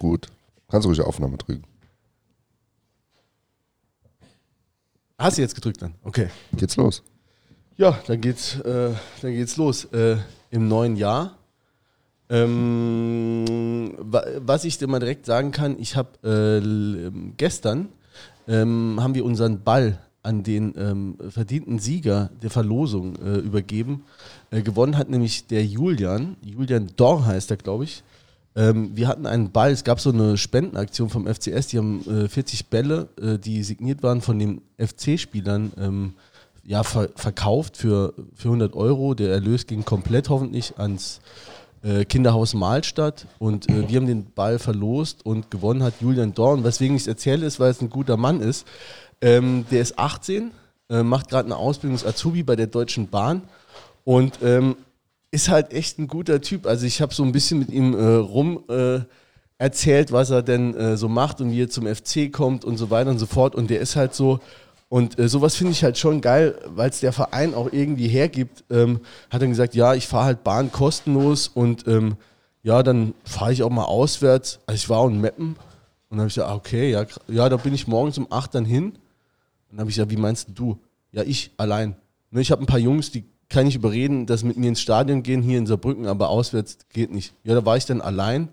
gut. 0.00 0.26
Kannst 0.68 0.88
ruhig 0.88 1.00
Aufnahme 1.00 1.36
drücken. 1.36 1.62
Hast 5.18 5.36
du 5.38 5.42
jetzt 5.42 5.54
gedrückt 5.54 5.80
dann? 5.82 5.94
Okay. 6.02 6.28
Geht's 6.56 6.76
los. 6.76 7.02
Ja, 7.76 7.98
dann 8.06 8.20
geht's, 8.20 8.58
äh, 8.60 8.92
dann 9.22 9.32
geht's 9.32 9.56
los. 9.56 9.84
Äh, 9.86 10.16
Im 10.50 10.66
neuen 10.66 10.96
Jahr. 10.96 11.36
Ähm, 12.30 13.94
wa- 13.98 14.24
was 14.38 14.64
ich 14.64 14.78
dir 14.78 14.86
mal 14.88 14.98
direkt 15.00 15.26
sagen 15.26 15.50
kann, 15.52 15.78
ich 15.78 15.96
habe 15.96 16.10
äh, 16.26 17.10
gestern 17.36 17.88
ähm, 18.48 18.98
haben 19.00 19.14
wir 19.14 19.24
unseren 19.24 19.62
Ball 19.62 19.98
an 20.22 20.42
den 20.42 20.74
ähm, 20.76 21.16
verdienten 21.30 21.78
Sieger 21.78 22.30
der 22.42 22.50
Verlosung 22.50 23.16
äh, 23.16 23.38
übergeben. 23.38 24.04
Äh, 24.50 24.62
gewonnen 24.62 24.96
hat 24.96 25.08
nämlich 25.10 25.46
der 25.46 25.64
Julian. 25.64 26.36
Julian 26.42 26.90
Dorn 26.96 27.24
heißt 27.26 27.50
er, 27.50 27.56
glaube 27.56 27.84
ich. 27.84 28.02
Ähm, 28.56 28.96
wir 28.96 29.06
hatten 29.06 29.26
einen 29.26 29.52
Ball, 29.52 29.70
es 29.70 29.84
gab 29.84 30.00
so 30.00 30.10
eine 30.10 30.36
Spendenaktion 30.36 31.08
vom 31.08 31.26
FCS, 31.26 31.68
die 31.68 31.78
haben 31.78 32.24
äh, 32.24 32.28
40 32.28 32.66
Bälle, 32.66 33.08
äh, 33.20 33.38
die 33.38 33.62
signiert 33.62 34.02
waren 34.02 34.20
von 34.20 34.38
den 34.38 34.62
FC-Spielern, 34.78 35.72
ähm, 35.78 36.14
ja, 36.64 36.82
ver 36.82 37.08
verkauft 37.14 37.76
für, 37.76 38.14
für 38.34 38.48
100 38.48 38.74
Euro. 38.74 39.14
Der 39.14 39.30
Erlös 39.30 39.66
ging 39.66 39.84
komplett 39.84 40.28
hoffentlich 40.28 40.78
ans 40.78 41.20
äh, 41.82 42.04
Kinderhaus 42.04 42.54
Mahlstadt 42.54 43.26
und 43.38 43.68
äh, 43.70 43.88
wir 43.88 43.96
haben 43.96 44.06
den 44.06 44.32
Ball 44.32 44.58
verlost 44.58 45.24
und 45.24 45.50
gewonnen 45.50 45.82
hat 45.82 45.94
Julian 46.00 46.34
Dorn. 46.34 46.64
Weswegen 46.64 46.96
ich 46.96 47.02
es 47.02 47.08
erzähle, 47.08 47.46
ist, 47.46 47.60
weil 47.60 47.70
es 47.70 47.80
ein 47.80 47.88
guter 47.88 48.16
Mann 48.16 48.40
ist. 48.40 48.66
Ähm, 49.20 49.64
der 49.70 49.80
ist 49.80 49.98
18, 49.98 50.50
äh, 50.90 51.02
macht 51.02 51.28
gerade 51.28 51.46
eine 51.46 51.56
Ausbildung 51.56 51.96
als 51.98 52.06
Azubi 52.06 52.42
bei 52.42 52.56
der 52.56 52.66
Deutschen 52.66 53.08
Bahn 53.08 53.42
und 54.04 54.38
ähm, 54.42 54.76
ist 55.30 55.48
halt 55.48 55.72
echt 55.72 55.98
ein 55.98 56.08
guter 56.08 56.40
Typ. 56.40 56.66
Also 56.66 56.86
ich 56.86 57.00
habe 57.00 57.14
so 57.14 57.22
ein 57.22 57.32
bisschen 57.32 57.58
mit 57.58 57.70
ihm 57.70 57.94
äh, 57.94 58.14
rum 58.14 58.64
äh, 58.68 59.00
erzählt, 59.58 60.12
was 60.12 60.30
er 60.30 60.42
denn 60.42 60.74
äh, 60.74 60.96
so 60.96 61.08
macht 61.08 61.40
und 61.40 61.52
wie 61.52 61.62
er 61.62 61.70
zum 61.70 61.86
FC 61.86 62.32
kommt 62.32 62.64
und 62.64 62.76
so 62.76 62.90
weiter 62.90 63.10
und 63.10 63.18
so 63.18 63.26
fort. 63.26 63.54
Und 63.54 63.70
der 63.70 63.80
ist 63.80 63.94
halt 63.94 64.14
so, 64.14 64.40
und 64.88 65.20
äh, 65.20 65.28
sowas 65.28 65.54
finde 65.54 65.72
ich 65.72 65.84
halt 65.84 65.98
schon 65.98 66.20
geil, 66.20 66.58
weil 66.66 66.90
es 66.90 67.00
der 67.00 67.12
Verein 67.12 67.54
auch 67.54 67.72
irgendwie 67.72 68.08
hergibt. 68.08 68.64
Ähm, 68.70 69.00
hat 69.30 69.40
dann 69.40 69.50
gesagt, 69.50 69.74
ja, 69.76 69.94
ich 69.94 70.08
fahre 70.08 70.24
halt 70.24 70.42
Bahn 70.42 70.72
kostenlos 70.72 71.46
und 71.46 71.86
ähm, 71.86 72.16
ja, 72.62 72.82
dann 72.82 73.14
fahre 73.24 73.52
ich 73.52 73.62
auch 73.62 73.70
mal 73.70 73.84
auswärts. 73.84 74.58
Also 74.66 74.76
ich 74.76 74.88
war 74.88 74.98
auch 74.98 75.08
in 75.08 75.20
Meppen 75.20 75.56
und 76.08 76.18
habe 76.18 76.28
ich 76.28 76.34
gesagt, 76.34 76.50
ah, 76.50 76.56
okay, 76.56 76.90
ja, 76.90 77.06
ja, 77.28 77.48
da 77.48 77.56
bin 77.56 77.72
ich 77.72 77.86
morgens 77.86 78.18
um 78.18 78.26
8 78.30 78.54
dann 78.54 78.64
hin. 78.64 78.86
Und 78.86 78.96
dann 79.70 79.80
habe 79.80 79.90
ich 79.90 79.96
gesagt, 79.96 80.10
wie 80.10 80.16
meinst 80.16 80.48
du? 80.54 80.76
Ja, 81.12 81.22
ich 81.22 81.52
allein. 81.56 81.94
Ne, 82.32 82.40
ich 82.40 82.50
habe 82.50 82.62
ein 82.62 82.66
paar 82.66 82.78
Jungs, 82.78 83.12
die 83.12 83.24
kann 83.50 83.66
ich 83.66 83.74
überreden, 83.74 84.26
dass 84.26 84.44
mit 84.44 84.56
mir 84.56 84.68
ins 84.68 84.80
Stadion 84.80 85.22
gehen, 85.22 85.42
hier 85.42 85.58
in 85.58 85.66
Saarbrücken, 85.66 86.06
aber 86.06 86.30
auswärts 86.30 86.78
geht 86.92 87.12
nicht. 87.12 87.34
Ja, 87.44 87.54
da 87.54 87.66
war 87.66 87.76
ich 87.76 87.84
dann 87.84 88.00
allein 88.00 88.48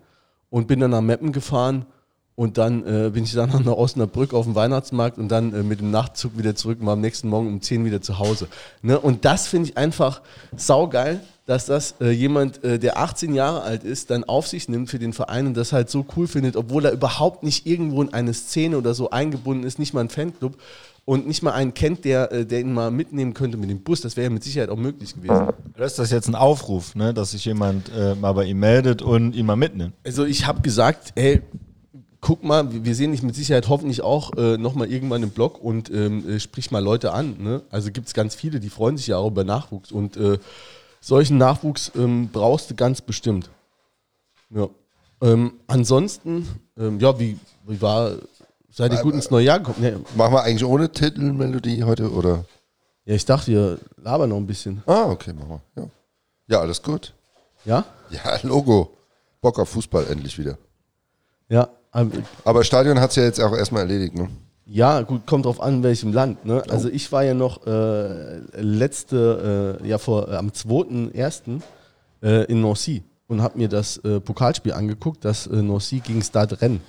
und 0.50 0.66
bin 0.66 0.80
dann 0.80 0.90
nach 0.90 1.00
Meppen 1.00 1.32
gefahren 1.32 1.86
und 2.34 2.58
dann 2.58 2.84
äh, 2.86 3.10
bin 3.10 3.24
ich 3.24 3.32
dann 3.32 3.50
nach 3.64 3.72
Osnabrück 3.72 4.34
auf 4.34 4.44
dem 4.44 4.54
Weihnachtsmarkt 4.54 5.18
und 5.18 5.28
dann 5.28 5.54
äh, 5.54 5.62
mit 5.62 5.80
dem 5.80 5.90
Nachtzug 5.90 6.36
wieder 6.36 6.54
zurück 6.56 6.80
und 6.80 6.86
war 6.86 6.92
am 6.94 7.00
nächsten 7.00 7.28
Morgen 7.28 7.46
um 7.46 7.62
10 7.62 7.84
wieder 7.84 8.02
zu 8.02 8.18
Hause. 8.18 8.48
Ne? 8.82 8.98
Und 8.98 9.24
das 9.24 9.46
finde 9.46 9.70
ich 9.70 9.76
einfach 9.76 10.20
saugeil, 10.56 11.20
dass 11.46 11.66
das 11.66 11.94
äh, 12.00 12.10
jemand, 12.10 12.62
äh, 12.62 12.78
der 12.78 12.98
18 12.98 13.34
Jahre 13.34 13.62
alt 13.62 13.82
ist, 13.82 14.10
dann 14.10 14.24
auf 14.24 14.46
sich 14.46 14.68
nimmt 14.68 14.90
für 14.90 14.98
den 14.98 15.12
Verein 15.12 15.46
und 15.46 15.56
das 15.56 15.72
halt 15.72 15.90
so 15.90 16.04
cool 16.16 16.26
findet, 16.26 16.56
obwohl 16.56 16.84
er 16.84 16.92
überhaupt 16.92 17.42
nicht 17.42 17.66
irgendwo 17.66 18.02
in 18.02 18.12
eine 18.12 18.34
Szene 18.34 18.76
oder 18.76 18.94
so 18.94 19.10
eingebunden 19.10 19.64
ist, 19.64 19.78
nicht 19.78 19.94
mal 19.94 20.00
ein 20.00 20.08
Fanclub 20.08 20.58
und 21.08 21.26
nicht 21.26 21.42
mal 21.42 21.52
einen 21.52 21.72
kennt, 21.72 22.04
der, 22.04 22.30
äh, 22.30 22.44
der 22.44 22.60
ihn 22.60 22.74
mal 22.74 22.90
mitnehmen 22.90 23.32
könnte 23.32 23.56
mit 23.56 23.70
dem 23.70 23.80
Bus. 23.80 24.02
Das 24.02 24.14
wäre 24.18 24.24
ja 24.24 24.30
mit 24.30 24.44
Sicherheit 24.44 24.68
auch 24.68 24.76
möglich 24.76 25.14
gewesen. 25.14 25.48
Das 25.74 25.92
ist 25.92 25.98
das 25.98 26.10
jetzt 26.10 26.28
ein 26.28 26.34
Aufruf, 26.34 26.94
ne? 26.94 27.14
dass 27.14 27.30
sich 27.30 27.46
jemand 27.46 27.90
äh, 27.96 28.14
mal 28.14 28.32
bei 28.32 28.44
ihm 28.44 28.60
meldet 28.60 29.00
und 29.00 29.34
ihn 29.34 29.46
mal 29.46 29.56
mitnimmt. 29.56 29.94
Also 30.04 30.26
ich 30.26 30.46
habe 30.46 30.60
gesagt, 30.60 31.12
ey, 31.14 31.40
guck 32.20 32.44
mal, 32.44 32.70
wir 32.74 32.84
wir 32.84 32.94
sehen 32.94 33.12
dich 33.12 33.22
mit 33.22 33.34
Sicherheit 33.34 33.70
hoffentlich 33.70 34.02
auch 34.02 34.36
äh, 34.36 34.58
nochmal 34.58 34.92
irgendwann 34.92 35.22
im 35.22 35.30
Blog 35.30 35.64
und 35.64 35.90
ähm, 35.90 36.28
äh, 36.28 36.40
sprich 36.40 36.70
mal 36.70 36.84
Leute 36.84 37.14
an. 37.14 37.36
Ne? 37.38 37.62
Also 37.70 37.90
gibt 37.90 38.08
es 38.08 38.12
ganz 38.12 38.34
viele, 38.34 38.60
die 38.60 38.68
freuen 38.68 38.98
sich 38.98 39.06
ja 39.06 39.16
auch 39.16 39.28
über 39.28 39.44
Nachwuchs 39.44 39.90
und 39.90 40.18
äh, 40.18 40.36
solchen 41.00 41.38
Nachwuchs 41.38 41.90
ähm, 41.96 42.28
brauchst 42.30 42.70
du 42.70 42.74
ganz 42.74 43.00
bestimmt. 43.00 43.48
Ja. 44.50 44.68
Ähm, 45.22 45.54
ansonsten, 45.68 46.46
ähm, 46.78 47.00
ja, 47.00 47.18
wie, 47.18 47.38
wie 47.66 47.80
war, 47.80 48.12
seid 48.70 48.92
ihr 48.92 49.00
gut 49.02 49.14
ins 49.14 49.30
neue 49.30 49.44
Jahr 49.44 49.58
gekommen? 49.58 49.80
Ne, 49.80 50.00
Machen 50.16 50.34
wir 50.34 50.42
eigentlich 50.42 50.64
ohne 50.64 50.90
Titelmelodie 50.90 51.84
heute 51.84 52.10
oder? 52.12 52.44
ja, 53.04 53.14
ich 53.14 53.24
dachte, 53.24 53.50
ihr 53.52 53.78
labern 53.96 54.28
noch 54.30 54.36
ein 54.36 54.46
bisschen. 54.46 54.82
Ah, 54.86 55.06
okay, 55.10 55.32
machen 55.32 55.60
wir. 55.74 55.82
Ja, 55.82 55.90
ja 56.48 56.60
alles 56.60 56.82
gut. 56.82 57.14
Ja? 57.64 57.84
Ja, 58.10 58.38
Logo. 58.42 58.94
Bock 59.40 59.58
auf 59.58 59.68
Fußball 59.70 60.06
endlich 60.10 60.36
wieder. 60.38 60.58
Ja. 61.48 61.68
ähm, 61.94 62.10
Aber 62.44 62.64
Stadion 62.64 63.00
hat 63.00 63.10
es 63.10 63.16
ja 63.16 63.22
jetzt 63.22 63.40
auch 63.40 63.56
erstmal 63.56 63.82
erledigt, 63.82 64.14
ne? 64.14 64.28
Ja, 64.66 65.00
gut, 65.00 65.26
kommt 65.26 65.46
drauf 65.46 65.62
an, 65.62 65.76
in 65.76 65.82
welchem 65.82 66.12
Land. 66.12 66.44
Ne? 66.44 66.62
Also 66.68 66.88
ich 66.90 67.10
war 67.12 67.22
ja 67.24 67.32
noch 67.32 67.66
äh, 67.66 68.38
letzte, 68.60 69.78
äh, 69.82 69.88
ja 69.88 69.96
vor 69.96 70.28
äh, 70.28 70.36
am 70.36 70.48
2.1. 70.48 71.62
Äh, 72.20 72.44
in 72.52 72.60
Nancy 72.60 73.04
und 73.28 73.40
habe 73.42 73.56
mir 73.56 73.68
das 73.68 73.96
äh, 73.98 74.18
Pokalspiel 74.20 74.72
angeguckt, 74.72 75.24
das 75.24 75.46
äh, 75.46 75.62
Nancy 75.62 76.00
gegen 76.00 76.20
Stade 76.20 76.60
Rennes. 76.60 76.80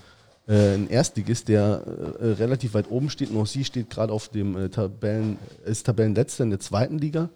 Äh, 0.50 0.74
ein 0.74 0.90
Erstligist, 0.90 1.48
der 1.48 1.84
äh, 2.20 2.26
relativ 2.32 2.74
weit 2.74 2.90
oben 2.90 3.10
steht. 3.12 3.32
Nancy 3.32 3.64
steht 3.64 3.92
gerade 3.92 4.12
auf 4.12 4.30
dem 4.30 4.58
äh, 4.58 4.70
Tabellen, 4.70 5.38
ist 5.64 5.86
Tabellenletzter 5.86 6.44
in 6.44 6.50
der 6.50 6.60
zweiten 6.60 6.98
Liga. 6.98 7.30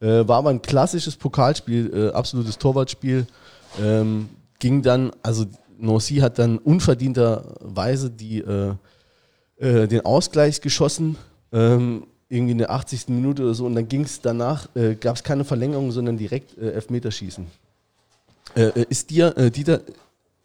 Äh, 0.00 0.28
war 0.28 0.36
aber 0.36 0.50
ein 0.50 0.60
klassisches 0.60 1.16
Pokalspiel, 1.16 1.90
äh, 1.92 2.14
absolutes 2.14 2.58
Torwartspiel. 2.58 3.26
Ähm, 3.80 4.28
ging 4.58 4.82
dann, 4.82 5.10
also 5.22 5.46
Nancy 5.78 6.16
hat 6.16 6.38
dann 6.38 6.58
unverdienterweise 6.58 8.10
die 8.10 8.40
äh, 8.40 8.74
äh, 9.60 9.86
den 9.86 10.04
Ausgleich 10.04 10.60
geschossen, 10.60 11.16
ähm, 11.52 12.06
irgendwie 12.28 12.52
in 12.52 12.58
der 12.58 12.70
80. 12.70 13.08
Minute 13.08 13.42
oder 13.42 13.54
so. 13.54 13.66
Und 13.66 13.74
dann 13.74 13.88
ging 13.88 14.02
es 14.02 14.20
danach, 14.20 14.68
äh, 14.74 14.94
gab 14.94 15.16
es 15.16 15.22
keine 15.22 15.44
Verlängerung, 15.44 15.92
sondern 15.92 16.16
direkt 16.16 16.56
äh, 16.56 16.72
Elfmeterschießen. 16.72 17.46
Äh, 18.54 18.62
äh, 18.62 18.86
ist 18.88 19.10
dir, 19.10 19.36
äh, 19.36 19.50
Dieter, 19.50 19.80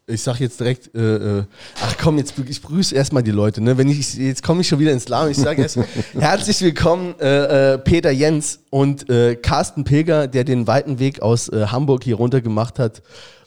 ich 0.08 0.22
sag 0.22 0.38
jetzt 0.38 0.60
direkt, 0.60 0.94
äh, 0.94 1.38
äh, 1.38 1.44
ach 1.82 1.96
komm, 2.00 2.18
jetzt 2.18 2.34
ich 2.38 2.62
grüße 2.62 2.94
erstmal 2.94 3.24
die 3.24 3.32
Leute. 3.32 3.60
Ne? 3.60 3.76
Wenn 3.76 3.88
ich, 3.88 4.14
jetzt 4.14 4.42
komme 4.42 4.60
ich 4.60 4.68
schon 4.68 4.78
wieder 4.78 4.92
ins 4.92 5.08
Lahm. 5.08 5.28
Ich 5.28 5.36
sage 5.36 5.62
erst 5.62 5.78
herzlich 6.18 6.60
willkommen, 6.60 7.18
äh, 7.18 7.74
äh, 7.74 7.78
Peter 7.78 8.12
Jens 8.12 8.60
und 8.70 9.10
äh, 9.10 9.34
Carsten 9.34 9.82
Pilger, 9.82 10.28
der 10.28 10.44
den 10.44 10.68
weiten 10.68 11.00
Weg 11.00 11.22
aus 11.22 11.48
äh, 11.48 11.66
Hamburg 11.66 12.04
hier 12.04 12.16
runter 12.16 12.40
gemacht 12.40 12.78
hat, 12.78 13.02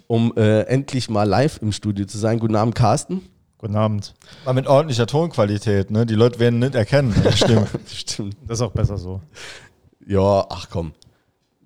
um 0.08 0.34
äh, 0.36 0.64
endlich 0.64 1.10
mal 1.10 1.24
live 1.24 1.60
im 1.62 1.72
Studio 1.72 2.06
zu 2.06 2.18
sein. 2.18 2.40
Guten 2.40 2.56
Abend, 2.56 2.76
Carsten. 2.76 3.22
Guten 3.58 3.78
Abend. 3.78 4.14
Mal 4.44 4.54
mit 4.54 4.68
ordentlicher 4.68 5.08
Tonqualität, 5.08 5.92
ne? 5.92 6.06
Die 6.06 6.16
Leute 6.16 6.40
werden 6.40 6.60
nicht 6.60 6.76
erkennen. 6.76 7.14
Stimmt. 7.36 7.70
Stimmt. 7.94 8.38
Das 8.48 8.60
ist 8.60 8.62
auch 8.62 8.72
besser 8.72 8.98
so. 8.98 9.22
Ja, 10.06 10.46
ach 10.50 10.68
komm. 10.70 10.94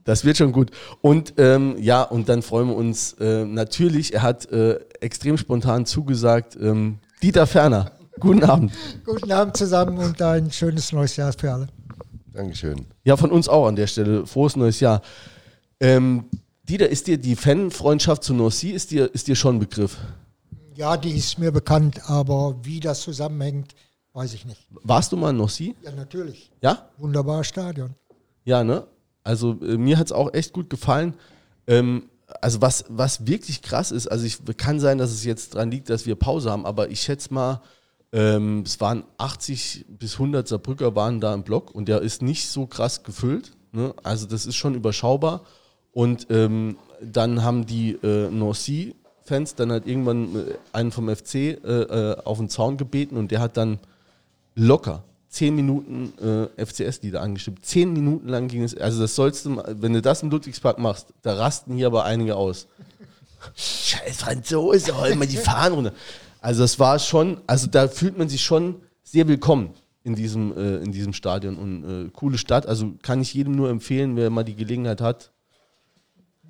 Das 0.03 0.25
wird 0.25 0.37
schon 0.37 0.51
gut. 0.51 0.71
Und 1.01 1.35
ähm, 1.37 1.75
ja, 1.79 2.03
und 2.03 2.27
dann 2.29 2.41
freuen 2.41 2.67
wir 2.67 2.75
uns 2.75 3.13
äh, 3.13 3.45
natürlich, 3.45 4.13
er 4.13 4.21
hat 4.21 4.51
äh, 4.51 4.79
extrem 4.99 5.37
spontan 5.37 5.85
zugesagt, 5.85 6.57
ähm, 6.59 6.99
Dieter 7.21 7.47
Ferner. 7.47 7.91
Guten 8.19 8.43
Abend. 8.43 8.73
Guten 9.05 9.31
Abend 9.31 9.57
zusammen 9.57 9.97
und 9.97 10.21
ein 10.21 10.51
schönes 10.51 10.91
neues 10.91 11.15
Jahr 11.15 11.33
für 11.33 11.51
alle. 11.51 11.67
Dankeschön. 12.33 12.85
Ja, 13.03 13.15
von 13.15 13.31
uns 13.31 13.47
auch 13.47 13.67
an 13.67 13.75
der 13.75 13.87
Stelle. 13.87 14.25
Frohes 14.25 14.55
neues 14.55 14.79
Jahr. 14.79 15.01
Ähm, 15.79 16.25
Dieter, 16.63 16.89
ist 16.89 17.07
dir 17.07 17.17
die 17.17 17.35
Fanfreundschaft 17.35 18.23
zu 18.23 18.33
Nancy, 18.33 18.69
ist 18.71 18.91
dir, 18.91 19.13
ist 19.13 19.27
dir 19.27 19.35
schon 19.35 19.55
ein 19.57 19.59
Begriff? 19.59 19.97
Ja, 20.75 20.97
die 20.97 21.11
ist 21.11 21.37
mir 21.37 21.51
bekannt, 21.51 22.09
aber 22.09 22.55
wie 22.63 22.79
das 22.79 23.01
zusammenhängt, 23.01 23.75
weiß 24.13 24.33
ich 24.33 24.45
nicht. 24.45 24.67
Warst 24.83 25.11
du 25.11 25.17
mal 25.17 25.31
in 25.31 25.37
Nancy? 25.37 25.75
Ja, 25.83 25.91
natürlich. 25.91 26.51
Ja? 26.61 26.89
Wunderbares 26.97 27.47
Stadion. 27.47 27.95
Ja, 28.45 28.63
ne? 28.63 28.85
Also 29.23 29.59
äh, 29.61 29.77
mir 29.77 29.97
hat 29.97 30.07
es 30.07 30.11
auch 30.11 30.33
echt 30.33 30.53
gut 30.53 30.69
gefallen. 30.69 31.13
Ähm, 31.67 32.09
also 32.41 32.61
was, 32.61 32.85
was 32.89 33.27
wirklich 33.27 33.61
krass 33.61 33.91
ist, 33.91 34.07
also 34.07 34.25
ich 34.25 34.39
kann 34.57 34.79
sein, 34.79 34.97
dass 34.97 35.11
es 35.11 35.23
jetzt 35.23 35.55
dran 35.55 35.71
liegt, 35.71 35.89
dass 35.89 36.05
wir 36.05 36.15
Pause 36.15 36.51
haben, 36.51 36.65
aber 36.65 36.89
ich 36.89 37.01
schätze 37.01 37.33
mal, 37.33 37.61
ähm, 38.11 38.63
es 38.65 38.79
waren 38.79 39.03
80 39.17 39.85
bis 39.89 40.13
100 40.13 40.47
Saarbrücker 40.47 40.95
waren 40.95 41.19
da 41.19 41.33
im 41.33 41.43
Block 41.43 41.73
und 41.73 41.87
der 41.87 42.01
ist 42.01 42.21
nicht 42.21 42.47
so 42.47 42.67
krass 42.67 43.03
gefüllt. 43.03 43.51
Ne? 43.71 43.93
Also 44.03 44.27
das 44.27 44.45
ist 44.45 44.55
schon 44.55 44.75
überschaubar. 44.75 45.41
Und 45.91 46.27
ähm, 46.29 46.77
dann 47.01 47.43
haben 47.43 47.65
die 47.65 47.91
äh, 48.03 48.29
Nancy-Fans 48.29 49.55
dann 49.55 49.71
halt 49.71 49.87
irgendwann 49.87 50.35
äh, 50.35 50.53
einen 50.71 50.91
vom 50.91 51.13
FC 51.13 51.35
äh, 51.35 51.57
äh, 51.57 52.17
auf 52.23 52.37
den 52.37 52.49
Zaun 52.49 52.77
gebeten 52.77 53.17
und 53.17 53.31
der 53.31 53.39
hat 53.39 53.57
dann 53.57 53.79
locker 54.55 55.03
zehn 55.33 55.55
Minuten 55.55 56.13
äh, 56.57 56.65
FCS-Lieder 56.65 57.21
angestimmt. 57.21 57.65
Zehn 57.65 57.91
Minuten 57.91 58.27
lang 58.29 58.47
ging 58.47 58.63
es. 58.63 58.77
Also 58.77 59.01
das 59.01 59.15
sollst 59.15 59.45
du, 59.45 59.61
wenn 59.67 59.93
du 59.93 60.01
das 60.01 60.21
im 60.21 60.29
Ludwigspark 60.29 60.77
machst, 60.77 61.07
da 61.23 61.33
rasten 61.33 61.75
hier 61.75 61.87
aber 61.87 62.05
einige 62.05 62.35
aus. 62.35 62.67
Scheiß 63.55 64.17
Franzose, 64.17 64.95
hol 64.95 65.15
mal 65.15 65.27
die 65.27 65.37
Fahnen 65.37 65.73
runter. 65.73 65.93
Also 66.39 66.61
das 66.61 66.79
war 66.79 66.99
schon, 66.99 67.41
also 67.47 67.67
da 67.67 67.87
fühlt 67.87 68.17
man 68.17 68.29
sich 68.29 68.43
schon 68.43 68.75
sehr 69.03 69.27
willkommen 69.27 69.73
in 70.03 70.15
diesem, 70.15 70.55
äh, 70.55 70.77
in 70.77 70.91
diesem 70.91 71.13
Stadion 71.13 71.57
und 71.57 72.07
äh, 72.07 72.09
coole 72.11 72.37
Stadt. 72.37 72.67
Also 72.67 72.93
kann 73.01 73.21
ich 73.21 73.33
jedem 73.33 73.55
nur 73.55 73.69
empfehlen, 73.69 74.15
wer 74.15 74.29
mal 74.29 74.43
die 74.43 74.55
Gelegenheit 74.55 75.01
hat. 75.01 75.31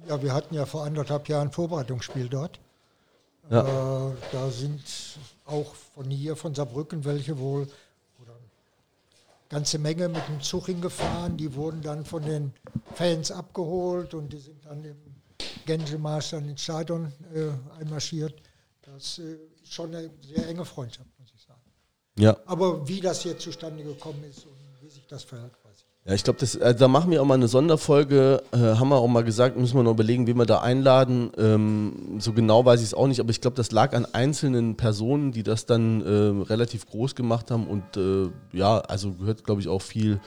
Ja, 0.10 0.22
wir 0.22 0.34
hatten 0.34 0.56
ja 0.56 0.66
vor 0.66 0.84
anderthalb 0.84 1.30
Jahren 1.30 1.48
ein 1.48 1.52
Vorbereitungsspiel 1.52 2.28
dort. 2.28 2.60
Ja. 3.50 3.62
Äh, 3.62 4.12
da 4.34 4.50
sind 4.50 4.82
auch 5.46 5.74
von 5.96 6.10
hier, 6.10 6.36
von 6.36 6.54
Saarbrücken, 6.54 7.06
welche 7.06 7.40
wohl, 7.40 7.68
ganze 9.54 9.78
Menge 9.78 10.10
mit 10.10 10.28
dem 10.28 10.42
Zug 10.42 10.66
hingefahren. 10.66 11.38
Die 11.38 11.54
wurden 11.54 11.82
dann 11.84 12.06
von 12.06 12.24
den 12.24 12.54
Fans 12.96 13.32
abgeholt 13.32 14.16
und 14.16 14.34
die 14.34 14.40
sind 14.40 14.66
dann 14.66 14.84
im 14.84 14.98
Gänsemarsch 15.66 16.32
dann 16.32 16.50
ins 16.50 16.64
Stadion 16.64 17.14
äh, 17.34 17.52
einmarschiert. 17.80 18.34
Das 18.82 19.20
äh, 19.20 19.38
ist 19.62 19.72
schon 19.72 19.94
eine 19.94 20.10
sehr 20.22 20.48
enge 20.48 20.66
Freundschaft, 20.66 21.08
muss 21.20 21.32
ich 21.36 21.44
sagen. 21.44 21.62
Ja. 22.18 22.36
Aber 22.48 22.88
wie 22.88 23.00
das 23.00 23.22
hier 23.22 23.38
zustande 23.38 23.84
gekommen 23.84 24.24
ist 24.24 24.44
und 24.46 24.58
wie 24.82 24.90
sich 24.90 25.06
das 25.06 25.24
verhält. 25.24 25.54
Ja, 26.06 26.14
ich 26.14 26.24
glaube, 26.26 26.40
das, 26.40 26.60
also 26.60 26.80
da 26.80 26.88
machen 26.90 27.12
wir 27.12 27.22
auch 27.22 27.26
mal 27.26 27.36
eine 27.36 27.48
Sonderfolge. 27.48 28.44
Äh, 28.52 28.58
haben 28.58 28.90
wir 28.90 28.98
auch 28.98 29.08
mal 29.08 29.24
gesagt, 29.24 29.58
müssen 29.58 29.78
wir 29.78 29.84
noch 29.84 29.94
überlegen, 29.94 30.28
wen 30.28 30.38
wir 30.38 30.46
da 30.46 30.60
einladen. 30.60 31.32
Ähm, 31.38 32.18
so 32.20 32.34
genau 32.34 32.66
weiß 32.66 32.82
ich 32.82 32.88
es 32.88 32.94
auch 32.94 33.08
nicht, 33.08 33.22
aber 33.22 33.30
ich 33.30 33.40
glaube, 33.40 33.56
das 33.56 33.72
lag 33.72 33.94
an 33.94 34.06
einzelnen 34.12 34.76
Personen, 34.76 35.32
die 35.32 35.44
das 35.44 35.66
dann 35.66 36.02
äh, 36.02 36.44
relativ 36.44 36.88
groß 36.88 37.16
gemacht 37.16 37.52
haben. 37.52 37.68
Und 37.68 37.96
äh, 37.96 38.30
ja, 38.52 38.80
also 38.80 39.14
gehört, 39.14 39.46
glaube 39.46 39.62
ich, 39.62 39.70
auch 39.70 39.82
viel 39.82 40.20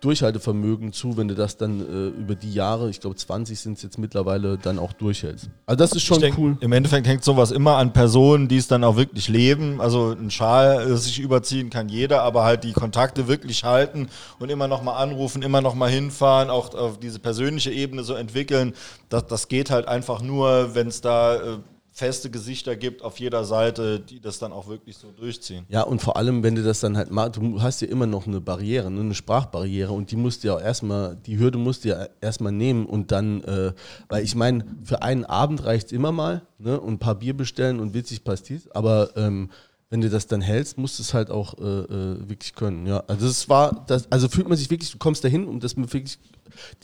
Durchhaltevermögen 0.00 0.92
zu, 0.92 1.16
wenn 1.16 1.28
du 1.28 1.34
das 1.34 1.56
dann 1.56 1.80
äh, 1.80 2.20
über 2.20 2.34
die 2.34 2.52
Jahre, 2.52 2.90
ich 2.90 3.00
glaube 3.00 3.16
20 3.16 3.58
sind 3.58 3.76
es 3.76 3.82
jetzt 3.82 3.98
mittlerweile, 3.98 4.58
dann 4.58 4.78
auch 4.78 4.92
durchhältst. 4.92 5.50
Also 5.66 5.78
das 5.78 5.92
ist 5.92 6.02
schon 6.02 6.20
denk, 6.20 6.38
cool. 6.38 6.56
Im 6.60 6.72
Endeffekt 6.72 7.06
hängt 7.06 7.24
sowas 7.24 7.50
immer 7.50 7.76
an 7.76 7.92
Personen, 7.92 8.48
die 8.48 8.56
es 8.56 8.68
dann 8.68 8.84
auch 8.84 8.96
wirklich 8.96 9.28
leben. 9.28 9.80
Also 9.80 10.12
ein 10.12 10.30
Schal 10.30 10.90
äh, 10.90 10.96
sich 10.96 11.18
überziehen 11.18 11.70
kann 11.70 11.88
jeder, 11.88 12.22
aber 12.22 12.44
halt 12.44 12.64
die 12.64 12.72
Kontakte 12.72 13.28
wirklich 13.28 13.64
halten 13.64 14.08
und 14.38 14.50
immer 14.50 14.68
noch 14.68 14.82
mal 14.82 14.96
anrufen, 14.96 15.42
immer 15.42 15.60
noch 15.60 15.74
mal 15.74 15.90
hinfahren, 15.90 16.50
auch 16.50 16.74
auf 16.74 16.98
diese 16.98 17.18
persönliche 17.18 17.70
Ebene 17.70 18.04
so 18.04 18.14
entwickeln. 18.14 18.74
Das, 19.08 19.26
das 19.26 19.48
geht 19.48 19.70
halt 19.70 19.88
einfach 19.88 20.22
nur, 20.22 20.74
wenn 20.74 20.88
es 20.88 21.00
da 21.00 21.36
äh, 21.36 21.58
feste 21.98 22.30
Gesichter 22.30 22.76
gibt 22.76 23.02
auf 23.02 23.18
jeder 23.18 23.44
Seite, 23.44 23.98
die 23.98 24.20
das 24.20 24.38
dann 24.38 24.52
auch 24.52 24.68
wirklich 24.68 24.96
so 24.96 25.10
durchziehen. 25.10 25.66
Ja, 25.68 25.82
und 25.82 26.00
vor 26.00 26.16
allem, 26.16 26.44
wenn 26.44 26.54
du 26.54 26.62
das 26.62 26.78
dann 26.78 26.96
halt 26.96 27.10
machst, 27.10 27.36
du 27.36 27.60
hast 27.60 27.80
ja 27.80 27.88
immer 27.88 28.06
noch 28.06 28.28
eine 28.28 28.40
Barriere, 28.40 28.88
ne, 28.88 29.00
eine 29.00 29.14
Sprachbarriere 29.16 29.92
und 29.92 30.12
die 30.12 30.16
musst 30.16 30.44
du 30.44 30.48
ja 30.48 30.54
auch 30.54 30.60
erstmal, 30.60 31.16
die 31.16 31.40
Hürde 31.40 31.58
musst 31.58 31.84
du 31.84 31.88
ja 31.88 32.06
erstmal 32.20 32.52
nehmen 32.52 32.86
und 32.86 33.10
dann, 33.10 33.42
äh, 33.42 33.72
weil 34.08 34.22
ich 34.22 34.36
meine, 34.36 34.64
für 34.84 35.02
einen 35.02 35.24
Abend 35.24 35.64
reicht 35.64 35.88
es 35.88 35.92
immer 35.92 36.12
mal 36.12 36.42
ne, 36.58 36.80
und 36.80 36.94
ein 36.94 36.98
paar 37.00 37.16
Bier 37.16 37.36
bestellen 37.36 37.80
und 37.80 37.94
witzig 37.94 38.22
Pastis, 38.22 38.70
aber 38.70 39.16
ähm, 39.16 39.50
wenn 39.90 40.00
du 40.00 40.08
das 40.08 40.28
dann 40.28 40.40
hältst, 40.40 40.78
musst 40.78 41.00
du 41.00 41.02
es 41.02 41.14
halt 41.14 41.30
auch 41.30 41.58
äh, 41.58 41.62
äh, 41.62 42.28
wirklich 42.28 42.54
können. 42.54 42.86
Ja, 42.86 43.02
also 43.08 43.26
es 43.26 43.48
war, 43.48 43.84
das, 43.88 44.12
also 44.12 44.28
fühlt 44.28 44.48
man 44.48 44.56
sich 44.56 44.70
wirklich, 44.70 44.92
du 44.92 44.98
kommst 44.98 45.24
dahin 45.24 45.48
und 45.48 45.64
das 45.64 45.76
wirklich, 45.76 46.20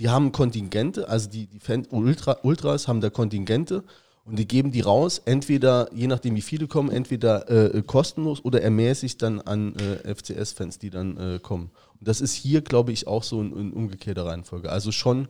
die 0.01 0.09
haben 0.09 0.33
Kontingente, 0.33 1.09
also 1.09 1.31
die, 1.31 1.47
die 1.47 1.61
Fan 1.61 1.87
Ultra, 1.91 2.39
Ultras 2.43 2.89
haben 2.89 3.01
da 3.01 3.11
Kontingente 3.11 3.85
und 4.25 4.39
die 4.39 4.49
geben 4.49 4.73
die 4.73 4.81
raus, 4.81 5.21
entweder, 5.25 5.93
je 5.93 6.07
nachdem 6.07 6.35
wie 6.35 6.41
viele 6.41 6.67
kommen, 6.67 6.91
entweder 6.91 7.51
äh, 7.51 7.83
kostenlos 7.83 8.43
oder 8.43 8.63
ermäßigt 8.63 9.21
dann 9.21 9.41
an 9.41 9.75
äh, 9.77 10.15
FCS-Fans, 10.15 10.79
die 10.79 10.89
dann 10.89 11.17
äh, 11.19 11.39
kommen. 11.39 11.71
Und 12.01 12.09
das 12.09 12.23
ist 12.23 12.33
hier, 12.33 12.63
glaube 12.63 12.93
ich, 12.93 13.07
auch 13.07 13.23
so 13.23 13.41
in, 13.43 13.55
in 13.55 13.73
umgekehrter 13.73 14.25
Reihenfolge. 14.25 14.71
Also 14.71 14.93
schon, 14.93 15.29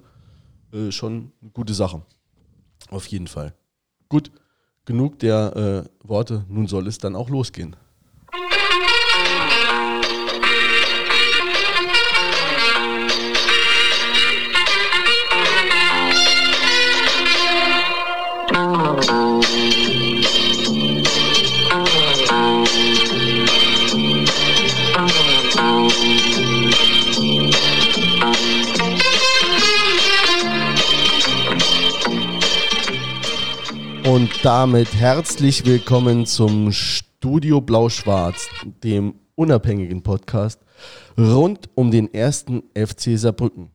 äh, 0.73 0.93
schon 0.93 1.33
eine 1.43 1.51
gute 1.51 1.75
Sache. 1.75 2.03
Auf 2.91 3.07
jeden 3.07 3.27
Fall. 3.27 3.55
Gut, 4.09 4.31
genug 4.85 5.19
der 5.19 5.87
äh, 5.87 6.07
Worte. 6.07 6.45
Nun 6.49 6.69
soll 6.69 6.87
es 6.87 6.99
dann 6.99 7.17
auch 7.17 7.31
losgehen. 7.31 7.75
Und 34.15 34.45
damit 34.45 34.95
herzlich 34.95 35.67
willkommen 35.67 36.25
zum 36.25 36.71
Studio 36.71 37.61
Blau-Schwarz, 37.61 38.47
dem 38.85 39.17
unabhängigen 39.35 40.05
Podcast 40.05 40.61
rund 41.19 41.69
um 41.75 41.91
den 41.91 42.15
ersten 42.15 42.63
FC 42.77 43.19
Saarbrücken. 43.19 43.73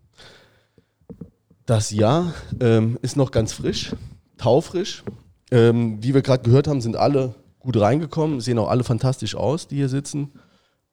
Das 1.66 1.92
Jahr 1.92 2.34
ähm, 2.62 2.98
ist 3.02 3.18
noch 3.18 3.32
ganz 3.32 3.52
frisch, 3.52 3.94
taufrisch. 4.38 5.04
Ähm, 5.52 6.02
wie 6.02 6.14
wir 6.14 6.22
gerade 6.22 6.44
gehört 6.44 6.70
haben, 6.70 6.80
sind 6.80 6.96
alle 6.96 7.36
gut 7.60 7.76
reingekommen, 7.76 8.40
sehen 8.40 8.60
auch 8.60 8.70
alle 8.70 8.86
fantastisch 8.86 9.36
aus, 9.36 9.68
die 9.68 9.76
hier 9.76 9.90
sitzen. 9.90 10.32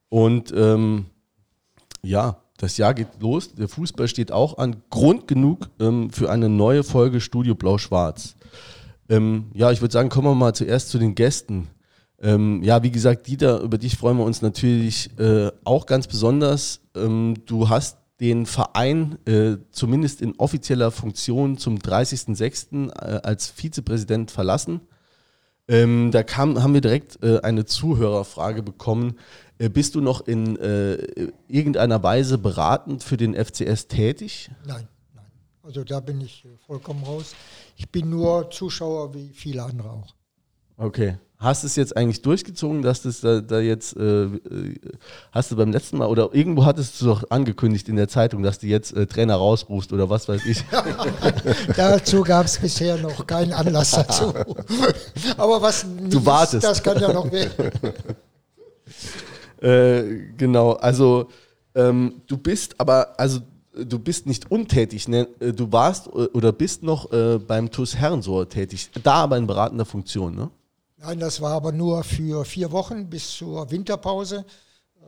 Und 0.09 0.53
ähm, 0.57 1.07
ja, 2.03 2.43
das 2.57 2.79
Jahr 2.79 2.95
geht 2.95 3.21
los. 3.21 3.55
Der 3.55 3.69
Fußball 3.69 4.09
steht 4.09 4.33
auch 4.33 4.59
an. 4.59 4.83
Grund 4.91 5.29
genug 5.29 5.71
ähm, 5.79 6.11
für 6.11 6.33
eine 6.33 6.49
neue 6.49 6.83
Folge 6.83 7.21
Studio 7.21 7.55
Blau-Schwarz. 7.55 8.35
Ähm, 9.09 9.51
ja, 9.55 9.71
ich 9.71 9.81
würde 9.81 9.93
sagen, 9.93 10.09
kommen 10.09 10.29
wir 10.29 10.35
mal 10.35 10.55
zuerst 10.55 10.91
zu 10.91 10.99
den 10.99 11.15
Gästen. 11.15 11.69
Ähm, 12.21 12.63
ja, 12.63 12.83
wie 12.83 12.91
gesagt, 12.91 13.27
Dieter, 13.27 13.61
über 13.61 13.79
dich 13.79 13.97
freuen 13.97 14.17
wir 14.17 14.25
uns 14.25 14.43
natürlich 14.43 15.11
äh, 15.19 15.51
auch 15.65 15.87
ganz 15.87 16.07
besonders. 16.07 16.81
Ähm, 16.95 17.35
du 17.47 17.69
hast 17.69 17.99
den 18.21 18.47
Verein 18.47 19.19
äh, 19.27 19.57
zumindest 19.71 20.23
in 20.23 20.35
offizieller 20.39 20.91
Funktion 20.91 21.59
zum 21.59 21.77
30.06. 21.77 22.91
Äh, 22.91 23.21
als 23.23 23.49
Vizepräsident 23.49 24.31
verlassen. 24.31 24.81
Ähm, 25.69 26.11
da 26.13 26.23
kam, 26.23 26.63
haben 26.63 26.75
wir 26.75 26.81
direkt 26.81 27.23
äh, 27.23 27.41
eine 27.41 27.67
Zuhörerfrage 27.67 28.63
bekommen. 28.63 29.19
Äh, 29.59 29.69
bist 29.69 29.95
du 29.95 30.01
noch 30.01 30.27
in 30.27 30.57
äh, 30.57 30.97
irgendeiner 31.49 32.03
Weise 32.03 32.39
beratend 32.39 33.03
für 33.03 33.17
den 33.17 33.35
FCS 33.35 33.89
tätig? 33.89 34.51
Nein, 34.65 34.77
nein. 34.77 34.89
Also 35.67 35.83
da 35.83 35.99
bin 35.99 36.21
ich 36.21 36.45
äh, 36.45 36.49
vollkommen 36.65 37.03
raus. 37.03 37.35
Ich 37.77 37.91
bin 37.91 38.09
nur 38.09 38.51
Zuschauer 38.51 39.15
wie 39.15 39.31
viele 39.31 39.65
andere 39.65 39.91
auch. 39.91 40.15
Okay. 40.77 41.17
Hast 41.39 41.65
du 41.65 41.67
es 41.67 41.75
jetzt 41.75 41.97
eigentlich 41.97 42.23
durchgezogen, 42.23 42.83
dass 42.83 43.03
das 43.03 43.21
da, 43.21 43.41
da 43.41 43.59
jetzt, 43.59 43.97
äh, 43.97 44.25
äh, 44.25 44.79
hast 45.33 45.51
du 45.51 45.57
beim 45.57 45.73
letzten 45.73 45.99
Mal 45.99 46.07
oder 46.07 46.31
irgendwo 46.33 46.65
hattest 46.65 47.01
du 47.01 47.07
doch 47.07 47.31
angekündigt 47.31 47.89
in 47.89 47.97
der 47.97 48.09
Zeitung, 48.09 48.45
dass 48.45 48.61
du 48.61 48.69
jetzt 48.69 48.93
äh, 48.93 49.07
Trainer 49.07 49.35
rausrufst 49.35 49.93
oder 49.93 50.09
was 50.09 50.29
weiß 50.29 50.47
ich? 50.47 50.65
Dazu 51.77 52.23
gab 52.23 52.47
es 52.47 52.59
bisher 52.59 52.97
noch 52.99 53.27
keinen 53.27 53.53
Anlass 53.53 53.91
dazu. 53.91 54.33
Aber 55.37 55.61
was 55.61 55.85
Du 56.09 56.25
wartest. 56.25 56.63
Ist, 56.63 56.65
das 56.65 56.83
kann 56.83 57.01
ja 57.01 57.13
noch 57.13 57.31
werden. 57.31 57.73
Äh, 59.59 60.33
genau, 60.37 60.73
also 60.73 61.31
ähm, 61.75 62.21
du 62.27 62.37
bist 62.37 62.79
aber, 62.79 63.19
also 63.19 63.41
du 63.85 63.99
bist 63.99 64.27
nicht 64.27 64.51
untätig, 64.51 65.09
ne? 65.09 65.29
Äh, 65.41 65.53
du 65.53 65.71
warst 65.73 66.07
äh, 66.09 66.11
oder 66.11 66.53
bist 66.53 66.83
noch 66.83 67.13
äh, 67.13 67.39
beim 67.39 67.71
TuS 67.71 67.97
Herrensohr 67.97 68.49
tätig, 68.49 68.91
da 69.03 69.15
aber 69.15 69.37
in 69.37 69.47
beratender 69.47 69.85
Funktion, 69.85 70.35
ne? 70.35 70.51
Nein, 70.99 71.21
das 71.21 71.41
war 71.41 71.53
aber 71.53 71.73
nur 71.73 72.03
für 72.05 72.45
vier 72.45 72.73
Wochen 72.73 73.09
bis 73.09 73.37
zur 73.37 73.71
Winterpause. 73.71 74.45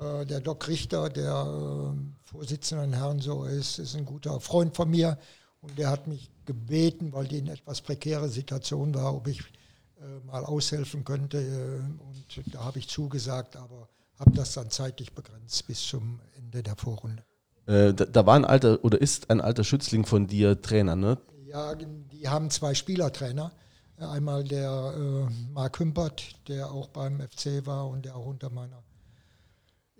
Äh, 0.00 0.26
Der 0.26 0.40
Doc 0.40 0.68
Richter, 0.68 1.08
der 1.08 1.94
äh, 1.94 2.28
Vorsitzende 2.30 2.84
in 2.84 2.92
Herrensohr 2.92 3.48
ist, 3.48 3.78
ist 3.78 3.96
ein 3.96 4.04
guter 4.04 4.38
Freund 4.40 4.76
von 4.76 4.90
mir 4.90 5.18
und 5.60 5.78
der 5.78 5.90
hat 5.90 6.06
mich 6.06 6.30
gebeten, 6.44 7.12
weil 7.12 7.26
die 7.26 7.38
in 7.38 7.48
etwas 7.48 7.80
prekäre 7.80 8.28
Situation 8.28 8.94
war, 8.94 9.14
ob 9.14 9.26
ich 9.28 9.40
äh, 9.40 10.26
mal 10.26 10.44
aushelfen 10.44 11.04
könnte. 11.04 11.82
Und 11.98 12.54
da 12.54 12.64
habe 12.64 12.78
ich 12.78 12.88
zugesagt, 12.88 13.56
aber 13.56 13.88
habe 14.18 14.32
das 14.32 14.52
dann 14.52 14.70
zeitlich 14.70 15.12
begrenzt 15.12 15.66
bis 15.66 15.86
zum 15.86 16.20
Ende 16.36 16.62
der 16.62 16.76
Vorrunde. 16.76 17.24
Äh, 17.68 17.92
da, 17.92 18.06
da 18.06 18.26
war 18.26 18.34
ein 18.34 18.46
alter 18.46 18.82
oder 18.82 19.00
ist 19.00 19.28
ein 19.30 19.42
alter 19.42 19.62
Schützling 19.62 20.06
von 20.06 20.26
dir 20.26 20.60
Trainer, 20.62 20.96
ne? 20.96 21.18
Ja, 21.44 21.74
die 21.74 22.28
haben 22.28 22.50
zwei 22.50 22.74
Spielertrainer. 22.74 23.52
Einmal 23.98 24.44
der 24.44 24.94
äh, 24.96 25.52
Marc 25.52 25.78
Hümpert, 25.78 26.48
der 26.48 26.70
auch 26.70 26.88
beim 26.88 27.20
FC 27.20 27.66
war 27.66 27.88
und 27.88 28.04
der 28.04 28.16
auch 28.16 28.26
unter 28.26 28.48
meiner 28.48 28.82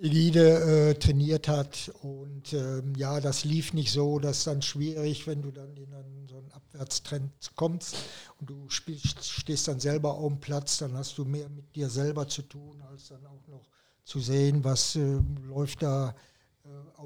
Ägide 0.01 0.91
äh, 0.91 0.95
trainiert 0.95 1.49
hat. 1.49 1.93
Und 2.03 2.53
ähm, 2.55 2.95
ja, 2.97 3.21
das 3.21 3.45
lief 3.45 3.75
nicht 3.75 3.93
so, 3.93 4.19
das 4.19 4.39
ist 4.39 4.47
dann 4.47 4.63
schwierig, 4.63 5.27
wenn 5.27 5.43
du 5.43 5.51
dann 5.51 5.77
in 5.77 5.93
einen, 5.93 6.29
so 6.29 6.39
einen 6.39 6.53
Abwärtstrend 6.53 7.33
kommst 7.57 7.97
und 8.41 8.49
du 8.49 8.69
spielst, 8.71 9.27
stehst 9.27 9.69
dann 9.69 9.81
selber 9.81 10.15
auf 10.15 10.29
dem 10.29 10.41
Platz, 10.41 10.79
dann 10.79 10.97
hast 10.97 11.19
du 11.19 11.25
mehr 11.25 11.49
mit 11.49 11.75
dir 11.75 11.91
selber 11.91 12.29
zu 12.29 12.43
tun, 12.43 12.81
als 12.91 13.09
dann 13.09 13.27
auch 13.27 13.47
noch 13.49 13.69
zu 14.05 14.21
sehen, 14.21 14.65
was 14.65 14.97
äh, 14.97 15.19
läuft 15.49 15.83
da 15.83 16.15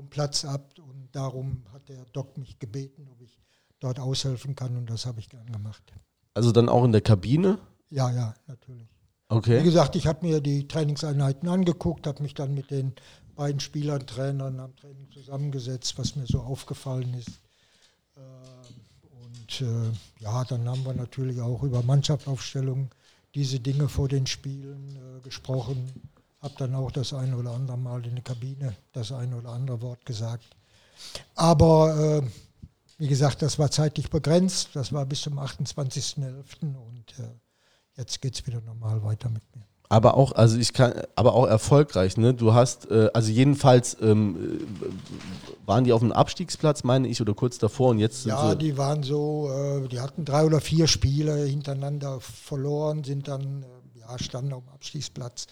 dem 0.01 0.09
Platz 0.11 0.45
ab. 0.45 0.75
Und 0.79 1.09
darum 1.13 1.65
hat 1.73 1.89
der 1.89 2.05
Doc 2.13 2.39
mich 2.39 2.59
gebeten, 2.59 3.09
ob 3.11 3.21
ich 3.21 3.39
dort 3.81 3.99
aushelfen 3.99 4.55
kann 4.55 4.77
und 4.77 4.89
das 4.91 5.07
habe 5.07 5.21
ich 5.21 5.29
gern 5.29 5.51
gemacht. 5.51 5.83
Also 6.35 6.53
dann 6.53 6.69
auch 6.69 6.85
in 6.85 6.93
der 6.93 7.01
Kabine? 7.01 7.59
Ja, 7.91 8.11
ja, 8.11 8.35
natürlich. 8.47 8.89
Wie 9.29 9.37
Okay. 9.37 9.63
gesagt, 9.63 9.97
ich 9.97 10.07
habe 10.07 10.27
mir 10.27 10.41
die 10.41 10.69
Trainingseinheiten 10.69 11.49
angeguckt, 11.49 12.07
habe 12.07 12.23
mich 12.23 12.35
dann 12.35 12.55
mit 12.55 12.71
den 12.71 12.95
beiden 13.35 13.61
Spielern, 13.61 14.07
Trainern 14.07 14.61
am 14.61 14.77
Training 14.77 15.11
zusammengesetzt, 15.11 15.99
was 15.99 16.17
mir 16.17 16.27
so 16.27 16.41
aufgefallen 16.41 17.15
ist. 17.15 17.41
Ähm, 18.17 18.85
Und 19.23 19.61
äh, 19.63 19.93
ja, 20.21 20.45
dann 20.45 20.69
haben 20.69 20.85
wir 20.85 20.95
natürlich 20.95 21.41
auch 21.41 21.63
über 21.63 21.83
Mannschaftsaufstellungen 21.83 22.91
diese 23.35 23.61
Dinge 23.61 23.89
vor 23.89 24.09
den 24.09 24.27
Spielen 24.27 24.97
äh, 24.97 25.21
gesprochen, 25.23 25.91
habe 26.43 26.55
dann 26.59 26.75
auch 26.75 26.91
das 26.91 27.15
eine 27.15 27.37
oder 27.37 27.53
andere 27.53 27.79
Mal 27.79 28.05
in 28.05 28.17
der 28.17 28.25
Kabine 28.25 28.75
das 28.93 29.13
eine 29.13 29.37
oder 29.37 29.51
andere 29.51 29.81
Wort 29.81 30.05
gesagt. 30.05 30.45
Aber 31.37 32.21
äh, 32.23 32.23
wie 32.99 33.09
gesagt, 33.09 33.43
das 33.43 33.59
war 33.59 33.71
zeitlich 33.71 34.11
begrenzt. 34.11 34.71
Das 34.75 34.93
war 34.93 35.07
bis 35.07 35.23
zum 35.23 35.39
28.11. 35.39 36.25
und 36.63 37.19
äh, 37.19 37.31
jetzt 37.97 38.21
geht 38.21 38.35
es 38.35 38.47
wieder 38.47 38.61
normal 38.61 39.03
weiter 39.03 39.29
mit 39.29 39.43
mir. 39.55 39.65
Aber 39.89 40.17
auch, 40.17 40.33
also 40.33 40.57
ich 40.57 40.73
kann, 40.73 40.95
aber 41.17 41.35
auch 41.35 41.47
erfolgreich, 41.47 42.17
ne? 42.17 42.33
Du 42.33 42.55
hast, 42.55 42.91
äh, 42.91 43.11
also 43.13 43.31
jedenfalls 43.31 43.97
ähm, 44.01 44.59
äh, 44.81 45.67
waren 45.67 45.85
die 45.85 45.93
auf 45.93 46.01
dem 46.01 46.13
Abstiegsplatz, 46.13 46.83
meine 46.83 47.09
ich, 47.09 47.21
oder 47.21 47.35
kurz 47.35 47.59
davor 47.59 47.91
und 47.91 47.99
jetzt 47.99 48.25
Ja, 48.25 48.55
die 48.55 48.79
waren 48.79 49.03
so, 49.03 49.51
äh, 49.51 49.89
die 49.89 50.01
hatten 50.01 50.25
drei 50.25 50.45
oder 50.45 50.63
vier 50.63 50.87
Spiele 50.87 51.45
hintereinander 51.45 52.21
verloren, 52.21 53.05
sind 53.05 53.29
dann, 53.29 53.65
äh, 53.65 54.01
ja, 54.01 54.19
standen 54.19 54.55
auf 54.55 54.65
dem 54.65 54.73
Abstiegsplatz. 54.73 55.47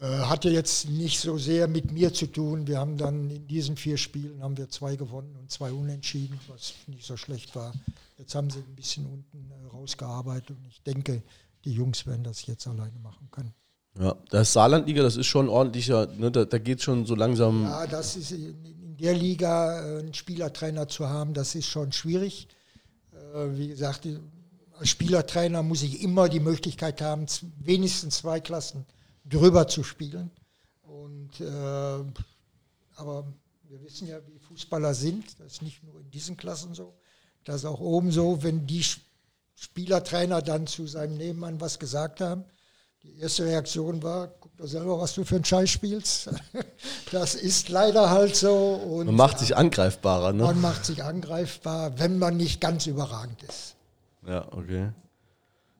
Äh, 0.00 0.06
hatte 0.20 0.48
jetzt 0.48 0.88
nicht 0.88 1.20
so 1.20 1.36
sehr 1.36 1.68
mit 1.68 1.92
mir 1.92 2.14
zu 2.14 2.26
tun. 2.26 2.66
Wir 2.66 2.78
haben 2.78 2.96
dann 2.96 3.30
in 3.30 3.46
diesen 3.46 3.76
vier 3.76 3.98
Spielen 3.98 4.42
haben 4.42 4.56
wir 4.56 4.70
zwei 4.70 4.96
gewonnen 4.96 5.36
und 5.38 5.50
zwei 5.50 5.70
unentschieden, 5.72 6.40
was 6.48 6.72
nicht 6.86 7.04
so 7.04 7.18
schlecht 7.18 7.54
war. 7.54 7.74
Jetzt 8.16 8.34
haben 8.34 8.48
sie 8.48 8.60
ein 8.60 8.76
bisschen 8.76 9.04
unten 9.04 9.50
äh, 9.50 9.66
rausgearbeitet 9.68 10.56
und 10.56 10.66
ich 10.70 10.82
denke, 10.82 11.22
die 11.66 11.72
Jungs 11.72 12.06
werden 12.06 12.24
das 12.24 12.46
jetzt 12.46 12.66
alleine 12.66 12.98
machen 13.02 13.28
können. 13.30 13.52
Ja, 13.98 14.16
das 14.30 14.54
Saarlandliga, 14.54 15.02
das 15.02 15.18
ist 15.18 15.26
schon 15.26 15.50
ordentlicher, 15.50 16.06
ne? 16.06 16.30
Da, 16.30 16.46
da 16.46 16.56
geht 16.56 16.80
schon 16.80 17.04
so 17.04 17.14
langsam. 17.14 17.64
Ja, 17.64 17.86
das 17.86 18.16
ist 18.16 18.30
in, 18.30 18.96
der 18.98 19.14
Liga 19.14 19.80
äh, 19.80 19.98
einen 19.98 20.14
Spielertrainer 20.14 20.88
zu 20.88 21.10
haben, 21.10 21.34
das 21.34 21.54
ist 21.54 21.66
schon 21.66 21.92
schwierig. 21.92 22.48
Äh, 23.34 23.48
wie 23.52 23.68
gesagt, 23.68 24.08
als 24.78 24.88
Spielertrainer 24.88 25.62
muss 25.62 25.82
ich 25.82 26.02
immer 26.02 26.30
die 26.30 26.40
Möglichkeit 26.40 27.02
haben, 27.02 27.26
wenigstens 27.58 28.18
zwei 28.18 28.40
Klassen 28.40 28.86
drüber 29.30 29.66
zu 29.66 29.82
spielen. 29.82 30.30
Und 30.82 31.40
äh, 31.40 32.04
aber 32.96 33.24
wir 33.68 33.82
wissen 33.82 34.08
ja, 34.08 34.18
wie 34.26 34.38
Fußballer 34.38 34.94
sind. 34.94 35.38
Das 35.40 35.52
ist 35.52 35.62
nicht 35.62 35.82
nur 35.84 36.00
in 36.00 36.10
diesen 36.10 36.36
Klassen 36.36 36.74
so. 36.74 36.94
Das 37.44 37.56
ist 37.56 37.64
auch 37.64 37.80
oben 37.80 38.10
so, 38.10 38.42
wenn 38.42 38.66
die 38.66 38.84
Spielertrainer 39.54 40.42
dann 40.42 40.66
zu 40.66 40.86
seinem 40.86 41.16
Nebenmann 41.16 41.60
was 41.60 41.78
gesagt 41.78 42.20
haben. 42.20 42.44
Die 43.02 43.18
erste 43.18 43.44
Reaktion 43.46 44.02
war, 44.02 44.28
guck 44.28 44.54
doch 44.58 44.66
selber, 44.66 45.00
was 45.00 45.14
du 45.14 45.24
für 45.24 45.36
einen 45.36 45.44
Scheiß 45.44 45.70
spielst. 45.70 46.30
Das 47.12 47.34
ist 47.34 47.68
leider 47.70 48.08
halt 48.08 48.36
so. 48.36 48.54
Und 48.74 49.06
Man 49.06 49.16
macht 49.16 49.40
sich 49.40 49.56
angreifbarer, 49.56 50.32
ne? 50.32 50.44
man 50.44 50.60
macht 50.60 50.84
sich 50.84 51.02
angreifbar, 51.02 51.98
wenn 51.98 52.20
man 52.20 52.36
nicht 52.36 52.60
ganz 52.60 52.86
überragend 52.86 53.42
ist. 53.42 53.74
Ja, 54.24 54.46
okay. 54.52 54.92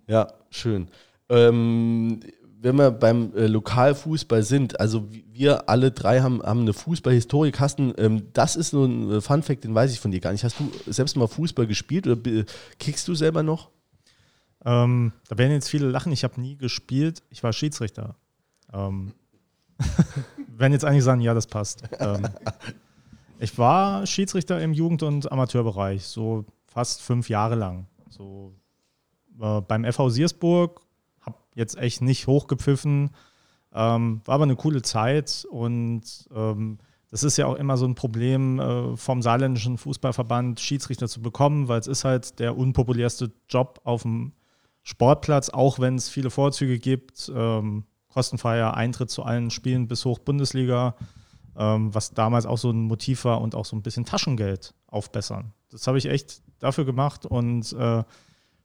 Ja, 0.09 0.33
schön. 0.51 0.89
Ähm, 1.29 2.21
wenn 2.63 2.77
wir 2.77 2.91
beim 2.91 3.35
äh, 3.35 3.47
Lokalfußball 3.47 4.43
sind, 4.43 4.79
also 4.81 5.09
wir 5.33 5.69
alle 5.69 5.91
drei 5.93 6.21
haben, 6.21 6.43
haben 6.43 6.61
eine 6.61 6.75
Fußballhistorie. 6.75 7.53
Carsten, 7.53 7.95
ähm, 7.97 8.29
das 8.35 8.57
ist 8.57 8.71
so 8.71 8.85
ein 8.85 9.11
äh, 9.11 9.21
Funfact, 9.21 9.65
den 9.65 9.75
weiß 9.75 9.93
ich 9.93 10.01
von 10.01 10.11
dir 10.11 10.21
gar 10.21 10.33
nicht. 10.33 10.45
Hast 10.45 10.61
du 10.61 10.71
selbst 10.87 11.17
mal 11.17 11.27
Fußball 11.27 11.67
gespielt 11.67 12.07
oder 12.07 12.17
be- 12.17 12.45
kickst 12.79 13.09
du 13.09 13.15
selber 13.15 13.43
noch? 13.43 13.71
Ähm, 14.65 15.13
da 15.29 15.39
werden 15.39 15.53
jetzt 15.53 15.71
viele 15.71 15.89
lachen, 15.89 16.13
ich 16.13 16.23
habe 16.23 16.39
nie 16.39 16.57
gespielt, 16.57 17.23
ich 17.31 17.43
war 17.43 17.53
Schiedsrichter. 17.55 18.15
Ähm, 18.73 19.13
werden 20.59 20.73
jetzt 20.75 20.85
eigentlich 20.85 21.05
sagen, 21.05 21.23
ja, 21.23 21.33
das 21.33 21.47
passt. 21.47 21.83
Ähm, 21.99 22.29
ich 23.39 23.57
war 23.57 24.07
Schiedsrichter 24.07 24.61
im 24.61 24.75
Jugend- 24.75 25.03
und 25.03 25.33
Amateurbereich, 25.33 26.05
so 26.05 26.45
fast 26.67 27.01
fünf 27.01 27.31
Jahre 27.31 27.55
lang. 27.55 27.87
So, 28.11 28.53
äh, 29.41 29.63
beim 29.63 29.91
FV 29.91 30.11
Siersburg, 30.11 30.83
jetzt 31.55 31.77
echt 31.77 32.03
nicht 32.03 32.27
hochgepfiffen, 32.27 33.11
ähm, 33.73 34.21
war 34.25 34.35
aber 34.35 34.45
eine 34.45 34.57
coole 34.57 34.83
Zeit 34.83 35.47
und 35.51 36.03
ähm, 36.35 36.79
das 37.11 37.25
ist 37.25 37.37
ja 37.37 37.47
auch 37.47 37.57
immer 37.57 37.77
so 37.77 37.87
ein 37.87 37.97
Problem 37.97 38.61
äh, 38.61 38.97
vom 38.97 39.21
saarländischen 39.21 39.79
Fußballverband, 39.79 40.61
Schiedsrichter 40.61 41.09
zu 41.09 41.21
bekommen, 41.21 41.69
weil 41.69 41.81
es 41.81 41.89
ist 41.89 42.05
halt 42.05 42.39
der 42.39 42.57
unpopulärste 42.57 43.33
Job 43.49 43.81
auf 43.85 44.03
dem 44.03 44.33
Sportplatz, 44.83 45.51
auch 45.51 45.79
wenn 45.81 45.97
es 45.97 46.09
viele 46.09 46.31
Vorzüge 46.31 46.79
gibt. 46.79 47.31
Ähm, 47.35 47.85
kostenfreier 48.09 48.75
Eintritt 48.75 49.11
zu 49.11 49.23
allen 49.23 49.51
Spielen 49.51 49.89
bis 49.89 50.05
hoch 50.05 50.19
Bundesliga, 50.19 50.97
ähm, 51.57 51.95
was 51.95 52.13
damals 52.13 52.47
auch 52.47 52.59
so 52.59 52.71
ein 52.71 52.83
Motiv 52.83 53.25
war 53.25 53.41
und 53.41 53.55
auch 53.55 53.65
so 53.65 53.77
ein 53.77 53.83
bisschen 53.83 54.05
Taschengeld 54.05 54.75
aufbessern. 54.87 55.53
Das 55.71 55.87
habe 55.87 55.99
ich 55.99 56.07
echt 56.07 56.43
dafür 56.59 56.85
gemacht 56.85 57.27
und 57.27 57.73
äh, 57.73 58.03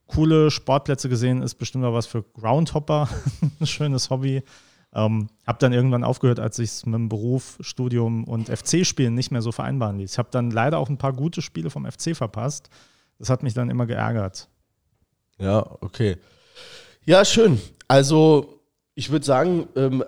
coole 0.08 0.52
Sportplätze 0.52 1.10
gesehen 1.10 1.42
ist 1.42 1.56
bestimmt 1.56 1.86
auch 1.86 1.94
was 1.94 2.06
für 2.06 2.24
Groundhopper, 2.24 3.10
ein 3.60 3.68
schönes 3.68 4.10
Hobby. 4.10 4.44
Ähm, 4.94 5.28
habe 5.46 5.60
dann 5.60 5.74
irgendwann 5.74 6.06
aufgehört, 6.06 6.40
als 6.40 6.58
ich 6.58 6.70
es 6.70 6.86
mit 6.86 6.96
dem 6.96 7.10
Beruf, 7.10 7.58
Studium 7.60 8.24
und 8.24 8.48
FC-Spielen 8.48 9.14
nicht 9.14 9.30
mehr 9.30 9.42
so 9.42 9.52
vereinbaren 9.52 9.98
ließ. 9.98 10.14
Ich 10.14 10.18
habe 10.18 10.30
dann 10.32 10.52
leider 10.52 10.78
auch 10.78 10.90
ein 10.90 10.98
paar 10.98 11.12
gute 11.12 11.42
Spiele 11.42 11.70
vom 11.70 11.86
FC 11.86 12.16
verpasst. 12.16 12.70
Das 13.20 13.30
hat 13.30 13.44
mich 13.44 13.54
dann 13.54 13.70
immer 13.70 13.86
geärgert. 13.88 14.48
Ja, 15.38 15.66
okay. 15.82 16.16
Ja, 17.04 17.26
schön. 17.26 17.60
Also, 17.90 18.62
ich 18.96 19.12
würde 19.12 19.26
sagen, 19.26 19.68
ähm, 19.76 20.02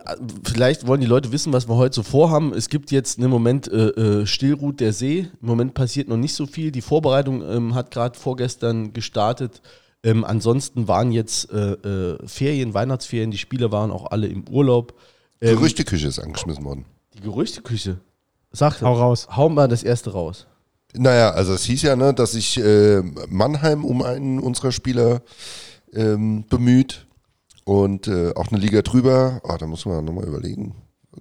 vielleicht 0.46 0.88
wollen 0.88 1.01
die 1.01 1.08
Leute 1.08 1.34
wissen, 1.34 1.51
was 1.51 1.68
wir 1.68 1.75
heute 1.75 1.96
so 1.96 2.04
vorhaben. 2.04 2.54
Es 2.54 2.70
gibt 2.70 2.89
jetzt 2.92 3.20
im 3.20 3.30
Moment 3.30 3.68
äh, 3.68 3.89
äh, 3.89 4.25
Stillruht 4.25 4.80
der 4.80 4.94
See. 4.94 5.27
Im 5.42 5.48
Moment 5.48 5.74
passiert 5.74 6.08
noch 6.08 6.16
nicht 6.16 6.34
so 6.34 6.46
viel. 6.46 6.72
Die 6.72 6.82
Vorbereitung 6.82 7.42
ähm, 7.42 7.75
hat 7.75 7.92
gerade 7.92 8.18
vorgestern 8.18 8.94
gestartet. 8.94 9.62
Ähm, 10.08 10.24
ansonsten 10.24 10.88
waren 10.88 11.12
jetzt 11.12 11.52
äh, 11.52 11.74
äh, 11.74 12.18
Ferien, 12.28 12.74
Weihnachtsferien. 12.74 13.32
Die 13.32 13.38
Spieler 13.38 13.72
waren 13.72 13.92
auch 13.92 14.10
alle 14.12 14.28
im 14.28 14.48
Urlaub. 14.50 14.94
Ähm, 15.42 15.56
Gerüchteküche 15.58 16.08
ist 16.08 16.20
angeschmissen 16.20 16.64
worden. 16.64 16.86
Die 17.16 17.22
Gerüchteküche. 17.22 17.98
Sag, 18.52 18.82
Hau 18.82 18.94
raus. 18.94 19.28
Hau 19.36 19.50
mal 19.50 19.68
das 19.68 19.84
erste 19.84 20.12
raus. 20.14 20.48
Naja, 20.94 21.32
also 21.32 21.54
es 21.54 21.64
hieß 21.66 21.82
ja, 21.82 21.96
ne, 21.96 22.14
dass 22.14 22.32
sich 22.32 22.58
äh, 22.58 23.02
Mannheim 23.30 23.84
um 23.84 24.02
einen 24.02 24.40
unserer 24.40 24.72
Spieler 24.72 25.22
ähm, 25.94 26.46
bemüht 26.50 27.06
und 27.66 28.08
äh, 28.08 28.34
auch 28.36 28.48
eine 28.48 28.60
Liga 28.60 28.82
drüber. 28.82 29.42
Ah, 29.44 29.58
da 29.58 29.68
muss 29.68 29.86
man 29.86 30.06
nochmal 30.06 30.26
überlegen. 30.26 30.74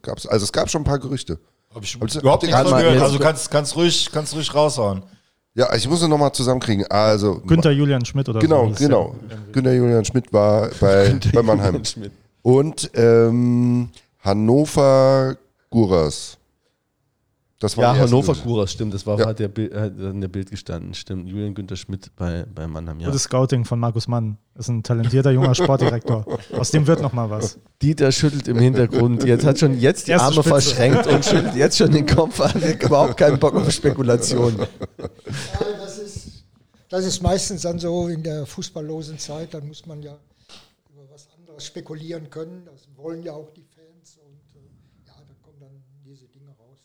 Gab's, 0.02 0.26
also 0.26 0.45
es 0.45 0.52
gab 0.52 0.71
schon 0.71 0.83
ein 0.83 0.85
paar 0.85 0.99
Gerüchte. 1.00 1.40
Habe 1.75 1.85
ich 1.85 1.97
ihr- 1.97 2.21
überhaupt 2.21 2.45
nichts 2.45 2.57
gehört. 2.62 3.00
Also 3.02 3.19
kannst, 3.19 3.50
kannst, 3.50 3.75
ruhig, 3.76 4.09
kannst 4.12 4.35
ruhig 4.35 4.55
raushauen. 4.55 5.02
Ja, 5.57 5.75
ich 5.75 5.89
muss 5.89 6.03
es 6.03 6.09
nochmal 6.09 6.33
zusammenkriegen. 6.33 6.87
Also 6.89 7.41
Günther 7.47 7.71
Julian 7.71 8.05
Schmidt 8.05 8.29
oder 8.29 8.41
genau, 8.41 8.69
so. 8.69 8.75
genau. 8.75 9.15
der. 9.29 9.39
Günter 9.53 9.73
Julian 9.73 10.05
Schmidt 10.05 10.31
war 10.31 10.69
bei, 10.79 11.19
bei 11.33 11.43
Mannheim. 11.43 11.83
Und 12.43 12.91
ähm, 12.95 13.89
Hannover 14.21 15.39
Guras. 15.71 16.36
Das 17.59 17.75
Ja, 17.75 17.95
die 17.95 17.99
ersten 18.01 18.13
Hannover. 18.15 18.35
Kuras, 18.35 18.71
stimmt. 18.73 18.93
Das 18.93 19.07
war 19.07 19.19
Ja. 19.19 19.29
hat 19.29 19.39
der, 19.39 19.49
Bild- 19.49 19.75
hat 19.75 19.97
in 19.99 20.21
der 20.21 20.29
Bild 20.29 20.51
gestanden. 20.51 20.93
Stimmt. 20.93 21.27
Julian 21.29 21.55
Günther 21.55 21.77
Schmidt 21.77 22.15
bei, 22.15 22.45
bei 22.55 22.67
Mannheim. 22.67 23.01
Ja. 23.01 23.07
Gutes 23.07 23.23
Scouting 23.23 23.65
von 23.65 23.79
Markus 23.81 24.09
Mann. 24.09 24.37
Ist 24.57 24.69
ein 24.69 24.83
talentierter 24.83 25.31
junger 25.31 25.55
Sportdirektor. 25.55 26.27
Aus 26.53 26.71
dem 26.71 26.87
wird 26.87 27.01
noch 27.01 27.15
mal 27.15 27.31
was. 27.31 27.59
Dieter 27.81 28.13
schüttelt 28.13 28.47
im 28.49 28.59
Hintergrund. 28.59 29.25
Jetzt 29.25 29.47
hat 29.47 29.59
schon 29.59 29.79
jetzt 29.81 30.07
die 30.07 30.11
Erste 30.11 30.25
Arme 30.27 30.35
Spitze. 30.35 30.49
verschränkt 30.51 31.07
und 31.07 31.25
schüttelt 31.25 31.55
jetzt 31.57 31.79
schon 31.79 31.91
den 31.93 32.05
Kopf 32.05 32.39
an. 32.43 32.61
Er 32.63 32.79
überhaupt 32.83 33.17
keinen 33.17 33.39
Bock 33.39 33.55
auf 33.55 33.71
Spekulation. 33.71 34.59
Ja, 34.59 34.67
das, 35.81 35.99
ist, 35.99 36.45
das 36.91 37.07
ist 37.07 37.23
meistens 37.23 37.63
dann 37.63 37.79
so 37.79 38.09
in 38.09 38.23
der 38.23 38.45
fußballlosen 38.45 39.19
Zeit, 39.19 39.55
dann 39.55 39.67
muss 39.67 39.87
man 39.87 40.03
ja 40.03 40.15
über 40.93 41.05
was 41.11 41.27
anderes 41.39 41.65
spekulieren 41.65 42.29
können. 42.29 42.67
Das 42.67 42.87
wollen 42.97 43.23
ja 43.23 43.33
auch 43.33 43.51
die 43.55 43.65
Fans 43.65 44.19
und 44.19 44.41
äh, 44.61 44.67
ja, 45.07 45.15
dann 45.27 45.37
kommen 45.43 45.57
dann 45.59 45.83
diese 46.05 46.27
Dinge 46.27 46.51
raus. 46.59 46.79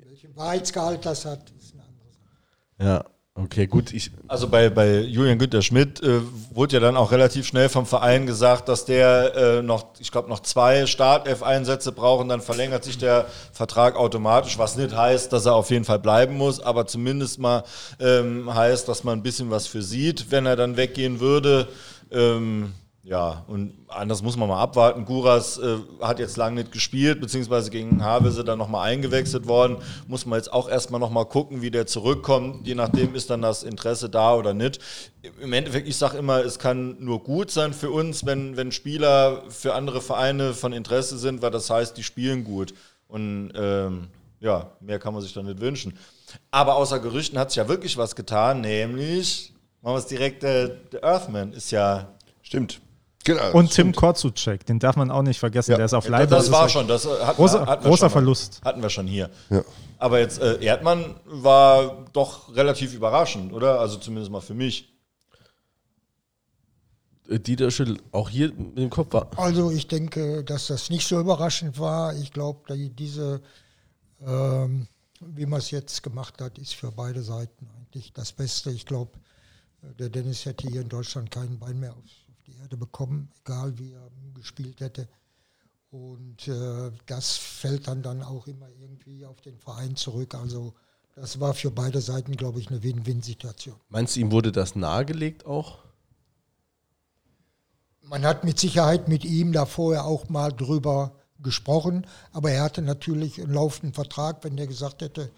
Äh, 0.00 0.04
welchen 0.08 0.21
Wahrheitsgehalt 0.34 1.04
das 1.04 1.24
hat, 1.24 1.50
ist 1.58 1.74
eine 1.74 1.82
andere 1.82 2.10
Sache. 2.10 2.88
Ja, 2.88 3.04
okay, 3.34 3.66
gut. 3.66 3.92
Ich, 3.92 4.10
Also 4.28 4.48
bei, 4.48 4.70
bei 4.70 5.00
Julian 5.00 5.38
Günther 5.38 5.62
Schmidt 5.62 6.02
äh, 6.02 6.20
wurde 6.50 6.74
ja 6.74 6.80
dann 6.80 6.96
auch 6.96 7.12
relativ 7.12 7.46
schnell 7.46 7.68
vom 7.68 7.86
Verein 7.86 8.26
gesagt, 8.26 8.68
dass 8.68 8.84
der 8.84 9.34
äh, 9.34 9.62
noch, 9.62 9.86
ich 9.98 10.10
glaube, 10.10 10.28
noch 10.28 10.40
zwei 10.40 10.86
Startelf-Einsätze 10.86 11.92
braucht 11.92 12.22
und 12.22 12.28
dann 12.28 12.40
verlängert 12.40 12.84
sich 12.84 12.98
der 12.98 13.26
Vertrag 13.52 13.96
automatisch, 13.96 14.58
was 14.58 14.76
nicht 14.76 14.96
heißt, 14.96 15.32
dass 15.32 15.46
er 15.46 15.54
auf 15.54 15.70
jeden 15.70 15.84
Fall 15.84 15.98
bleiben 15.98 16.36
muss, 16.36 16.60
aber 16.60 16.86
zumindest 16.86 17.38
mal 17.38 17.64
ähm, 18.00 18.52
heißt, 18.52 18.88
dass 18.88 19.04
man 19.04 19.18
ein 19.18 19.22
bisschen 19.22 19.50
was 19.50 19.66
für 19.66 19.82
sieht, 19.82 20.30
wenn 20.30 20.46
er 20.46 20.56
dann 20.56 20.76
weggehen 20.76 21.20
würde. 21.20 21.68
Ähm, 22.10 22.72
ja, 23.04 23.44
und 23.48 23.74
anders 23.88 24.22
muss 24.22 24.36
man 24.36 24.48
mal 24.48 24.60
abwarten. 24.60 25.04
Guras 25.04 25.58
äh, 25.58 25.78
hat 26.00 26.20
jetzt 26.20 26.36
lange 26.36 26.60
nicht 26.60 26.72
gespielt, 26.72 27.20
beziehungsweise 27.20 27.70
gegen 27.70 28.04
Havelse 28.04 28.44
dann 28.44 28.58
nochmal 28.58 28.88
eingewechselt 28.88 29.48
worden. 29.48 29.78
Muss 30.06 30.24
man 30.24 30.38
jetzt 30.38 30.52
auch 30.52 30.68
erstmal 30.68 31.00
nochmal 31.00 31.26
gucken, 31.26 31.62
wie 31.62 31.70
der 31.70 31.86
zurückkommt. 31.86 32.66
Je 32.66 32.76
nachdem 32.76 33.14
ist 33.14 33.30
dann 33.30 33.42
das 33.42 33.64
Interesse 33.64 34.08
da 34.08 34.34
oder 34.34 34.54
nicht. 34.54 34.78
Im 35.40 35.52
Endeffekt, 35.52 35.88
ich 35.88 35.96
sage 35.96 36.16
immer, 36.16 36.44
es 36.44 36.58
kann 36.60 36.96
nur 37.00 37.22
gut 37.24 37.50
sein 37.50 37.72
für 37.72 37.90
uns, 37.90 38.24
wenn, 38.24 38.56
wenn 38.56 38.70
Spieler 38.70 39.42
für 39.48 39.74
andere 39.74 40.00
Vereine 40.00 40.54
von 40.54 40.72
Interesse 40.72 41.18
sind, 41.18 41.42
weil 41.42 41.50
das 41.50 41.70
heißt, 41.70 41.96
die 41.96 42.04
spielen 42.04 42.44
gut. 42.44 42.72
Und 43.08 43.52
ähm, 43.56 44.08
ja, 44.38 44.72
mehr 44.80 45.00
kann 45.00 45.12
man 45.12 45.22
sich 45.22 45.32
dann 45.32 45.46
nicht 45.46 45.60
wünschen. 45.60 45.98
Aber 46.50 46.76
außer 46.76 47.00
Gerüchten 47.00 47.38
hat 47.38 47.50
sich 47.50 47.56
ja 47.56 47.68
wirklich 47.68 47.96
was 47.96 48.14
getan, 48.14 48.60
nämlich 48.60 49.52
Machen 49.82 49.94
wir 49.94 49.98
es 49.98 50.06
direkt, 50.06 50.44
äh, 50.44 50.70
der 50.92 51.02
Earthman 51.02 51.52
ist 51.52 51.72
ja. 51.72 52.14
Stimmt. 52.40 52.80
Genau, 53.24 53.52
Und. 53.52 53.70
Tim 53.70 53.92
Korzucek, 53.92 54.66
den 54.66 54.78
darf 54.78 54.96
man 54.96 55.10
auch 55.10 55.22
nicht 55.22 55.38
vergessen. 55.38 55.70
Ja. 55.72 55.76
Der 55.76 55.86
ist 55.86 55.94
auf 55.94 56.08
Leiter. 56.08 56.36
das 56.36 56.50
war 56.50 56.68
schon, 56.68 56.88
das 56.88 57.06
hat, 57.06 57.36
Großer- 57.36 57.66
hatten 57.66 57.84
wir 57.84 57.90
großer 57.90 57.96
schon 57.98 58.06
mal. 58.06 58.10
Verlust. 58.10 58.60
Hatten 58.64 58.82
wir 58.82 58.90
schon 58.90 59.06
hier. 59.06 59.30
Ja. 59.50 59.62
Aber 59.98 60.18
jetzt, 60.18 60.40
äh, 60.40 60.62
Erdmann 60.62 61.14
war 61.26 62.04
doch 62.12 62.54
relativ 62.56 62.94
überraschend, 62.94 63.52
oder? 63.52 63.78
Also 63.80 63.98
zumindest 63.98 64.32
mal 64.32 64.40
für 64.40 64.54
mich. 64.54 64.92
Äh, 67.28 67.38
Dieter 67.38 67.70
schüttelt 67.70 68.02
auch 68.12 68.28
hier 68.28 68.52
mit 68.52 68.78
dem 68.78 68.90
Kopf 68.90 69.12
war. 69.12 69.28
Also 69.36 69.70
ich 69.70 69.86
denke, 69.86 70.42
dass 70.44 70.66
das 70.66 70.90
nicht 70.90 71.06
so 71.06 71.20
überraschend 71.20 71.78
war. 71.78 72.14
Ich 72.16 72.32
glaube, 72.32 72.74
die- 72.74 72.90
diese, 72.90 73.40
ähm, 74.26 74.88
wie 75.20 75.46
man 75.46 75.60
es 75.60 75.70
jetzt 75.70 76.02
gemacht 76.02 76.40
hat, 76.40 76.58
ist 76.58 76.74
für 76.74 76.90
beide 76.90 77.22
Seiten 77.22 77.68
eigentlich 77.76 78.12
das 78.12 78.32
Beste. 78.32 78.70
Ich 78.72 78.86
glaube, 78.86 79.12
der 79.98 80.08
Dennis 80.08 80.44
hätte 80.44 80.66
hier 80.68 80.80
in 80.80 80.88
Deutschland 80.88 81.30
keinen 81.30 81.58
Bein 81.58 81.78
mehr 81.78 81.92
auf, 81.92 82.04
Erde 82.72 82.76
bekommen, 82.78 83.30
egal 83.44 83.78
wie 83.78 83.92
er 83.92 84.10
gespielt 84.34 84.80
hätte. 84.80 85.08
Und 85.90 86.48
äh, 86.48 86.90
das 87.06 87.36
fällt 87.36 87.86
dann, 87.86 88.02
dann 88.02 88.22
auch 88.22 88.46
immer 88.46 88.68
irgendwie 88.80 89.26
auf 89.26 89.42
den 89.42 89.58
Verein 89.58 89.94
zurück. 89.94 90.34
Also 90.34 90.72
das 91.14 91.38
war 91.38 91.52
für 91.52 91.70
beide 91.70 92.00
Seiten, 92.00 92.34
glaube 92.34 92.60
ich, 92.60 92.68
eine 92.68 92.82
Win-Win-Situation. 92.82 93.76
Meinst 93.90 94.16
du, 94.16 94.20
ihm 94.20 94.32
wurde 94.32 94.52
das 94.52 94.74
nahegelegt 94.74 95.44
auch? 95.44 95.80
Man 98.00 98.24
hat 98.24 98.44
mit 98.44 98.58
Sicherheit 98.58 99.08
mit 99.08 99.24
ihm 99.24 99.52
da 99.52 99.66
vorher 99.66 100.06
auch 100.06 100.30
mal 100.30 100.50
drüber 100.50 101.12
gesprochen, 101.38 102.06
aber 102.32 102.50
er 102.52 102.62
hatte 102.62 102.80
natürlich 102.80 103.40
einen 103.40 103.52
laufenden 103.52 103.92
Vertrag, 103.92 104.44
wenn 104.44 104.56
der 104.56 104.66
gesagt 104.66 105.02
hätte, 105.02 105.30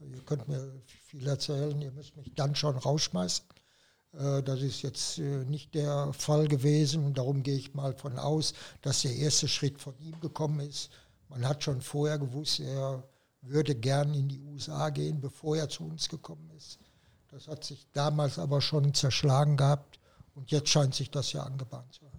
ihr 0.00 0.20
könnt 0.26 0.46
mir 0.46 0.82
viel 1.06 1.26
erzählen, 1.26 1.80
ihr 1.80 1.92
müsst 1.92 2.16
mich 2.16 2.34
dann 2.34 2.54
schon 2.54 2.76
rausschmeißen. 2.76 3.46
Äh, 4.12 4.42
Das 4.42 4.60
ist 4.60 4.82
jetzt 4.82 5.18
äh, 5.18 5.44
nicht 5.44 5.74
der 5.74 6.12
Fall 6.12 6.48
gewesen 6.48 7.04
und 7.04 7.18
darum 7.18 7.42
gehe 7.42 7.56
ich 7.56 7.74
mal 7.74 7.94
von 7.94 8.18
aus, 8.18 8.54
dass 8.82 9.02
der 9.02 9.14
erste 9.14 9.48
Schritt 9.48 9.80
von 9.80 9.94
ihm 9.98 10.18
gekommen 10.20 10.60
ist. 10.60 10.90
Man 11.28 11.46
hat 11.48 11.64
schon 11.64 11.80
vorher 11.80 12.18
gewusst, 12.18 12.60
er 12.60 13.02
würde 13.40 13.74
gern 13.74 14.14
in 14.14 14.28
die 14.28 14.40
USA 14.40 14.90
gehen, 14.90 15.20
bevor 15.20 15.56
er 15.56 15.68
zu 15.68 15.84
uns 15.84 16.08
gekommen 16.08 16.50
ist. 16.56 16.78
Das 17.28 17.48
hat 17.48 17.64
sich 17.64 17.86
damals 17.92 18.38
aber 18.38 18.60
schon 18.60 18.92
zerschlagen 18.94 19.56
gehabt 19.56 19.98
und 20.34 20.50
jetzt 20.50 20.68
scheint 20.68 20.94
sich 20.94 21.10
das 21.10 21.32
ja 21.32 21.42
angebahnt 21.42 21.92
zu 21.92 22.04
haben. 22.06 22.11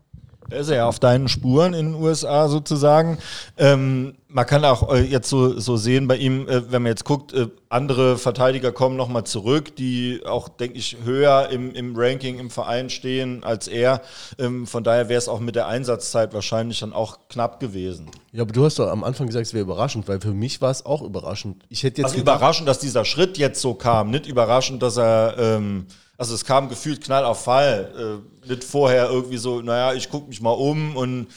Da 0.54 0.60
ist 0.60 0.70
er 0.70 0.76
ja 0.76 0.88
auf 0.88 1.00
deinen 1.00 1.30
Spuren 1.30 1.74
in 1.74 1.94
den 1.94 1.96
USA 1.96 2.48
sozusagen. 2.48 3.18
Ähm, 3.58 4.14
man 4.28 4.46
kann 4.46 4.64
auch 4.66 4.94
äh, 4.94 5.02
jetzt 5.02 5.28
so, 5.28 5.60
so 5.60 5.78
sehen 5.78 6.08
bei 6.08 6.18
ihm, 6.18 6.48
äh, 6.48 6.72
wenn 6.72 6.84
man 6.84 6.92
jetzt 6.92 7.06
guckt, 7.06 7.34
äh, 7.34 7.48
andere 7.70 8.20
Verteidiger 8.20 8.72
kommen 8.72 8.96
nochmal 8.96 9.24
zurück, 9.24 9.76
die 9.76 10.22
auch, 10.28 10.50
denke 10.50 10.78
ich, 10.78 10.98
höher 11.04 11.50
im, 11.50 11.74
im 11.74 11.96
Ranking 11.96 12.38
im 12.38 12.52
Verein 12.52 12.92
stehen 12.92 13.44
als 13.44 13.68
er. 13.68 14.04
Ähm, 14.38 14.68
von 14.68 14.84
daher 14.84 15.10
wäre 15.10 15.18
es 15.18 15.28
auch 15.28 15.40
mit 15.40 15.56
der 15.56 15.66
Einsatzzeit 15.66 16.36
wahrscheinlich 16.36 16.80
dann 16.82 16.94
auch 16.94 17.18
knapp 17.30 17.60
gewesen. 17.60 18.12
Ja, 18.32 18.44
aber 18.44 18.54
du 18.54 18.64
hast 18.64 18.78
doch 18.78 18.92
am 18.92 19.04
Anfang 19.04 19.26
gesagt, 19.26 19.48
es 19.48 19.56
wäre 19.56 19.64
überraschend, 19.64 20.08
weil 20.08 20.22
für 20.22 20.36
mich 20.36 20.62
war 20.62 20.70
es 20.70 20.86
auch 20.86 21.02
überraschend. 21.02 21.64
Ich 21.70 21.82
hätte 21.82 22.04
jetzt 22.04 22.12
Also 22.12 22.22
überraschend, 22.22 22.68
dass 22.68 22.78
dieser 22.78 23.06
Schritt 23.06 23.40
jetzt 23.40 23.60
so 23.60 23.74
kam. 23.74 24.12
Nicht 24.12 24.28
überraschend, 24.28 24.84
dass 24.84 24.98
er, 24.98 25.34
ähm, 25.40 25.88
also 26.24 26.36
es 26.36 26.46
kam 26.46 26.70
gefühlt 26.70 27.02
knall 27.04 27.26
auf 27.26 27.44
Fall. 27.44 28.22
Äh, 28.46 28.48
nicht 28.48 28.64
vorher 28.64 29.10
irgendwie 29.10 29.36
so, 29.38 29.62
naja, 29.62 29.94
ich 29.94 30.10
gucke 30.10 30.30
mich 30.30 30.40
mal 30.40 30.52
um 30.52 30.96
und 30.96 31.28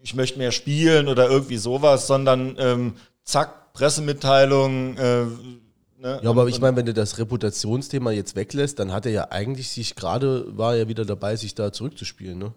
ich 0.00 0.14
möchte 0.14 0.38
mehr 0.38 0.52
spielen 0.52 1.08
oder 1.08 1.28
irgendwie 1.28 1.56
sowas, 1.56 2.06
sondern 2.06 2.54
ähm, 2.58 2.94
zack, 3.24 3.72
Pressemitteilung. 3.72 4.96
Äh, 4.96 5.24
ne? 5.98 6.20
Ja, 6.22 6.30
aber 6.30 6.44
Und- 6.44 6.50
ich 6.50 6.60
meine, 6.60 6.76
wenn 6.76 6.86
du 6.86 6.94
das 6.94 7.18
Reputationsthema 7.18 8.12
jetzt 8.12 8.36
weglässt, 8.36 8.78
dann 8.78 8.92
hat 8.92 9.06
er 9.06 9.12
ja 9.12 9.26
eigentlich 9.32 9.70
sich 9.70 9.96
gerade, 9.96 10.56
war 10.56 10.76
er 10.76 10.86
wieder 10.86 11.04
dabei, 11.04 11.34
sich 11.34 11.56
da 11.56 11.72
zurückzuspielen, 11.72 12.38
ne? 12.38 12.52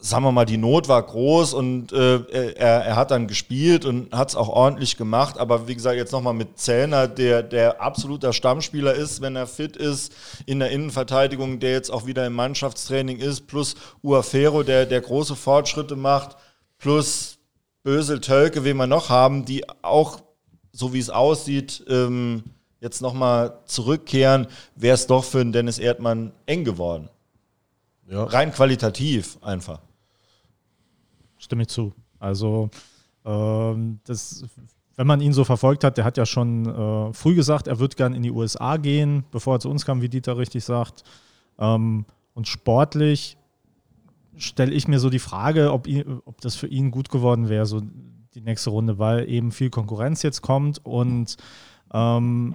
Sagen 0.00 0.24
wir 0.24 0.32
mal, 0.32 0.44
die 0.44 0.56
Not 0.56 0.88
war 0.88 1.02
groß 1.02 1.54
und 1.54 1.92
äh, 1.92 2.20
er, 2.54 2.84
er 2.84 2.96
hat 2.96 3.10
dann 3.10 3.26
gespielt 3.26 3.84
und 3.84 4.12
hat 4.12 4.30
es 4.30 4.36
auch 4.36 4.48
ordentlich 4.48 4.96
gemacht. 4.96 5.38
Aber 5.38 5.68
wie 5.68 5.74
gesagt, 5.74 5.96
jetzt 5.96 6.12
nochmal 6.12 6.34
mit 6.34 6.58
Zellner, 6.58 7.06
der, 7.06 7.42
der 7.42 7.80
absoluter 7.80 8.32
Stammspieler 8.32 8.94
ist, 8.94 9.20
wenn 9.20 9.36
er 9.36 9.46
fit 9.46 9.76
ist, 9.76 10.12
in 10.46 10.58
der 10.58 10.70
Innenverteidigung, 10.70 11.60
der 11.60 11.72
jetzt 11.72 11.90
auch 11.90 12.06
wieder 12.06 12.26
im 12.26 12.34
Mannschaftstraining 12.34 13.18
ist, 13.18 13.46
plus 13.46 13.74
Uafero, 14.02 14.62
der, 14.62 14.86
der 14.86 15.00
große 15.00 15.36
Fortschritte 15.36 15.96
macht, 15.96 16.36
plus 16.78 17.38
Bösel, 17.82 18.20
Tölke, 18.20 18.64
wen 18.64 18.76
wir 18.76 18.86
noch 18.86 19.08
haben, 19.08 19.44
die 19.44 19.64
auch, 19.82 20.20
so 20.72 20.92
wie 20.92 20.98
es 20.98 21.10
aussieht, 21.10 21.84
ähm, 21.88 22.44
jetzt 22.80 23.02
nochmal 23.02 23.58
zurückkehren, 23.66 24.46
wäre 24.74 24.94
es 24.94 25.06
doch 25.06 25.24
für 25.24 25.38
den 25.38 25.52
Dennis 25.52 25.78
Erdmann 25.78 26.32
eng 26.46 26.64
geworden. 26.64 27.08
Ja. 28.10 28.24
Rein 28.24 28.52
qualitativ 28.52 29.38
einfach. 29.42 29.80
Stimme 31.40 31.62
ich 31.62 31.68
zu. 31.68 31.94
Also, 32.18 32.68
ähm, 33.24 33.98
das, 34.04 34.44
wenn 34.96 35.06
man 35.06 35.20
ihn 35.20 35.32
so 35.32 35.44
verfolgt 35.44 35.82
hat, 35.82 35.96
der 35.96 36.04
hat 36.04 36.18
ja 36.18 36.26
schon 36.26 36.66
äh, 36.66 37.12
früh 37.14 37.34
gesagt, 37.34 37.66
er 37.66 37.78
wird 37.78 37.96
gern 37.96 38.14
in 38.14 38.22
die 38.22 38.30
USA 38.30 38.76
gehen, 38.76 39.24
bevor 39.30 39.56
er 39.56 39.60
zu 39.60 39.70
uns 39.70 39.86
kam, 39.86 40.02
wie 40.02 40.10
Dieter 40.10 40.36
richtig 40.36 40.62
sagt. 40.64 41.02
Ähm, 41.58 42.04
und 42.34 42.46
sportlich 42.46 43.38
stelle 44.36 44.72
ich 44.72 44.86
mir 44.86 45.00
so 45.00 45.08
die 45.08 45.18
Frage, 45.18 45.72
ob, 45.72 45.86
ihn, 45.86 46.20
ob 46.26 46.40
das 46.42 46.54
für 46.54 46.66
ihn 46.66 46.90
gut 46.90 47.08
geworden 47.08 47.48
wäre, 47.48 47.64
so 47.64 47.80
die 48.34 48.42
nächste 48.42 48.70
Runde, 48.70 48.98
weil 48.98 49.28
eben 49.28 49.50
viel 49.50 49.70
Konkurrenz 49.70 50.22
jetzt 50.22 50.42
kommt 50.42 50.84
und 50.84 51.36
ähm, 51.92 52.54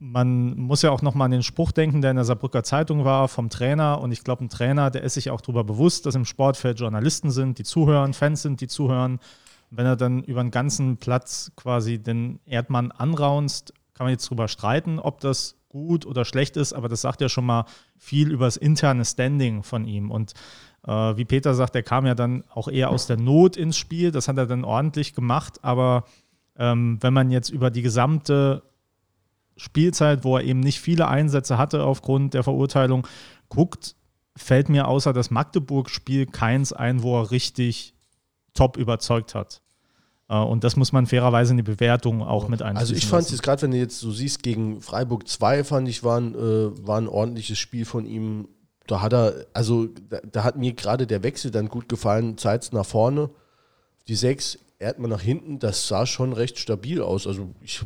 man 0.00 0.58
muss 0.58 0.80
ja 0.80 0.90
auch 0.90 1.02
nochmal 1.02 1.26
an 1.26 1.30
den 1.30 1.42
Spruch 1.42 1.72
denken, 1.72 2.00
der 2.00 2.10
in 2.10 2.16
der 2.16 2.24
Saarbrücker 2.24 2.64
Zeitung 2.64 3.04
war 3.04 3.28
vom 3.28 3.50
Trainer. 3.50 4.00
Und 4.00 4.12
ich 4.12 4.24
glaube, 4.24 4.42
ein 4.42 4.48
Trainer, 4.48 4.90
der 4.90 5.02
ist 5.02 5.14
sich 5.14 5.30
auch 5.30 5.42
darüber 5.42 5.62
bewusst, 5.62 6.06
dass 6.06 6.14
im 6.14 6.24
Sportfeld 6.24 6.80
Journalisten 6.80 7.30
sind, 7.30 7.58
die 7.58 7.64
zuhören, 7.64 8.14
Fans 8.14 8.40
sind, 8.40 8.62
die 8.62 8.66
zuhören. 8.66 9.20
Wenn 9.70 9.84
er 9.84 9.96
dann 9.96 10.24
über 10.24 10.42
den 10.42 10.50
ganzen 10.50 10.96
Platz 10.96 11.52
quasi 11.54 11.98
den 11.98 12.40
Erdmann 12.46 12.92
anraunst, 12.92 13.74
kann 13.92 14.06
man 14.06 14.12
jetzt 14.12 14.28
drüber 14.30 14.48
streiten, 14.48 14.98
ob 14.98 15.20
das 15.20 15.56
gut 15.68 16.06
oder 16.06 16.24
schlecht 16.24 16.56
ist, 16.56 16.72
aber 16.72 16.88
das 16.88 17.02
sagt 17.02 17.20
ja 17.20 17.28
schon 17.28 17.44
mal 17.44 17.66
viel 17.96 18.32
über 18.32 18.46
das 18.46 18.56
interne 18.56 19.04
Standing 19.04 19.62
von 19.62 19.84
ihm. 19.84 20.10
Und 20.10 20.32
äh, 20.86 20.90
wie 20.90 21.26
Peter 21.26 21.54
sagt, 21.54 21.74
der 21.74 21.82
kam 21.82 22.06
ja 22.06 22.14
dann 22.14 22.42
auch 22.48 22.68
eher 22.68 22.88
aus 22.88 23.06
der 23.06 23.18
Not 23.18 23.58
ins 23.58 23.76
Spiel. 23.76 24.12
Das 24.12 24.28
hat 24.28 24.38
er 24.38 24.46
dann 24.46 24.64
ordentlich 24.64 25.14
gemacht. 25.14 25.58
Aber 25.62 26.04
ähm, 26.56 26.96
wenn 27.02 27.12
man 27.12 27.30
jetzt 27.30 27.50
über 27.50 27.70
die 27.70 27.82
gesamte 27.82 28.62
Spielzeit, 29.60 30.24
wo 30.24 30.38
er 30.38 30.44
eben 30.44 30.60
nicht 30.60 30.80
viele 30.80 31.08
Einsätze 31.08 31.58
hatte 31.58 31.84
aufgrund 31.84 32.32
der 32.32 32.42
Verurteilung, 32.42 33.06
guckt, 33.50 33.94
fällt 34.34 34.70
mir 34.70 34.88
außer 34.88 35.12
das 35.12 35.30
Magdeburg-Spiel 35.30 36.26
keins 36.26 36.72
ein, 36.72 37.02
wo 37.02 37.20
er 37.20 37.30
richtig 37.30 37.94
top 38.54 38.78
überzeugt 38.78 39.34
hat. 39.34 39.60
Äh, 40.30 40.36
Und 40.36 40.64
das 40.64 40.76
muss 40.76 40.92
man 40.92 41.06
fairerweise 41.06 41.52
in 41.52 41.58
die 41.58 41.62
Bewertung 41.62 42.22
auch 42.22 42.48
mit 42.48 42.62
einschließen. 42.62 42.94
Also 42.94 42.94
ich 42.94 43.06
fand 43.06 43.30
es 43.30 43.42
gerade, 43.42 43.62
wenn 43.62 43.72
du 43.72 43.76
jetzt 43.76 44.00
so 44.00 44.10
siehst, 44.10 44.42
gegen 44.42 44.80
Freiburg 44.80 45.28
2 45.28 45.64
fand 45.64 45.88
ich, 45.88 46.02
war 46.02 46.18
ein, 46.18 46.34
äh, 46.34 46.86
war 46.86 46.98
ein 46.98 47.08
ordentliches 47.08 47.58
Spiel 47.58 47.84
von 47.84 48.06
ihm. 48.06 48.48
Da 48.86 49.02
hat 49.02 49.12
er, 49.12 49.46
also 49.52 49.88
da, 50.08 50.20
da 50.20 50.42
hat 50.42 50.56
mir 50.56 50.72
gerade 50.72 51.06
der 51.06 51.22
Wechsel 51.22 51.50
dann 51.50 51.68
gut 51.68 51.88
gefallen. 51.88 52.38
Zeitz 52.38 52.72
nach 52.72 52.86
vorne, 52.86 53.28
die 54.08 54.14
6, 54.14 54.58
Erdmann 54.78 55.10
nach 55.10 55.20
hinten, 55.20 55.58
das 55.58 55.86
sah 55.86 56.06
schon 56.06 56.32
recht 56.32 56.58
stabil 56.58 57.02
aus. 57.02 57.26
Also 57.26 57.50
ich, 57.60 57.82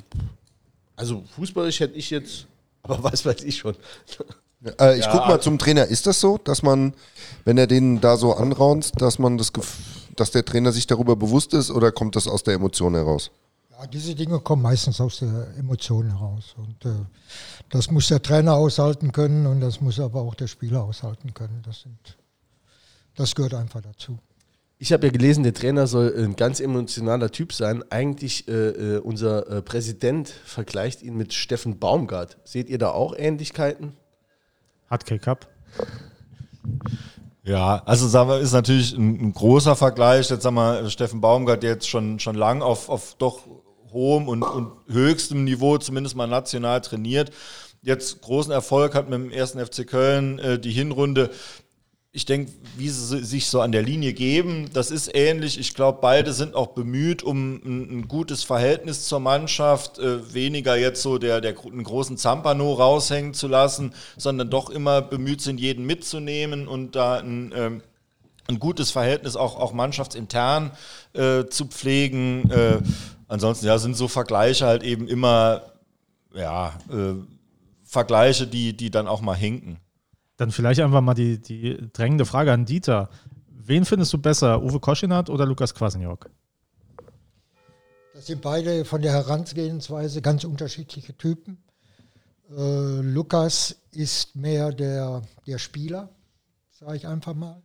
also 0.97 1.25
fußballisch 1.35 1.81
hätte 1.81 1.95
ich 1.95 2.11
jetzt, 2.11 2.47
aber 2.83 3.03
was 3.03 3.25
weiß 3.25 3.43
ich 3.43 3.57
schon. 3.57 3.75
Äh, 4.81 4.99
ich 4.99 5.07
guck 5.11 5.27
mal 5.27 5.41
zum 5.41 5.59
Trainer. 5.59 5.87
Ist 5.87 6.07
das 6.07 6.21
so, 6.21 6.39
dass 6.39 6.63
man, 6.63 6.95
wenn 7.45 7.59
er 7.59 7.67
den 7.67 8.01
da 8.01 8.17
so 8.17 8.35
anraunst, 8.35 9.01
dass 9.01 9.19
man 9.19 9.37
das, 9.37 9.53
Gef- 9.53 9.67
dass 10.17 10.31
der 10.31 10.45
Trainer 10.45 10.73
sich 10.73 10.87
darüber 10.87 11.17
bewusst 11.17 11.53
ist 11.53 11.71
oder 11.71 11.93
kommt 11.93 12.17
das 12.17 12.27
aus 12.27 12.43
der 12.43 12.55
Emotion 12.55 12.95
heraus? 12.95 13.31
Ja, 13.71 13.87
diese 13.87 14.15
Dinge 14.15 14.39
kommen 14.41 14.63
meistens 14.63 15.01
aus 15.01 15.19
der 15.19 15.49
Emotion 15.59 16.07
heraus. 16.09 16.55
Und 16.57 16.85
äh, 16.87 16.95
das 17.69 17.91
muss 17.91 18.09
der 18.09 18.23
Trainer 18.23 18.55
aushalten 18.55 19.11
können 19.13 19.47
und 19.47 19.61
das 19.61 19.81
muss 19.81 19.99
aber 19.99 20.23
auch 20.23 20.35
der 20.35 20.47
Spieler 20.47 20.85
aushalten 20.85 21.35
können. 21.35 21.61
Das, 21.67 21.81
sind, 21.81 22.17
das 23.17 23.35
gehört 23.35 23.55
einfach 23.55 23.83
dazu. 23.83 24.19
Ich 24.79 24.93
habe 24.93 25.07
ja 25.07 25.13
gelesen, 25.13 25.45
der 25.45 25.55
Trainer 25.55 25.87
soll 25.87 26.13
ein 26.17 26.37
ganz 26.37 26.61
emotionaler 26.61 27.31
Typ 27.31 27.53
sein. 27.53 27.85
Eigentlich 27.91 28.49
äh, 28.49 28.53
äh, 28.53 28.99
unser 28.99 29.49
äh, 29.49 29.63
Präsident 29.63 30.29
vergleicht 30.29 31.03
ihn 31.03 31.17
mit 31.17 31.33
Steffen 31.33 31.79
Baumgart. 31.79 32.39
Seht 32.45 32.69
ihr 32.69 32.79
da 32.79 32.91
auch 32.91 33.15
Ähnlichkeiten? 33.17 33.95
Hat 34.91 35.07
K-Cup. 35.07 35.49
Ja, 37.45 37.83
also 37.85 38.09
sagen 38.09 38.31
wir, 38.31 38.41
ist 38.41 38.53
natürlich 38.53 38.95
ein, 38.97 39.21
ein 39.21 39.33
großer 39.33 39.77
Vergleich. 39.77 40.31
Jetzt 40.31 40.43
sagen 40.43 40.57
wir, 40.57 40.91
Steffen 40.91 41.21
Baumgart, 41.21 41.63
der 41.63 41.71
jetzt 41.71 41.89
schon, 41.89 42.19
schon 42.19 42.35
lang 42.35 42.63
auf, 42.63 42.89
auf 42.89 43.15
doch 43.19 43.41
hohem 43.93 44.29
und, 44.29 44.43
und 44.43 44.73
höchstem 44.89 45.45
Niveau, 45.45 45.79
zumindest 45.79 46.17
mal 46.17 46.27
national 46.27 46.81
trainiert. 46.81 47.31
Jetzt 47.83 48.23
großen 48.23 48.51
Erfolg 48.51 48.95
hat 48.95 49.11
mit 49.11 49.19
dem 49.21 49.31
ersten 49.31 49.65
FC 49.65 49.87
Köln 49.87 50.39
äh, 50.39 50.59
die 50.59 50.73
Hinrunde. 50.73 51.31
Ich 52.17 52.27
denke, 52.27 52.53
wie 52.77 52.89
sie 52.91 53.25
sich 53.25 53.49
so 53.49 53.61
an 53.61 53.73
der 53.73 53.83
Linie 53.83 54.13
geben, 54.13 54.71
das 54.73 54.93
ist 54.93 55.13
ähnlich. 55.13 55.59
Ich 55.59 55.75
glaube, 55.75 55.99
beide 56.01 56.33
sind 56.33 56.55
auch 56.55 56.69
bemüht 56.69 57.25
um 57.25 57.57
ein, 57.57 57.99
ein 57.99 58.09
gutes 58.09 58.45
Verhältnis 58.45 59.09
zur 59.09 59.19
Mannschaft, 59.19 59.99
äh, 59.99 60.33
weniger 60.33 60.77
jetzt 60.77 61.03
so 61.03 61.19
der, 61.19 61.41
der 61.41 61.57
einen 61.59 61.83
großen 61.83 62.17
Zampano 62.17 62.73
raushängen 62.75 63.35
zu 63.35 63.49
lassen, 63.49 63.95
sondern 64.17 64.49
doch 64.49 64.71
immer 64.71 65.03
bemüht 65.03 65.41
sind, 65.41 65.59
jeden 65.59 65.87
mitzunehmen 65.87 66.69
und 66.69 66.95
da 66.95 67.19
ein, 67.19 67.53
ähm, 67.57 67.83
ein 68.47 68.61
gutes 68.61 68.93
Verhältnis 68.93 69.35
auch, 69.35 69.59
auch 69.59 69.73
mannschaftsintern 69.73 70.71
äh, 71.15 71.47
zu 71.47 71.67
pflegen. 71.67 72.49
Äh, 72.49 72.79
ansonsten 73.27 73.67
ja, 73.67 73.77
sind 73.79 73.97
so 73.97 74.07
Vergleiche 74.07 74.67
halt 74.67 74.85
eben 74.85 75.09
immer 75.09 75.63
ja, 76.33 76.79
äh, 76.93 77.15
Vergleiche, 77.83 78.47
die, 78.47 78.77
die 78.77 78.93
dann 78.93 79.09
auch 79.09 79.21
mal 79.21 79.35
hinken. 79.35 79.81
Dann 80.37 80.51
vielleicht 80.51 80.81
einfach 80.81 81.01
mal 81.01 81.15
die, 81.15 81.41
die 81.41 81.77
drängende 81.93 82.25
Frage 82.25 82.53
an 82.53 82.65
Dieter. 82.65 83.09
Wen 83.49 83.85
findest 83.85 84.13
du 84.13 84.19
besser, 84.19 84.63
Uwe 84.63 84.81
Koschinat 84.81 85.31
oder 85.31 85.47
Lukas 85.47 85.75
Kwasniok? 85.75 86.29
Das 88.15 88.27
sind 88.27 88.43
beide 88.43 88.85
von 88.85 89.03
der 89.03 89.13
Herangehensweise 89.13 90.23
ganz 90.23 90.45
unterschiedliche 90.45 91.17
Typen. 91.17 91.59
Äh, 92.51 93.01
Lukas 93.01 93.77
ist 93.91 94.37
mehr 94.37 94.73
der, 94.73 95.23
der 95.47 95.59
Spieler, 95.59 96.11
sage 96.71 96.97
ich 96.97 97.07
einfach 97.07 97.35
mal. 97.35 97.63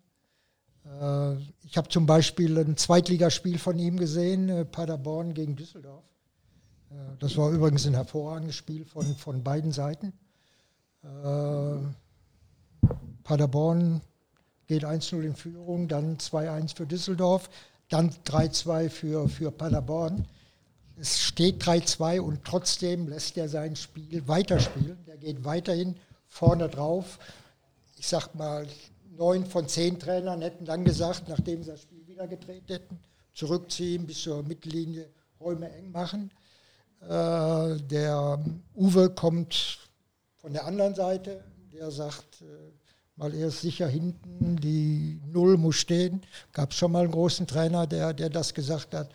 Äh, 0.85 1.35
ich 1.63 1.77
habe 1.77 1.89
zum 1.89 2.05
Beispiel 2.05 2.57
ein 2.57 2.77
Zweitligaspiel 2.77 3.59
von 3.59 3.77
ihm 3.77 3.97
gesehen, 3.97 4.49
äh, 4.49 4.65
Paderborn 4.65 5.33
gegen 5.33 5.55
Düsseldorf. 5.55 6.03
Äh, 6.89 6.95
das 7.19 7.37
war 7.37 7.51
übrigens 7.51 7.85
ein 7.85 7.93
hervorragendes 7.93 8.55
Spiel 8.55 8.85
von, 8.85 9.15
von 9.15 9.43
beiden 9.43 9.71
Seiten. 9.71 10.13
Paderborn 13.29 14.01
geht 14.65 14.83
1-0 14.83 15.21
in 15.21 15.35
Führung, 15.35 15.87
dann 15.87 16.17
2-1 16.17 16.75
für 16.75 16.87
Düsseldorf, 16.87 17.51
dann 17.87 18.09
3-2 18.25 18.89
für, 18.89 19.29
für 19.29 19.51
Paderborn. 19.51 20.25
Es 20.99 21.19
steht 21.19 21.63
3-2 21.63 22.21
und 22.21 22.43
trotzdem 22.43 23.07
lässt 23.07 23.37
er 23.37 23.47
sein 23.47 23.75
Spiel 23.75 24.27
weiterspielen. 24.27 24.97
Der 25.05 25.17
geht 25.17 25.45
weiterhin 25.45 25.95
vorne 26.27 26.69
drauf. 26.69 27.19
Ich 27.99 28.07
sag 28.07 28.33
mal, 28.33 28.65
neun 29.15 29.45
von 29.45 29.67
zehn 29.67 29.99
Trainern 29.99 30.41
hätten 30.41 30.65
dann 30.65 30.83
gesagt, 30.83 31.29
nachdem 31.29 31.61
sie 31.61 31.69
das 31.69 31.83
Spiel 31.83 32.07
wieder 32.07 32.27
gedreht 32.27 32.67
hätten, 32.67 32.97
zurückziehen 33.35 34.07
bis 34.07 34.23
zur 34.23 34.41
Mittellinie, 34.41 35.07
Räume 35.39 35.71
eng 35.71 35.91
machen. 35.91 36.31
Äh, 37.01 37.77
der 37.77 38.43
Uwe 38.73 39.11
kommt 39.11 39.87
von 40.37 40.51
der 40.51 40.65
anderen 40.65 40.95
Seite, 40.95 41.43
der 41.71 41.91
sagt, 41.91 42.41
äh, 42.41 42.78
weil 43.19 43.35
er 43.35 43.47
ist 43.47 43.61
sicher 43.61 43.87
hinten, 43.87 44.55
die 44.55 45.19
Null 45.31 45.57
muss 45.57 45.75
stehen. 45.75 46.21
Gab 46.53 46.71
es 46.71 46.77
schon 46.77 46.93
mal 46.93 47.03
einen 47.03 47.11
großen 47.11 47.45
Trainer, 47.45 47.85
der, 47.85 48.13
der 48.13 48.29
das 48.29 48.53
gesagt 48.53 48.95
hat. 48.95 49.09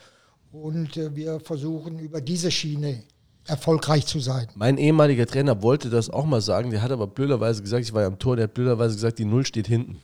Und 0.52 0.96
äh, 0.98 1.16
wir 1.16 1.40
versuchen 1.40 1.98
über 1.98 2.20
diese 2.20 2.50
Schiene 2.50 3.02
erfolgreich 3.46 4.06
zu 4.06 4.20
sein. 4.20 4.46
Mein 4.54 4.76
ehemaliger 4.76 5.26
Trainer 5.26 5.62
wollte 5.62 5.88
das 5.88 6.10
auch 6.10 6.26
mal 6.26 6.42
sagen, 6.42 6.70
der 6.70 6.82
hat 6.82 6.92
aber 6.92 7.06
blöderweise 7.06 7.62
gesagt, 7.62 7.84
ich 7.84 7.94
war 7.94 8.02
ja 8.02 8.08
am 8.08 8.18
Tor, 8.18 8.36
der 8.36 8.44
hat 8.44 8.54
blöderweise 8.54 8.94
gesagt, 8.94 9.18
die 9.18 9.24
Null 9.24 9.46
steht 9.46 9.66
hinten. 9.66 10.00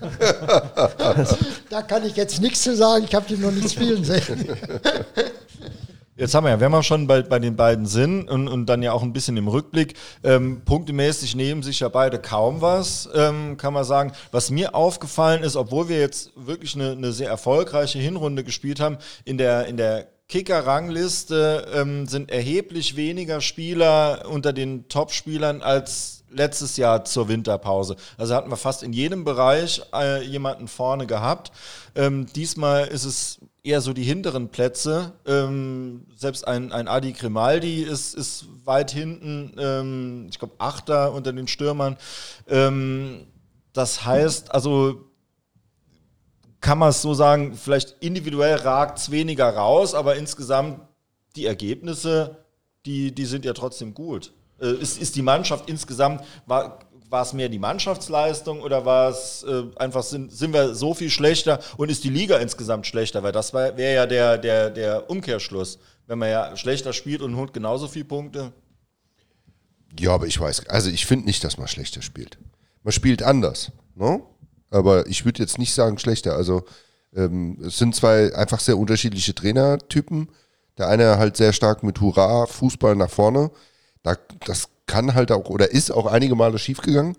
da 1.70 1.82
kann 1.82 2.06
ich 2.06 2.16
jetzt 2.16 2.40
nichts 2.40 2.62
zu 2.62 2.76
sagen, 2.76 3.04
ich 3.04 3.14
habe 3.14 3.26
die 3.28 3.36
noch 3.36 3.52
nicht 3.52 3.72
spielen 3.72 4.04
sehen. 4.04 4.48
Jetzt 6.22 6.36
haben 6.36 6.44
wir 6.44 6.50
ja, 6.50 6.60
wenn 6.60 6.70
wir 6.70 6.84
schon 6.84 7.08
bei, 7.08 7.20
bei 7.22 7.40
den 7.40 7.56
beiden 7.56 7.84
sind 7.84 8.30
und, 8.30 8.46
und 8.46 8.66
dann 8.66 8.80
ja 8.80 8.92
auch 8.92 9.02
ein 9.02 9.12
bisschen 9.12 9.36
im 9.36 9.48
Rückblick, 9.48 9.94
ähm, 10.22 10.62
punktemäßig 10.64 11.34
nehmen 11.34 11.64
sich 11.64 11.80
ja 11.80 11.88
beide 11.88 12.20
kaum 12.20 12.60
was, 12.60 13.08
ähm, 13.12 13.56
kann 13.56 13.74
man 13.74 13.82
sagen. 13.82 14.12
Was 14.30 14.48
mir 14.48 14.76
aufgefallen 14.76 15.42
ist, 15.42 15.56
obwohl 15.56 15.88
wir 15.88 15.98
jetzt 15.98 16.30
wirklich 16.36 16.76
eine, 16.76 16.92
eine 16.92 17.10
sehr 17.10 17.28
erfolgreiche 17.28 17.98
Hinrunde 17.98 18.44
gespielt 18.44 18.78
haben, 18.78 18.98
in 19.24 19.36
der, 19.36 19.66
in 19.66 19.76
der 19.76 20.06
Kicker-Rangliste 20.28 21.66
ähm, 21.74 22.06
sind 22.06 22.30
erheblich 22.30 22.94
weniger 22.94 23.40
Spieler 23.40 24.22
unter 24.30 24.52
den 24.52 24.86
Top-Spielern 24.86 25.60
als 25.60 26.22
letztes 26.30 26.76
Jahr 26.76 27.04
zur 27.04 27.26
Winterpause. 27.26 27.96
Also 28.16 28.36
hatten 28.36 28.48
wir 28.48 28.56
fast 28.56 28.84
in 28.84 28.92
jedem 28.92 29.24
Bereich 29.24 29.82
äh, 29.92 30.22
jemanden 30.24 30.68
vorne 30.68 31.08
gehabt. 31.08 31.50
Ähm, 31.96 32.26
diesmal 32.34 32.86
ist 32.86 33.04
es 33.04 33.40
eher 33.64 33.80
so 33.80 33.92
die 33.92 34.02
hinteren 34.02 34.48
Plätze. 34.48 35.12
Ähm, 35.26 36.06
selbst 36.16 36.46
ein, 36.46 36.72
ein 36.72 36.88
Adi 36.88 37.12
Grimaldi 37.12 37.82
ist, 37.82 38.14
ist 38.14 38.46
weit 38.64 38.90
hinten, 38.90 39.54
ähm, 39.58 40.26
ich 40.30 40.38
glaube 40.38 40.54
Achter 40.58 41.12
unter 41.12 41.32
den 41.32 41.48
Stürmern. 41.48 41.96
Ähm, 42.48 43.26
das 43.72 44.04
heißt, 44.04 44.52
also 44.52 45.08
kann 46.60 46.78
man 46.78 46.90
es 46.90 47.02
so 47.02 47.14
sagen, 47.14 47.54
vielleicht 47.54 47.96
individuell 48.00 48.56
ragt 48.56 48.98
es 48.98 49.10
weniger 49.10 49.48
raus, 49.48 49.94
aber 49.94 50.16
insgesamt 50.16 50.80
die 51.34 51.46
Ergebnisse, 51.46 52.44
die, 52.86 53.12
die 53.12 53.24
sind 53.24 53.44
ja 53.44 53.52
trotzdem 53.52 53.94
gut. 53.94 54.32
Äh, 54.60 54.74
ist, 54.74 55.00
ist 55.00 55.16
die 55.16 55.22
Mannschaft 55.22 55.68
insgesamt, 55.68 56.22
war, 56.46 56.80
war 57.12 57.22
es 57.22 57.34
mehr 57.34 57.50
die 57.50 57.58
Mannschaftsleistung 57.58 58.62
oder 58.62 58.84
war 58.86 59.10
es 59.10 59.44
äh, 59.44 59.64
einfach, 59.76 60.02
sind, 60.02 60.32
sind 60.32 60.52
wir 60.54 60.74
so 60.74 60.94
viel 60.94 61.10
schlechter 61.10 61.60
und 61.76 61.90
ist 61.90 62.04
die 62.04 62.08
Liga 62.08 62.38
insgesamt 62.38 62.86
schlechter? 62.86 63.22
Weil 63.22 63.32
das 63.32 63.52
wäre 63.52 63.94
ja 63.94 64.06
der, 64.06 64.38
der, 64.38 64.70
der 64.70 65.10
Umkehrschluss. 65.10 65.78
Wenn 66.06 66.18
man 66.18 66.30
ja 66.30 66.56
schlechter 66.56 66.92
spielt 66.92 67.22
und 67.22 67.36
holt 67.36 67.52
genauso 67.52 67.86
viele 67.86 68.06
Punkte. 68.06 68.52
Ja, 69.98 70.14
aber 70.14 70.26
ich 70.26 70.40
weiß, 70.40 70.68
also 70.68 70.90
ich 70.90 71.06
finde 71.06 71.26
nicht, 71.26 71.44
dass 71.44 71.58
man 71.58 71.68
schlechter 71.68 72.02
spielt. 72.02 72.38
Man 72.82 72.92
spielt 72.92 73.22
anders, 73.22 73.70
ne? 73.94 74.22
Aber 74.70 75.06
ich 75.06 75.26
würde 75.26 75.42
jetzt 75.42 75.58
nicht 75.58 75.74
sagen 75.74 75.98
schlechter. 75.98 76.34
Also 76.34 76.64
ähm, 77.14 77.58
es 77.64 77.76
sind 77.76 77.94
zwei 77.94 78.34
einfach 78.34 78.58
sehr 78.58 78.78
unterschiedliche 78.78 79.34
Trainertypen. 79.34 80.30
Der 80.78 80.88
eine 80.88 81.18
halt 81.18 81.36
sehr 81.36 81.52
stark 81.52 81.82
mit 81.82 82.00
Hurra, 82.00 82.46
Fußball 82.46 82.96
nach 82.96 83.10
vorne. 83.10 83.50
Da, 84.02 84.16
das 84.46 84.70
kann 84.86 85.14
halt 85.14 85.32
auch 85.32 85.48
oder 85.48 85.70
ist 85.70 85.90
auch 85.90 86.06
einige 86.06 86.34
Male 86.34 86.58
schiefgegangen. 86.58 87.16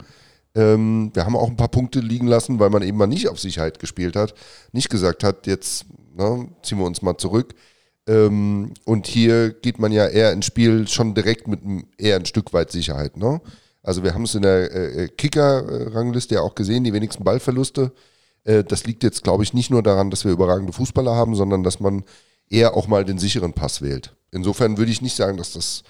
Ähm, 0.55 1.11
wir 1.13 1.25
haben 1.25 1.35
auch 1.35 1.49
ein 1.49 1.57
paar 1.57 1.69
Punkte 1.69 1.99
liegen 1.99 2.27
lassen, 2.27 2.59
weil 2.59 2.69
man 2.69 2.83
eben 2.83 2.97
mal 2.97 3.07
nicht 3.07 3.27
auf 3.27 3.39
Sicherheit 3.39 3.79
gespielt 3.79 4.15
hat, 4.15 4.33
nicht 4.71 4.89
gesagt 4.89 5.23
hat, 5.23 5.47
jetzt 5.47 5.85
ne, 6.15 6.47
ziehen 6.61 6.77
wir 6.77 6.85
uns 6.85 7.01
mal 7.01 7.17
zurück. 7.17 7.55
Ähm, 8.07 8.73
und 8.85 9.07
hier 9.07 9.51
geht 9.51 9.79
man 9.79 9.91
ja 9.91 10.07
eher 10.07 10.33
ins 10.33 10.45
Spiel 10.45 10.87
schon 10.87 11.13
direkt 11.13 11.47
mit 11.47 11.61
eher 11.97 12.17
ein 12.17 12.25
Stück 12.25 12.53
weit 12.53 12.71
Sicherheit. 12.71 13.17
Ne? 13.17 13.41
Also 13.81 14.03
wir 14.03 14.13
haben 14.13 14.23
es 14.23 14.35
in 14.35 14.41
der 14.41 14.71
äh, 14.73 15.07
Kicker-Rangliste 15.07 16.35
ja 16.35 16.41
auch 16.41 16.55
gesehen, 16.55 16.83
die 16.83 16.93
wenigsten 16.93 17.23
Ballverluste. 17.23 17.91
Äh, 18.43 18.63
das 18.63 18.85
liegt 18.85 19.03
jetzt, 19.03 19.23
glaube 19.23 19.43
ich, 19.43 19.53
nicht 19.53 19.71
nur 19.71 19.83
daran, 19.83 20.09
dass 20.09 20.25
wir 20.25 20.31
überragende 20.31 20.73
Fußballer 20.73 21.15
haben, 21.15 21.35
sondern 21.35 21.63
dass 21.63 21.79
man 21.79 22.03
eher 22.49 22.75
auch 22.75 22.87
mal 22.87 23.05
den 23.05 23.17
sicheren 23.17 23.53
Pass 23.53 23.81
wählt. 23.81 24.15
Insofern 24.31 24.77
würde 24.77 24.91
ich 24.91 25.01
nicht 25.01 25.15
sagen, 25.15 25.37
dass 25.37 25.53
das, 25.53 25.83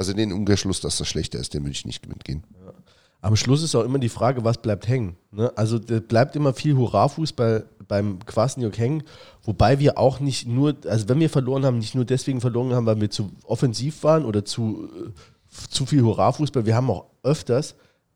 also 0.00 0.14
den 0.14 0.32
Umkehrschluss, 0.32 0.80
dass 0.80 0.96
das 0.96 1.08
schlechter 1.08 1.38
ist, 1.38 1.52
den 1.52 1.62
würde 1.62 1.72
ich 1.72 1.84
nicht 1.84 2.08
mitgehen. 2.08 2.42
Ja. 2.64 2.72
Am 3.20 3.36
Schluss 3.36 3.62
ist 3.62 3.74
auch 3.74 3.84
immer 3.84 3.98
die 3.98 4.08
Frage, 4.08 4.44
was 4.44 4.56
bleibt 4.56 4.88
hängen. 4.88 5.16
Ne? 5.30 5.52
Also 5.56 5.78
bleibt 5.78 6.36
immer 6.36 6.54
viel 6.54 6.74
Hurra-Fußball 6.74 7.66
beim 7.86 8.18
Kwasniok 8.24 8.78
hängen, 8.78 9.02
wobei 9.42 9.78
wir 9.78 9.98
auch 9.98 10.18
nicht 10.18 10.48
nur, 10.48 10.74
also 10.86 11.10
wenn 11.10 11.20
wir 11.20 11.28
verloren 11.28 11.66
haben, 11.66 11.76
nicht 11.76 11.94
nur 11.94 12.06
deswegen 12.06 12.40
verloren 12.40 12.72
haben, 12.72 12.86
weil 12.86 12.98
wir 12.98 13.10
zu 13.10 13.30
offensiv 13.44 14.02
waren 14.02 14.24
oder 14.24 14.42
zu, 14.46 14.88
äh, 14.88 15.10
zu 15.68 15.84
viel 15.84 16.00
Hurra-Fußball, 16.00 16.64
wir 16.64 16.74
haben 16.74 16.88
auch 16.88 17.04
öfters 17.22 17.74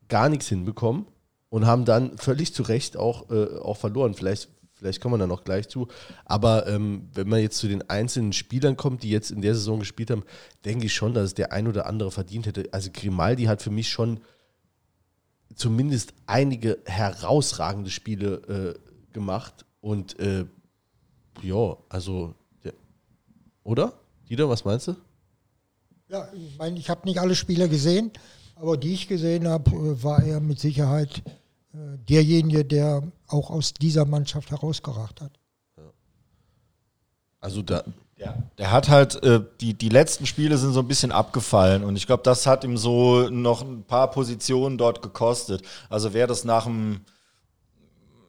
gar 0.08 0.30
nichts 0.30 0.48
hinbekommen 0.48 1.04
und 1.50 1.66
haben 1.66 1.84
dann 1.84 2.16
völlig 2.16 2.54
zu 2.54 2.62
Recht 2.62 2.96
auch, 2.96 3.28
äh, 3.30 3.58
auch 3.58 3.76
verloren. 3.76 4.14
Vielleicht 4.14 4.48
Vielleicht 4.84 5.00
kommen 5.00 5.14
wir 5.14 5.18
da 5.18 5.26
noch 5.26 5.44
gleich 5.44 5.66
zu. 5.66 5.88
Aber 6.26 6.66
ähm, 6.66 7.08
wenn 7.14 7.26
man 7.26 7.40
jetzt 7.40 7.56
zu 7.56 7.68
den 7.68 7.88
einzelnen 7.88 8.34
Spielern 8.34 8.76
kommt, 8.76 9.02
die 9.02 9.08
jetzt 9.08 9.30
in 9.30 9.40
der 9.40 9.54
Saison 9.54 9.78
gespielt 9.78 10.10
haben, 10.10 10.24
denke 10.66 10.84
ich 10.84 10.92
schon, 10.92 11.14
dass 11.14 11.24
es 11.24 11.34
der 11.34 11.54
ein 11.54 11.66
oder 11.66 11.86
andere 11.86 12.10
verdient 12.10 12.44
hätte. 12.44 12.68
Also 12.70 12.90
Grimaldi 12.92 13.44
hat 13.44 13.62
für 13.62 13.70
mich 13.70 13.88
schon 13.88 14.20
zumindest 15.54 16.12
einige 16.26 16.80
herausragende 16.84 17.88
Spiele 17.88 18.76
äh, 18.76 19.14
gemacht. 19.14 19.64
Und 19.80 20.20
äh, 20.20 20.44
ja, 21.40 21.78
also, 21.88 22.34
der, 22.62 22.74
oder? 23.62 23.94
Dieter, 24.28 24.50
was 24.50 24.66
meinst 24.66 24.88
du? 24.88 24.96
Ja, 26.10 26.28
ich 26.34 26.58
meine, 26.58 26.78
ich 26.78 26.90
habe 26.90 27.08
nicht 27.08 27.20
alle 27.20 27.36
Spiele 27.36 27.70
gesehen, 27.70 28.10
aber 28.54 28.76
die 28.76 28.92
ich 28.92 29.08
gesehen 29.08 29.48
habe, 29.48 29.70
äh, 29.70 30.02
war 30.02 30.22
er 30.22 30.40
mit 30.40 30.60
Sicherheit 30.60 31.22
derjenige, 32.08 32.64
der 32.64 33.02
auch 33.26 33.50
aus 33.50 33.74
dieser 33.74 34.04
Mannschaft 34.04 34.50
herausgeracht 34.50 35.20
hat. 35.20 35.32
Also 37.40 37.62
da. 37.62 37.84
Ja, 38.16 38.36
der 38.58 38.70
hat 38.70 38.88
halt, 38.88 39.20
äh, 39.24 39.40
die, 39.60 39.74
die 39.74 39.88
letzten 39.88 40.24
Spiele 40.24 40.56
sind 40.56 40.72
so 40.72 40.80
ein 40.80 40.86
bisschen 40.86 41.10
abgefallen 41.10 41.82
und 41.82 41.96
ich 41.96 42.06
glaube, 42.06 42.22
das 42.22 42.46
hat 42.46 42.62
ihm 42.62 42.76
so 42.76 43.28
noch 43.28 43.62
ein 43.62 43.82
paar 43.82 44.08
Positionen 44.12 44.78
dort 44.78 45.02
gekostet. 45.02 45.62
Also 45.90 46.14
wäre 46.14 46.28
das 46.28 46.44
nach 46.44 46.64
dem, 46.64 47.00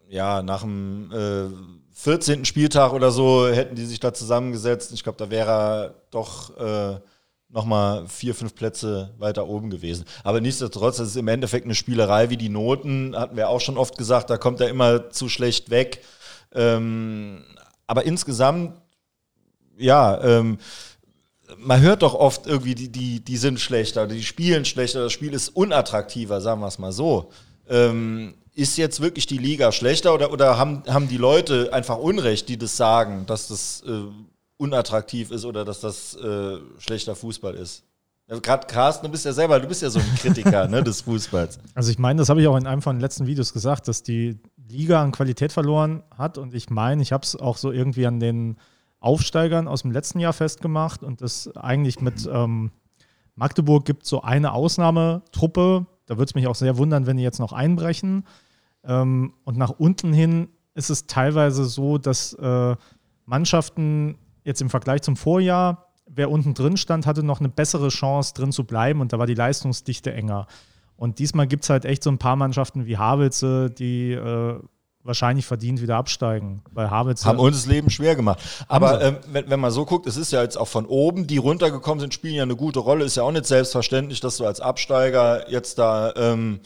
ja, 0.09 0.41
nach 0.41 0.61
dem 0.61 1.11
äh, 1.11 1.45
14. 1.93 2.45
Spieltag 2.45 2.93
oder 2.93 3.11
so, 3.11 3.47
hätten 3.47 3.75
die 3.75 3.85
sich 3.85 3.99
da 3.99 4.11
zusammengesetzt. 4.11 4.91
Ich 4.91 5.03
glaube, 5.03 5.19
da 5.19 5.29
wäre 5.29 5.51
er 5.51 5.95
doch 6.09 6.57
äh, 6.57 6.99
nochmal 7.55 8.05
vier, 8.07 8.35
fünf 8.35 8.53
Plätze 8.53 9.13
weiter 9.17 9.47
oben 9.47 9.69
gewesen. 9.69 10.03
Aber 10.23 10.41
nichtsdestotrotz, 10.41 10.97
das 10.97 11.07
ist 11.07 11.15
im 11.15 11.29
Endeffekt 11.29 11.65
eine 11.65 11.73
Spielerei 11.73 12.29
wie 12.29 12.37
die 12.37 12.49
Noten, 12.49 13.15
hatten 13.15 13.37
wir 13.37 13.49
auch 13.49 13.61
schon 13.61 13.77
oft 13.77 13.97
gesagt, 13.97 14.29
da 14.29 14.37
kommt 14.37 14.59
er 14.59 14.69
immer 14.69 15.09
zu 15.09 15.29
schlecht 15.29 15.69
weg. 15.69 16.03
Ähm, 16.53 17.45
aber 17.87 18.05
insgesamt, 18.05 18.73
ja, 19.77 20.21
ähm, 20.21 20.57
man 21.57 21.81
hört 21.81 22.01
doch 22.01 22.13
oft 22.13 22.45
irgendwie, 22.45 22.75
die, 22.75 22.91
die, 22.91 23.21
die 23.21 23.37
sind 23.37 23.59
schlechter, 23.59 24.05
die 24.05 24.23
spielen 24.23 24.65
schlechter, 24.65 25.03
das 25.03 25.13
Spiel 25.13 25.33
ist 25.33 25.49
unattraktiver, 25.49 26.41
sagen 26.41 26.59
wir 26.59 26.67
es 26.67 26.77
mal 26.77 26.91
so. 26.91 27.31
Ähm, 27.69 28.35
ist 28.53 28.77
jetzt 28.77 28.99
wirklich 28.99 29.27
die 29.27 29.37
Liga 29.37 29.71
schlechter 29.71 30.13
oder, 30.13 30.31
oder 30.31 30.57
haben, 30.57 30.83
haben 30.87 31.07
die 31.07 31.17
Leute 31.17 31.71
einfach 31.71 31.97
Unrecht, 31.97 32.49
die 32.49 32.57
das 32.57 32.75
sagen, 32.75 33.25
dass 33.27 33.47
das 33.47 33.83
äh, 33.87 34.03
unattraktiv 34.57 35.31
ist 35.31 35.45
oder 35.45 35.65
dass 35.65 35.81
das 35.81 36.15
äh, 36.15 36.57
schlechter 36.77 37.15
Fußball 37.15 37.55
ist? 37.55 37.83
Ja, 38.27 38.39
Gerade 38.39 38.65
Carsten, 38.65 39.05
du 39.05 39.11
bist 39.11 39.25
ja 39.25 39.33
selber, 39.33 39.59
du 39.59 39.67
bist 39.67 39.81
ja 39.81 39.89
so 39.89 39.99
ein 39.99 40.15
Kritiker 40.15 40.67
ne, 40.69 40.83
des 40.83 41.01
Fußballs. 41.01 41.59
Also 41.75 41.91
ich 41.91 41.99
meine, 41.99 42.19
das 42.19 42.29
habe 42.29 42.41
ich 42.41 42.47
auch 42.47 42.57
in 42.57 42.65
einem 42.65 42.81
von 42.81 42.95
den 42.95 43.01
letzten 43.01 43.27
Videos 43.27 43.53
gesagt, 43.53 43.87
dass 43.87 44.01
die 44.01 44.39
Liga 44.67 45.03
an 45.03 45.11
Qualität 45.11 45.51
verloren 45.51 46.03
hat 46.17 46.37
und 46.37 46.53
ich 46.53 46.69
meine, 46.69 47.01
ich 47.01 47.11
habe 47.11 47.23
es 47.23 47.35
auch 47.35 47.57
so 47.57 47.71
irgendwie 47.71 48.07
an 48.07 48.19
den 48.19 48.57
Aufsteigern 48.99 49.67
aus 49.67 49.83
dem 49.83 49.91
letzten 49.91 50.19
Jahr 50.19 50.33
festgemacht 50.33 51.03
und 51.03 51.21
das 51.21 51.55
eigentlich 51.55 52.01
mit 52.01 52.27
ähm, 52.31 52.71
Magdeburg 53.35 53.85
gibt 53.85 54.05
so 54.05 54.21
eine 54.21 54.53
Ausnahmetruppe. 54.53 55.85
Da 56.07 56.17
würde 56.17 56.29
es 56.29 56.35
mich 56.35 56.47
auch 56.47 56.55
sehr 56.55 56.77
wundern, 56.77 57.05
wenn 57.05 57.17
die 57.17 57.23
jetzt 57.23 57.39
noch 57.39 57.53
einbrechen. 57.53 58.25
Ähm, 58.83 59.33
und 59.43 59.57
nach 59.57 59.71
unten 59.71 60.13
hin 60.13 60.49
ist 60.73 60.89
es 60.89 61.05
teilweise 61.05 61.65
so, 61.65 61.99
dass 61.99 62.33
äh, 62.33 62.75
Mannschaften 63.25 64.17
jetzt 64.45 64.61
im 64.61 64.69
Vergleich 64.69 65.01
zum 65.01 65.17
Vorjahr, 65.17 65.87
wer 66.07 66.31
unten 66.31 66.53
drin 66.53 66.77
stand, 66.77 67.05
hatte 67.05 67.23
noch 67.23 67.39
eine 67.39 67.49
bessere 67.49 67.89
Chance 67.89 68.33
drin 68.33 68.53
zu 68.53 68.63
bleiben 68.63 69.01
und 69.01 69.11
da 69.11 69.19
war 69.19 69.27
die 69.27 69.33
Leistungsdichte 69.33 70.13
enger. 70.13 70.47
Und 70.95 71.19
diesmal 71.19 71.47
gibt 71.47 71.63
es 71.63 71.69
halt 71.69 71.83
echt 71.83 72.03
so 72.03 72.09
ein 72.09 72.19
paar 72.19 72.37
Mannschaften 72.37 72.85
wie 72.85 72.97
Havelse, 72.97 73.69
die 73.69 74.13
äh, 74.13 74.59
wahrscheinlich 75.03 75.45
verdient 75.45 75.81
wieder 75.81 75.97
absteigen. 75.97 76.63
Weil 76.71 76.89
Havelse 76.89 77.25
Haben 77.25 77.39
uns 77.39 77.57
das 77.57 77.65
Leben 77.65 77.89
schwer 77.89 78.15
gemacht. 78.15 78.39
Aber 78.67 79.01
ähm, 79.01 79.17
wenn, 79.27 79.49
wenn 79.49 79.59
man 79.59 79.71
so 79.71 79.85
guckt, 79.85 80.07
es 80.07 80.15
ist 80.15 80.31
ja 80.31 80.41
jetzt 80.41 80.57
auch 80.57 80.67
von 80.67 80.85
oben, 80.85 81.27
die 81.27 81.37
runtergekommen 81.37 81.99
sind, 81.99 82.13
spielen 82.13 82.35
ja 82.35 82.43
eine 82.43 82.55
gute 82.55 82.79
Rolle. 82.79 83.03
Ist 83.03 83.17
ja 83.17 83.23
auch 83.23 83.31
nicht 83.31 83.45
selbstverständlich, 83.45 84.19
dass 84.19 84.37
du 84.37 84.45
als 84.45 84.61
Absteiger 84.61 85.49
jetzt 85.49 85.77
da 85.79 86.13
ähm, 86.15 86.61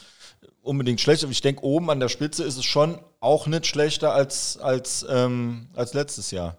unbedingt 0.61 1.01
schlecht 1.01 1.23
Ich 1.23 1.41
denke, 1.41 1.63
oben 1.63 1.89
an 1.89 1.99
der 1.99 2.09
Spitze 2.09 2.43
ist 2.43 2.57
es 2.57 2.65
schon 2.65 2.99
auch 3.19 3.47
nicht 3.47 3.65
schlechter 3.65 4.13
als, 4.13 4.57
als, 4.57 5.05
ähm, 5.09 5.67
als 5.75 5.93
letztes 5.93 6.31
Jahr. 6.31 6.57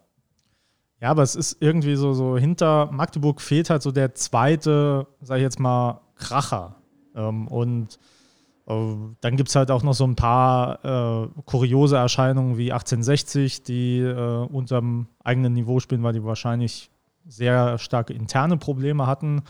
Ja, 1.01 1.11
aber 1.11 1.23
es 1.23 1.35
ist 1.35 1.57
irgendwie 1.61 1.97
so, 1.97 2.13
so 2.13 2.37
hinter 2.37 2.91
Magdeburg 2.93 3.41
fehlt 3.41 3.71
halt 3.71 3.83
so 3.83 3.91
der 3.91 4.15
zweite, 4.15 5.07
sag 5.23 5.37
ich 5.39 5.43
jetzt 5.43 5.59
mal, 5.59 6.01
Kracher. 6.15 6.77
Ähm, 7.15 7.49
und 7.49 7.99
äh, 8.67 8.95
dann 9.21 9.37
gibt 9.37 9.49
es 9.49 9.57
halt 9.57 9.71
auch 9.71 9.83
noch 9.83 9.95
so 9.95 10.05
ein 10.05 10.15
paar 10.15 10.85
äh, 10.85 11.29
kuriose 11.47 11.97
Erscheinungen 11.97 12.59
wie 12.59 12.73
1860, 12.73 13.63
die 13.63 14.01
äh, 14.01 14.47
unterm 14.47 15.09
eigenen 15.25 15.55
Niveau 15.55 15.81
spielen, 15.81 16.03
weil 16.03 16.13
die 16.13 16.25
wahrscheinlich 16.25 16.91
sehr 17.27 17.79
starke 17.79 18.13
interne 18.13 18.59
Probleme 18.59 19.07
hatten. 19.07 19.43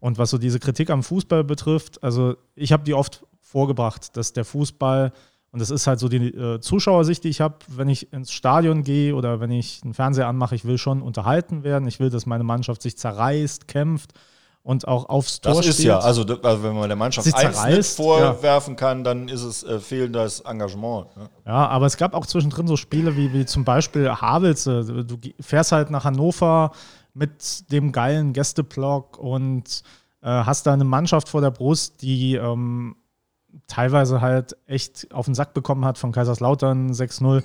Und 0.00 0.18
was 0.18 0.30
so 0.30 0.38
diese 0.38 0.58
Kritik 0.58 0.90
am 0.90 1.02
Fußball 1.02 1.44
betrifft, 1.44 2.02
also 2.02 2.36
ich 2.54 2.72
habe 2.72 2.84
die 2.84 2.94
oft 2.94 3.24
vorgebracht, 3.40 4.16
dass 4.16 4.32
der 4.32 4.44
Fußball, 4.44 5.12
und 5.50 5.60
das 5.60 5.70
ist 5.70 5.86
halt 5.86 5.98
so 5.98 6.08
die 6.08 6.28
äh, 6.28 6.60
Zuschauersicht, 6.60 7.24
die 7.24 7.28
ich 7.28 7.40
habe, 7.40 7.56
wenn 7.68 7.88
ich 7.88 8.12
ins 8.12 8.32
Stadion 8.32 8.82
gehe 8.82 9.14
oder 9.14 9.40
wenn 9.40 9.50
ich 9.50 9.80
einen 9.82 9.94
Fernseher 9.94 10.28
anmache, 10.28 10.54
ich 10.54 10.64
will 10.64 10.78
schon 10.78 11.00
unterhalten 11.02 11.64
werden, 11.64 11.88
ich 11.88 12.00
will, 12.00 12.10
dass 12.10 12.26
meine 12.26 12.44
Mannschaft 12.44 12.82
sich 12.82 12.98
zerreißt, 12.98 13.66
kämpft 13.66 14.12
und 14.62 14.86
auch 14.86 15.08
aufs 15.08 15.40
Tor 15.40 15.54
Das 15.54 15.66
ist 15.66 15.74
steht. 15.76 15.86
ja, 15.86 15.98
also, 16.00 16.22
also 16.42 16.62
wenn 16.62 16.74
man 16.76 16.88
der 16.88 16.96
Mannschaft 16.96 17.26
Sie 17.26 17.32
eins 17.32 17.94
vorwerfen 17.94 18.76
kann, 18.76 19.04
dann 19.04 19.28
ist 19.28 19.42
es 19.42 19.62
äh, 19.62 19.78
fehlendes 19.80 20.40
Engagement. 20.40 21.16
Ne? 21.16 21.30
Ja, 21.46 21.66
aber 21.68 21.86
es 21.86 21.96
gab 21.96 22.12
auch 22.14 22.26
zwischendrin 22.26 22.66
so 22.66 22.76
Spiele 22.76 23.16
wie, 23.16 23.32
wie 23.32 23.46
zum 23.46 23.64
Beispiel 23.64 24.10
Havelse. 24.10 25.04
Du 25.06 25.16
ge- 25.16 25.34
fährst 25.40 25.72
halt 25.72 25.90
nach 25.90 26.04
Hannover 26.04 26.72
mit 27.14 27.70
dem 27.72 27.92
geilen 27.92 28.34
Gästeblock 28.34 29.16
und 29.18 29.82
äh, 30.20 30.26
hast 30.26 30.66
da 30.66 30.74
eine 30.74 30.84
Mannschaft 30.84 31.28
vor 31.30 31.40
der 31.40 31.50
Brust, 31.52 32.02
die 32.02 32.34
ähm, 32.34 32.96
teilweise 33.66 34.20
halt 34.20 34.56
echt 34.66 35.12
auf 35.12 35.26
den 35.26 35.34
Sack 35.34 35.54
bekommen 35.54 35.84
hat 35.84 35.98
von 35.98 36.12
Kaiserslautern 36.12 36.92
6-0. 36.92 37.42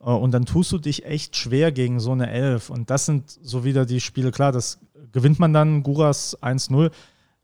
Äh, 0.00 0.04
und 0.04 0.32
dann 0.32 0.46
tust 0.46 0.72
du 0.72 0.78
dich 0.78 1.04
echt 1.04 1.36
schwer 1.36 1.72
gegen 1.72 2.00
so 2.00 2.12
eine 2.12 2.30
Elf. 2.30 2.70
Und 2.70 2.90
das 2.90 3.06
sind 3.06 3.30
so 3.42 3.64
wieder 3.64 3.86
die 3.86 4.00
Spiele, 4.00 4.30
klar, 4.30 4.52
das 4.52 4.78
gewinnt 5.12 5.38
man 5.38 5.52
dann, 5.52 5.82
Guras 5.82 6.36
1-0. 6.42 6.90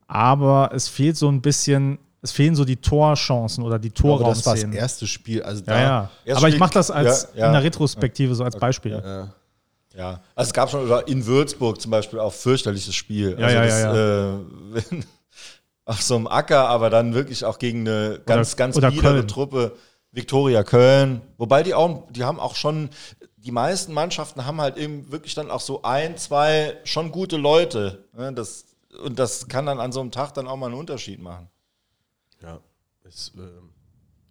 Aber 0.06 0.70
es 0.74 0.88
fehlt 0.88 1.16
so 1.16 1.28
ein 1.28 1.40
bisschen, 1.40 1.98
es 2.20 2.32
fehlen 2.32 2.56
so 2.56 2.64
die 2.64 2.76
Torchancen 2.76 3.62
oder 3.62 3.78
die 3.78 3.92
Aber 4.02 4.24
das 4.24 4.44
war 4.44 4.54
das 4.54 4.64
erste 4.64 5.06
Spiel. 5.06 5.42
Also 5.42 5.62
da, 5.62 5.80
Ja, 5.80 6.10
ja. 6.24 6.36
Aber 6.36 6.48
ich 6.48 6.58
mache 6.58 6.74
das 6.74 6.90
als 6.90 7.28
Ja, 7.34 7.40
ja. 7.40 7.46
in 7.46 7.52
der 7.52 7.62
Retrospektive, 7.62 8.34
so 8.34 8.44
als 8.44 8.56
Beispiel. 8.56 9.00
Ja. 9.04 9.34
Ja, 9.96 10.20
also 10.36 10.48
es 10.48 10.54
gab 10.54 10.70
schon 10.70 10.88
in 11.06 11.26
Würzburg 11.26 11.80
zum 11.80 11.90
Beispiel 11.90 12.20
auch 12.20 12.32
fürchterliches 12.32 12.94
Spiel. 12.94 13.36
Ja, 13.38 13.46
also 13.46 13.56
ja, 13.56 13.64
das, 13.64 13.80
ja, 13.82 14.98
Äh, 14.98 15.02
auf 15.84 16.02
so 16.02 16.16
einem 16.16 16.26
Acker, 16.26 16.68
aber 16.68 16.90
dann 16.90 17.14
wirklich 17.14 17.44
auch 17.44 17.58
gegen 17.58 17.88
eine 17.88 18.20
ganz, 18.24 18.56
ganz 18.56 18.76
oder 18.76 18.90
biedere 18.90 19.14
Köln. 19.14 19.28
Truppe. 19.28 19.76
Viktoria 20.12 20.64
Köln. 20.64 21.22
Wobei 21.36 21.62
die 21.62 21.74
auch, 21.74 22.10
die 22.10 22.24
haben 22.24 22.40
auch 22.40 22.56
schon, 22.56 22.90
die 23.36 23.52
meisten 23.52 23.92
Mannschaften 23.92 24.44
haben 24.44 24.60
halt 24.60 24.76
eben 24.76 25.10
wirklich 25.12 25.34
dann 25.34 25.50
auch 25.50 25.60
so 25.60 25.82
ein, 25.82 26.16
zwei 26.16 26.78
schon 26.84 27.12
gute 27.12 27.36
Leute. 27.36 28.08
Ne? 28.12 28.32
Das, 28.32 28.66
und 29.02 29.18
das 29.18 29.48
kann 29.48 29.66
dann 29.66 29.80
an 29.80 29.92
so 29.92 30.00
einem 30.00 30.10
Tag 30.10 30.34
dann 30.34 30.48
auch 30.48 30.56
mal 30.56 30.66
einen 30.66 30.74
Unterschied 30.74 31.20
machen. 31.20 31.48
Ja, 32.42 32.60
ist, 33.04 33.32
ähm, 33.36 33.69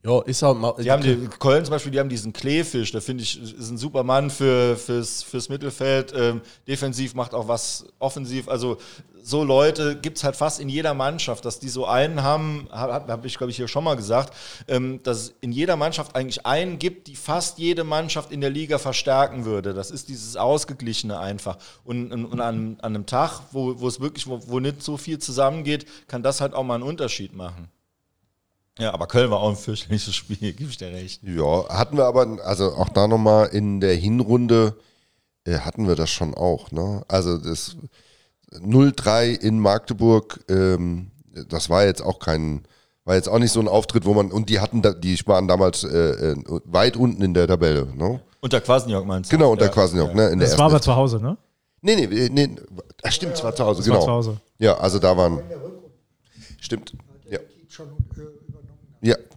ja, 0.01 0.21
ist 0.21 0.43
auch 0.43 0.55
mal. 0.55 0.73
Die 0.81 0.89
haben 0.89 1.03
die, 1.03 1.27
Köln 1.39 1.65
zum 1.65 1.73
Beispiel, 1.73 1.91
die 1.91 1.99
haben 1.99 2.07
diesen 2.07 2.31
Kleefisch, 2.31 2.91
der 2.93 3.01
finde 3.01 3.23
ich, 3.23 3.41
ist 3.41 3.69
ein 3.69 3.77
super 3.77 4.03
Mann 4.03 4.29
für, 4.29 4.77
fürs, 4.77 5.23
fürs 5.23 5.49
Mittelfeld. 5.49 6.13
Ähm, 6.15 6.41
defensiv 6.67 7.15
macht 7.15 7.33
auch 7.33 7.49
was 7.49 7.85
offensiv. 7.99 8.47
Also 8.47 8.77
so 9.21 9.43
Leute 9.43 9.97
gibt 9.97 10.17
es 10.17 10.23
halt 10.23 10.37
fast 10.37 10.61
in 10.61 10.69
jeder 10.69 10.93
Mannschaft, 10.93 11.43
dass 11.43 11.59
die 11.59 11.67
so 11.67 11.85
einen 11.85 12.23
haben, 12.23 12.69
habe 12.71 13.11
hab 13.11 13.25
ich 13.25 13.37
glaube 13.37 13.51
ich 13.51 13.57
hier 13.57 13.67
schon 13.67 13.83
mal 13.83 13.95
gesagt, 13.95 14.33
ähm, 14.69 15.01
dass 15.03 15.17
es 15.17 15.35
in 15.41 15.51
jeder 15.51 15.75
Mannschaft 15.75 16.15
eigentlich 16.15 16.45
einen 16.45 16.79
gibt, 16.79 17.07
die 17.07 17.17
fast 17.17 17.57
jede 17.57 17.83
Mannschaft 17.83 18.31
in 18.31 18.39
der 18.39 18.51
Liga 18.51 18.77
verstärken 18.77 19.43
würde. 19.43 19.73
Das 19.73 19.91
ist 19.91 20.07
dieses 20.07 20.37
Ausgeglichene 20.37 21.19
einfach. 21.19 21.57
Und, 21.83 22.13
und, 22.13 22.25
und 22.25 22.39
an, 22.39 22.77
an 22.81 22.95
einem 22.95 23.05
Tag, 23.05 23.41
wo, 23.51 23.81
wo 23.81 23.87
es 23.89 23.99
wirklich, 23.99 24.27
wo, 24.27 24.39
wo 24.47 24.61
nicht 24.61 24.81
so 24.81 24.95
viel 24.95 25.19
zusammengeht, 25.19 25.85
kann 26.07 26.23
das 26.23 26.39
halt 26.39 26.53
auch 26.53 26.63
mal 26.63 26.75
einen 26.75 26.83
Unterschied 26.83 27.35
machen. 27.35 27.69
Ja, 28.79 28.93
aber 28.93 29.07
Köln 29.07 29.29
war 29.29 29.39
auch 29.39 29.49
ein 29.49 29.55
fürchterliches 29.55 30.15
Spiel, 30.15 30.53
gebe 30.53 30.69
ich 30.69 30.77
dir 30.77 30.87
recht. 30.87 31.21
Ja, 31.23 31.67
hatten 31.69 31.97
wir 31.97 32.05
aber, 32.05 32.39
also 32.45 32.73
auch 32.73 32.89
da 32.89 33.07
nochmal 33.07 33.47
in 33.47 33.81
der 33.81 33.93
Hinrunde 33.95 34.75
äh, 35.45 35.59
hatten 35.59 35.87
wir 35.87 35.95
das 35.95 36.09
schon 36.09 36.33
auch. 36.33 36.71
Ne? 36.71 37.03
Also 37.07 37.37
das 37.37 37.75
0-3 38.53 39.37
in 39.39 39.59
Magdeburg, 39.59 40.39
ähm, 40.49 41.11
das 41.49 41.69
war 41.69 41.85
jetzt 41.85 42.01
auch 42.01 42.19
kein, 42.19 42.63
war 43.05 43.15
jetzt 43.15 43.27
auch 43.29 43.39
nicht 43.39 43.51
so 43.51 43.59
ein 43.59 43.67
Auftritt, 43.67 44.05
wo 44.05 44.13
man, 44.13 44.31
und 44.31 44.49
die 44.49 44.59
hatten, 44.59 44.81
da, 44.81 44.93
die 44.93 45.19
waren 45.27 45.47
damals 45.47 45.83
äh, 45.83 46.31
äh, 46.31 46.35
weit 46.65 46.97
unten 46.97 47.21
in 47.21 47.33
der 47.33 47.47
Tabelle. 47.47 47.87
Ne? 47.95 48.21
Unter 48.41 48.61
Quasenjörg 48.61 49.05
meinst 49.05 49.31
du? 49.31 49.35
Genau, 49.35 49.51
unter 49.51 49.65
Ja, 49.65 49.71
Quasenjörg, 49.71 50.09
ja. 50.09 50.15
ne? 50.15 50.29
In 50.29 50.39
der 50.39 50.47
Das 50.49 50.57
war 50.57 50.67
aber 50.67 50.81
zu 50.81 50.95
Hause, 50.95 51.19
ne? 51.19 51.37
Nee, 51.81 52.07
nee, 52.07 52.29
nee, 52.29 52.55
ach, 53.03 53.11
stimmt, 53.11 53.33
es 53.33 53.43
war 53.43 53.55
zu 53.55 53.65
Hause, 53.65 53.79
Das 53.79 53.85
genau. 53.85 53.97
war 53.99 54.05
zu 54.05 54.11
Hause. 54.11 54.37
Ja, 54.57 54.77
also 54.77 54.99
da 54.99 55.15
waren, 55.15 55.41
stimmt. 56.59 56.93
schon 57.69 57.87
äh. 57.87 58.21
Ja, 58.21 58.38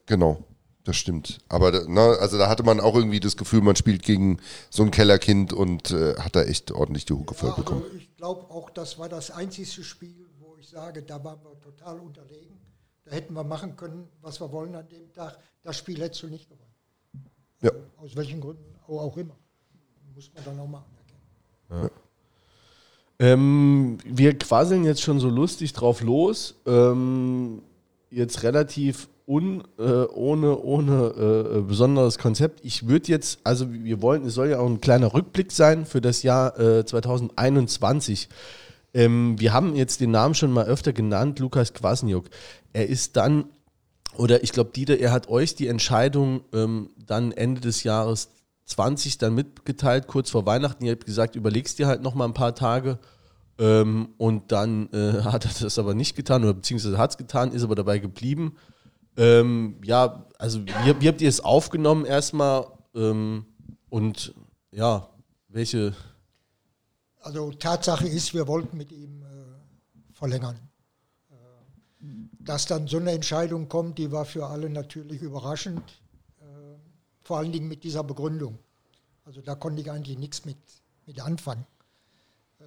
genau. 0.07 0.45
Das 0.85 0.97
stimmt. 0.97 1.39
Aber 1.49 1.71
da, 1.71 1.85
ne, 1.87 2.01
also 2.19 2.39
da 2.39 2.49
hatte 2.49 2.65
man 2.65 2.81
auch 2.81 2.97
irgendwie 2.97 3.21
das 3.21 3.37
Gefühl, 3.37 3.61
man 3.61 3.77
spielt 3.77 4.03
gegen 4.03 4.41
so 4.69 4.83
ein 4.83 4.91
Kellerkind 4.91 5.53
und 5.53 5.93
äh, 5.93 6.17
hat 6.17 6.35
da 6.35 6.43
echt 6.43 6.73
ordentlich 6.73 7.05
die 7.05 7.13
Hucke 7.13 7.35
voll 7.35 7.51
Ja, 7.51 7.55
bekommen. 7.55 7.83
also 7.85 7.97
ich 7.97 8.17
glaube 8.17 8.51
auch, 8.51 8.69
das 8.69 8.99
war 8.99 9.09
das 9.09 9.31
einzige 9.31 9.85
Spiel, 9.85 10.27
wo 10.41 10.57
ich 10.59 10.69
sage, 10.69 11.03
da 11.03 11.23
waren 11.23 11.39
wir 11.45 11.57
total 11.61 12.01
unterlegen. 12.01 12.59
Da 13.05 13.13
hätten 13.13 13.33
wir 13.35 13.45
machen 13.45 13.77
können, 13.77 14.09
was 14.23 14.41
wir 14.41 14.51
wollen 14.51 14.75
an 14.75 14.89
dem 14.89 15.13
Tag. 15.13 15.39
Das 15.63 15.77
Spiel 15.79 16.01
hättest 16.01 16.25
du 16.25 16.27
nicht 16.27 16.49
gewonnen. 16.49 16.75
Ja. 17.61 17.71
Aus 17.99 18.17
welchen 18.17 18.41
Gründen 18.41 18.75
auch, 18.89 19.03
auch 19.03 19.17
immer. 19.17 19.37
Muss 20.17 20.33
man 20.35 20.45
dann 20.45 20.59
auch 20.59 20.67
mal 20.67 20.85
anerkennen. 21.71 21.91
Ähm, 23.21 23.99
wir 24.05 24.37
quasseln 24.37 24.85
jetzt 24.85 25.03
schon 25.03 25.21
so 25.21 25.29
lustig 25.29 25.73
drauf 25.73 26.01
los. 26.01 26.57
Ähm, 26.67 27.63
jetzt 28.11 28.43
relativ 28.43 29.09
un, 29.27 29.63
äh, 29.79 29.83
ohne, 29.83 30.59
ohne 30.59 31.57
äh, 31.57 31.61
besonderes 31.63 32.19
Konzept. 32.19 32.61
Ich 32.65 32.89
würde 32.89 33.09
jetzt, 33.09 33.41
also 33.45 33.73
wir 33.73 34.03
wollen, 34.03 34.25
es 34.27 34.35
soll 34.35 34.49
ja 34.49 34.59
auch 34.59 34.67
ein 34.67 34.81
kleiner 34.81 35.15
Rückblick 35.15 35.53
sein 35.53 35.87
für 35.87 36.01
das 36.01 36.23
Jahr 36.23 36.59
äh, 36.59 36.85
2021. 36.85 38.29
Ähm, 38.95 39.39
wir 39.39 39.53
haben 39.53 39.75
jetzt 39.75 40.01
den 40.01 40.11
Namen 40.11 40.35
schon 40.35 40.53
mal 40.53 40.67
öfter 40.67 40.93
genannt, 40.93 41.39
Lukas 41.39 41.73
Kwasniok. 41.73 42.27
Er 42.73 42.89
ist 42.89 43.17
dann, 43.17 43.45
oder 44.17 44.43
ich 44.43 44.53
glaube, 44.53 44.71
Dieter, 44.75 44.99
er 44.99 45.13
hat 45.13 45.29
euch 45.29 45.55
die 45.55 45.69
Entscheidung 45.69 46.43
ähm, 46.53 46.91
dann 47.07 47.33
Ende 47.33 47.61
des 47.61 47.85
Jahres 47.85 48.29
20 48.67 49.19
dann 49.19 49.35
mitgeteilt, 49.35 50.07
kurz 50.07 50.31
vor 50.31 50.47
Weihnachten. 50.47 50.85
Ihr 50.85 50.93
habt 50.93 51.07
gesagt, 51.07 51.37
überlegst 51.37 51.79
dir 51.79 51.87
halt 51.87 52.03
noch 52.03 52.15
mal 52.15 52.25
ein 52.27 52.35
paar 52.35 52.55
Tage 52.55 52.99
Ähm, 53.59 54.09
und 54.17 54.51
dann 54.51 54.89
äh, 54.93 55.23
hat 55.25 55.45
er 55.45 55.53
das 55.61 55.79
aber 55.79 55.95
nicht 55.95 56.17
getan, 56.17 56.43
oder 56.43 56.55
beziehungsweise 56.55 56.97
hat 56.99 57.11
es 57.13 57.19
getan, 57.19 57.53
ist 57.53 57.63
aber 57.63 57.75
dabei 57.75 57.99
geblieben. 57.99 58.57
Ähm, 59.17 59.77
ja, 59.85 60.27
also 60.39 60.65
wie, 60.65 61.01
wie, 61.01 61.09
habt 61.09 61.21
ihr 61.21 61.29
es 61.29 61.41
aufgenommen 61.41 62.05
erstmal? 62.05 62.67
Ähm, 62.95 63.47
und 63.91 64.35
ja, 64.71 65.09
welche. 65.49 65.95
Also 67.21 67.53
Tatsache 67.53 68.09
ist, 68.09 68.35
wir 68.35 68.49
wollten 68.49 68.77
mit 68.77 68.91
ihm 68.91 69.23
äh, 69.23 70.13
verlängern. 70.13 70.59
Äh, 71.31 71.35
dass 72.41 72.67
dann 72.67 72.89
so 72.89 72.97
eine 72.97 73.13
Entscheidung 73.13 73.69
kommt, 73.69 73.99
die 73.99 74.11
war 74.11 74.25
für 74.25 74.47
alle 74.47 74.71
natürlich 74.71 75.21
überraschend. 75.21 76.01
Äh, 76.41 76.45
vor 77.23 77.39
allen 77.39 77.53
Dingen 77.53 77.69
mit 77.69 77.85
dieser 77.85 78.03
Begründung. 78.03 78.59
Also 79.25 79.43
da 79.43 79.55
konnte 79.55 79.83
ich 79.83 79.91
eigentlich 79.91 80.19
nichts 80.19 80.45
mit, 80.47 80.57
mit 81.07 81.21
anfangen. 81.21 81.67
Äh, 82.61 82.65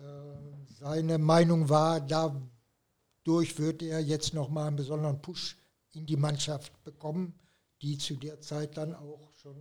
seine 0.79 1.17
Meinung 1.17 1.69
war, 1.69 1.99
dadurch 1.99 3.57
würde 3.57 3.87
er 3.87 3.99
jetzt 3.99 4.33
nochmal 4.35 4.67
einen 4.67 4.75
besonderen 4.75 5.21
Push 5.21 5.57
in 5.95 6.05
die 6.05 6.17
Mannschaft 6.17 6.83
bekommen, 6.83 7.33
die 7.81 7.97
zu 7.97 8.15
der 8.15 8.41
Zeit 8.41 8.77
dann 8.77 8.93
auch 8.95 9.31
schon 9.35 9.55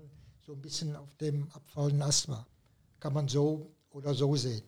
so 0.45 0.53
ein 0.53 0.61
bisschen 0.61 0.97
auf 0.97 1.15
dem 1.17 1.51
abfallenden 1.53 2.03
Ast 2.03 2.29
war. 2.29 2.47
Kann 3.01 3.15
man 3.15 3.29
so 3.29 3.75
oder 3.91 4.15
so 4.15 4.37
sehen. 4.37 4.65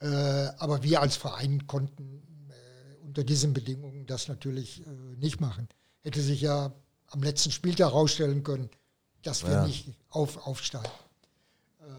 Äh, 0.00 0.06
aber 0.06 0.82
wir 0.82 1.00
als 1.00 1.16
Verein 1.16 1.66
konnten 1.66 2.22
äh, 2.50 3.04
unter 3.04 3.24
diesen 3.24 3.52
Bedingungen 3.52 4.06
das 4.06 4.28
natürlich 4.28 4.82
nicht 5.18 5.40
machen. 5.40 5.68
Hätte 6.00 6.20
sich 6.20 6.40
ja 6.40 6.72
am 7.08 7.22
letzten 7.22 7.50
Spieltag 7.50 7.90
herausstellen 7.90 8.42
können, 8.42 8.70
dass 9.22 9.44
wir 9.44 9.52
ja. 9.52 9.66
nicht 9.66 9.88
auf, 10.08 10.46
aufsteigen. 10.46 10.90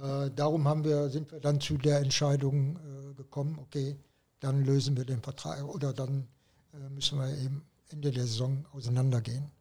Äh, 0.01 0.31
darum 0.35 0.67
haben 0.67 0.83
wir, 0.83 1.09
sind 1.09 1.31
wir 1.31 1.39
dann 1.39 1.61
zu 1.61 1.77
der 1.77 1.99
Entscheidung 1.99 2.77
äh, 2.77 3.13
gekommen, 3.13 3.57
okay, 3.59 3.97
dann 4.39 4.65
lösen 4.65 4.97
wir 4.97 5.05
den 5.05 5.21
Vertrag 5.21 5.63
oder 5.63 5.93
dann 5.93 6.27
äh, 6.73 6.89
müssen 6.89 7.19
wir 7.19 7.29
eben 7.37 7.63
Ende 7.93 8.11
der 8.11 8.23
Saison 8.23 8.65
auseinandergehen. 8.73 9.51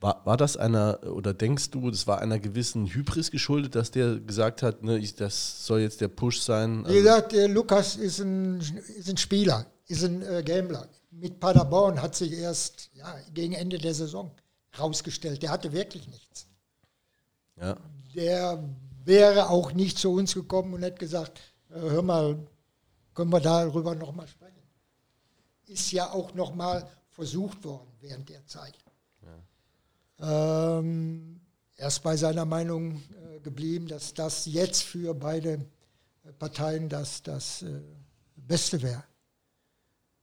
War, 0.00 0.24
war 0.24 0.36
das 0.36 0.56
einer, 0.56 1.00
oder 1.04 1.34
denkst 1.34 1.70
du, 1.70 1.90
das 1.90 2.06
war 2.06 2.20
einer 2.20 2.38
gewissen 2.38 2.86
Hybris 2.86 3.30
geschuldet, 3.30 3.74
dass 3.74 3.90
der 3.90 4.18
gesagt 4.20 4.62
hat, 4.62 4.82
ne, 4.82 4.96
ich, 4.96 5.14
das 5.14 5.66
soll 5.66 5.80
jetzt 5.80 6.00
der 6.00 6.08
Push 6.08 6.40
sein? 6.40 6.86
Wie 6.88 6.94
gesagt, 6.94 7.32
der 7.32 7.48
Lukas 7.48 7.96
ist 7.96 8.20
ein, 8.20 8.60
ist 8.60 9.10
ein 9.10 9.16
Spieler, 9.18 9.66
ist 9.88 10.04
ein 10.04 10.22
äh, 10.22 10.42
Gambler. 10.42 10.88
Mit 11.10 11.38
Paderborn 11.40 12.00
hat 12.00 12.14
sich 12.14 12.32
erst 12.32 12.90
ja, 12.94 13.14
gegen 13.34 13.52
Ende 13.52 13.76
der 13.76 13.92
Saison 13.92 14.30
rausgestellt, 14.78 15.42
der 15.42 15.50
hatte 15.50 15.72
wirklich 15.72 16.08
nichts. 16.08 16.46
Ja. 17.60 17.76
Der 18.14 18.64
wäre 19.04 19.50
auch 19.50 19.72
nicht 19.72 19.98
zu 19.98 20.12
uns 20.12 20.32
gekommen 20.32 20.72
und 20.72 20.82
hätte 20.82 20.98
gesagt, 20.98 21.40
äh, 21.68 21.74
hör 21.78 22.02
mal, 22.02 22.38
können 23.12 23.32
wir 23.32 23.40
darüber 23.40 23.94
nochmal 23.94 24.28
sprechen. 24.28 24.62
Ist 25.66 25.92
ja 25.92 26.10
auch 26.10 26.32
nochmal 26.34 26.88
versucht 27.20 27.62
worden 27.64 27.92
während 28.00 28.30
der 28.30 28.46
Zeit. 28.46 28.74
Ja. 30.18 30.78
Ähm, 30.78 31.38
er 31.76 31.88
ist 31.88 32.02
bei 32.02 32.16
seiner 32.16 32.46
Meinung 32.46 32.96
äh, 32.96 33.40
geblieben, 33.40 33.86
dass 33.88 34.14
das 34.14 34.46
jetzt 34.46 34.82
für 34.82 35.12
beide 35.12 35.66
Parteien 36.38 36.88
das, 36.88 37.22
das 37.22 37.60
äh, 37.60 37.82
Beste 38.36 38.80
wäre. 38.80 39.04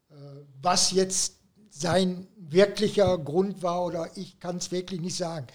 Äh, 0.10 0.16
was 0.60 0.90
jetzt 0.90 1.36
sein 1.70 2.28
wirklicher 2.36 3.16
Grund 3.20 3.62
war, 3.62 3.86
oder 3.86 4.18
ich 4.18 4.40
kann 4.40 4.58
es 4.58 4.72
wirklich 4.72 5.00
nicht 5.00 5.18
sagen 5.18 5.46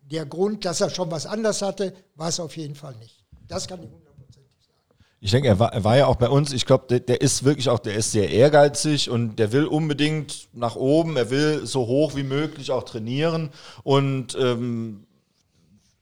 der 0.00 0.24
Grund, 0.24 0.64
dass 0.64 0.80
er 0.80 0.88
schon 0.88 1.10
was 1.10 1.26
anders 1.26 1.60
hatte, 1.60 1.94
war 2.14 2.28
es 2.28 2.40
auf 2.40 2.56
jeden 2.56 2.74
Fall 2.74 2.96
nicht. 2.96 3.22
Das 3.46 3.68
kann 3.68 3.82
ich. 3.82 3.90
Ich 5.22 5.32
denke, 5.32 5.48
er 5.48 5.58
war, 5.58 5.74
er 5.74 5.84
war 5.84 5.96
ja 5.98 6.06
auch 6.06 6.16
bei 6.16 6.30
uns, 6.30 6.50
ich 6.52 6.64
glaube, 6.64 6.86
der, 6.88 7.00
der, 7.00 7.20
ist 7.20 7.44
wirklich 7.44 7.68
auch, 7.68 7.78
der 7.78 7.94
ist 7.94 8.12
sehr 8.12 8.30
ehrgeizig 8.30 9.10
und 9.10 9.36
der 9.36 9.52
will 9.52 9.66
unbedingt 9.66 10.48
nach 10.54 10.76
oben, 10.76 11.18
er 11.18 11.28
will 11.28 11.66
so 11.66 11.86
hoch 11.86 12.16
wie 12.16 12.22
möglich 12.22 12.70
auch 12.70 12.84
trainieren. 12.84 13.50
Und 13.82 14.34
ähm, 14.40 15.06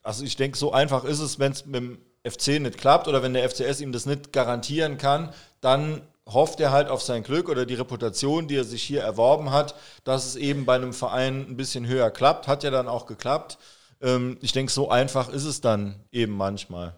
also 0.04 0.24
ich 0.24 0.36
denke, 0.36 0.56
so 0.56 0.72
einfach 0.72 1.02
ist 1.04 1.18
es, 1.18 1.40
wenn 1.40 1.50
es 1.50 1.66
mit 1.66 1.74
dem 1.74 1.98
FC 2.24 2.60
nicht 2.60 2.78
klappt 2.78 3.08
oder 3.08 3.20
wenn 3.22 3.34
der 3.34 3.48
FCS 3.48 3.80
ihm 3.80 3.90
das 3.90 4.06
nicht 4.06 4.32
garantieren 4.32 4.98
kann, 4.98 5.30
dann 5.60 6.02
hofft 6.24 6.60
er 6.60 6.70
halt 6.70 6.88
auf 6.88 7.02
sein 7.02 7.24
Glück 7.24 7.48
oder 7.48 7.66
die 7.66 7.74
Reputation, 7.74 8.46
die 8.46 8.56
er 8.56 8.64
sich 8.64 8.82
hier 8.82 9.02
erworben 9.02 9.50
hat, 9.50 9.74
dass 10.04 10.26
es 10.26 10.36
eben 10.36 10.64
bei 10.64 10.76
einem 10.76 10.92
Verein 10.92 11.46
ein 11.48 11.56
bisschen 11.56 11.86
höher 11.86 12.10
klappt. 12.10 12.46
Hat 12.46 12.62
ja 12.62 12.70
dann 12.70 12.86
auch 12.86 13.06
geklappt. 13.06 13.58
Ähm, 14.00 14.38
ich 14.42 14.52
denke, 14.52 14.70
so 14.70 14.90
einfach 14.90 15.28
ist 15.28 15.44
es 15.44 15.60
dann 15.60 15.96
eben 16.12 16.36
manchmal. 16.36 16.94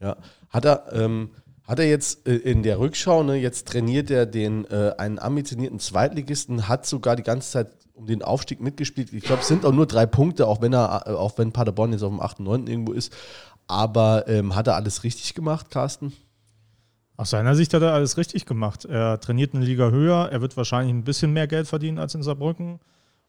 Ja, 0.00 0.16
hat 0.50 0.64
er, 0.64 0.92
ähm, 0.92 1.30
hat 1.64 1.78
er 1.78 1.88
jetzt 1.88 2.28
äh, 2.28 2.36
in 2.36 2.62
der 2.62 2.78
Rückschau, 2.78 3.22
ne, 3.22 3.36
jetzt 3.36 3.68
trainiert 3.68 4.10
er 4.10 4.26
den 4.26 4.64
äh, 4.66 4.92
einen 4.98 5.18
ambitionierten 5.18 5.80
Zweitligisten, 5.80 6.68
hat 6.68 6.86
sogar 6.86 7.16
die 7.16 7.22
ganze 7.22 7.50
Zeit 7.50 7.68
um 7.94 8.06
den 8.06 8.22
Aufstieg 8.22 8.60
mitgespielt. 8.60 9.12
Ich 9.12 9.24
glaube, 9.24 9.42
es 9.42 9.48
sind 9.48 9.64
auch 9.64 9.72
nur 9.72 9.86
drei 9.86 10.04
Punkte, 10.04 10.46
auch 10.46 10.60
wenn 10.60 10.74
er, 10.74 11.04
äh, 11.06 11.10
auch 11.10 11.38
wenn 11.38 11.52
Paderborn 11.52 11.92
jetzt 11.92 12.02
auf 12.02 12.10
dem 12.10 12.20
8. 12.20 12.40
9. 12.40 12.66
irgendwo 12.66 12.92
ist. 12.92 13.12
Aber 13.66 14.28
ähm, 14.28 14.54
hat 14.54 14.66
er 14.66 14.74
alles 14.74 15.04
richtig 15.04 15.34
gemacht, 15.34 15.70
Carsten? 15.70 16.12
Aus 17.16 17.30
seiner 17.30 17.54
Sicht 17.54 17.72
hat 17.72 17.82
er 17.82 17.94
alles 17.94 18.18
richtig 18.18 18.44
gemacht. 18.44 18.84
Er 18.84 19.20
trainiert 19.20 19.54
eine 19.54 19.64
Liga 19.64 19.90
höher, 19.90 20.28
er 20.30 20.40
wird 20.40 20.56
wahrscheinlich 20.56 20.92
ein 20.92 21.04
bisschen 21.04 21.32
mehr 21.32 21.46
Geld 21.46 21.68
verdienen 21.68 21.98
als 21.98 22.14
in 22.14 22.22
Saarbrücken. 22.22 22.80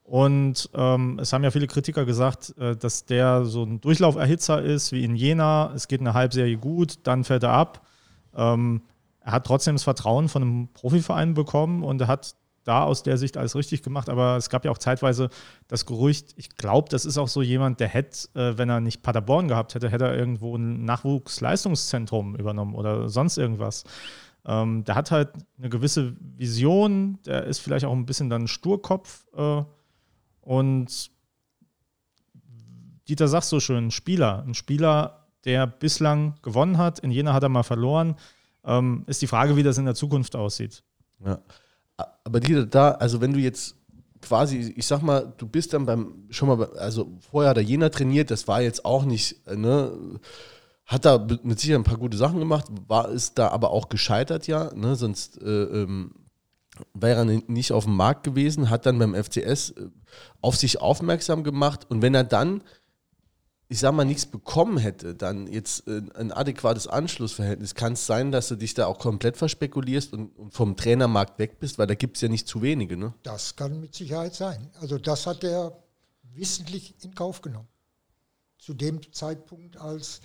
Und 0.02 0.70
ähm, 0.74 1.18
es 1.20 1.32
haben 1.32 1.42
ja 1.42 1.50
viele 1.50 1.68
Kritiker 1.68 2.04
gesagt, 2.04 2.54
äh, 2.58 2.76
dass 2.76 3.06
der 3.06 3.44
so 3.44 3.62
ein 3.62 3.80
Durchlauferhitzer 3.80 4.62
ist 4.62 4.92
wie 4.92 5.04
in 5.04 5.16
Jena. 5.16 5.72
Es 5.74 5.88
geht 5.88 6.00
eine 6.00 6.14
Halbserie 6.14 6.58
gut, 6.58 6.98
dann 7.04 7.24
fällt 7.24 7.44
er 7.44 7.52
ab. 7.52 7.86
Ähm, 8.36 8.82
er 9.20 9.32
hat 9.32 9.46
trotzdem 9.46 9.74
das 9.74 9.84
Vertrauen 9.84 10.28
von 10.28 10.42
einem 10.42 10.68
Profiverein 10.72 11.34
bekommen 11.34 11.82
und 11.82 12.00
er 12.00 12.06
hat 12.06 12.36
da 12.66 12.82
aus 12.82 13.02
der 13.02 13.16
Sicht 13.16 13.36
alles 13.36 13.54
richtig 13.54 13.82
gemacht. 13.82 14.08
Aber 14.08 14.36
es 14.36 14.50
gab 14.50 14.64
ja 14.64 14.70
auch 14.70 14.78
zeitweise 14.78 15.30
das 15.68 15.86
Gerücht, 15.86 16.34
ich 16.36 16.56
glaube, 16.56 16.88
das 16.90 17.04
ist 17.04 17.16
auch 17.16 17.28
so 17.28 17.42
jemand, 17.42 17.80
der 17.80 17.88
hätte, 17.88 18.28
äh, 18.34 18.58
wenn 18.58 18.68
er 18.68 18.80
nicht 18.80 19.02
Paderborn 19.02 19.48
gehabt 19.48 19.74
hätte, 19.74 19.90
hätte 19.90 20.04
er 20.04 20.16
irgendwo 20.16 20.56
ein 20.56 20.84
Nachwuchsleistungszentrum 20.84 22.36
übernommen 22.36 22.74
oder 22.74 23.08
sonst 23.08 23.38
irgendwas. 23.38 23.84
Ähm, 24.44 24.84
der 24.84 24.94
hat 24.94 25.10
halt 25.10 25.30
eine 25.58 25.68
gewisse 25.68 26.16
Vision, 26.20 27.18
der 27.26 27.44
ist 27.44 27.58
vielleicht 27.60 27.84
auch 27.84 27.92
ein 27.92 28.06
bisschen 28.06 28.30
dann 28.30 28.48
Sturkopf. 28.48 29.26
Äh, 29.36 29.62
und 30.40 31.10
Dieter 33.08 33.28
sagt 33.28 33.44
so 33.44 33.60
schön, 33.60 33.86
ein 33.86 33.90
Spieler, 33.90 34.44
ein 34.46 34.54
Spieler, 34.54 35.25
der 35.46 35.66
bislang 35.66 36.34
gewonnen 36.42 36.76
hat, 36.76 36.98
in 36.98 37.10
Jena 37.10 37.32
hat 37.32 37.42
er 37.42 37.48
mal 37.48 37.62
verloren, 37.62 38.16
ähm, 38.64 39.04
ist 39.06 39.22
die 39.22 39.26
Frage, 39.26 39.56
wie 39.56 39.62
das 39.62 39.78
in 39.78 39.84
der 39.84 39.94
Zukunft 39.94 40.36
aussieht. 40.36 40.82
Ja. 41.24 41.38
Aber 42.24 42.40
Dieter, 42.40 42.66
da, 42.66 42.90
also 42.90 43.20
wenn 43.20 43.32
du 43.32 43.38
jetzt 43.38 43.76
quasi, 44.20 44.74
ich 44.76 44.86
sag 44.86 45.02
mal, 45.02 45.32
du 45.38 45.46
bist 45.46 45.72
dann 45.72 45.86
beim, 45.86 46.26
schon 46.30 46.48
mal, 46.48 46.64
also 46.76 47.16
vorher 47.30 47.50
hat 47.50 47.56
er 47.56 47.62
Jena 47.62 47.88
trainiert, 47.88 48.30
das 48.30 48.48
war 48.48 48.60
jetzt 48.60 48.84
auch 48.84 49.04
nicht, 49.04 49.46
äh, 49.46 49.56
ne, 49.56 49.92
hat 50.84 51.04
da 51.04 51.26
mit 51.42 51.58
Sicherheit 51.58 51.80
ein 51.80 51.84
paar 51.84 51.98
gute 51.98 52.16
Sachen 52.16 52.38
gemacht, 52.38 52.66
war 52.88 53.08
es 53.08 53.34
da 53.34 53.48
aber 53.48 53.70
auch 53.70 53.88
gescheitert, 53.88 54.46
ja, 54.46 54.72
ne, 54.74 54.96
sonst 54.96 55.40
äh, 55.40 55.62
ähm, 55.64 56.12
wäre 56.92 57.20
er 57.20 57.24
nicht 57.24 57.72
auf 57.72 57.84
dem 57.84 57.96
Markt 57.96 58.24
gewesen, 58.24 58.68
hat 58.68 58.84
dann 58.86 58.98
beim 58.98 59.14
FCS 59.14 59.70
äh, 59.70 59.88
auf 60.40 60.56
sich 60.56 60.80
aufmerksam 60.80 61.44
gemacht 61.44 61.86
und 61.88 62.02
wenn 62.02 62.14
er 62.14 62.24
dann, 62.24 62.62
ich 63.68 63.80
sag 63.80 63.92
mal, 63.92 64.04
nichts 64.04 64.26
bekommen 64.26 64.78
hätte, 64.78 65.14
dann 65.14 65.52
jetzt 65.52 65.88
äh, 65.88 66.02
ein 66.14 66.30
adäquates 66.30 66.86
Anschlussverhältnis, 66.86 67.74
kann 67.74 67.94
es 67.94 68.06
sein, 68.06 68.30
dass 68.30 68.48
du 68.48 68.56
dich 68.56 68.74
da 68.74 68.86
auch 68.86 68.98
komplett 68.98 69.36
verspekulierst 69.36 70.12
und, 70.12 70.30
vom 70.52 70.76
Trainermarkt 70.76 71.38
weg 71.38 71.58
bist, 71.58 71.78
weil 71.78 71.86
da 71.86 71.94
gibt 71.94 72.16
es 72.16 72.22
ja 72.22 72.28
nicht 72.28 72.46
zu 72.46 72.62
wenige, 72.62 72.96
ne? 72.96 73.12
Das 73.22 73.56
kann 73.56 73.80
mit 73.80 73.94
Sicherheit 73.94 74.34
sein. 74.34 74.70
Also 74.80 74.98
das 74.98 75.26
hat 75.26 75.42
er 75.42 75.76
wissentlich 76.22 76.94
in 77.02 77.14
Kauf 77.14 77.42
genommen. 77.42 77.68
Zu 78.58 78.74
dem 78.74 79.00
Zeitpunkt, 79.12 79.76
als 79.76 80.20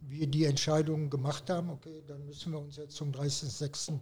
wir 0.00 0.26
die 0.26 0.44
Entscheidung 0.44 1.10
gemacht 1.10 1.50
haben, 1.50 1.70
okay, 1.70 2.02
dann 2.06 2.24
müssen 2.26 2.52
wir 2.52 2.60
uns 2.60 2.76
jetzt 2.76 2.96
zum 2.96 3.12
30.06. 3.12 3.98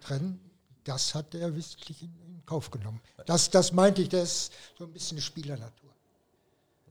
trennen, 0.00 0.40
das 0.84 1.14
hat 1.14 1.34
er 1.34 1.54
wissentlich 1.54 2.02
in, 2.02 2.26
Kauf 2.46 2.70
genommen. 2.70 3.00
Das, 3.26 3.50
das 3.50 3.72
meinte 3.72 4.02
ich, 4.02 4.08
das 4.08 4.22
ist 4.22 4.52
so 4.78 4.84
ein 4.84 4.92
bisschen 4.92 5.20
Spielernatur. 5.20 5.85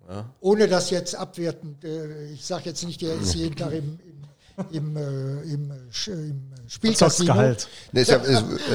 Ja. 0.08 0.30
Ohne 0.40 0.68
das 0.68 0.90
jetzt 0.90 1.16
abwertend, 1.16 1.84
äh, 1.84 2.32
ich 2.32 2.46
sage 2.46 2.66
jetzt 2.66 2.84
nicht, 2.84 3.02
der 3.02 3.16
ist 3.16 3.34
jeden 3.34 3.56
Tag 3.56 3.72
im, 3.74 4.00
im, 4.72 4.72
im, 4.72 4.98
äh, 4.98 5.42
im, 5.42 5.72
äh, 5.72 6.12
im 6.12 6.52
Spieltagsgehalt. 6.68 7.68
Nee, 7.92 8.04
ja, 8.04 8.22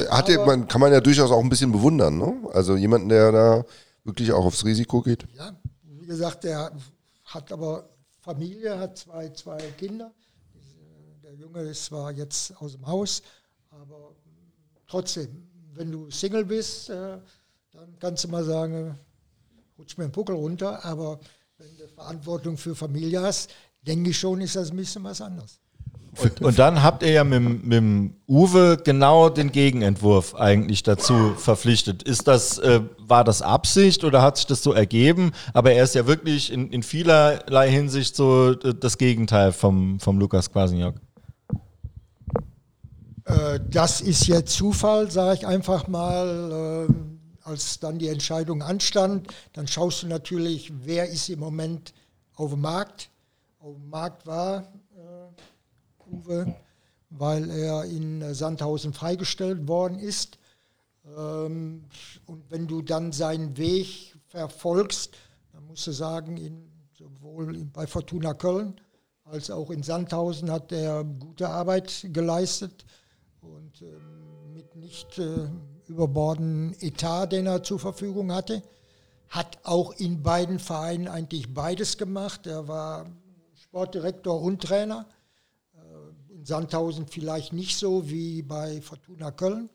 hatte, 0.09 0.37
man, 0.45 0.67
kann 0.67 0.81
man 0.81 0.91
ja 0.91 0.99
durchaus 0.99 1.31
auch 1.31 1.39
ein 1.39 1.49
bisschen 1.49 1.71
bewundern. 1.71 2.17
Ne? 2.17 2.49
Also 2.53 2.75
jemanden, 2.75 3.09
der 3.09 3.31
da 3.31 3.65
wirklich 4.03 4.31
auch 4.33 4.45
aufs 4.45 4.65
Risiko 4.65 5.01
geht. 5.01 5.25
Ja, 5.37 5.55
wie 5.83 6.05
gesagt, 6.05 6.43
der 6.43 6.71
hat 7.25 7.51
aber 7.51 7.89
Familie, 8.19 8.77
hat 8.77 8.97
zwei, 8.97 9.29
zwei 9.29 9.57
Kinder. 9.77 10.11
Der 11.23 11.33
Junge 11.35 11.61
ist 11.61 11.85
zwar 11.85 12.11
jetzt 12.11 12.53
aus 12.57 12.73
dem 12.73 12.85
Haus, 12.85 13.21
aber 13.69 14.15
trotzdem, 14.87 15.47
wenn 15.73 15.91
du 15.91 16.11
Single 16.11 16.45
bist, 16.45 16.89
äh, 16.89 17.17
dann 17.71 17.97
kannst 17.99 18.25
du 18.25 18.27
mal 18.27 18.43
sagen, 18.43 18.99
rutsch 19.77 19.97
mir 19.97 20.05
den 20.05 20.11
Puckel 20.11 20.35
runter, 20.35 20.83
aber 20.85 21.19
wenn 21.57 21.77
du 21.77 21.87
Verantwortung 21.87 22.57
für 22.57 22.75
Familie 22.75 23.21
hast, 23.21 23.51
denke 23.81 24.11
ich 24.11 24.19
schon, 24.19 24.41
ist 24.41 24.55
das 24.55 24.71
ein 24.71 24.77
bisschen 24.77 25.03
was 25.03 25.21
anderes. 25.21 25.59
Und, 26.21 26.41
und 26.41 26.59
dann 26.59 26.83
habt 26.83 27.03
ihr 27.03 27.11
ja 27.11 27.23
mit, 27.23 27.41
mit 27.41 27.71
dem 27.71 28.15
Uwe 28.27 28.77
genau 28.83 29.29
den 29.29 29.51
Gegenentwurf 29.51 30.35
eigentlich 30.35 30.83
dazu 30.83 31.33
verpflichtet. 31.37 32.03
Ist 32.03 32.27
das, 32.27 32.57
äh, 32.59 32.81
war 32.97 33.23
das 33.23 33.41
Absicht 33.41 34.03
oder 34.03 34.21
hat 34.21 34.35
sich 34.35 34.45
das 34.45 34.61
so 34.61 34.73
ergeben? 34.73 35.31
Aber 35.53 35.71
er 35.71 35.85
ist 35.85 35.95
ja 35.95 36.07
wirklich 36.07 36.51
in, 36.51 36.69
in 36.69 36.83
vielerlei 36.83 37.71
Hinsicht 37.71 38.17
so 38.17 38.51
äh, 38.51 38.73
das 38.77 38.97
Gegenteil 38.97 39.53
vom, 39.53 40.01
vom 40.01 40.19
Lukas 40.19 40.51
Kwasniok. 40.51 40.95
Äh, 43.25 43.61
das 43.69 44.01
ist 44.01 44.27
jetzt 44.27 44.53
Zufall, 44.53 45.09
sage 45.09 45.39
ich 45.39 45.47
einfach 45.47 45.87
mal. 45.87 46.87
Äh, 46.89 47.10
als 47.43 47.79
dann 47.79 47.99
die 47.99 48.07
Entscheidung 48.07 48.61
anstand, 48.61 49.27
dann 49.53 49.67
schaust 49.67 50.03
du 50.03 50.07
natürlich, 50.07 50.71
wer 50.85 51.09
ist 51.09 51.29
im 51.29 51.39
Moment 51.39 51.93
auf 52.35 52.51
dem 52.51 52.61
Markt. 52.61 53.09
Auf 53.59 53.75
dem 53.75 53.89
Markt 53.89 54.25
war 54.25 54.71
äh, 54.95 56.11
Uwe, 56.11 56.55
weil 57.09 57.49
er 57.49 57.85
in 57.85 58.33
Sandhausen 58.33 58.93
freigestellt 58.93 59.67
worden 59.67 59.99
ist. 59.99 60.37
Ähm, 61.17 61.85
und 62.25 62.49
wenn 62.49 62.67
du 62.67 62.81
dann 62.81 63.11
seinen 63.11 63.57
Weg 63.57 64.15
verfolgst, 64.27 65.15
dann 65.51 65.65
musst 65.65 65.87
du 65.87 65.91
sagen, 65.91 66.37
in, 66.37 66.71
sowohl 66.93 67.65
bei 67.65 67.87
Fortuna 67.87 68.33
Köln 68.33 68.79
als 69.25 69.49
auch 69.49 69.69
in 69.71 69.83
Sandhausen 69.83 70.51
hat 70.51 70.71
er 70.71 71.03
gute 71.03 71.49
Arbeit 71.49 72.07
geleistet 72.11 72.85
und 73.39 73.81
ähm, 73.81 74.53
mit 74.53 74.75
nicht 74.75 75.17
äh, 75.19 75.47
überbordenden 75.91 76.75
Etat, 76.81 77.27
den 77.27 77.45
er 77.45 77.63
zur 77.63 77.79
Verfügung 77.79 78.31
hatte. 78.31 78.63
Hat 79.29 79.59
auch 79.63 79.93
in 79.93 80.23
beiden 80.23 80.59
Vereinen 80.59 81.07
eigentlich 81.07 81.53
beides 81.53 81.97
gemacht. 81.97 82.47
Er 82.47 82.67
war 82.67 83.05
Sportdirektor 83.55 84.41
und 84.41 84.61
Trainer. 84.61 85.05
Äh, 85.73 86.33
in 86.33 86.45
Sandhausen 86.45 87.07
vielleicht 87.07 87.53
nicht 87.53 87.77
so 87.77 88.09
wie 88.09 88.41
bei 88.41 88.81
Fortuna 88.81 89.31
Köln, 89.31 89.69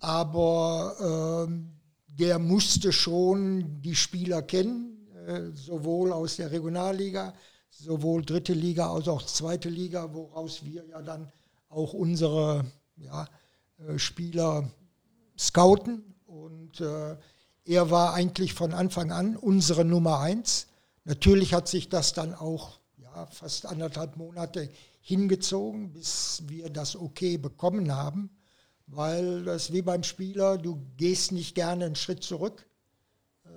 aber 0.00 1.46
ähm, 1.48 1.72
der 2.06 2.38
musste 2.38 2.92
schon 2.92 3.80
die 3.82 3.94
Spieler 3.94 4.42
kennen, 4.42 5.08
äh, 5.26 5.50
sowohl 5.54 6.12
aus 6.12 6.36
der 6.36 6.50
Regionalliga, 6.50 7.34
sowohl 7.70 8.24
dritte 8.24 8.52
Liga 8.52 8.92
als 8.92 9.08
auch 9.08 9.22
zweite 9.22 9.68
Liga, 9.68 10.12
woraus 10.12 10.64
wir 10.64 10.84
ja 10.86 11.02
dann 11.02 11.30
auch 11.68 11.92
unsere 11.92 12.64
ja, 12.96 13.26
äh, 13.78 13.98
Spieler 13.98 14.70
scouten. 15.38 16.14
Und 16.26 16.80
äh, 16.80 17.16
er 17.64 17.90
war 17.90 18.14
eigentlich 18.14 18.54
von 18.54 18.72
Anfang 18.72 19.12
an 19.12 19.36
unsere 19.36 19.84
Nummer 19.84 20.20
eins. 20.20 20.66
Natürlich 21.04 21.54
hat 21.54 21.68
sich 21.68 21.88
das 21.88 22.12
dann 22.12 22.34
auch 22.34 22.78
ja, 22.96 23.26
fast 23.26 23.66
anderthalb 23.66 24.16
Monate 24.16 24.70
hingezogen, 25.00 25.92
bis 25.92 26.42
wir 26.46 26.68
das 26.68 26.96
okay 26.96 27.38
bekommen 27.38 27.94
haben, 27.94 28.30
weil 28.86 29.44
das 29.44 29.72
wie 29.72 29.82
beim 29.82 30.02
Spieler, 30.02 30.58
du 30.58 30.82
gehst 30.96 31.32
nicht 31.32 31.54
gerne 31.54 31.86
einen 31.86 31.96
Schritt 31.96 32.22
zurück. 32.22 32.66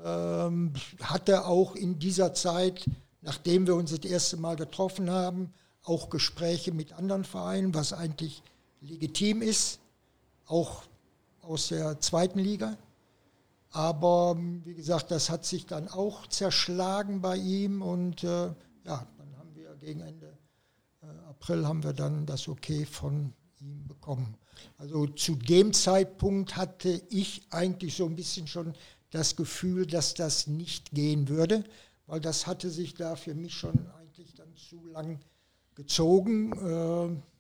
Ähm, 0.06 0.74
hatte 1.02 1.46
auch 1.46 1.76
in 1.76 2.00
dieser 2.00 2.34
Zeit, 2.34 2.90
nachdem 3.22 3.68
wir 3.68 3.76
uns 3.76 3.92
das 3.92 4.10
erste 4.10 4.38
Mal 4.38 4.56
getroffen 4.56 5.10
haben, 5.12 5.54
auch 5.84 6.10
Gespräche 6.10 6.72
mit 6.72 6.94
anderen 6.94 7.26
Vereinen, 7.26 7.74
was 7.74 7.92
eigentlich 7.92 8.44
legitim 8.82 9.42
ist, 9.42 9.80
auch 10.46 10.84
aus 11.52 11.68
der 11.68 12.00
zweiten 12.00 12.40
Liga. 12.40 12.78
Aber 13.72 14.38
wie 14.66 14.74
gesagt, 14.74 15.12
das 15.12 15.30
hat 15.30 15.46
sich 15.46 15.66
dann 15.66 15.88
auch 15.88 16.28
zerschlagen 16.28 17.22
bei 17.22 17.38
ihm 17.38 17.82
und 17.82 18.24
äh, 18.24 18.48
ja, 18.84 19.08
dann 19.18 19.38
haben 19.38 19.56
wir 19.56 19.76
gegen 19.76 20.02
Ende 20.02 20.38
äh, 21.02 21.06
April 21.30 21.68
haben 21.68 21.84
wir 21.84 21.94
dann 21.94 22.26
das 22.26 22.48
Okay 22.48 22.86
von 22.86 23.34
ihm 23.60 23.88
bekommen. 23.88 24.36
Also 24.78 25.08
zu 25.08 25.36
dem 25.36 25.74
Zeitpunkt 25.74 26.56
hatte 26.58 27.02
ich 27.10 27.48
eigentlich 27.50 27.96
so 27.96 28.06
ein 28.06 28.16
bisschen 28.16 28.48
schon 28.48 28.74
das 29.10 29.36
Gefühl, 29.36 29.86
dass 29.86 30.14
das 30.14 30.48
nicht 30.48 30.92
gehen 30.92 31.28
würde, 31.30 31.64
weil 32.08 32.20
das 32.20 32.48
hatte 32.48 32.70
sich 32.70 32.94
da 32.94 33.16
für 33.16 33.36
mich 33.36 33.54
schon 33.54 33.90
eigentlich 34.00 34.34
dann 34.36 34.56
zu 34.56 34.86
lang 34.86 35.20
gezogen. 35.76 36.52
Äh, 36.54 37.31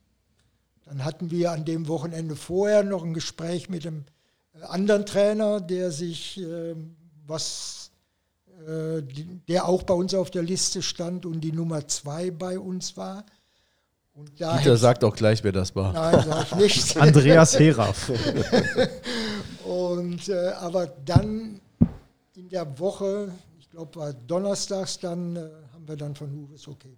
dann 0.91 1.05
hatten 1.05 1.31
wir 1.31 1.51
an 1.51 1.63
dem 1.63 1.87
Wochenende 1.87 2.35
vorher 2.35 2.83
noch 2.83 3.01
ein 3.05 3.13
Gespräch 3.13 3.69
mit 3.69 3.87
einem 3.87 4.03
äh, 4.53 4.63
anderen 4.65 5.05
Trainer, 5.05 5.61
der 5.61 5.89
sich 5.89 6.37
äh, 6.41 6.75
was, 7.25 7.91
äh, 8.67 9.01
der 9.47 9.69
auch 9.69 9.83
bei 9.83 9.93
uns 9.93 10.13
auf 10.13 10.31
der 10.31 10.43
Liste 10.43 10.81
stand 10.81 11.25
und 11.25 11.39
die 11.39 11.53
Nummer 11.53 11.87
zwei 11.87 12.29
bei 12.29 12.59
uns 12.59 12.97
war. 12.97 13.25
Und 14.13 14.41
da 14.41 14.57
Dieter 14.57 14.75
sagt 14.75 15.05
auch 15.05 15.15
gleich, 15.15 15.45
wer 15.45 15.53
das 15.53 15.73
war. 15.77 15.93
Nein, 15.93 16.25
sag 16.27 16.43
ich 16.43 16.55
nicht. 16.57 16.97
Andreas 17.01 17.57
Heraf. 17.57 18.11
und, 19.63 20.27
äh, 20.27 20.49
aber 20.59 20.87
dann 21.05 21.61
in 22.35 22.49
der 22.49 22.77
Woche, 22.79 23.31
ich 23.61 23.69
glaube 23.69 23.95
war 23.95 24.11
donnerstags, 24.11 24.99
dann 24.99 25.37
äh, 25.37 25.39
haben 25.71 25.87
wir 25.87 25.95
dann 25.95 26.15
von 26.15 26.33
Uwe 26.33 26.55
okay 26.67 26.97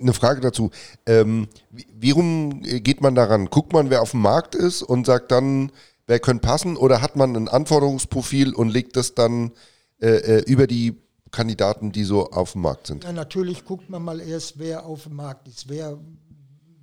eine 0.00 0.12
Frage 0.12 0.40
dazu. 0.40 0.70
Ähm, 1.06 1.48
wie, 1.70 2.10
rum 2.10 2.62
geht 2.62 3.00
man 3.00 3.14
daran? 3.14 3.46
Guckt 3.46 3.72
man, 3.72 3.90
wer 3.90 4.02
auf 4.02 4.12
dem 4.12 4.20
Markt 4.20 4.54
ist 4.54 4.82
und 4.82 5.06
sagt 5.06 5.30
dann, 5.30 5.72
wer 6.06 6.18
könnte 6.20 6.46
passen? 6.46 6.76
Oder 6.76 7.00
hat 7.00 7.16
man 7.16 7.36
ein 7.36 7.48
Anforderungsprofil 7.48 8.54
und 8.54 8.68
legt 8.68 8.96
das 8.96 9.14
dann 9.14 9.52
äh, 10.00 10.08
äh, 10.08 10.44
über 10.50 10.66
die 10.66 10.96
Kandidaten, 11.30 11.92
die 11.92 12.04
so 12.04 12.30
auf 12.30 12.52
dem 12.52 12.62
Markt 12.62 12.88
sind? 12.88 13.04
Ja, 13.04 13.12
natürlich 13.12 13.64
guckt 13.64 13.88
man 13.88 14.02
mal 14.02 14.20
erst, 14.20 14.58
wer 14.58 14.84
auf 14.84 15.04
dem 15.04 15.16
Markt 15.16 15.48
ist. 15.48 15.68
Wer, 15.68 15.98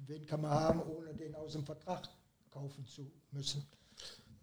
wen 0.07 0.25
kann 0.25 0.41
man 0.41 0.51
haben, 0.51 0.81
ohne 0.81 1.13
den 1.13 1.35
aus 1.35 1.53
dem 1.53 1.65
Vertrag 1.65 2.07
kaufen 2.51 2.85
zu 2.85 3.11
müssen. 3.31 3.65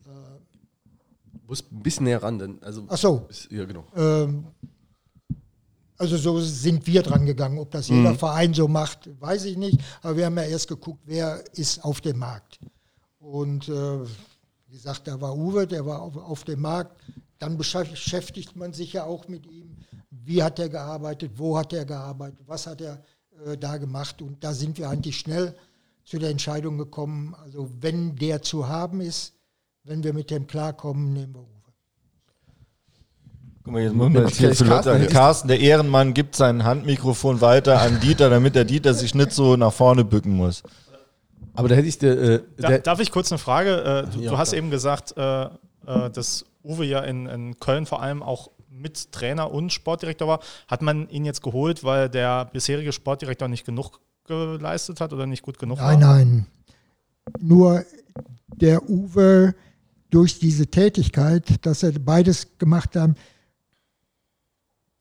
Äh, 0.07 1.41
muss 1.47 1.65
ein 1.71 1.83
bisschen 1.83 2.05
näher 2.05 2.23
ran, 2.23 2.39
denn 2.39 2.63
also. 2.63 2.85
Ach 2.89 2.97
so. 2.97 3.27
Ist, 3.29 3.51
ja, 3.51 3.65
genau. 3.65 3.85
Ähm, 3.97 4.47
also 6.03 6.17
so 6.17 6.41
sind 6.41 6.85
wir 6.89 7.01
dran 7.03 7.25
gegangen. 7.25 7.59
Ob 7.59 7.71
das 7.71 7.89
jeder 7.89 8.11
mhm. 8.11 8.19
Verein 8.19 8.53
so 8.53 8.67
macht, 8.67 9.09
weiß 9.21 9.45
ich 9.45 9.57
nicht. 9.57 9.79
Aber 10.03 10.17
wir 10.17 10.27
haben 10.27 10.37
ja 10.37 10.43
erst 10.43 10.67
geguckt, 10.67 11.01
wer 11.07 11.45
ist 11.55 11.85
auf 11.85 12.01
dem 12.01 12.19
Markt. 12.19 12.59
Und 13.21 13.69
äh, 13.69 14.01
wie 14.67 14.73
gesagt, 14.73 15.07
da 15.07 15.21
war 15.21 15.37
Uwe, 15.37 15.65
der 15.65 15.87
war 15.87 16.03
auf, 16.03 16.17
auf, 16.17 16.43
dem 16.43 16.61
Markt. 16.61 17.01
Dann 17.39 17.57
beschäftigt 17.57 18.57
man 18.57 18.73
sich 18.73 18.95
ja 18.95 19.05
auch 19.05 19.29
mit 19.29 19.47
ihm. 19.47 19.77
Wie 20.11 20.43
hat 20.43 20.59
er 20.59 20.69
gearbeitet? 20.69 21.33
Wo 21.37 21.57
hat 21.57 21.73
er 21.73 21.85
gearbeitet? 21.85 22.41
Was 22.47 22.67
hat 22.67 22.81
er 22.81 23.05
äh, 23.47 23.57
da 23.57 23.77
gemacht? 23.77 24.21
Und 24.23 24.43
da 24.43 24.53
sind 24.53 24.79
wir 24.79 24.89
eigentlich 24.91 25.19
schnell 25.19 25.55
zu 26.05 26.19
der 26.19 26.31
Entscheidung 26.31 26.79
gekommen. 26.79 27.37
Also 27.45 27.71
wenn 27.81 28.17
der 28.17 28.43
zu 28.43 28.67
haben 28.67 29.01
ist, 29.01 29.35
wenn 29.85 30.03
wir 30.03 30.13
mit 30.13 30.33
dem 30.33 30.49
klarkommen, 30.49 31.13
nehmen 31.13 31.35
wir 31.35 31.43
Uwe. 31.43 31.62
Guck 33.65 33.75
mal, 33.75 33.83
jetzt 33.83 33.95
muss 33.95 34.13
man 34.13 34.25
jetzt 34.25 34.39
hier 34.39 34.55
Carsten, 34.55 35.07
Carsten, 35.09 35.49
der 35.49 35.61
Ehrenmann, 35.61 36.15
gibt 36.15 36.35
sein 36.35 36.65
Handmikrofon 36.65 37.41
weiter 37.41 37.81
an 37.81 38.01
Dieter, 38.01 38.29
damit 38.29 38.57
der 38.57 38.65
Dieter 38.65 38.93
sich 38.93 39.15
nicht 39.15 39.33
so 39.33 39.57
nach 39.57 39.73
vorne 39.73 40.05
bücken 40.05 40.33
muss. 40.33 40.65
Aber 41.55 41.69
da 41.69 41.77
hätte 41.77 41.87
ich 41.87 41.99
der, 41.99 42.19
äh, 42.19 42.43
der 42.59 42.79
Darf 42.81 42.99
ich 42.99 43.11
kurz 43.11 43.31
eine 43.31 43.39
Frage? 43.39 44.07
Äh, 44.11 44.15
du, 44.15 44.23
ja, 44.23 44.31
du, 44.31 44.39
hast 44.39 44.53
eben 44.53 44.71
gesagt, 44.71 45.17
äh, 45.17 45.45
äh, 45.45 45.49
dass 46.13 46.45
Uwe 46.65 46.85
ja 46.85 47.01
in, 47.01 47.27
in, 47.27 47.61
Köln 47.61 47.87
vor 47.87 48.03
allem 48.03 48.23
auch 48.23 48.51
mit 48.71 49.13
Trainer 49.13 49.53
und 49.53 49.73
Sportdirektor 49.73 50.27
war. 50.27 50.41
Hat 50.67 50.83
man 50.83 51.09
ihn 51.09 51.25
jetzt 51.25 51.43
geholt, 51.43 51.85
weil 51.85 52.09
der 52.09 52.47
bisherige 52.47 52.93
Sportdirektor 52.93 53.49
nicht 53.49 53.65
genug 53.65 54.01
geleistet 54.27 55.01
hat 55.01 55.13
oder 55.13 55.27
nicht 55.27 55.43
gut 55.43 55.59
genug 55.59 55.79
nein, 55.79 56.01
war? 56.01 56.17
Nein, 56.17 56.29
nein. 56.29 56.47
Nur 57.41 57.85
der 58.49 58.89
Uwe 58.89 59.55
durch 60.11 60.39
diese 60.39 60.67
Tätigkeit, 60.67 61.65
dass 61.65 61.83
er 61.83 61.93
beides 61.93 62.59
gemacht 62.59 62.97
hat, 62.97 63.11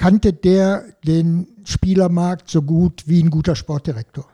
kannte 0.01 0.33
der 0.33 0.83
den 1.05 1.47
Spielermarkt 1.63 2.49
so 2.49 2.63
gut 2.63 3.03
wie 3.05 3.21
ein 3.21 3.29
guter 3.29 3.55
Sportdirektor. 3.55 4.25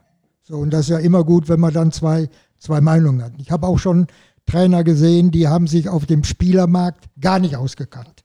So, 0.43 0.55
und 0.55 0.71
das 0.71 0.85
ist 0.85 0.91
ja 0.91 0.99
immer 0.99 1.25
gut, 1.25 1.49
wenn 1.49 1.59
man 1.59 1.73
dann 1.73 1.91
zwei, 1.91 2.29
zwei 2.57 2.79
Meinungen 2.79 3.21
hat. 3.21 3.33
Ich 3.37 3.51
habe 3.51 3.67
auch 3.67 3.77
schon 3.77 4.07
Trainer 4.45 4.85
gesehen, 4.85 5.29
die 5.29 5.49
haben 5.49 5.67
sich 5.67 5.89
auf 5.89 6.05
dem 6.05 6.23
Spielermarkt 6.23 7.09
gar 7.19 7.39
nicht 7.39 7.57
ausgekannt. 7.57 8.23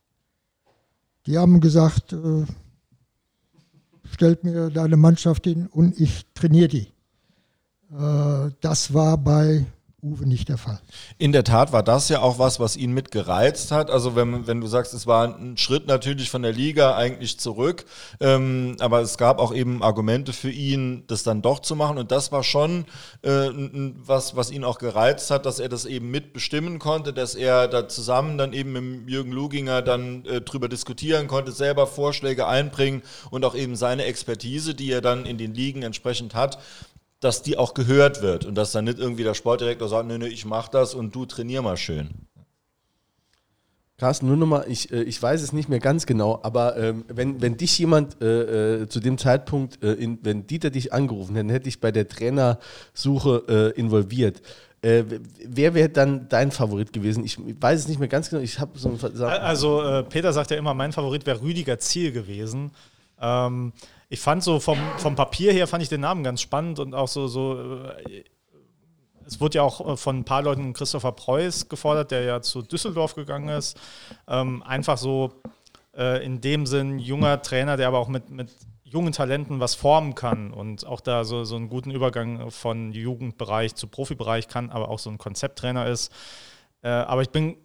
Die 1.26 1.36
haben 1.36 1.59
gesagt, 1.59 2.12
äh, 2.12 2.45
stellt 4.09 4.45
mir 4.45 4.70
deine 4.70 4.97
Mannschaft 4.97 5.43
hin 5.43 5.66
und 5.66 6.01
ich 6.01 6.24
trainiere 6.34 6.68
die. 6.68 6.93
Äh, 7.90 8.53
das 8.61 8.95
war 8.95 9.18
bei 9.18 9.66
Uwe 10.05 10.27
nicht 10.27 10.49
der 10.49 10.59
Fall. 10.59 10.81
In 11.19 11.31
der 11.31 11.45
Tat 11.45 11.73
war 11.73 11.85
das 11.85 12.09
ja 12.09 12.23
auch 12.23 12.41
was, 12.41 12.59
was 12.59 12.77
ihn 12.77 12.93
mit 12.93 13.13
gereizt 13.13 13.71
hat. 13.71 13.89
Also 13.89 14.17
wenn, 14.17 14.49
wenn 14.49 14.61
du 14.61 14.67
sagst, 14.67 14.95
es 14.95 15.07
war 15.07 15.39
ein 15.39 15.57
Schritt 15.57 15.87
natürlich 15.87 16.29
von 16.29 16.43
der 16.43 16.53
Liga 16.53 16.97
eigentlich 16.97 17.39
zurück, 17.39 17.85
ähm, 18.19 18.77
aber 18.81 19.01
es 19.01 19.17
gab 19.17 19.39
auch 19.39 19.55
eben 19.55 19.81
Argumente 19.81 20.33
für 20.33 20.51
ihn, 20.51 21.05
das 21.07 21.23
dann 21.23 21.41
doch 21.41 21.61
zu 21.61 21.77
machen. 21.77 21.99
Und 21.99 22.11
das 22.11 22.33
war 22.33 22.43
schon 22.43 22.85
äh, 23.23 23.49
was, 24.05 24.35
was 24.35 24.51
ihn 24.51 24.65
auch 24.65 24.79
gereizt 24.79 25.31
hat, 25.31 25.47
dass 25.47 25.61
er 25.61 25.69
das 25.69 25.85
eben 25.85 26.11
mitbestimmen 26.11 26.81
konnte, 26.81 27.13
dass 27.13 27.37
er 27.37 27.69
da 27.69 27.87
zusammen 27.87 28.39
dann 28.39 28.55
eben 28.55 28.73
mit 28.73 29.09
Jürgen 29.09 29.31
Luginger 29.31 29.83
dann 29.83 30.25
äh, 30.25 30.41
drüber 30.41 30.69
diskutieren 30.69 31.29
konnte, 31.29 31.53
selber 31.53 31.87
Vorschläge 31.87 32.49
einbringen 32.49 33.03
und 33.31 33.45
auch 33.45 33.55
eben 33.55 33.77
seine 33.77 34.07
Expertise, 34.07 34.75
die 34.75 34.91
er 34.91 35.01
dann 35.01 35.27
in 35.27 35.39
den 35.39 35.55
Ligen 35.55 35.83
entsprechend 35.83 36.35
hat, 36.35 36.59
dass 37.23 37.43
die 37.43 37.57
auch 37.57 37.73
gehört 37.73 38.20
wird 38.20 38.45
und 38.45 38.57
dass 38.57 38.73
dann 38.73 38.85
nicht 38.85 38.99
irgendwie 38.99 39.23
der 39.23 39.35
Sportdirektor 39.35 39.89
sagt, 39.89 40.09
nee, 40.09 40.18
nee, 40.18 40.27
ich 40.27 40.45
mach 40.45 40.68
das 40.68 40.93
und 40.93 41.14
du 41.14 41.25
trainier 41.25 41.62
mal 41.62 41.77
schön. 41.77 42.11
Carsten, 43.97 44.27
nur 44.27 44.37
nochmal, 44.37 44.64
ich, 44.66 44.91
äh, 44.93 45.05
ich 45.05 45.23
weiß 45.23 45.41
es 45.41 45.53
nicht 45.53 45.68
mehr 45.68 45.79
ganz 45.79 46.07
genau, 46.07 46.41
aber 46.43 46.77
ähm, 46.77 47.05
wenn, 47.07 47.41
wenn 47.41 47.57
dich 47.57 47.79
jemand 47.79 48.20
äh, 48.20 48.83
äh, 48.83 48.89
zu 48.89 48.99
dem 48.99 49.18
Zeitpunkt, 49.18 49.85
äh, 49.85 49.93
in, 49.93 50.18
wenn 50.23 50.49
Dieter 50.49 50.70
dich 50.70 50.93
angerufen 50.93 51.37
hätte, 51.37 51.53
hätte 51.53 51.68
ich 51.68 51.81
bei 51.81 51.93
der 51.93 52.09
Trainersuche 52.09 53.45
äh, 53.77 53.79
involviert. 53.79 54.43
Äh, 54.81 55.05
wer 55.47 55.75
wäre 55.75 55.91
dann 55.91 56.29
dein 56.29 56.51
Favorit 56.51 56.93
gewesen? 56.93 57.25
Ich 57.25 57.39
weiß 57.39 57.79
es 57.79 57.87
nicht 57.87 58.01
mehr 58.01 58.09
ganz 58.09 58.31
genau. 58.31 58.43
Ich 58.43 58.59
habe 58.59 58.77
so 58.77 58.89
ein 58.89 59.23
Also 59.23 60.05
Peter 60.09 60.33
sagt 60.33 60.51
ja 60.51 60.57
immer, 60.57 60.75
mein 60.75 60.91
Favorit 60.91 61.25
wäre 61.25 61.41
Rüdiger 61.41 61.79
Ziel 61.79 62.11
gewesen. 62.11 62.73
Ähm, 63.20 63.73
ich 64.13 64.21
fand 64.21 64.45
so 64.45 64.61
vom, 64.61 64.79
vom 64.99 65.17
Papier 65.17 65.55
her 65.55 65.67
fand 65.67 65.83
ich 65.83 65.89
den 65.89 66.03
Namen 66.03 66.23
ganz 66.23 66.43
spannend 66.43 66.79
und 66.79 66.95
auch 66.95 67.09
so, 67.09 67.29
so 67.29 67.89
es 69.25 69.41
wurde 69.41 69.57
ja 69.57 69.63
auch 69.63 69.89
äh, 69.89 69.97
von 69.97 70.19
ein 70.19 70.25
paar 70.25 70.43
Leuten 70.43 70.75
Christopher 70.75 71.13
Preuß 71.13 71.71
gefordert, 71.71 72.11
der 72.11 72.23
ja 72.23 72.43
zu 72.43 72.61
Düsseldorf 72.61 73.15
gegangen 73.15 73.49
ist. 73.49 73.81
Ähm, 74.29 74.63
einfach 74.65 74.99
so 74.99 75.33
äh, 75.97 76.23
in 76.25 76.43
dem 76.43 76.67
Sinn 76.67 76.99
junger 76.99 77.41
Trainer, 77.41 77.79
der 77.79 77.89
aber 77.89 77.99
auch 77.99 78.09
mit, 78.09 78.29
mit 78.29 78.51
jungen 78.85 79.15
Talenten 79.15 79.61
was 79.61 79.75
formen 79.75 80.15
kann 80.15 80.53
und 80.53 80.87
auch 80.87 81.01
da 81.01 81.25
so, 81.25 81.45
so 81.45 81.57
einen 81.57 81.71
guten 81.71 81.91
Übergang 81.91 82.51
von 82.51 82.93
Jugendbereich 82.93 83.75
zu 83.75 83.87
Profibereich 83.87 84.47
kann, 84.47 84.69
aber 84.69 84.91
auch 84.91 84.99
so 84.99 85.09
ein 85.09 85.17
Konzepttrainer 85.17 85.87
ist. 85.87 86.13
Äh, 86.83 86.89
aber 86.89 87.23
ich 87.23 87.31
bin 87.31 87.57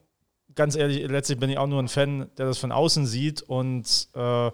ganz 0.55 0.77
ehrlich, 0.77 1.05
letztlich 1.09 1.39
bin 1.39 1.49
ich 1.49 1.57
auch 1.57 1.67
nur 1.67 1.83
ein 1.83 1.89
Fan, 1.89 2.29
der 2.37 2.45
das 2.45 2.57
von 2.57 2.71
außen 2.71 3.05
sieht 3.05 3.41
und 3.41 4.07
äh, 4.15 4.51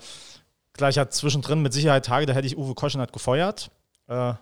gleich 0.73 0.97
hat 0.97 1.13
zwischendrin 1.13 1.61
mit 1.61 1.73
Sicherheit 1.73 2.05
Tage, 2.05 2.25
da 2.25 2.33
hätte 2.33 2.47
ich 2.47 2.57
Uwe 2.57 2.73
Koschenat 2.75 3.13
gefeuert. 3.13 3.71
Äh, 4.07 4.33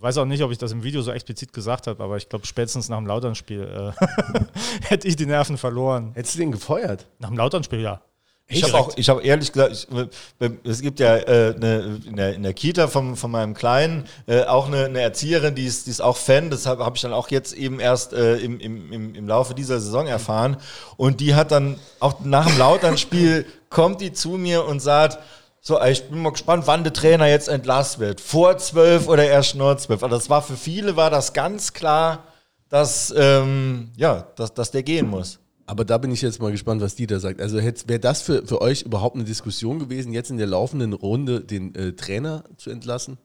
weiß 0.00 0.18
auch 0.18 0.24
nicht, 0.24 0.42
ob 0.42 0.52
ich 0.52 0.58
das 0.58 0.72
im 0.72 0.82
Video 0.82 1.02
so 1.02 1.10
explizit 1.10 1.52
gesagt 1.52 1.86
habe, 1.86 2.02
aber 2.02 2.16
ich 2.16 2.28
glaube, 2.28 2.46
spätestens 2.46 2.88
nach 2.88 2.98
dem 2.98 3.06
Lauternspiel 3.06 3.92
äh, 3.98 4.44
hätte 4.82 5.08
ich 5.08 5.16
die 5.16 5.26
Nerven 5.26 5.58
verloren. 5.58 6.12
Hättest 6.14 6.34
du 6.36 6.40
den 6.40 6.52
gefeuert? 6.52 7.06
Nach 7.18 7.28
dem 7.28 7.36
Lauternspiel, 7.38 7.80
ja. 7.80 8.00
Ich 8.48 8.62
habe 8.62 8.74
auch, 8.74 8.92
ich 8.96 9.08
habe 9.08 9.24
ehrlich 9.24 9.50
gesagt, 9.50 9.72
ich, 9.72 10.50
es 10.62 10.80
gibt 10.80 11.00
ja 11.00 11.16
äh, 11.16 11.54
eine, 11.56 12.00
in, 12.06 12.14
der, 12.14 12.34
in 12.34 12.44
der 12.44 12.54
Kita 12.54 12.86
von, 12.86 13.16
von 13.16 13.32
meinem 13.32 13.54
Kleinen 13.54 14.04
äh, 14.28 14.44
auch 14.44 14.68
eine, 14.68 14.84
eine 14.84 15.00
Erzieherin, 15.00 15.56
die 15.56 15.66
ist, 15.66 15.86
die 15.86 15.90
ist 15.90 16.00
auch 16.00 16.16
Fan, 16.16 16.48
deshalb 16.50 16.78
habe 16.78 16.94
ich 16.94 17.02
dann 17.02 17.12
auch 17.12 17.28
jetzt 17.28 17.54
eben 17.54 17.80
erst 17.80 18.12
äh, 18.12 18.36
im, 18.36 18.60
im, 18.60 19.16
im 19.16 19.26
Laufe 19.26 19.52
dieser 19.52 19.80
Saison 19.80 20.06
erfahren. 20.06 20.58
Und 20.96 21.18
die 21.18 21.34
hat 21.34 21.50
dann 21.50 21.80
auch 21.98 22.20
nach 22.20 22.46
dem 22.46 22.56
Lauternspiel 22.56 23.46
kommt 23.68 24.00
die 24.00 24.12
zu 24.12 24.30
mir 24.30 24.64
und 24.64 24.78
sagt, 24.78 25.18
so, 25.66 25.82
ich 25.82 26.04
bin 26.04 26.22
mal 26.22 26.30
gespannt, 26.30 26.68
wann 26.68 26.84
der 26.84 26.92
Trainer 26.92 27.26
jetzt 27.26 27.48
entlassen 27.48 27.98
wird. 27.98 28.20
Vor 28.20 28.56
zwölf 28.58 29.08
oder 29.08 29.26
erst 29.26 29.56
nur 29.56 29.76
zwölf. 29.78 30.00
Also 30.00 30.14
das 30.14 30.30
war 30.30 30.40
für 30.40 30.56
viele 30.56 30.94
war 30.94 31.10
das 31.10 31.32
ganz 31.32 31.72
klar, 31.72 32.22
dass, 32.68 33.12
ähm, 33.16 33.90
ja, 33.96 34.28
dass, 34.36 34.54
dass 34.54 34.70
der 34.70 34.84
gehen 34.84 35.08
muss. 35.08 35.40
Aber 35.66 35.84
da 35.84 35.98
bin 35.98 36.12
ich 36.12 36.22
jetzt 36.22 36.40
mal 36.40 36.52
gespannt, 36.52 36.82
was 36.82 36.94
Dieter 36.94 37.18
sagt. 37.18 37.40
Also 37.40 37.56
wäre 37.56 37.98
das 37.98 38.22
für, 38.22 38.46
für 38.46 38.60
euch 38.60 38.82
überhaupt 38.82 39.16
eine 39.16 39.24
Diskussion 39.24 39.80
gewesen, 39.80 40.12
jetzt 40.12 40.30
in 40.30 40.36
der 40.36 40.46
laufenden 40.46 40.92
Runde 40.92 41.40
den 41.40 41.74
äh, 41.74 41.94
Trainer 41.94 42.44
zu 42.58 42.70
entlassen? 42.70 43.18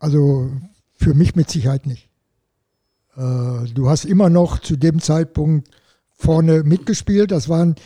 Also 0.00 0.50
für 0.94 1.14
mich 1.14 1.36
mit 1.36 1.48
Sicherheit 1.48 1.86
nicht. 1.86 2.08
Äh, 3.16 3.68
du 3.72 3.88
hast 3.88 4.04
immer 4.04 4.30
noch 4.30 4.58
zu 4.58 4.74
dem 4.74 5.00
Zeitpunkt 5.00 5.70
vorne 6.10 6.64
mitgespielt. 6.64 7.30
Das 7.30 7.48
waren 7.48 7.76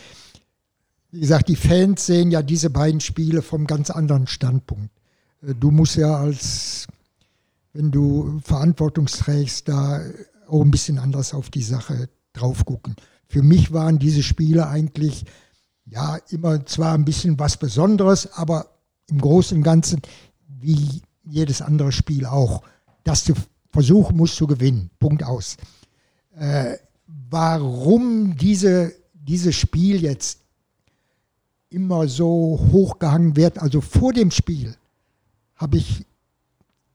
wie 1.17 1.21
gesagt, 1.21 1.49
die 1.49 1.55
Fans 1.55 2.05
sehen 2.05 2.29
ja 2.29 2.43
diese 2.43 2.69
beiden 2.69 2.99
Spiele 2.99 3.41
vom 3.41 3.65
ganz 3.65 3.89
anderen 3.89 4.27
Standpunkt. 4.27 4.91
Äh, 5.41 5.55
du 5.55 5.71
musst 5.71 5.95
ja 5.95 6.15
als, 6.15 6.85
wenn 7.73 7.89
du 7.89 8.39
Verantwortung 8.43 9.07
trägst, 9.07 9.67
da 9.67 9.99
auch 10.47 10.61
ein 10.61 10.69
bisschen 10.69 10.99
anders 10.99 11.33
auf 11.33 11.49
die 11.49 11.63
Sache 11.63 12.07
drauf 12.33 12.65
gucken. 12.65 12.95
Für 13.27 13.41
mich 13.41 13.73
waren 13.73 13.97
diese 13.97 14.21
Spiele 14.21 14.67
eigentlich 14.67 15.25
ja 15.87 16.19
immer 16.29 16.63
zwar 16.67 16.93
ein 16.93 17.03
bisschen 17.03 17.39
was 17.39 17.57
Besonderes, 17.57 18.31
aber 18.33 18.67
im 19.09 19.19
Großen 19.19 19.57
und 19.57 19.63
Ganzen 19.63 20.03
wie 20.47 21.01
jedes 21.23 21.63
andere 21.63 21.91
Spiel 21.91 22.27
auch, 22.27 22.61
dass 23.03 23.23
du 23.23 23.33
versuchen 23.71 24.17
musst 24.17 24.35
zu 24.35 24.45
gewinnen. 24.45 24.91
Punkt 24.99 25.23
aus. 25.23 25.57
Äh, 26.37 26.77
warum 27.07 28.37
diese, 28.37 28.93
dieses 29.15 29.55
Spiel 29.55 30.03
jetzt 30.03 30.41
immer 31.69 32.07
so 32.07 32.59
hochgehangen 32.71 33.35
wird. 33.35 33.59
Also 33.59 33.81
vor 33.81 34.13
dem 34.13 34.31
Spiel 34.31 34.75
habe 35.55 35.77
ich 35.77 36.05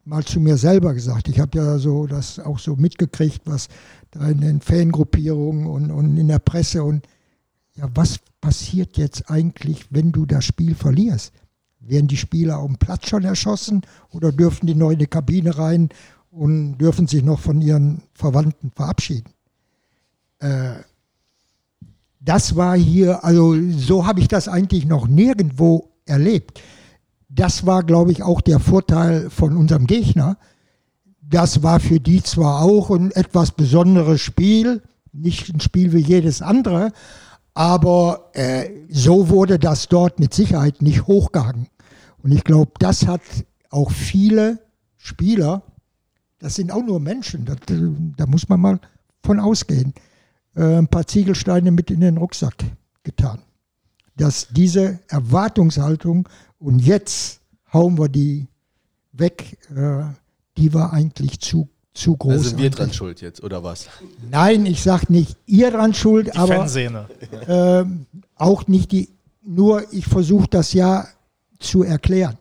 mal 0.05 0.25
zu 0.25 0.41
mir 0.41 0.57
selber 0.57 0.95
gesagt, 0.95 1.29
ich 1.29 1.39
habe 1.39 1.59
ja 1.59 1.79
so 1.79 2.07
das 2.07 2.39
auch 2.39 2.59
so 2.59 2.77
mitgekriegt, 2.77 3.43
was 3.45 3.69
da 4.11 4.29
in 4.29 4.41
den 4.41 4.61
Fangruppierungen 4.61 5.67
und, 5.67 5.91
und 5.91 6.17
in 6.17 6.29
der 6.29 6.39
Presse 6.39 6.83
und 6.83 7.07
ja, 7.75 7.89
was 7.95 8.19
passiert 8.41 8.99
jetzt 8.99 9.31
eigentlich, 9.31 9.87
wenn 9.91 10.13
du 10.13 10.27
das 10.27 10.45
Spiel 10.45 10.75
verlierst? 10.75 11.33
Werden 11.81 12.09
die 12.09 12.17
Spieler 12.17 12.59
auf 12.59 12.67
dem 12.67 12.77
Platz 12.77 13.09
schon 13.09 13.25
erschossen 13.25 13.83
oder 14.11 14.31
dürfen 14.31 14.67
die 14.67 14.75
neu 14.75 14.93
in 14.93 14.99
die 14.99 15.07
Kabine 15.07 15.57
rein 15.57 15.89
und 16.31 16.79
dürfen 16.79 17.07
sich 17.07 17.23
noch 17.23 17.41
von 17.41 17.61
ihren 17.61 18.03
Verwandten 18.15 18.71
verabschieden? 18.71 19.33
Äh, 20.39 20.75
das 22.25 22.55
war 22.55 22.77
hier, 22.77 23.25
also 23.25 23.57
so 23.73 24.07
habe 24.07 24.21
ich 24.21 24.29
das 24.29 24.49
eigentlich 24.49 24.87
noch 24.87 25.09
nirgendwo 25.09 25.91
erlebt. 26.07 26.61
Das 27.29 27.67
war, 27.67 27.83
glaube 27.83 28.13
ich, 28.13 28.23
auch 28.23 28.41
der 28.41 28.61
Vorteil 28.61 29.29
von 29.31 29.57
unserem 29.57 29.87
Gegner. 29.87 30.37
Das 31.21 31.63
war 31.63 31.81
für 31.81 31.99
die 31.99 32.23
zwar 32.23 32.63
auch 32.63 32.91
ein 32.91 33.11
etwas 33.11 33.53
besonderes 33.53 34.21
Spiel, 34.21 34.83
nicht 35.13 35.53
ein 35.53 35.61
Spiel 35.61 35.93
wie 35.93 36.01
jedes 36.01 36.43
andere, 36.43 36.93
aber 37.55 38.31
äh, 38.35 38.71
so 38.89 39.29
wurde 39.29 39.59
das 39.59 39.89
dort 39.89 40.21
mit 40.21 40.33
Sicherheit 40.33 40.81
nicht 40.81 41.07
hochgehangen. 41.07 41.69
Und 42.23 42.33
ich 42.33 42.45
glaube, 42.45 42.73
das 42.79 43.07
hat 43.07 43.23
auch 43.71 43.91
viele 43.91 44.61
Spieler, 44.97 45.63
das 46.39 46.55
sind 46.55 46.71
auch 46.71 46.85
nur 46.85 47.01
Menschen, 47.01 47.45
das, 47.47 47.57
da 48.17 48.27
muss 48.27 48.49
man 48.49 48.61
mal 48.61 48.81
von 49.25 49.41
ausgehen, 49.41 49.93
äh, 50.55 50.79
ein 50.79 50.89
paar 50.89 51.07
Ziegelsteine 51.07 51.71
mit 51.71 51.91
in 51.91 52.01
den 52.01 52.17
Rucksack 52.17 52.65
getan. 53.03 53.41
Dass 54.17 54.49
diese 54.51 55.01
Erwartungshaltung 55.09 56.29
und 56.59 56.81
jetzt 56.81 57.41
hauen 57.73 57.99
wir 57.99 58.09
die 58.09 58.47
weg, 59.13 59.59
äh, 59.75 60.05
die 60.57 60.75
war 60.75 60.93
eigentlich 60.93 61.41
zu, 61.41 61.69
zu 61.95 62.17
groß. 62.17 62.33
Also 62.33 62.49
sind 62.51 62.61
wir 62.61 62.71
dran 62.71 62.93
schuld 62.93 63.21
jetzt, 63.21 63.43
oder 63.43 63.65
was? 63.65 63.89
Nein, 64.31 64.67
ich 64.67 64.83
sage 64.83 65.07
nicht 65.09 65.37
ihr 65.47 65.71
dran 65.71 65.95
schuld, 65.95 66.29
die 66.35 66.39
aber 66.39 66.67
äh, 66.67 67.85
auch 68.37 68.67
nicht 68.67 68.93
die, 68.93 69.09
nur 69.43 69.93
ich 69.93 70.07
versuche 70.07 70.49
das 70.49 70.73
ja 70.73 71.07
zu 71.59 71.83
erklären. 71.83 72.37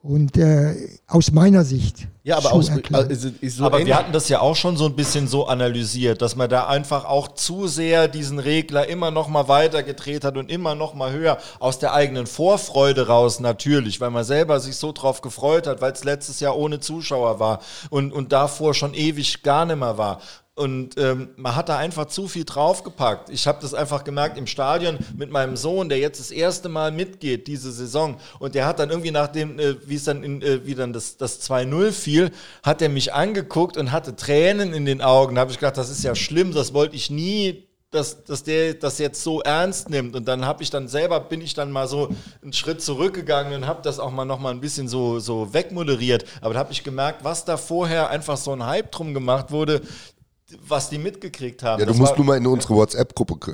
Und 0.00 0.36
äh, 0.36 0.76
aus 1.08 1.32
meiner 1.32 1.64
Sicht. 1.64 2.06
Ja, 2.22 2.36
aber, 2.36 2.52
aus, 2.52 2.70
also 2.92 3.30
so 3.42 3.64
aber 3.64 3.84
wir 3.84 3.96
hatten 3.96 4.12
das 4.12 4.28
ja 4.28 4.40
auch 4.40 4.54
schon 4.54 4.76
so 4.76 4.86
ein 4.86 4.94
bisschen 4.94 5.26
so 5.26 5.48
analysiert, 5.48 6.22
dass 6.22 6.36
man 6.36 6.48
da 6.48 6.68
einfach 6.68 7.04
auch 7.04 7.28
zu 7.28 7.66
sehr 7.66 8.06
diesen 8.06 8.38
Regler 8.38 8.86
immer 8.86 9.10
noch 9.10 9.26
mal 9.28 9.48
weiter 9.48 9.82
gedreht 9.82 10.24
hat 10.24 10.36
und 10.36 10.52
immer 10.52 10.76
noch 10.76 10.94
mal 10.94 11.10
höher 11.10 11.38
aus 11.58 11.80
der 11.80 11.94
eigenen 11.94 12.28
Vorfreude 12.28 13.08
raus 13.08 13.40
natürlich, 13.40 14.00
weil 14.00 14.10
man 14.10 14.24
selber 14.24 14.60
sich 14.60 14.76
so 14.76 14.92
drauf 14.92 15.20
gefreut 15.20 15.66
hat, 15.66 15.80
weil 15.80 15.92
es 15.92 16.04
letztes 16.04 16.38
Jahr 16.38 16.56
ohne 16.56 16.78
Zuschauer 16.78 17.40
war 17.40 17.60
und, 17.90 18.12
und 18.12 18.30
davor 18.30 18.74
schon 18.74 18.94
ewig 18.94 19.42
gar 19.42 19.66
nicht 19.66 19.78
mehr 19.78 19.98
war. 19.98 20.20
Und 20.58 20.98
ähm, 20.98 21.28
man 21.36 21.54
hat 21.54 21.68
da 21.68 21.78
einfach 21.78 22.06
zu 22.06 22.26
viel 22.26 22.44
draufgepackt. 22.44 23.30
Ich 23.30 23.46
habe 23.46 23.58
das 23.62 23.74
einfach 23.74 24.02
gemerkt 24.02 24.36
im 24.36 24.48
Stadion 24.48 24.98
mit 25.16 25.30
meinem 25.30 25.56
Sohn, 25.56 25.88
der 25.88 25.98
jetzt 25.98 26.18
das 26.18 26.32
erste 26.32 26.68
Mal 26.68 26.90
mitgeht 26.90 27.46
diese 27.46 27.70
Saison. 27.70 28.18
Und 28.40 28.56
der 28.56 28.66
hat 28.66 28.80
dann 28.80 28.90
irgendwie 28.90 29.12
nachdem, 29.12 29.60
äh, 29.60 29.76
wie 29.88 29.94
es 29.94 30.04
dann, 30.04 30.24
in, 30.24 30.42
äh, 30.42 30.66
wie 30.66 30.74
dann 30.74 30.92
das, 30.92 31.16
das 31.16 31.40
2-0 31.48 31.92
fiel, 31.92 32.30
hat 32.64 32.82
er 32.82 32.88
mich 32.88 33.14
angeguckt 33.14 33.76
und 33.76 33.92
hatte 33.92 34.16
Tränen 34.16 34.74
in 34.74 34.84
den 34.84 35.00
Augen. 35.00 35.36
Da 35.36 35.42
habe 35.42 35.52
ich 35.52 35.58
gedacht, 35.58 35.76
das 35.76 35.90
ist 35.90 36.02
ja 36.02 36.16
schlimm, 36.16 36.52
das 36.52 36.74
wollte 36.74 36.96
ich 36.96 37.08
nie 37.08 37.68
dass, 37.90 38.22
dass 38.24 38.44
der 38.44 38.74
das 38.74 38.98
jetzt 38.98 39.22
so 39.22 39.40
ernst 39.40 39.88
nimmt. 39.88 40.14
Und 40.14 40.28
dann 40.28 40.44
habe 40.44 40.62
ich 40.62 40.70
dann 40.70 40.88
selber, 40.88 41.20
bin 41.20 41.40
ich 41.40 41.54
dann 41.54 41.72
mal 41.72 41.88
so 41.88 42.10
einen 42.42 42.52
Schritt 42.52 42.82
zurückgegangen 42.82 43.54
und 43.54 43.66
habe 43.66 43.80
das 43.82 43.98
auch 43.98 44.10
mal 44.10 44.26
noch 44.26 44.38
mal 44.38 44.50
ein 44.50 44.60
bisschen 44.60 44.88
so, 44.88 45.20
so 45.20 45.54
wegmoderiert. 45.54 46.24
Aber 46.42 46.54
da 46.54 46.60
habe 46.60 46.72
ich 46.72 46.84
gemerkt, 46.84 47.24
was 47.24 47.44
da 47.44 47.56
vorher 47.56 48.10
einfach 48.10 48.36
so 48.36 48.52
ein 48.52 48.64
Hype 48.64 48.92
drum 48.92 49.14
gemacht 49.14 49.50
wurde, 49.50 49.80
was 50.66 50.88
die 50.88 50.96
mitgekriegt 50.96 51.62
haben. 51.62 51.78
Ja, 51.78 51.84
du 51.84 51.92
das 51.92 52.00
musst 52.00 52.16
nur 52.16 52.24
mal 52.24 52.38
in 52.38 52.46
unsere 52.46 52.74
WhatsApp-Gruppe 52.74 53.52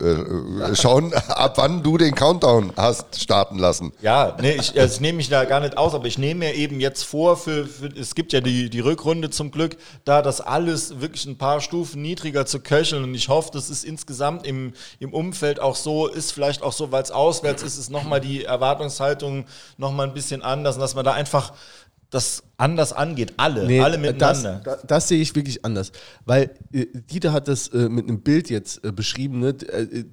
äh, 0.63 0.77
schauen, 0.77 1.13
ab 1.29 1.55
wann 1.57 1.83
du 1.83 1.99
den 1.99 2.15
Countdown 2.15 2.73
hast 2.77 3.21
starten 3.21 3.59
lassen. 3.59 3.93
Ja, 4.01 4.37
nee, 4.41 4.53
ich, 4.53 4.79
also 4.79 4.95
ich 4.95 5.01
nehme 5.01 5.17
mich 5.17 5.29
da 5.29 5.45
gar 5.45 5.59
nicht 5.59 5.77
aus, 5.77 5.95
aber 5.95 6.07
ich 6.07 6.19
nehme 6.19 6.47
mir 6.47 6.55
eben 6.55 6.79
jetzt 6.79 7.03
vor, 7.03 7.37
für, 7.37 7.67
für, 7.67 7.89
es 7.89 8.15
gibt 8.15 8.33
ja 8.33 8.41
die, 8.41 8.71
die 8.71 8.79
Rückrunde 8.79 9.31
zum 9.31 9.51
Glück, 9.51 9.77
da 10.05 10.23
das 10.23 10.41
alles 10.41 11.01
wirklich 11.01 11.27
ein 11.27 11.37
paar 11.37 11.61
Stufen 11.61 12.01
niedriger 12.01 12.47
zu 12.47 12.61
köcheln 12.61 13.03
und 13.03 13.15
ich 13.15 13.29
hoffe, 13.29 13.51
das 13.53 13.71
ist 13.71 13.85
insgesamt 13.85 14.47
im, 14.47 14.73
im 15.01 15.13
Umfeld 15.13 15.59
auch 15.59 15.75
so, 15.75 16.07
ist 16.07 16.31
vielleicht 16.31 16.63
auch 16.63 16.73
so, 16.73 16.93
weil 16.93 17.03
es 17.03 17.11
auswärts 17.11 17.65
ist, 17.65 17.77
ist 17.77 17.91
nochmal 17.91 18.21
die 18.21 18.45
Erwartungshaltung 18.45 19.47
nochmal 19.79 20.07
ein 20.07 20.15
bisschen 20.15 20.43
anders 20.43 20.77
und 20.77 20.81
dass 20.81 20.95
man 20.95 21.05
da 21.05 21.13
einfach 21.13 21.55
das 22.15 22.45
anders 22.57 22.93
angeht. 22.93 23.35
Alle, 23.37 23.67
Nee, 23.67 23.81
alle 23.81 23.99
das, 23.99 24.43
miteinander. 24.43 24.61
das, 24.65 24.83
das 24.87 25.09
sehe 25.09 25.21
ich 25.21 25.35
wirklich 25.35 25.65
anders. 25.65 25.91
Weil 26.25 26.51
äh, 26.73 26.87
Dieter 27.11 27.33
hat 27.33 27.49
das 27.49 27.69
äh, 27.69 27.89
mit 27.89 28.09
einem 28.09 28.21
Bild 28.21 28.51
jetzt 28.51 28.85
äh, 28.85 28.93
beschrieben. 28.93 29.41
Ne? 29.41 29.49
Äh, 29.49 30.05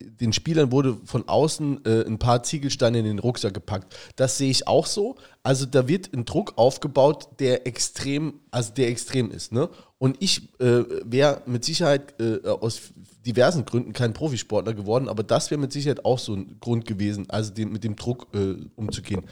den 0.00 0.32
Spielern 0.32 0.72
wurde 0.72 0.96
von 1.04 1.28
außen 1.28 1.84
äh, 1.84 2.06
ein 2.06 2.18
paar 2.18 2.42
Ziegelsteine 2.42 2.98
in 2.98 3.04
den 3.04 3.18
Rucksack 3.18 3.52
gepackt. 3.52 3.94
Das 4.16 4.38
sehe 4.38 4.50
ich 4.50 4.66
auch 4.66 4.86
so. 4.86 5.16
Also 5.42 5.66
da 5.66 5.86
wird 5.86 6.12
ein 6.14 6.24
Druck 6.24 6.54
aufgebaut, 6.56 7.28
der 7.38 7.66
extrem, 7.66 8.40
also 8.50 8.72
der 8.72 8.88
extrem 8.88 9.30
ist. 9.30 9.52
Ne? 9.52 9.68
Und 9.98 10.16
ich 10.20 10.48
äh, 10.58 10.84
wäre 11.04 11.42
mit 11.46 11.64
Sicherheit 11.64 12.14
äh, 12.20 12.48
aus 12.48 12.80
diversen 13.26 13.64
Gründen 13.64 13.92
kein 13.92 14.12
Profisportler 14.12 14.72
geworden, 14.72 15.08
aber 15.08 15.22
das 15.22 15.50
wäre 15.50 15.60
mit 15.60 15.72
Sicherheit 15.72 16.04
auch 16.04 16.18
so 16.18 16.34
ein 16.34 16.58
Grund 16.60 16.86
gewesen, 16.86 17.28
also 17.28 17.52
den, 17.52 17.72
mit 17.72 17.84
dem 17.84 17.96
Druck 17.96 18.28
äh, 18.34 18.54
umzugehen. 18.76 19.22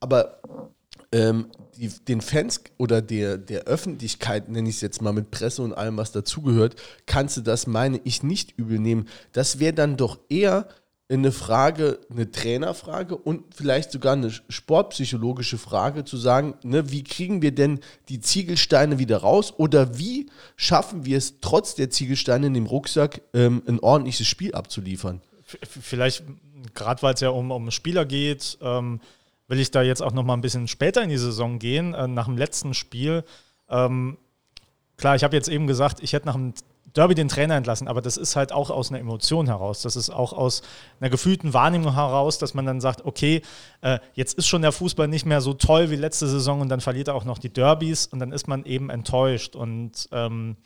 Aber 0.00 0.40
ähm, 1.12 1.46
die, 1.76 1.88
den 1.88 2.20
Fans 2.20 2.62
oder 2.78 3.02
der, 3.02 3.38
der 3.38 3.64
Öffentlichkeit, 3.64 4.48
nenne 4.48 4.68
ich 4.68 4.76
es 4.76 4.80
jetzt 4.80 5.02
mal 5.02 5.12
mit 5.12 5.30
Presse 5.30 5.62
und 5.62 5.72
allem, 5.72 5.96
was 5.96 6.12
dazugehört, 6.12 6.76
kannst 7.06 7.36
du 7.36 7.40
das, 7.40 7.66
meine 7.66 8.00
ich, 8.04 8.22
nicht 8.22 8.58
übel 8.58 8.78
nehmen. 8.78 9.08
Das 9.32 9.58
wäre 9.58 9.72
dann 9.72 9.96
doch 9.96 10.18
eher 10.28 10.68
eine 11.08 11.32
Frage, 11.32 11.98
eine 12.10 12.30
Trainerfrage 12.30 13.16
und 13.16 13.54
vielleicht 13.54 13.92
sogar 13.92 14.14
eine 14.14 14.30
sportpsychologische 14.30 15.58
Frage 15.58 16.04
zu 16.04 16.16
sagen, 16.16 16.54
ne, 16.62 16.90
wie 16.90 17.04
kriegen 17.04 17.42
wir 17.42 17.54
denn 17.54 17.80
die 18.08 18.20
Ziegelsteine 18.20 18.98
wieder 18.98 19.18
raus 19.18 19.52
oder 19.56 19.98
wie 19.98 20.30
schaffen 20.56 21.04
wir 21.04 21.18
es 21.18 21.40
trotz 21.40 21.74
der 21.74 21.90
Ziegelsteine 21.90 22.46
in 22.46 22.54
dem 22.54 22.66
Rucksack 22.66 23.20
ähm, 23.34 23.62
ein 23.66 23.80
ordentliches 23.80 24.26
Spiel 24.26 24.54
abzuliefern? 24.54 25.20
Vielleicht, 25.44 26.24
gerade 26.72 27.02
weil 27.02 27.14
es 27.14 27.20
ja 27.20 27.28
um, 27.28 27.50
um 27.50 27.70
Spieler 27.70 28.06
geht, 28.06 28.56
ähm, 28.62 29.00
will 29.48 29.60
ich 29.60 29.70
da 29.70 29.82
jetzt 29.82 30.02
auch 30.02 30.12
noch 30.12 30.22
mal 30.22 30.34
ein 30.34 30.40
bisschen 30.40 30.68
später 30.68 31.02
in 31.02 31.08
die 31.08 31.18
Saison 31.18 31.58
gehen, 31.58 31.94
äh, 31.94 32.08
nach 32.08 32.26
dem 32.26 32.36
letzten 32.36 32.74
Spiel. 32.74 33.24
Ähm, 33.68 34.18
klar, 34.96 35.16
ich 35.16 35.24
habe 35.24 35.36
jetzt 35.36 35.48
eben 35.48 35.66
gesagt, 35.66 36.02
ich 36.02 36.12
hätte 36.12 36.26
nach 36.26 36.34
dem 36.34 36.54
Derby 36.94 37.14
den 37.14 37.28
Trainer 37.28 37.56
entlassen, 37.56 37.88
aber 37.88 38.02
das 38.02 38.16
ist 38.16 38.36
halt 38.36 38.52
auch 38.52 38.70
aus 38.70 38.90
einer 38.90 39.00
Emotion 39.00 39.46
heraus. 39.46 39.82
Das 39.82 39.96
ist 39.96 40.10
auch 40.10 40.32
aus 40.32 40.62
einer 41.00 41.08
gefühlten 41.08 41.54
Wahrnehmung 41.54 41.94
heraus, 41.94 42.38
dass 42.38 42.52
man 42.54 42.66
dann 42.66 42.80
sagt, 42.80 43.04
okay, 43.04 43.42
äh, 43.80 43.98
jetzt 44.14 44.36
ist 44.36 44.46
schon 44.46 44.62
der 44.62 44.72
Fußball 44.72 45.08
nicht 45.08 45.24
mehr 45.24 45.40
so 45.40 45.54
toll 45.54 45.90
wie 45.90 45.96
letzte 45.96 46.28
Saison 46.28 46.60
und 46.60 46.68
dann 46.68 46.80
verliert 46.80 47.08
er 47.08 47.14
auch 47.14 47.24
noch 47.24 47.38
die 47.38 47.52
Derbys 47.52 48.06
und 48.06 48.18
dann 48.18 48.32
ist 48.32 48.46
man 48.46 48.64
eben 48.64 48.90
enttäuscht. 48.90 49.56
Und 49.56 50.08
ähm, 50.12 50.56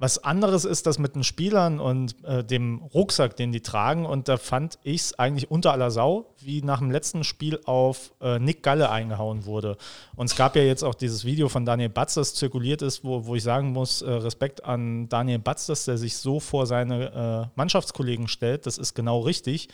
was 0.00 0.24
anderes 0.24 0.64
ist 0.64 0.86
das 0.86 0.98
mit 0.98 1.14
den 1.14 1.24
Spielern 1.24 1.78
und 1.78 2.24
äh, 2.24 2.42
dem 2.42 2.78
Rucksack, 2.78 3.36
den 3.36 3.52
die 3.52 3.60
tragen. 3.60 4.06
Und 4.06 4.28
da 4.28 4.38
fand 4.38 4.78
ich 4.82 5.02
es 5.02 5.18
eigentlich 5.18 5.50
unter 5.50 5.72
aller 5.72 5.90
Sau, 5.90 6.34
wie 6.38 6.62
nach 6.62 6.78
dem 6.78 6.90
letzten 6.90 7.22
Spiel 7.22 7.60
auf 7.66 8.14
äh, 8.22 8.38
Nick 8.38 8.62
Galle 8.62 8.90
eingehauen 8.90 9.44
wurde. 9.44 9.76
Und 10.16 10.30
es 10.30 10.36
gab 10.36 10.56
ja 10.56 10.62
jetzt 10.62 10.84
auch 10.84 10.94
dieses 10.94 11.26
Video 11.26 11.50
von 11.50 11.66
Daniel 11.66 11.90
Batz, 11.90 12.14
das 12.14 12.32
zirkuliert 12.34 12.80
ist, 12.80 13.04
wo, 13.04 13.26
wo 13.26 13.34
ich 13.36 13.42
sagen 13.42 13.72
muss, 13.72 14.00
äh, 14.00 14.10
Respekt 14.10 14.64
an 14.64 15.10
Daniel 15.10 15.38
Batz, 15.38 15.66
dass 15.66 15.84
der 15.84 15.98
sich 15.98 16.16
so 16.16 16.40
vor 16.40 16.66
seine 16.66 17.50
äh, 17.52 17.52
Mannschaftskollegen 17.56 18.26
stellt. 18.26 18.64
Das 18.64 18.78
ist 18.78 18.94
genau 18.94 19.20
richtig, 19.20 19.68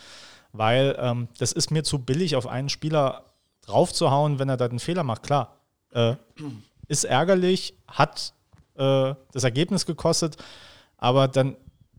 weil 0.53 0.97
ähm, 0.99 1.29
das 1.39 1.53
ist 1.53 1.70
mir 1.70 1.85
zu 1.85 2.01
billig, 2.01 2.35
auf 2.35 2.49
einen 2.49 2.68
Spieler 2.68 3.27
draufzuhauen, 3.64 4.41
wenn 4.41 4.49
er 4.49 4.57
da 4.57 4.64
einen 4.64 4.81
Fehler 4.81 5.05
macht. 5.05 5.22
Klar, 5.22 5.55
äh, 5.93 6.16
ist 6.89 7.05
ärgerlich, 7.05 7.74
hat 7.87 8.33
äh, 8.79 9.14
das 9.33 9.45
Ergebnis 9.45 9.87
gekostet, 9.87 10.37
aber 10.97 11.29
dann 11.29 11.57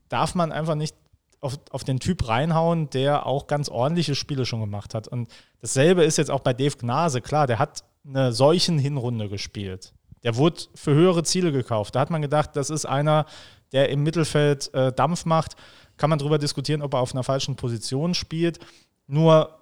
darf 0.10 0.36
man 0.36 0.52
einfach 0.52 0.76
nicht 0.76 0.96
auf, 1.40 1.60
auf 1.72 1.84
den 1.84 2.00
Typ 2.00 2.28
reinhauen, 2.28 2.90
der 2.90 3.26
auch 3.26 3.48
ganz 3.48 3.70
ordentliche 3.70 4.16
Spiele 4.16 4.46
schon 4.46 4.60
gemacht 4.60 4.94
hat. 4.94 5.08
Und 5.08 5.30
dasselbe 5.62 6.04
ist 6.04 6.18
jetzt 6.18 6.32
auch 6.32 6.40
bei 6.40 6.54
Dave 6.54 6.76
Gnase. 6.78 7.22
Klar, 7.22 7.48
der 7.48 7.60
hat 7.60 7.84
eine 8.08 8.34
solchen 8.34 8.80
Hinrunde 8.80 9.30
gespielt. 9.30 9.94
Der 10.24 10.36
wurde 10.36 10.64
für 10.76 10.94
höhere 10.94 11.24
Ziele 11.24 11.52
gekauft. 11.52 11.96
Da 11.96 12.00
hat 12.00 12.10
man 12.10 12.22
gedacht, 12.22 12.56
das 12.56 12.70
ist 12.70 12.86
einer, 12.86 13.26
der 13.72 13.90
im 13.90 14.04
Mittelfeld 14.04 14.74
äh, 14.74 14.92
Dampf 14.92 15.26
macht. 15.26 15.56
Kann 15.98 16.10
man 16.10 16.20
darüber 16.20 16.38
diskutieren, 16.38 16.82
ob 16.82 16.94
er 16.94 17.00
auf 17.00 17.14
einer 17.14 17.24
falschen 17.24 17.56
Position 17.56 18.14
spielt. 18.14 18.60
Nur 19.08 19.58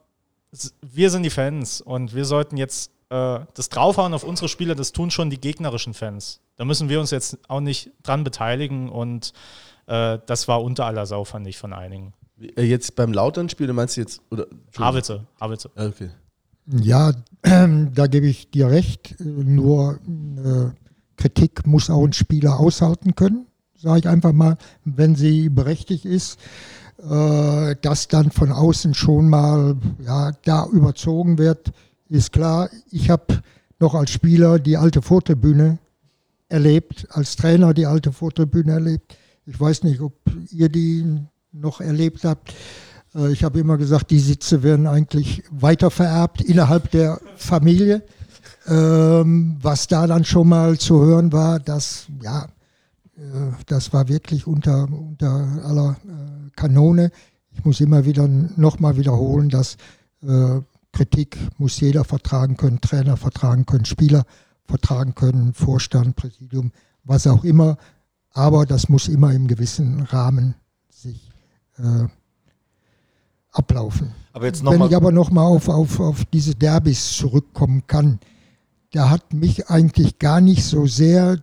wir 0.81 1.09
sind 1.09 1.23
die 1.23 1.29
Fans 1.29 1.81
und 1.81 2.15
wir 2.15 2.25
sollten 2.25 2.57
jetzt 2.57 2.91
äh, 3.15 3.45
das 3.53 3.69
draufhauen 3.69 4.13
auf 4.13 4.23
unsere 4.23 4.49
Spieler, 4.49 4.75
das 4.75 4.91
tun 4.91 5.11
schon 5.11 5.29
die 5.29 5.39
gegnerischen 5.39 5.93
Fans. 5.93 6.41
Da 6.57 6.65
müssen 6.65 6.89
wir 6.89 6.99
uns 6.99 7.11
jetzt 7.11 7.37
auch 7.47 7.61
nicht 7.61 7.91
dran 8.03 8.23
beteiligen 8.23 8.89
und 8.89 9.33
äh, 9.87 10.19
das 10.25 10.47
war 10.47 10.63
unter 10.63 10.85
aller 10.85 11.05
Sau, 11.05 11.23
fand 11.23 11.47
ich 11.47 11.57
von 11.57 11.73
einigen. 11.73 12.13
Äh, 12.55 12.63
Jetzt 12.63 12.95
beim 12.95 13.13
Lautern-Spiel, 13.13 13.67
du 13.67 13.73
meinst 13.73 13.97
jetzt, 13.97 14.21
oder? 14.31 14.47
Havitze, 14.77 15.25
Havitze. 15.39 15.71
Ah, 15.75 15.85
Okay. 15.85 16.09
Ja, 16.67 17.11
da 17.43 18.07
gebe 18.07 18.25
ich 18.25 18.49
dir 18.49 18.69
recht. 18.71 19.15
Nur 19.19 19.99
äh, 19.99 20.71
Kritik 21.15 21.67
muss 21.67 21.91
auch 21.91 22.03
ein 22.03 22.13
Spieler 22.13 22.59
aushalten 22.59 23.13
können, 23.13 23.45
sage 23.75 23.99
ich 23.99 24.07
einfach 24.07 24.33
mal, 24.33 24.57
wenn 24.83 25.15
sie 25.15 25.49
berechtigt 25.49 26.05
ist. 26.05 26.39
Äh, 26.97 27.75
dass 27.81 28.07
dann 28.07 28.31
von 28.31 28.51
außen 28.51 28.93
schon 28.93 29.29
mal 29.29 29.75
ja, 30.03 30.31
da 30.45 30.65
überzogen 30.65 31.37
wird, 31.37 31.71
ist 32.09 32.31
klar. 32.31 32.69
Ich 32.91 33.09
habe 33.09 33.41
noch 33.79 33.95
als 33.95 34.11
Spieler 34.11 34.59
die 34.59 34.77
alte 34.77 35.01
Vortribüne 35.01 35.79
erlebt, 36.47 37.07
als 37.09 37.35
Trainer 37.35 37.73
die 37.73 37.85
alte 37.85 38.11
Vortribüne 38.11 38.73
erlebt. 38.73 39.17
Ich 39.45 39.59
weiß 39.59 39.83
nicht, 39.83 40.01
ob 40.01 40.13
ihr 40.51 40.69
die 40.69 41.19
noch 41.51 41.81
erlebt 41.81 42.23
habt. 42.23 42.53
Äh, 43.15 43.31
Ich 43.31 43.43
habe 43.43 43.59
immer 43.59 43.77
gesagt, 43.77 44.11
die 44.11 44.19
Sitze 44.19 44.63
werden 44.63 44.87
eigentlich 44.87 45.43
weitervererbt 45.51 46.41
innerhalb 46.41 46.91
der 46.91 47.19
Familie. 47.35 48.03
Ähm, 48.67 49.57
was 49.61 49.87
da 49.87 50.07
dann 50.07 50.25
schon 50.25 50.49
mal 50.49 50.77
zu 50.79 50.99
hören 51.03 51.31
war, 51.31 51.59
dass, 51.59 52.07
ja, 52.21 52.45
äh, 53.15 53.51
das 53.67 53.93
war 53.93 54.07
wirklich 54.07 54.47
unter, 54.47 54.87
unter 54.91 55.29
aller 55.63 55.97
äh, 56.03 56.49
Kanone. 56.55 57.11
Ich 57.51 57.63
muss 57.63 57.79
immer 57.79 58.05
wieder 58.05 58.27
nochmal 58.27 58.97
wiederholen, 58.97 59.49
dass 59.49 59.77
Kritik 60.95 61.37
muss 61.57 61.79
jeder 61.81 62.05
vertragen 62.05 62.55
können, 62.55 62.79
Trainer 62.79 63.17
vertragen 63.17 63.65
können, 63.65 63.83
Spieler 63.83 64.25
vertragen 64.65 65.13
können, 65.13 65.53
Vorstand, 65.53 66.15
Präsidium, 66.15 66.71
was 67.03 67.27
auch 67.27 67.43
immer. 67.43 67.77
Aber 68.31 68.65
das 68.65 68.87
muss 68.87 69.09
immer 69.09 69.33
im 69.33 69.47
gewissen 69.47 70.01
Rahmen 70.03 70.55
sich 70.89 71.31
äh, 71.77 72.07
ablaufen. 73.51 74.13
Aber 74.31 74.45
Wenn 74.45 74.81
ich 74.81 74.95
aber 74.95 75.11
nochmal 75.11 75.45
auf, 75.45 75.67
auf, 75.67 75.99
auf 75.99 76.23
diese 76.25 76.55
Derbys 76.55 77.11
zurückkommen 77.17 77.83
kann, 77.87 78.19
da 78.91 79.09
hat 79.09 79.33
mich 79.33 79.69
eigentlich 79.69 80.17
gar 80.19 80.39
nicht 80.39 80.63
so 80.63 80.87
sehr 80.87 81.39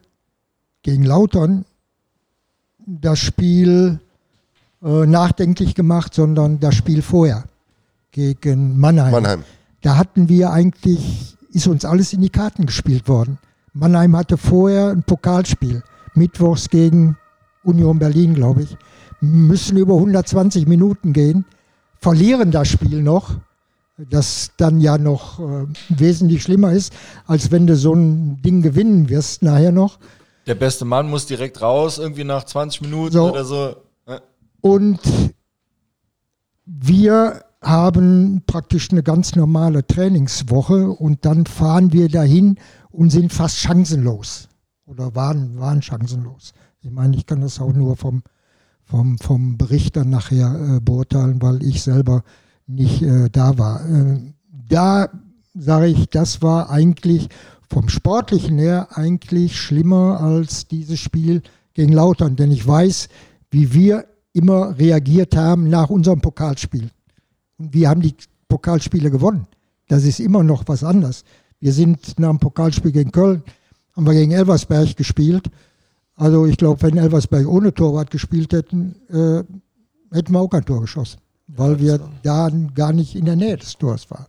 gegen 0.83 1.05
Lautern 1.05 1.67
das 2.87 3.19
Spiel 3.19 4.01
äh, 4.83 5.07
nachdenklich 5.07 5.75
gemacht, 5.75 6.15
sondern 6.15 6.59
das 6.59 6.75
Spiel 6.75 7.03
vorher 7.03 7.45
gegen 8.13 8.79
Mannheim. 8.79 9.11
Mannheim. 9.11 9.45
Da 9.81 9.97
hatten 9.97 10.29
wir 10.29 10.51
eigentlich, 10.53 11.37
ist 11.51 11.67
uns 11.67 11.85
alles 11.85 12.13
in 12.13 12.21
die 12.21 12.31
Karten 12.31 12.67
gespielt 12.67 13.09
worden. 13.09 13.39
Mannheim 13.73 14.15
hatte 14.17 14.37
vorher 14.37 14.91
ein 14.91 15.03
Pokalspiel, 15.03 15.83
mittwochs 16.15 16.69
gegen 16.69 17.17
Union 17.65 17.99
Berlin, 17.99 18.35
glaube 18.35 18.63
ich. 18.63 18.77
Müssen 19.21 19.77
über 19.77 19.95
120 19.95 20.67
Minuten 20.67 21.13
gehen, 21.13 21.45
verlieren 21.99 22.51
das 22.51 22.69
Spiel 22.69 23.03
noch, 23.03 23.37
das 23.97 24.51
dann 24.57 24.81
ja 24.81 24.99
noch 24.99 25.41
äh, 25.41 25.67
wesentlich 25.89 26.43
schlimmer 26.43 26.73
ist, 26.73 26.93
als 27.27 27.51
wenn 27.51 27.67
du 27.67 27.77
so 27.77 27.95
ein 27.95 28.43
Ding 28.43 28.63
gewinnen 28.63 29.09
wirst 29.09 29.43
nachher 29.43 29.73
noch. 29.73 29.99
Der 30.47 30.57
beste 30.57 30.85
Mann 30.85 31.09
muss 31.09 31.27
direkt 31.27 31.63
raus, 31.63 31.99
irgendwie 31.99 32.25
nach 32.25 32.45
20 32.45 32.83
Minuten 32.83 33.13
So. 33.13 33.31
oder 33.31 33.45
so. 33.45 33.77
Und 34.61 35.01
wir 36.67 37.45
haben 37.63 38.43
praktisch 38.47 38.91
eine 38.91 39.03
ganz 39.03 39.37
normale 39.37 39.87
Trainingswoche 39.87 40.91
und 40.91 41.25
dann 41.25 41.47
fahren 41.47 41.93
wir 41.93 42.09
dahin 42.09 42.57
und 42.91 43.11
sind 43.11 43.33
fast 43.33 43.57
chancenlos. 43.59 44.49
Oder 44.87 45.15
waren, 45.15 45.59
waren 45.59 45.81
chancenlos. 45.81 46.53
Ich 46.83 46.91
meine, 46.91 47.17
ich 47.17 47.25
kann 47.25 47.41
das 47.41 47.61
auch 47.61 47.73
nur 47.73 47.97
vom, 47.97 48.23
vom, 48.85 49.17
vom 49.19 49.57
Bericht 49.57 49.97
dann 49.97 50.11
nachher 50.11 50.77
äh, 50.77 50.81
beurteilen, 50.81 51.41
weil 51.41 51.63
ich 51.63 51.83
selber 51.83 52.25
nicht 52.67 53.03
äh, 53.03 53.31
da 53.31 53.57
war. 53.57 53.89
Äh, 53.89 54.33
da 54.69 55.09
sage 55.55 55.87
ich, 55.87 56.09
das 56.09 56.43
war 56.43 56.69
eigentlich 56.71 57.29
vom 57.71 57.89
Sportlichen 57.89 58.59
her 58.59 58.89
eigentlich 58.93 59.59
schlimmer 59.59 60.21
als 60.21 60.67
dieses 60.67 60.99
Spiel 60.99 61.43
gegen 61.75 61.93
Lautern, 61.93 62.37
denn 62.37 62.51
ich 62.51 62.67
weiß, 62.67 63.09
wie 63.51 63.73
wir 63.73 64.07
immer 64.33 64.79
reagiert 64.79 65.37
haben 65.37 65.69
nach 65.69 65.89
unserem 65.89 66.21
Pokalspiel. 66.21 66.91
Wir 67.71 67.89
haben 67.89 68.01
die 68.01 68.15
Pokalspiele 68.49 69.11
gewonnen. 69.11 69.47
Das 69.89 70.05
ist 70.05 70.21
immer 70.21 70.43
noch 70.43 70.65
was 70.67 70.85
anderes. 70.85 71.25
Wir 71.61 71.73
sind 71.73 72.19
nach 72.19 72.31
dem 72.31 72.39
Pokalspiel 72.39 72.93
gegen 72.93 73.13
Köln, 73.13 73.43
haben 73.95 74.07
wir 74.07 74.15
gegen 74.15 74.33
Elversberg 74.33 74.97
gespielt. 74.97 75.51
Also 76.15 76.47
ich 76.47 76.57
glaube, 76.57 76.83
wenn 76.83 76.99
Elversberg 76.99 77.47
ohne 77.47 77.73
Torwart 77.73 78.11
gespielt 78.11 78.53
hätten, 78.53 78.97
äh, 79.09 79.45
hätten 80.15 80.33
wir 80.33 80.41
auch 80.41 80.49
kein 80.49 80.65
Tor 80.65 80.81
geschossen, 80.81 81.21
weil 81.47 81.79
wir 81.79 82.01
da 82.23 82.51
gar 82.75 82.93
nicht 82.93 83.15
in 83.15 83.25
der 83.25 83.37
Nähe 83.37 83.57
des 83.57 83.79
Tors 83.79 84.11
waren. 84.11 84.27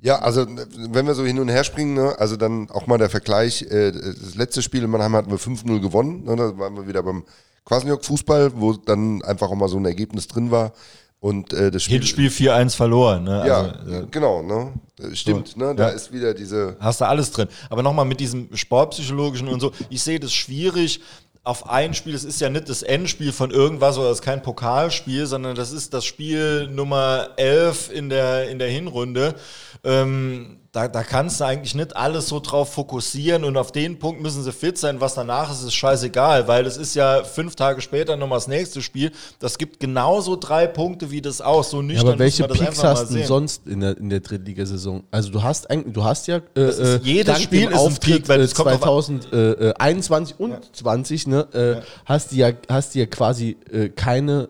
Ja, 0.00 0.20
also 0.20 0.46
wenn 0.46 1.06
wir 1.06 1.14
so 1.14 1.24
hin 1.24 1.40
und 1.40 1.48
her 1.48 1.64
springen, 1.64 1.94
ne, 1.94 2.14
also 2.18 2.36
dann 2.36 2.70
auch 2.70 2.86
mal 2.86 2.98
der 2.98 3.10
Vergleich, 3.10 3.62
äh, 3.62 3.90
das 3.90 4.36
letzte 4.36 4.62
Spiel 4.62 4.84
in 4.84 4.90
Mannheim 4.90 5.16
hatten 5.16 5.30
wir 5.30 5.38
5-0 5.38 5.80
gewonnen, 5.80 6.24
ne, 6.24 6.36
da 6.36 6.56
waren 6.56 6.76
wir 6.76 6.86
wieder 6.86 7.02
beim 7.02 7.24
Kwasniok-Fußball, 7.68 8.52
wo 8.56 8.72
dann 8.72 9.22
einfach 9.22 9.50
auch 9.50 9.54
mal 9.54 9.68
so 9.68 9.76
ein 9.78 9.84
Ergebnis 9.84 10.26
drin 10.28 10.50
war. 10.50 10.72
Und 11.20 11.52
äh, 11.52 11.70
das 11.72 11.82
Spiel, 11.82 11.98
Hinspiel 11.98 12.28
4-1 12.30 12.76
verloren. 12.76 13.24
Ne? 13.24 13.42
ja, 13.46 13.60
Also, 13.62 13.90
ja. 13.92 14.02
genau, 14.10 14.42
ne? 14.42 14.72
Äh, 15.00 15.14
Stimmt, 15.16 15.56
ne? 15.56 15.74
Da 15.74 15.88
Ja. 15.88 15.94
ist 15.94 16.12
wieder 16.12 16.32
diese. 16.32 16.76
Hast 16.78 17.00
du 17.00 17.06
alles 17.06 17.32
drin. 17.32 17.48
Aber 17.70 17.82
nochmal 17.82 18.04
mit 18.04 18.20
diesem 18.20 18.54
Sportpsychologischen 18.56 19.48
und 19.48 19.58
so, 19.60 19.72
ich 19.90 20.00
sehe 20.02 20.20
das 20.20 20.32
schwierig 20.32 21.00
auf 21.42 21.68
ein 21.68 21.94
Spiel, 21.94 22.14
es 22.14 22.24
ist 22.24 22.40
ja 22.40 22.50
nicht 22.50 22.68
das 22.68 22.82
Endspiel 22.82 23.32
von 23.32 23.50
irgendwas 23.50 23.96
oder 23.98 24.10
es 24.10 24.18
ist 24.18 24.24
kein 24.24 24.42
Pokalspiel, 24.42 25.26
sondern 25.26 25.56
das 25.56 25.72
ist 25.72 25.92
das 25.94 26.04
Spiel 26.04 26.68
Nummer 26.68 27.30
11 27.36 27.90
in 27.90 28.10
der, 28.10 28.50
in 28.50 28.58
der 28.58 28.68
Hinrunde. 28.68 29.34
Ähm, 29.82 30.58
da, 30.78 30.86
da 30.86 31.02
kannst 31.02 31.40
du 31.40 31.44
eigentlich 31.44 31.74
nicht 31.74 31.96
alles 31.96 32.28
so 32.28 32.38
drauf 32.38 32.72
fokussieren 32.72 33.42
und 33.42 33.56
auf 33.56 33.72
den 33.72 33.98
Punkt 33.98 34.22
müssen 34.22 34.44
sie 34.44 34.52
fit 34.52 34.78
sein. 34.78 35.00
Was 35.00 35.14
danach 35.14 35.50
ist, 35.50 35.62
ist 35.62 35.74
scheißegal, 35.74 36.46
weil 36.46 36.66
es 36.66 36.76
ist 36.76 36.94
ja 36.94 37.24
fünf 37.24 37.56
Tage 37.56 37.80
später 37.80 38.16
nochmal 38.16 38.36
das 38.36 38.46
nächste 38.46 38.80
Spiel. 38.80 39.10
Das 39.40 39.58
gibt 39.58 39.80
genauso 39.80 40.36
drei 40.36 40.68
Punkte 40.68 41.10
wie 41.10 41.20
das 41.20 41.40
aus. 41.40 41.70
So 41.70 41.78
Ja, 41.78 41.82
nüchtern 41.82 42.08
aber 42.08 42.18
welche 42.20 42.46
Peaks 42.46 42.82
hast 42.84 43.10
du 43.10 43.24
sonst 43.26 43.66
in 43.66 43.80
der, 43.80 43.96
in 43.98 44.08
der 44.08 44.20
Drittligasaison? 44.20 45.02
Also 45.10 45.30
du 45.30 45.42
hast 45.42 45.68
eigentlich, 45.68 45.92
du 45.94 46.04
hast 46.04 46.28
ja 46.28 46.40
äh, 46.56 46.68
ist- 46.68 46.78
äh, 46.78 47.00
jedes 47.02 47.42
Spiel 47.42 47.62
ist 47.62 47.68
ein 47.72 47.74
Auftritt, 47.74 48.14
Peak, 48.14 48.28
weil 48.28 48.40
äh, 48.40 48.44
es 48.44 48.54
kommt 48.54 48.70
auf- 48.70 48.80
2021 49.06 50.38
und 50.38 50.58
20, 50.76 51.26
ne, 51.26 51.48
äh, 51.52 51.82
hast 52.04 52.30
du 52.30 52.36
ja, 52.36 52.50
hast 52.68 52.94
du 52.94 53.00
ja 53.00 53.06
quasi 53.06 53.56
äh, 53.72 53.88
keine 53.88 54.48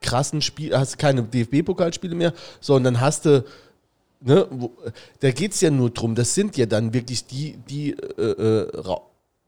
krassen 0.00 0.40
Spiele, 0.42 0.78
hast 0.78 0.96
keine 0.96 1.24
DFB-Pokalspiele 1.24 2.14
mehr, 2.14 2.32
sondern 2.60 3.00
hast 3.00 3.24
du 3.24 3.44
Ne, 4.20 4.46
wo, 4.50 4.72
da 5.20 5.30
geht 5.30 5.52
es 5.52 5.60
ja 5.60 5.70
nur 5.70 5.90
drum, 5.90 6.14
das 6.14 6.34
sind 6.34 6.56
ja 6.56 6.66
dann 6.66 6.92
wirklich 6.92 7.26
die, 7.26 7.56
die 7.68 7.92
äh, 7.92 8.22
äh, 8.22 8.96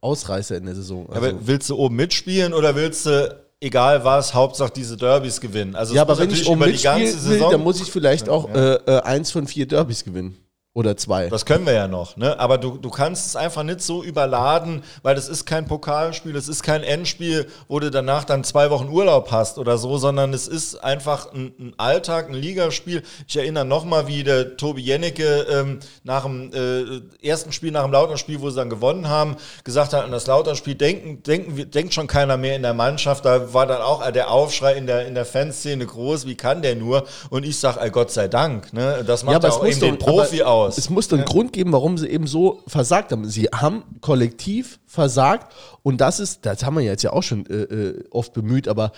Ausreißer 0.01 0.57
in 0.57 0.67
der 0.67 0.75
Saison. 0.75 1.09
Also, 1.11 1.27
Aber 1.27 1.47
willst 1.47 1.71
du 1.71 1.77
oben 1.77 1.97
mitspielen 1.97 2.55
oder 2.55 2.75
willst 2.77 3.07
du, 3.07 3.37
egal 3.61 4.05
was, 4.05 4.33
Hauptsache 4.33 4.73
diese 4.75 4.97
Derbys 4.97 5.41
gewinnen? 5.41 5.75
Also 5.75 5.95
ja, 5.95 6.03
aber 6.03 6.19
wenn 6.19 6.31
ich 6.31 6.47
oben 6.47 6.63
über 6.63 6.71
die 6.71 6.83
ganze 6.83 7.03
mitspielen 7.03 7.25
will, 7.25 7.33
Saison. 7.33 7.51
dann 7.51 7.61
muss 7.63 7.81
ich 7.83 7.91
vielleicht 7.91 8.29
auch 8.29 8.49
äh, 8.55 8.75
äh, 8.75 9.01
eins 9.03 9.31
von 9.31 9.47
vier 9.47 9.67
Derbys 9.67 10.05
gewinnen. 10.05 10.37
Oder 10.73 10.97
zwei. 10.97 11.29
Das 11.29 11.47
können 11.47 11.67
wir 11.67 11.73
ja 11.73 11.89
noch, 11.89 12.17
ne? 12.17 12.39
Aber 12.39 12.57
du, 12.57 12.79
du 12.79 12.91
kannst 12.91 13.27
es 13.27 13.35
einfach 13.35 13.65
nicht 13.65 13.81
so 13.81 14.05
überladen, 14.05 14.85
weil 15.03 15.17
das 15.17 15.29
ist 15.29 15.45
kein 15.45 15.67
Pokalspiel, 15.67 16.37
es 16.37 16.47
ist 16.47 16.63
kein 16.63 16.85
Endspiel, 16.85 17.49
wo 17.67 17.81
du 17.81 17.91
danach 17.91 18.23
dann 18.23 18.45
zwei 18.45 18.71
Wochen 18.71 18.89
Urlaub 18.89 19.33
hast 19.33 19.59
oder 19.59 19.79
so, 19.79 19.99
sondern 19.99 20.33
es 20.33 20.47
ist 20.47 20.77
einfach 20.77 21.33
ein, 21.33 21.53
ein 21.59 21.75
Alltag, 21.77 22.29
ein 22.29 22.35
Ligaspiel. 22.35 23.03
Ich 23.27 23.37
erinnere 23.37 23.65
nochmal, 23.65 24.07
wie 24.07 24.23
der 24.23 24.57
Tobi 24.57 24.83
Jennecke 24.83 25.45
ähm, 25.51 25.81
nach 26.05 26.23
dem 26.23 26.53
äh, 26.53 27.27
ersten 27.29 27.51
Spiel, 27.51 27.73
nach 27.73 27.83
dem 27.83 27.91
Lautern-Spiel, 27.91 28.41
wo 28.41 28.49
sie 28.49 28.55
dann 28.55 28.71
gewonnen 28.71 29.09
haben, 29.09 29.39
gesagt 29.65 29.93
hat, 29.93 30.05
an 30.05 30.13
das 30.13 30.29
Lautern-Spiel 30.29 30.77
denken, 30.77 31.25
denken, 31.25 31.69
denkt 31.69 31.95
schon 31.95 32.07
keiner 32.07 32.37
mehr 32.37 32.55
in 32.55 32.63
der 32.63 32.75
Mannschaft. 32.75 33.25
Da 33.25 33.53
war 33.53 33.67
dann 33.67 33.83
auch 33.83 34.09
der 34.13 34.31
Aufschrei 34.31 34.75
in 34.75 34.87
der, 34.87 35.09
in 35.09 35.17
der 35.17 35.25
Fanszene 35.25 35.85
groß, 35.85 36.27
wie 36.27 36.37
kann 36.37 36.63
der 36.63 36.77
nur? 36.77 37.09
Und 37.29 37.45
ich 37.45 37.59
sage, 37.59 37.81
ey, 37.81 37.91
Gott 37.91 38.13
sei 38.13 38.29
Dank, 38.29 38.73
ne? 38.73 39.03
Das 39.05 39.25
macht 39.25 39.43
ja, 39.43 39.51
auch 39.51 39.67
eben 39.67 39.81
den 39.81 39.99
Profi 39.99 40.43
aber 40.43 40.60
aus. 40.61 40.79
Es 40.79 40.91
muss 40.91 41.13
einen 41.13 41.25
Grund 41.25 41.53
geben, 41.53 41.73
warum 41.73 41.99
sie 41.99 42.09
eben 42.09 42.27
so 42.27 42.63
versagt 42.67 43.13
haben. 43.13 43.29
Sie 43.29 43.47
haben 43.47 43.83
kollektiv 44.01 44.81
versagt 44.87 45.53
und 45.83 46.01
das 46.01 46.21
ist, 46.21 46.47
das 46.47 46.65
haben 46.65 46.77
wir 46.77 46.83
jetzt 46.83 47.03
ja 47.03 47.13
auch 47.13 47.23
schon 47.23 47.47
äh, 47.47 47.63
äh, 47.63 48.05
oft 48.11 48.33
bemüht, 48.33 48.69
aber 48.69 48.93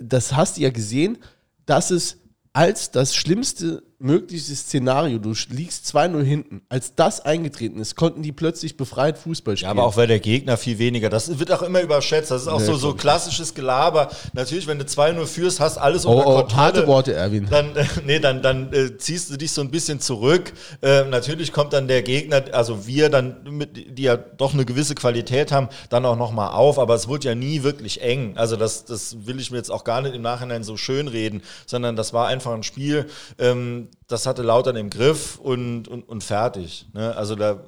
das 0.00 0.34
hast 0.34 0.56
du 0.56 0.62
ja 0.62 0.70
gesehen, 0.70 1.18
dass 1.66 1.90
es 1.90 2.18
als 2.54 2.92
das 2.92 3.16
schlimmste 3.16 3.82
mögliche 4.04 4.54
Szenario, 4.54 5.18
du 5.18 5.32
liegst 5.48 5.86
2-0 5.86 6.22
hinten, 6.22 6.62
als 6.68 6.94
das 6.94 7.20
eingetreten 7.20 7.80
ist, 7.80 7.96
konnten 7.96 8.22
die 8.22 8.32
plötzlich 8.32 8.76
befreit 8.76 9.16
Fußball 9.16 9.54
Ja, 9.54 9.58
spielen. 9.58 9.70
aber 9.70 9.84
auch 9.84 9.96
weil 9.96 10.06
der 10.06 10.20
Gegner 10.20 10.58
viel 10.58 10.78
weniger. 10.78 11.08
Das 11.08 11.38
wird 11.38 11.50
auch 11.50 11.62
immer 11.62 11.80
überschätzt. 11.80 12.30
Das 12.30 12.42
ist 12.42 12.48
auch 12.48 12.60
so, 12.60 12.76
so 12.76 12.94
klassisches 12.94 13.54
Gelaber. 13.54 14.10
Natürlich, 14.34 14.66
wenn 14.66 14.78
du 14.78 14.84
2-0 14.84 15.24
führst, 15.26 15.58
hast 15.58 15.78
alles 15.78 16.04
oh, 16.04 16.12
unter 16.12 16.26
oh, 16.26 16.34
Kontrolle. 16.36 16.62
harte 16.62 16.86
Worte, 16.86 17.14
Erwin. 17.14 17.46
Dann, 17.48 17.74
äh, 17.76 17.86
nee, 18.04 18.18
dann, 18.18 18.42
dann 18.42 18.72
äh, 18.74 18.98
ziehst 18.98 19.30
du 19.30 19.38
dich 19.38 19.52
so 19.52 19.62
ein 19.62 19.70
bisschen 19.70 20.00
zurück. 20.00 20.52
Äh, 20.82 21.04
natürlich 21.04 21.50
kommt 21.50 21.72
dann 21.72 21.88
der 21.88 22.02
Gegner, 22.02 22.44
also 22.52 22.86
wir 22.86 23.08
dann, 23.08 23.36
mit, 23.44 23.98
die 23.98 24.02
ja 24.02 24.16
doch 24.16 24.52
eine 24.52 24.66
gewisse 24.66 24.94
Qualität 24.94 25.50
haben, 25.50 25.68
dann 25.88 26.04
auch 26.04 26.16
nochmal 26.16 26.50
auf. 26.50 26.78
Aber 26.78 26.94
es 26.94 27.08
wurde 27.08 27.28
ja 27.28 27.34
nie 27.34 27.62
wirklich 27.62 28.02
eng. 28.02 28.36
Also 28.36 28.56
das, 28.56 28.84
das 28.84 29.26
will 29.26 29.40
ich 29.40 29.50
mir 29.50 29.56
jetzt 29.56 29.70
auch 29.70 29.84
gar 29.84 30.02
nicht 30.02 30.14
im 30.14 30.22
Nachhinein 30.22 30.62
so 30.62 30.76
schön 30.76 31.08
reden, 31.08 31.42
sondern 31.64 31.96
das 31.96 32.12
war 32.12 32.26
einfach 32.26 32.43
ein 32.52 32.62
Spiel, 32.62 33.06
ähm, 33.38 33.88
das 34.06 34.26
hatte 34.26 34.42
Lautern 34.42 34.76
im 34.76 34.90
Griff 34.90 35.38
und, 35.38 35.88
und, 35.88 36.08
und 36.08 36.22
fertig. 36.22 36.86
Ne? 36.92 37.16
Also 37.16 37.34
da 37.34 37.64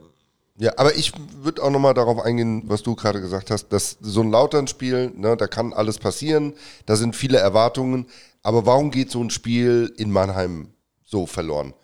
Ja, 0.59 0.73
aber 0.77 0.95
ich 0.95 1.13
würde 1.43 1.63
auch 1.63 1.71
nochmal 1.71 1.95
darauf 1.95 2.21
eingehen, 2.21 2.65
was 2.67 2.83
du 2.83 2.95
gerade 2.95 3.21
gesagt 3.21 3.51
hast, 3.51 3.69
dass 3.69 3.97
so 4.01 4.23
ein 4.23 4.31
Lautern-Spiel, 4.31 5.13
ne, 5.15 5.37
da 5.37 5.47
kann 5.47 5.73
alles 5.73 5.99
passieren, 5.99 6.55
da 6.87 6.97
sind 6.97 7.15
viele 7.15 7.39
Erwartungen, 7.39 8.07
aber 8.43 8.65
warum 8.65 8.91
geht 8.91 9.11
so 9.11 9.23
ein 9.23 9.31
Spiel 9.31 9.93
in 9.97 10.11
Mannheim 10.11 10.69
so 11.05 11.27
verloren? 11.27 11.75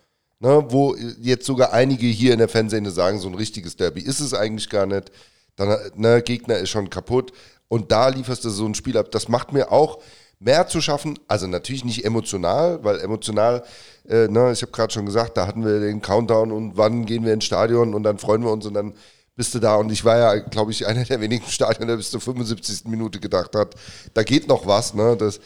Ne, 0.40 0.64
wo 0.68 0.96
jetzt 1.20 1.46
sogar 1.46 1.72
einige 1.72 2.06
hier 2.06 2.32
in 2.32 2.38
der 2.38 2.48
Fanszene 2.48 2.90
sagen, 2.90 3.20
so 3.20 3.28
ein 3.28 3.34
richtiges 3.34 3.76
Derby 3.76 4.00
ist 4.00 4.20
es 4.20 4.34
eigentlich 4.34 4.68
gar 4.68 4.86
nicht. 4.86 5.12
Dann, 5.54 5.76
ne, 5.94 6.22
Gegner 6.22 6.56
ist 6.56 6.70
schon 6.70 6.90
kaputt 6.90 7.32
und 7.68 7.92
da 7.92 8.08
lieferst 8.08 8.44
du 8.44 8.50
so 8.50 8.66
ein 8.66 8.74
Spiel 8.74 8.98
ab. 8.98 9.10
Das 9.12 9.28
macht 9.28 9.52
mir 9.52 9.70
auch 9.70 9.98
mehr 10.44 10.66
zu 10.66 10.80
schaffen, 10.80 11.18
also 11.28 11.46
natürlich 11.46 11.84
nicht 11.84 12.04
emotional, 12.04 12.82
weil 12.82 13.00
emotional, 13.00 13.62
äh, 14.08 14.28
ne, 14.28 14.52
ich 14.52 14.62
habe 14.62 14.72
gerade 14.72 14.92
schon 14.92 15.06
gesagt, 15.06 15.36
da 15.36 15.46
hatten 15.46 15.64
wir 15.64 15.80
den 15.80 16.02
Countdown 16.02 16.52
und 16.52 16.76
wann 16.76 17.06
gehen 17.06 17.24
wir 17.24 17.32
ins 17.32 17.44
Stadion 17.44 17.94
und 17.94 18.02
dann 18.02 18.18
freuen 18.18 18.42
wir 18.42 18.50
uns 18.50 18.66
und 18.66 18.74
dann 18.74 18.94
bist 19.34 19.54
du 19.54 19.60
da 19.60 19.76
und 19.76 19.90
ich 19.90 20.04
war 20.04 20.18
ja, 20.18 20.36
glaube 20.40 20.72
ich, 20.72 20.86
einer 20.86 21.04
der 21.04 21.20
wenigen 21.20 21.46
Stadien, 21.46 21.88
der 21.88 21.96
bis 21.96 22.10
zur 22.10 22.20
75. 22.20 22.84
Minute 22.86 23.18
gedacht 23.18 23.54
hat, 23.54 23.74
da 24.14 24.22
geht 24.22 24.48
noch 24.48 24.66
was, 24.66 24.94
ne, 24.94 25.16
das 25.16 25.40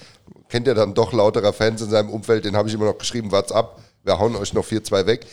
kennt 0.49 0.67
ja 0.67 0.75
dann 0.75 0.95
doch 0.95 1.13
lauterer 1.13 1.53
Fans 1.53 1.83
in 1.83 1.91
seinem 1.91 2.11
Umfeld, 2.11 2.45
den 2.45 2.57
habe 2.57 2.69
ich 2.69 2.75
immer 2.75 2.87
noch 2.87 2.99
geschrieben, 2.99 3.31
what's 3.31 3.53
up, 3.53 3.81
wir 4.03 4.19
hauen 4.19 4.37
euch 4.37 4.53
noch 4.55 4.65
4-2 4.65 5.07
weg. 5.07 5.27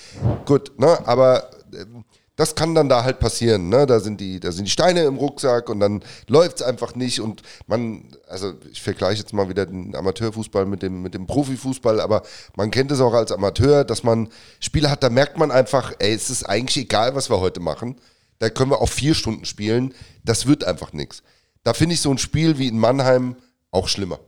Gut, 0.46 0.72
ne, 0.78 1.00
aber 1.08 1.50
ähm, 1.74 2.04
das 2.36 2.56
kann 2.56 2.74
dann 2.74 2.90
da 2.90 3.04
halt 3.04 3.20
passieren, 3.20 3.70
ne? 3.70 3.86
Da 3.86 4.00
sind 4.00 4.20
die, 4.20 4.40
da 4.40 4.52
sind 4.52 4.66
die 4.66 4.72
Steine 4.72 5.04
im 5.04 5.18
Rucksack 5.18 5.70
und 5.70 5.80
dann 5.80 6.04
läuft 6.28 6.58
es 6.58 6.62
einfach 6.64 6.96
nicht 6.96 7.22
und 7.22 7.44
man, 7.68 8.06
also 8.28 8.54
ich 8.72 8.82
vergleiche 8.82 9.22
jetzt 9.22 9.34
mal 9.34 9.50
wieder 9.50 9.68
den 9.68 9.96
Amateurfußball 9.96 10.66
mit 10.66 10.82
dem, 10.82 11.04
mit 11.04 11.14
dem 11.14 11.28
Profifußball, 11.28 12.02
aber 12.02 12.24
man 12.56 12.72
kennt 12.72 12.92
es 12.92 13.02
auch 13.02 13.14
als 13.14 13.32
Amateur, 13.32 13.84
dass 13.84 14.04
man 14.04 14.30
Spiele 14.60 14.90
hat, 14.90 15.04
da 15.04 15.10
merkt 15.10 15.38
man 15.38 15.52
einfach, 15.52 15.94
ey, 16.00 16.14
es 16.14 16.32
ist 16.32 16.44
eigentlich 16.44 16.86
egal, 16.86 17.14
was 17.14 17.30
wir 17.30 17.40
heute 17.40 17.60
machen. 17.60 17.98
Da 18.40 18.50
können 18.50 18.72
wir 18.72 18.82
auch 18.82 18.90
vier 18.90 19.14
Stunden 19.14 19.46
spielen. 19.46 19.94
Das 20.26 20.48
wird 20.48 20.66
einfach 20.66 20.92
nichts. 20.92 21.22
Da 21.64 21.74
finde 21.74 21.94
ich 21.94 22.02
so 22.02 22.10
ein 22.12 22.18
Spiel 22.18 22.58
wie 22.58 22.68
in 22.68 22.78
Mannheim 22.78 23.36
auch 23.72 23.88
schlimmer. 23.88 24.20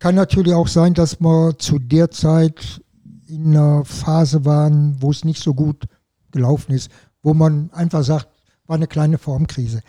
Kann 0.00 0.16
natürlich 0.16 0.52
auch 0.54 0.68
sein, 0.68 0.92
dass 0.92 1.20
wir 1.20 1.56
zu 1.58 1.78
der 1.78 2.10
Zeit 2.10 2.82
in 3.26 3.56
einer 3.56 3.84
Phase 3.84 4.44
waren, 4.44 4.96
wo 5.00 5.10
es 5.10 5.24
nicht 5.24 5.42
so 5.42 5.54
gut 5.54 5.84
gelaufen 6.32 6.72
ist, 6.72 6.90
wo 7.22 7.34
man 7.34 7.70
einfach 7.72 8.04
sagt, 8.04 8.28
war 8.66 8.76
eine 8.76 8.86
kleine 8.86 9.18
Formkrise. 9.18 9.80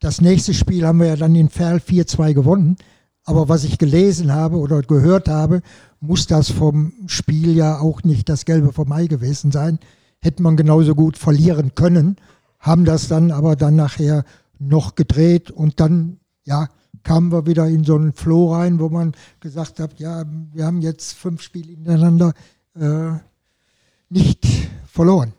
Das 0.00 0.20
nächste 0.20 0.54
Spiel 0.54 0.86
haben 0.86 1.00
wir 1.00 1.06
ja 1.06 1.16
dann 1.16 1.34
in 1.34 1.48
Ferl 1.48 1.78
4-2 1.78 2.34
gewonnen. 2.34 2.76
Aber 3.24 3.48
was 3.48 3.64
ich 3.64 3.78
gelesen 3.78 4.32
habe 4.32 4.58
oder 4.58 4.82
gehört 4.82 5.28
habe, 5.28 5.62
muss 6.00 6.26
das 6.26 6.50
vom 6.50 6.92
Spiel 7.06 7.56
ja 7.56 7.78
auch 7.78 8.02
nicht 8.02 8.28
das 8.28 8.44
Gelbe 8.44 8.72
vom 8.72 8.92
Ei 8.92 9.06
gewesen 9.06 9.50
sein. 9.50 9.78
Hätte 10.20 10.42
man 10.42 10.56
genauso 10.56 10.94
gut 10.94 11.16
verlieren 11.16 11.74
können, 11.74 12.16
haben 12.58 12.84
das 12.84 13.08
dann 13.08 13.30
aber 13.30 13.56
dann 13.56 13.76
nachher 13.76 14.24
noch 14.58 14.94
gedreht 14.94 15.50
und 15.50 15.80
dann, 15.80 16.18
ja, 16.44 16.68
kamen 17.02 17.32
wir 17.32 17.46
wieder 17.46 17.66
in 17.66 17.84
so 17.84 17.96
einen 17.96 18.12
Flow 18.12 18.54
rein, 18.54 18.78
wo 18.78 18.88
man 18.88 19.12
gesagt 19.40 19.80
hat, 19.80 19.98
ja, 20.00 20.24
wir 20.52 20.64
haben 20.64 20.80
jetzt 20.80 21.14
fünf 21.14 21.42
Spiele 21.42 21.72
hintereinander 21.72 22.32
äh, 22.78 23.12
nicht 24.08 24.46
verloren. 24.86 25.32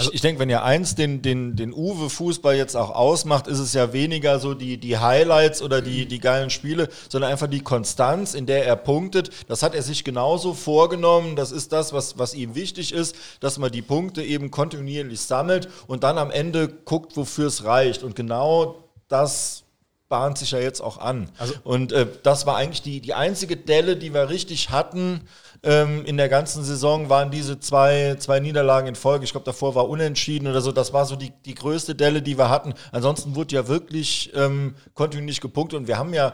Ich, 0.00 0.14
ich 0.14 0.20
denke, 0.20 0.40
wenn 0.40 0.50
ja 0.50 0.62
eins 0.62 0.94
den, 0.94 1.22
den, 1.22 1.56
den 1.56 1.72
Uwe-Fußball 1.72 2.56
jetzt 2.56 2.76
auch 2.76 2.90
ausmacht, 2.90 3.46
ist 3.46 3.58
es 3.58 3.72
ja 3.72 3.92
weniger 3.92 4.38
so 4.38 4.54
die, 4.54 4.78
die 4.78 4.98
Highlights 4.98 5.62
oder 5.62 5.80
die, 5.82 6.06
die 6.06 6.20
geilen 6.20 6.50
Spiele, 6.50 6.88
sondern 7.08 7.30
einfach 7.30 7.46
die 7.46 7.60
Konstanz, 7.60 8.34
in 8.34 8.46
der 8.46 8.66
er 8.66 8.76
punktet. 8.76 9.30
Das 9.48 9.62
hat 9.62 9.74
er 9.74 9.82
sich 9.82 10.04
genauso 10.04 10.54
vorgenommen. 10.54 11.36
Das 11.36 11.52
ist 11.52 11.72
das, 11.72 11.92
was, 11.92 12.18
was 12.18 12.34
ihm 12.34 12.54
wichtig 12.54 12.92
ist, 12.92 13.16
dass 13.40 13.58
man 13.58 13.72
die 13.72 13.82
Punkte 13.82 14.22
eben 14.22 14.50
kontinuierlich 14.50 15.20
sammelt 15.20 15.68
und 15.86 16.04
dann 16.04 16.18
am 16.18 16.30
Ende 16.30 16.68
guckt, 16.68 17.16
wofür 17.16 17.46
es 17.46 17.64
reicht. 17.64 18.02
Und 18.02 18.16
genau 18.16 18.84
das 19.08 19.64
bahnt 20.08 20.38
sich 20.38 20.52
ja 20.52 20.58
jetzt 20.58 20.80
auch 20.80 20.98
an. 20.98 21.30
und 21.64 21.92
äh, 21.92 22.06
das 22.22 22.46
war 22.46 22.56
eigentlich 22.56 22.82
die, 22.82 23.00
die 23.00 23.14
einzige 23.14 23.56
Delle, 23.56 23.96
die 23.96 24.14
wir 24.14 24.28
richtig 24.28 24.70
hatten 24.70 25.20
ähm, 25.62 26.04
in 26.04 26.16
der 26.16 26.28
ganzen 26.28 26.64
Saison, 26.64 27.08
waren 27.08 27.30
diese 27.30 27.60
zwei, 27.60 28.16
zwei 28.18 28.40
Niederlagen 28.40 28.88
in 28.88 28.94
Folge. 28.94 29.24
Ich 29.24 29.32
glaube, 29.32 29.46
davor 29.46 29.74
war 29.74 29.88
unentschieden 29.88 30.46
oder 30.46 30.60
so. 30.60 30.72
Das 30.72 30.92
war 30.92 31.06
so 31.06 31.16
die, 31.16 31.32
die 31.44 31.54
größte 31.54 31.94
Delle, 31.94 32.22
die 32.22 32.38
wir 32.38 32.48
hatten. 32.48 32.74
Ansonsten 32.92 33.34
wurde 33.34 33.54
ja 33.54 33.68
wirklich 33.68 34.32
ähm, 34.34 34.74
kontinuierlich 34.94 35.40
gepunktet 35.40 35.78
und 35.78 35.88
wir 35.88 35.98
haben 35.98 36.14
ja 36.14 36.32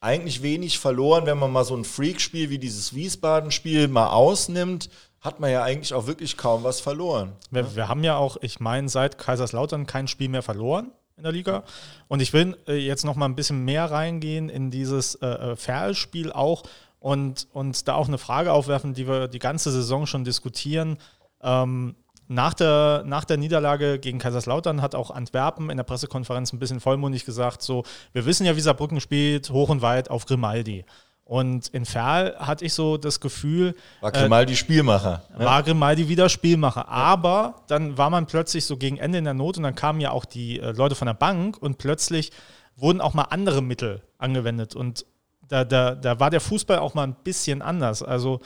eigentlich 0.00 0.42
wenig 0.42 0.78
verloren, 0.78 1.26
wenn 1.26 1.38
man 1.38 1.52
mal 1.52 1.64
so 1.64 1.76
ein 1.76 1.84
Freak-Spiel 1.84 2.50
wie 2.50 2.58
dieses 2.58 2.94
Wiesbaden-Spiel 2.94 3.88
mal 3.88 4.08
ausnimmt 4.08 4.88
hat 5.22 5.38
man 5.38 5.50
ja 5.50 5.62
eigentlich 5.62 5.94
auch 5.94 6.08
wirklich 6.08 6.36
kaum 6.36 6.64
was 6.64 6.80
verloren. 6.80 7.32
Wir, 7.50 7.76
wir 7.76 7.88
haben 7.88 8.02
ja 8.02 8.16
auch, 8.16 8.36
ich 8.40 8.58
meine, 8.58 8.88
seit 8.88 9.18
Kaiserslautern 9.18 9.86
kein 9.86 10.08
Spiel 10.08 10.28
mehr 10.28 10.42
verloren 10.42 10.90
in 11.16 11.22
der 11.22 11.32
Liga. 11.32 11.62
Und 12.08 12.20
ich 12.20 12.32
will 12.32 12.58
äh, 12.66 12.74
jetzt 12.74 13.04
noch 13.04 13.14
mal 13.14 13.26
ein 13.26 13.36
bisschen 13.36 13.64
mehr 13.64 13.90
reingehen 13.90 14.48
in 14.48 14.72
dieses 14.72 15.14
äh, 15.16 15.26
äh, 15.26 15.56
Ferl-Spiel 15.56 16.32
auch 16.32 16.64
und, 17.02 17.48
und 17.52 17.88
da 17.88 17.94
auch 17.94 18.08
eine 18.08 18.18
Frage 18.18 18.52
aufwerfen, 18.52 18.94
die 18.94 19.08
wir 19.08 19.28
die 19.28 19.40
ganze 19.40 19.70
Saison 19.72 20.06
schon 20.06 20.24
diskutieren. 20.24 20.98
Ähm, 21.42 21.96
nach 22.28 22.54
der, 22.54 23.02
nach 23.04 23.24
der 23.24 23.36
Niederlage 23.36 23.98
gegen 23.98 24.18
Kaiserslautern 24.18 24.80
hat 24.80 24.94
auch 24.94 25.10
Antwerpen 25.10 25.68
in 25.68 25.76
der 25.76 25.84
Pressekonferenz 25.84 26.52
ein 26.52 26.60
bisschen 26.60 26.80
vollmundig 26.80 27.26
gesagt, 27.26 27.62
so, 27.62 27.82
wir 28.12 28.24
wissen 28.24 28.46
ja, 28.46 28.56
wie 28.56 28.60
Saarbrücken 28.60 29.00
spielt, 29.00 29.50
hoch 29.50 29.68
und 29.68 29.82
weit 29.82 30.10
auf 30.10 30.24
Grimaldi. 30.24 30.84
Und 31.24 31.68
in 31.68 31.84
Ferl 31.84 32.36
hatte 32.38 32.64
ich 32.64 32.72
so 32.74 32.96
das 32.96 33.18
Gefühl. 33.20 33.74
War 34.00 34.12
Grimaldi 34.12 34.52
äh, 34.52 34.56
Spielmacher. 34.56 35.22
Ne? 35.36 35.44
War 35.44 35.62
Grimaldi 35.62 36.08
wieder 36.08 36.28
Spielmacher. 36.28 36.88
Aber 36.88 37.62
dann 37.66 37.98
war 37.98 38.10
man 38.10 38.26
plötzlich 38.26 38.64
so 38.64 38.76
gegen 38.76 38.98
Ende 38.98 39.18
in 39.18 39.24
der 39.24 39.34
Not 39.34 39.56
und 39.56 39.64
dann 39.64 39.74
kamen 39.74 40.00
ja 40.00 40.10
auch 40.10 40.24
die 40.24 40.60
äh, 40.60 40.72
Leute 40.72 40.94
von 40.94 41.06
der 41.06 41.14
Bank 41.14 41.58
und 41.60 41.78
plötzlich 41.78 42.32
wurden 42.76 43.00
auch 43.00 43.14
mal 43.14 43.24
andere 43.24 43.62
Mittel 43.62 44.02
angewendet. 44.18 44.74
Und 44.74 45.04
da, 45.52 45.64
da, 45.64 45.94
da 45.94 46.18
war 46.18 46.30
der 46.30 46.40
Fußball 46.40 46.78
auch 46.78 46.94
mal 46.94 47.04
ein 47.04 47.16
bisschen 47.22 47.62
anders. 47.62 48.02
Also 48.02 48.40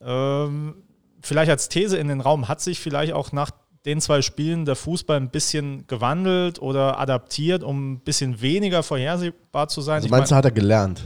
ähm, 0.00 0.76
vielleicht 1.20 1.50
als 1.50 1.68
These 1.68 1.96
in 1.96 2.08
den 2.08 2.20
Raum 2.20 2.48
hat 2.48 2.60
sich 2.60 2.80
vielleicht 2.80 3.12
auch 3.12 3.32
nach 3.32 3.50
den 3.84 4.00
zwei 4.00 4.22
Spielen 4.22 4.64
der 4.64 4.76
Fußball 4.76 5.16
ein 5.16 5.30
bisschen 5.30 5.86
gewandelt 5.88 6.62
oder 6.62 7.00
adaptiert, 7.00 7.64
um 7.64 7.94
ein 7.94 8.00
bisschen 8.00 8.40
weniger 8.40 8.82
vorhersehbar 8.82 9.68
zu 9.68 9.80
sein. 9.80 9.96
Also 9.96 10.08
meinst 10.08 10.30
du, 10.30 10.36
hat 10.36 10.44
er 10.44 10.52
gelernt? 10.52 11.02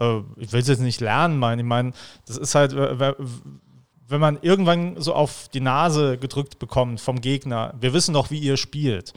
äh, 0.00 0.20
ich 0.36 0.52
will 0.52 0.60
es 0.60 0.68
jetzt 0.68 0.80
nicht 0.80 1.00
lernen, 1.00 1.38
meine. 1.38 1.62
Ich 1.62 1.68
meine, 1.68 1.92
das 2.26 2.36
ist 2.36 2.54
halt, 2.54 2.74
wenn 2.74 4.20
man 4.20 4.38
irgendwann 4.42 5.00
so 5.00 5.14
auf 5.14 5.48
die 5.52 5.60
Nase 5.60 6.18
gedrückt 6.18 6.58
bekommt 6.58 7.00
vom 7.00 7.20
Gegner, 7.20 7.74
wir 7.78 7.92
wissen 7.92 8.14
doch, 8.14 8.30
wie 8.30 8.38
ihr 8.38 8.56
spielt, 8.56 9.12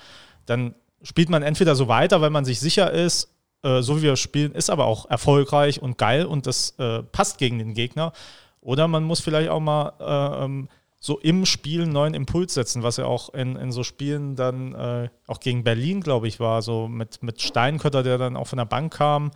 dann 0.45 0.75
spielt 1.01 1.29
man 1.29 1.41
entweder 1.41 1.75
so 1.75 1.87
weiter, 1.87 2.21
weil 2.21 2.29
man 2.29 2.45
sich 2.45 2.59
sicher 2.59 2.91
ist, 2.91 3.32
äh, 3.63 3.81
so 3.81 3.97
wie 3.97 4.03
wir 4.03 4.15
spielen, 4.15 4.53
ist 4.53 4.69
aber 4.69 4.85
auch 4.85 5.09
erfolgreich 5.09 5.81
und 5.81 5.97
geil 5.97 6.25
und 6.25 6.47
das 6.47 6.71
äh, 6.79 7.03
passt 7.03 7.37
gegen 7.37 7.59
den 7.59 7.73
Gegner. 7.73 8.13
Oder 8.61 8.87
man 8.87 9.03
muss 9.03 9.19
vielleicht 9.19 9.49
auch 9.49 9.59
mal 9.59 9.93
äh, 9.99 10.45
ähm, 10.45 10.69
so 10.99 11.19
im 11.19 11.45
Spiel 11.45 11.81
einen 11.83 11.91
neuen 11.91 12.13
Impuls 12.13 12.53
setzen, 12.53 12.81
was 12.81 12.95
ja 12.95 13.05
auch 13.05 13.33
in, 13.33 13.57
in 13.57 13.73
so 13.73 13.83
Spielen 13.83 14.37
dann 14.37 14.73
äh, 14.73 15.09
auch 15.27 15.41
gegen 15.41 15.65
Berlin, 15.65 15.99
glaube 15.99 16.29
ich, 16.29 16.39
war, 16.39 16.61
so 16.61 16.87
mit, 16.87 17.21
mit 17.21 17.41
Steinkötter, 17.41 18.03
der 18.03 18.17
dann 18.17 18.37
auch 18.37 18.47
von 18.47 18.57
der 18.57 18.65
Bank 18.65 18.93
kam 18.93 19.31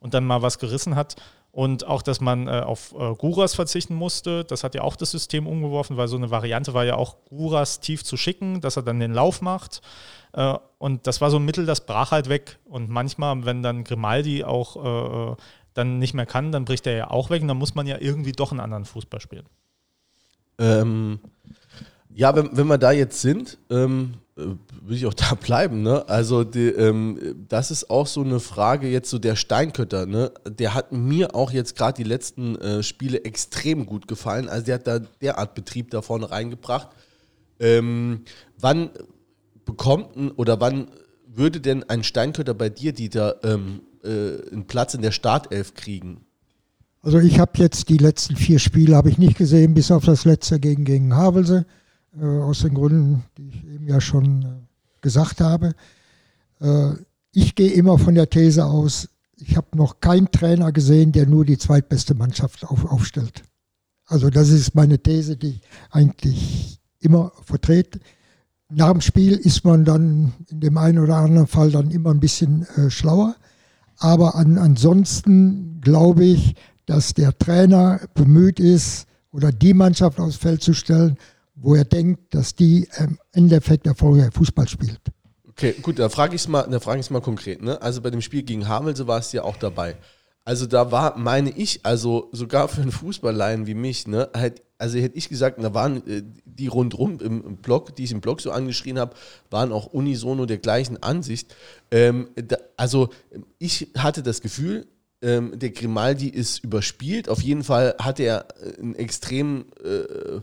und 0.00 0.12
dann 0.12 0.24
mal 0.24 0.42
was 0.42 0.58
gerissen 0.58 0.96
hat. 0.96 1.14
Und 1.54 1.86
auch, 1.86 2.02
dass 2.02 2.20
man 2.20 2.48
äh, 2.48 2.62
auf 2.66 2.92
äh, 2.98 3.14
Guras 3.14 3.54
verzichten 3.54 3.94
musste, 3.94 4.44
das 4.44 4.64
hat 4.64 4.74
ja 4.74 4.82
auch 4.82 4.96
das 4.96 5.12
System 5.12 5.46
umgeworfen, 5.46 5.96
weil 5.96 6.08
so 6.08 6.16
eine 6.16 6.32
Variante 6.32 6.74
war 6.74 6.84
ja 6.84 6.96
auch, 6.96 7.14
Guras 7.28 7.78
tief 7.78 8.02
zu 8.02 8.16
schicken, 8.16 8.60
dass 8.60 8.76
er 8.76 8.82
dann 8.82 8.98
den 8.98 9.12
Lauf 9.12 9.40
macht. 9.40 9.80
Äh, 10.32 10.58
und 10.78 11.06
das 11.06 11.20
war 11.20 11.30
so 11.30 11.36
ein 11.36 11.44
Mittel, 11.44 11.64
das 11.64 11.86
brach 11.86 12.10
halt 12.10 12.28
weg. 12.28 12.58
Und 12.64 12.90
manchmal, 12.90 13.44
wenn 13.44 13.62
dann 13.62 13.84
Grimaldi 13.84 14.42
auch 14.42 14.84
äh, 14.84 15.32
äh, 15.32 15.36
dann 15.74 16.00
nicht 16.00 16.12
mehr 16.12 16.26
kann, 16.26 16.50
dann 16.50 16.64
bricht 16.64 16.88
er 16.88 16.96
ja 16.96 17.10
auch 17.12 17.30
weg 17.30 17.40
und 17.40 17.46
dann 17.46 17.56
muss 17.56 17.76
man 17.76 17.86
ja 17.86 17.98
irgendwie 18.00 18.32
doch 18.32 18.50
einen 18.50 18.58
anderen 18.58 18.84
Fußball 18.84 19.20
spielen. 19.20 19.46
Ähm, 20.58 21.20
ja, 22.14 22.34
wenn, 22.36 22.56
wenn 22.56 22.66
wir 22.68 22.78
da 22.78 22.92
jetzt 22.92 23.20
sind, 23.20 23.58
ähm, 23.70 24.14
äh, 24.36 24.42
will 24.82 24.96
ich 24.96 25.06
auch 25.06 25.14
da 25.14 25.34
bleiben, 25.34 25.82
ne? 25.82 26.08
Also 26.08 26.44
die, 26.44 26.68
ähm, 26.68 27.36
das 27.48 27.70
ist 27.70 27.90
auch 27.90 28.06
so 28.06 28.22
eine 28.22 28.40
Frage 28.40 28.88
jetzt 28.88 29.10
so 29.10 29.18
der 29.18 29.36
Steinkötter, 29.36 30.06
ne? 30.06 30.32
Der 30.48 30.74
hat 30.74 30.92
mir 30.92 31.34
auch 31.34 31.50
jetzt 31.50 31.76
gerade 31.76 31.96
die 31.96 32.08
letzten 32.08 32.56
äh, 32.56 32.82
Spiele 32.82 33.24
extrem 33.24 33.86
gut 33.86 34.08
gefallen. 34.08 34.48
Also 34.48 34.66
der 34.66 34.76
hat 34.76 34.86
da 34.86 34.98
derart 34.98 35.54
Betrieb 35.54 35.90
da 35.90 36.02
vorne 36.02 36.30
reingebracht. 36.30 36.88
Ähm, 37.58 38.22
wann 38.58 38.90
bekommt 39.64 40.16
ein, 40.16 40.30
oder 40.32 40.60
wann 40.60 40.88
würde 41.26 41.60
denn 41.60 41.88
ein 41.88 42.04
Steinkötter 42.04 42.54
bei 42.54 42.68
dir, 42.68 42.92
Dieter, 42.92 43.42
ähm, 43.42 43.80
äh, 44.04 44.52
einen 44.52 44.66
Platz 44.66 44.94
in 44.94 45.02
der 45.02 45.10
Startelf 45.10 45.74
kriegen? 45.74 46.20
Also 47.02 47.18
ich 47.18 47.38
habe 47.38 47.52
jetzt 47.56 47.88
die 47.88 47.98
letzten 47.98 48.36
vier 48.36 48.58
Spiele 48.58 48.96
habe 48.96 49.10
ich 49.10 49.18
nicht 49.18 49.36
gesehen, 49.36 49.74
bis 49.74 49.90
auf 49.90 50.04
das 50.04 50.24
letzte 50.24 50.58
gegen, 50.58 50.84
gegen 50.84 51.14
Havelse 51.14 51.66
aus 52.22 52.60
den 52.60 52.74
Gründen, 52.74 53.24
die 53.36 53.48
ich 53.48 53.64
eben 53.64 53.88
ja 53.88 54.00
schon 54.00 54.42
äh, 54.42 54.46
gesagt 55.00 55.40
habe. 55.40 55.74
Äh, 56.60 56.92
ich 57.32 57.54
gehe 57.54 57.72
immer 57.72 57.98
von 57.98 58.14
der 58.14 58.30
These 58.30 58.64
aus, 58.64 59.08
ich 59.36 59.56
habe 59.56 59.76
noch 59.76 60.00
keinen 60.00 60.30
Trainer 60.30 60.72
gesehen, 60.72 61.12
der 61.12 61.26
nur 61.26 61.44
die 61.44 61.58
zweitbeste 61.58 62.14
Mannschaft 62.14 62.64
auf, 62.64 62.84
aufstellt. 62.84 63.42
Also 64.06 64.30
das 64.30 64.50
ist 64.50 64.74
meine 64.74 64.98
These, 64.98 65.36
die 65.36 65.48
ich 65.48 65.60
eigentlich 65.90 66.80
immer 67.00 67.32
vertrete. 67.42 68.00
Nach 68.70 68.92
dem 68.92 69.00
Spiel 69.00 69.32
ist 69.32 69.64
man 69.64 69.84
dann 69.84 70.32
in 70.48 70.60
dem 70.60 70.78
einen 70.78 70.98
oder 70.98 71.16
anderen 71.16 71.46
Fall 71.46 71.70
dann 71.70 71.90
immer 71.90 72.10
ein 72.10 72.20
bisschen 72.20 72.66
äh, 72.76 72.90
schlauer. 72.90 73.34
Aber 73.98 74.36
an, 74.36 74.58
ansonsten 74.58 75.80
glaube 75.80 76.24
ich, 76.24 76.54
dass 76.86 77.14
der 77.14 77.36
Trainer 77.36 78.00
bemüht 78.14 78.60
ist, 78.60 79.06
oder 79.34 79.50
die 79.50 79.74
Mannschaft 79.74 80.20
aufs 80.20 80.36
Feld 80.36 80.62
zu 80.62 80.74
stellen, 80.74 81.18
wo 81.54 81.74
er 81.74 81.84
denkt, 81.84 82.34
dass 82.34 82.54
die 82.54 82.88
im 82.98 83.18
Endeffekt 83.32 83.86
erfolgreich 83.86 84.32
Fußball 84.32 84.68
spielt. 84.68 85.00
Okay, 85.48 85.74
gut, 85.80 85.98
da 85.98 86.08
frage 86.08 86.34
ich 86.34 86.42
es 86.42 86.48
mal, 86.48 86.68
mal 86.68 87.20
konkret. 87.20 87.62
Ne? 87.62 87.80
Also 87.80 88.00
bei 88.00 88.10
dem 88.10 88.20
Spiel 88.20 88.42
gegen 88.42 88.66
Havelse 88.66 89.06
war 89.06 89.20
es 89.20 89.30
ja 89.32 89.44
auch 89.44 89.56
dabei. 89.56 89.96
Also 90.44 90.66
da 90.66 90.90
war, 90.90 91.16
meine 91.16 91.50
ich, 91.50 91.86
also 91.86 92.28
sogar 92.32 92.68
für 92.68 92.82
einen 92.82 92.92
Fußballlein 92.92 93.66
wie 93.66 93.74
mich, 93.74 94.06
ne, 94.06 94.28
halt, 94.36 94.62
also 94.76 94.98
hätte 94.98 95.16
ich 95.16 95.30
gesagt, 95.30 95.62
da 95.62 95.72
waren 95.72 96.06
äh, 96.06 96.22
die 96.44 96.66
rundrum 96.66 97.18
im, 97.20 97.56
Blog, 97.56 97.96
die 97.96 98.04
ich 98.04 98.12
im 98.12 98.20
Blog 98.20 98.42
so 98.42 98.50
angeschrien 98.50 98.98
habe, 98.98 99.14
waren 99.48 99.72
auch 99.72 99.86
unisono 99.86 100.44
der 100.44 100.58
gleichen 100.58 101.02
Ansicht. 101.02 101.54
Ähm, 101.90 102.28
da, 102.34 102.56
also 102.76 103.08
ich 103.58 103.92
hatte 103.96 104.22
das 104.22 104.42
Gefühl, 104.42 104.86
ähm, 105.22 105.58
der 105.58 105.70
Grimaldi 105.70 106.28
ist 106.28 106.62
überspielt. 106.62 107.30
Auf 107.30 107.40
jeden 107.40 107.64
Fall 107.64 107.94
hatte 107.98 108.24
er 108.24 108.48
äh, 108.60 108.80
einen 108.80 108.94
extrem 108.96 109.64
äh, 109.82 110.40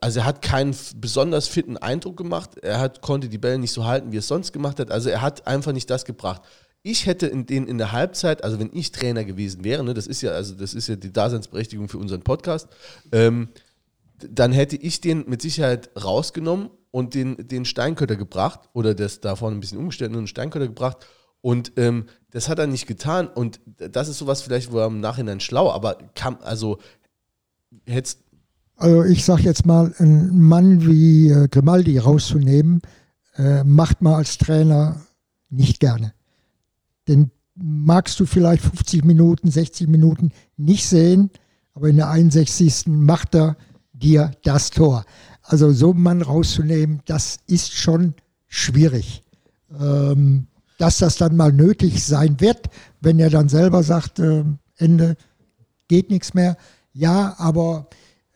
also 0.00 0.20
er 0.20 0.26
hat 0.26 0.42
keinen 0.42 0.74
besonders 0.96 1.48
fitten 1.48 1.76
Eindruck 1.76 2.16
gemacht. 2.16 2.58
Er 2.58 2.80
hat, 2.80 3.02
konnte 3.02 3.28
die 3.28 3.38
Bälle 3.38 3.58
nicht 3.58 3.72
so 3.72 3.84
halten, 3.84 4.12
wie 4.12 4.16
er 4.16 4.20
es 4.20 4.28
sonst 4.28 4.52
gemacht 4.52 4.78
hat. 4.78 4.90
Also 4.90 5.08
er 5.08 5.22
hat 5.22 5.46
einfach 5.46 5.72
nicht 5.72 5.90
das 5.90 6.04
gebracht. 6.04 6.42
Ich 6.82 7.06
hätte 7.06 7.26
in, 7.26 7.46
den, 7.46 7.66
in 7.66 7.78
der 7.78 7.92
Halbzeit, 7.92 8.44
also 8.44 8.60
wenn 8.60 8.70
ich 8.72 8.92
Trainer 8.92 9.24
gewesen 9.24 9.64
wäre, 9.64 9.82
ne, 9.82 9.94
das 9.94 10.06
ist 10.06 10.22
ja, 10.22 10.30
also 10.30 10.54
das 10.54 10.74
ist 10.74 10.88
ja 10.88 10.96
die 10.96 11.12
Daseinsberechtigung 11.12 11.88
für 11.88 11.98
unseren 11.98 12.22
Podcast, 12.22 12.68
ähm, 13.12 13.48
dann 14.18 14.52
hätte 14.52 14.76
ich 14.76 15.00
den 15.00 15.24
mit 15.28 15.42
Sicherheit 15.42 15.90
rausgenommen 16.02 16.70
und 16.90 17.14
den, 17.14 17.36
den 17.48 17.64
Steinkötter 17.64 18.16
gebracht 18.16 18.60
oder 18.72 18.94
das 18.94 19.20
davon 19.20 19.54
ein 19.54 19.60
bisschen 19.60 19.78
umgestellt 19.78 20.12
und 20.12 20.18
einen 20.18 20.26
Steinkötter 20.26 20.68
gebracht. 20.68 21.06
Und 21.40 21.72
ähm, 21.76 22.06
das 22.30 22.48
hat 22.48 22.58
er 22.58 22.66
nicht 22.66 22.86
getan. 22.86 23.28
Und 23.28 23.60
das 23.76 24.08
ist 24.08 24.18
sowas 24.18 24.42
vielleicht, 24.42 24.72
wo 24.72 24.78
er 24.78 24.86
im 24.86 25.00
Nachhinein 25.00 25.40
schlau, 25.40 25.70
aber 25.70 25.98
kam, 26.14 26.38
also 26.42 26.78
hättest 27.86 28.24
also 28.78 29.04
ich 29.04 29.24
sage 29.24 29.42
jetzt 29.42 29.66
mal, 29.66 29.92
einen 29.98 30.40
Mann 30.40 30.86
wie 30.86 31.30
äh, 31.30 31.48
Grimaldi 31.48 31.98
rauszunehmen, 31.98 32.80
äh, 33.36 33.64
macht 33.64 34.02
man 34.02 34.14
als 34.14 34.38
Trainer 34.38 35.00
nicht 35.50 35.80
gerne. 35.80 36.14
Den 37.08 37.30
magst 37.56 38.20
du 38.20 38.26
vielleicht 38.26 38.62
50 38.62 39.04
Minuten, 39.04 39.50
60 39.50 39.88
Minuten 39.88 40.30
nicht 40.56 40.86
sehen, 40.86 41.30
aber 41.74 41.88
in 41.88 41.96
der 41.96 42.08
61. 42.08 42.86
macht 42.86 43.34
er 43.34 43.56
dir 43.92 44.30
das 44.44 44.70
Tor. 44.70 45.04
Also 45.42 45.72
so 45.72 45.90
einen 45.90 46.02
Mann 46.02 46.22
rauszunehmen, 46.22 47.00
das 47.06 47.38
ist 47.46 47.72
schon 47.72 48.14
schwierig. 48.46 49.24
Ähm, 49.78 50.46
dass 50.78 50.98
das 50.98 51.16
dann 51.16 51.36
mal 51.36 51.52
nötig 51.52 52.04
sein 52.04 52.40
wird, 52.40 52.70
wenn 53.00 53.18
er 53.18 53.30
dann 53.30 53.48
selber 53.48 53.82
sagt, 53.82 54.20
äh, 54.20 54.44
Ende, 54.76 55.16
geht 55.88 56.10
nichts 56.10 56.34
mehr. 56.34 56.56
Ja, 56.92 57.34
aber 57.38 57.88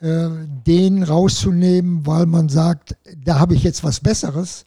äh, 0.02 0.28
den 0.66 1.04
rauszunehmen, 1.04 2.04
weil 2.06 2.26
man 2.26 2.48
sagt, 2.48 2.96
da 3.24 3.38
habe 3.38 3.54
ich 3.54 3.62
jetzt 3.62 3.84
was 3.84 4.00
Besseres, 4.00 4.66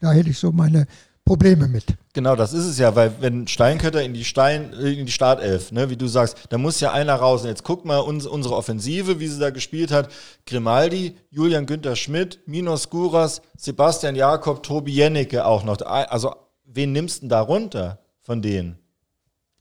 da 0.00 0.12
hätte 0.12 0.28
ich 0.30 0.38
so 0.38 0.52
meine 0.52 0.86
Probleme 1.24 1.66
mit. 1.68 1.86
Genau, 2.12 2.36
das 2.36 2.52
ist 2.52 2.66
es 2.66 2.78
ja, 2.78 2.94
weil 2.94 3.14
wenn 3.20 3.46
Steinkötter 3.46 4.02
in 4.02 4.12
die 4.12 4.24
Stein, 4.24 4.74
äh, 4.74 4.92
in 4.92 5.06
die 5.06 5.12
Startelf, 5.12 5.72
ne, 5.72 5.88
wie 5.88 5.96
du 5.96 6.08
sagst, 6.08 6.36
da 6.50 6.58
muss 6.58 6.80
ja 6.80 6.92
einer 6.92 7.14
raus. 7.14 7.42
Und 7.42 7.48
jetzt 7.48 7.64
guck 7.64 7.86
mal 7.86 8.00
uns, 8.00 8.26
unsere 8.26 8.54
Offensive, 8.54 9.18
wie 9.18 9.28
sie 9.28 9.38
da 9.38 9.50
gespielt 9.50 9.92
hat. 9.92 10.10
Grimaldi, 10.44 11.16
Julian 11.30 11.64
Günther 11.64 11.96
Schmidt, 11.96 12.40
Minos 12.44 12.90
Guras, 12.90 13.40
Sebastian 13.56 14.14
Jakob, 14.14 14.62
Tobi 14.62 14.92
Jennecke 14.92 15.46
auch 15.46 15.64
noch. 15.64 15.80
Also, 15.80 16.34
wen 16.66 16.92
nimmst 16.92 17.18
du 17.18 17.20
denn 17.20 17.28
da 17.30 17.40
runter 17.40 18.00
von 18.20 18.42
denen? 18.42 18.76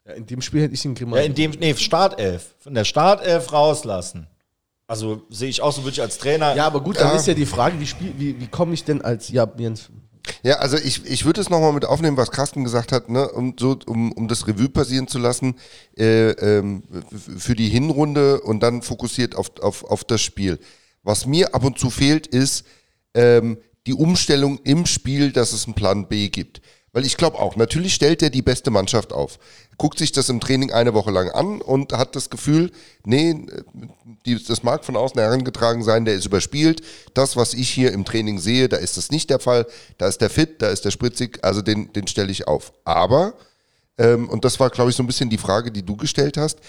Ja, 0.06 0.14
in 0.14 0.26
dem 0.26 0.42
Spiel 0.42 0.64
hätte 0.64 0.74
ich 0.74 0.82
den 0.82 0.96
Grimaldi. 0.96 1.22
Ja, 1.22 1.30
in 1.30 1.36
dem, 1.36 1.52
nee, 1.60 1.76
Startelf. 1.76 2.56
Von 2.60 2.74
der 2.74 2.84
Startelf 2.86 3.54
rauslassen. 3.54 4.28
Also 4.92 5.22
sehe 5.30 5.48
ich 5.48 5.62
auch 5.62 5.72
so, 5.72 5.84
würde 5.84 5.94
ich 5.94 6.02
als 6.02 6.18
Trainer. 6.18 6.54
Ja, 6.54 6.68
aber 6.68 6.82
gut, 6.82 6.98
dann 6.98 7.12
ja. 7.12 7.16
ist 7.16 7.26
ja 7.26 7.34
die 7.34 7.46
Frage, 7.46 7.80
wie, 7.80 7.88
wie, 8.18 8.42
wie 8.42 8.48
komme 8.48 8.74
ich 8.74 8.84
denn 8.84 9.02
als, 9.02 9.30
ja, 9.30 9.50
Jens. 9.58 9.90
Ja, 10.44 10.56
also 10.56 10.76
ich, 10.76 11.06
ich 11.06 11.24
würde 11.24 11.40
es 11.40 11.50
nochmal 11.50 11.72
mit 11.72 11.86
aufnehmen, 11.86 12.18
was 12.18 12.30
Carsten 12.30 12.66
gesagt 12.66 12.92
hat, 12.92 13.08
ne, 13.08 13.30
um, 13.30 13.56
so, 13.58 13.80
um, 13.86 14.12
um 14.12 14.28
das 14.28 14.50
Revue 14.50 14.68
passieren 14.68 15.08
zu 15.08 15.18
lassen 15.18 15.56
äh, 15.98 16.32
ähm, 16.32 16.84
für 17.38 17.56
die 17.56 17.70
Hinrunde 17.70 18.42
und 18.42 18.62
dann 18.64 18.82
fokussiert 18.82 19.34
auf, 19.34 19.52
auf, 19.62 19.86
auf 19.86 20.04
das 20.04 20.22
Spiel. 20.22 20.60
Was 21.04 21.26
mir 21.26 21.56
ab 21.56 21.64
und 21.64 21.80
zu 21.80 21.90
fehlt, 21.90 22.28
ist 22.28 22.66
ähm, 23.14 23.60
die 23.88 23.94
Umstellung 23.94 24.60
im 24.66 24.86
Spiel, 24.86 25.32
dass 25.32 25.54
es 25.54 25.68
einen 25.68 25.74
Plan 25.74 26.10
B 26.10 26.28
gibt. 26.28 26.62
Weil 26.94 27.06
ich 27.06 27.16
glaube 27.16 27.40
auch, 27.40 27.56
natürlich 27.56 27.94
stellt 27.94 28.22
er 28.22 28.30
die 28.30 28.42
beste 28.42 28.70
Mannschaft 28.70 29.14
auf. 29.14 29.40
Guckt 29.78 29.98
sich 29.98 30.12
das 30.12 30.28
im 30.28 30.42
Training 30.42 30.72
eine 30.74 30.94
Woche 30.94 31.12
lang 31.12 31.30
an 31.30 31.62
und 31.62 31.94
hat 31.94 32.18
das 32.18 32.30
Gefühl, 32.30 32.72
nee, 33.06 33.34
die, 34.26 34.44
das 34.44 34.64
mag 34.64 34.84
von 34.84 34.98
außen 34.98 35.20
herangetragen 35.20 35.84
sein, 35.84 36.04
der 36.04 36.16
ist 36.16 36.26
überspielt. 36.26 36.82
Das, 37.14 37.38
was 37.38 37.54
ich 37.54 37.70
hier 37.70 37.94
im 37.94 38.04
Training 38.04 38.40
sehe, 38.40 38.68
da 38.68 38.76
ist 38.76 38.98
das 38.98 39.10
nicht 39.10 39.30
der 39.30 39.40
Fall. 39.40 39.68
Da 39.98 40.08
ist 40.08 40.20
der 40.20 40.30
fit, 40.30 40.62
da 40.62 40.68
ist 40.68 40.84
der 40.84 40.92
spritzig, 40.92 41.40
also 41.44 41.62
den, 41.62 41.94
den 41.94 42.08
stelle 42.08 42.32
ich 42.32 42.48
auf. 42.48 42.74
Aber, 42.84 43.36
ähm, 43.98 44.28
und 44.28 44.44
das 44.44 44.60
war, 44.60 44.70
glaube 44.70 44.90
ich, 44.90 44.98
so 44.98 45.04
ein 45.04 45.08
bisschen 45.08 45.30
die 45.30 45.38
Frage, 45.38 45.72
die 45.72 45.84
du 45.84 45.96
gestellt 45.96 46.36
hast, 46.36 46.60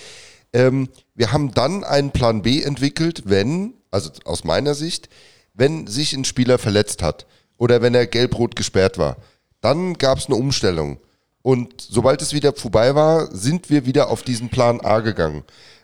ähm, 0.52 0.88
wir 1.16 1.32
haben 1.32 1.52
dann 1.52 1.82
einen 1.82 2.12
Plan 2.12 2.42
B 2.42 2.62
entwickelt, 2.62 3.22
wenn, 3.24 3.74
also 3.90 4.10
aus 4.24 4.44
meiner 4.44 4.74
Sicht, 4.74 5.08
wenn 5.52 5.88
sich 5.88 6.12
ein 6.12 6.24
Spieler 6.24 6.58
verletzt 6.58 7.02
hat 7.02 7.26
oder 7.58 7.82
wenn 7.82 7.94
er 7.94 8.06
gelb-rot 8.06 8.54
gesperrt 8.54 8.98
war 8.98 9.16
dann 9.62 9.94
gab 9.94 10.18
es 10.18 10.26
eine 10.26 10.36
Umstellung. 10.36 10.98
Und 11.40 11.80
sobald 11.80 12.20
es 12.20 12.34
wieder 12.34 12.52
vorbei 12.52 12.94
war, 12.94 13.34
sind 13.34 13.70
wir 13.70 13.86
wieder 13.86 14.10
auf 14.10 14.22
diesen 14.22 14.50
Plan 14.50 14.80
A 14.80 15.00
gegangen. 15.00 15.42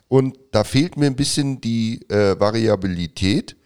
Und 0.08 0.38
da 0.52 0.64
fehlt 0.64 0.96
mir 0.96 1.06
ein 1.06 1.16
bisschen 1.16 1.60
die 1.60 2.02
äh, 2.10 2.38
Variabilität, 2.38 3.56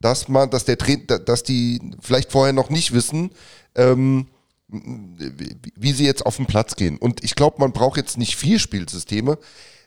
dass 0.00 0.28
man, 0.28 0.50
dass 0.50 0.64
der 0.64 0.76
dass 0.76 1.42
die 1.42 1.80
vielleicht 2.00 2.32
vorher 2.32 2.52
noch 2.52 2.70
nicht 2.70 2.92
wissen, 2.92 3.30
ähm, 3.74 4.28
wie 4.68 5.92
sie 5.92 6.04
jetzt 6.04 6.24
auf 6.24 6.36
den 6.36 6.46
Platz 6.46 6.76
gehen. 6.76 6.96
Und 6.96 7.24
ich 7.24 7.34
glaube, 7.34 7.56
man 7.58 7.72
braucht 7.72 7.96
jetzt 7.96 8.16
nicht 8.16 8.36
vier 8.36 8.58
Spielsysteme, 8.58 9.36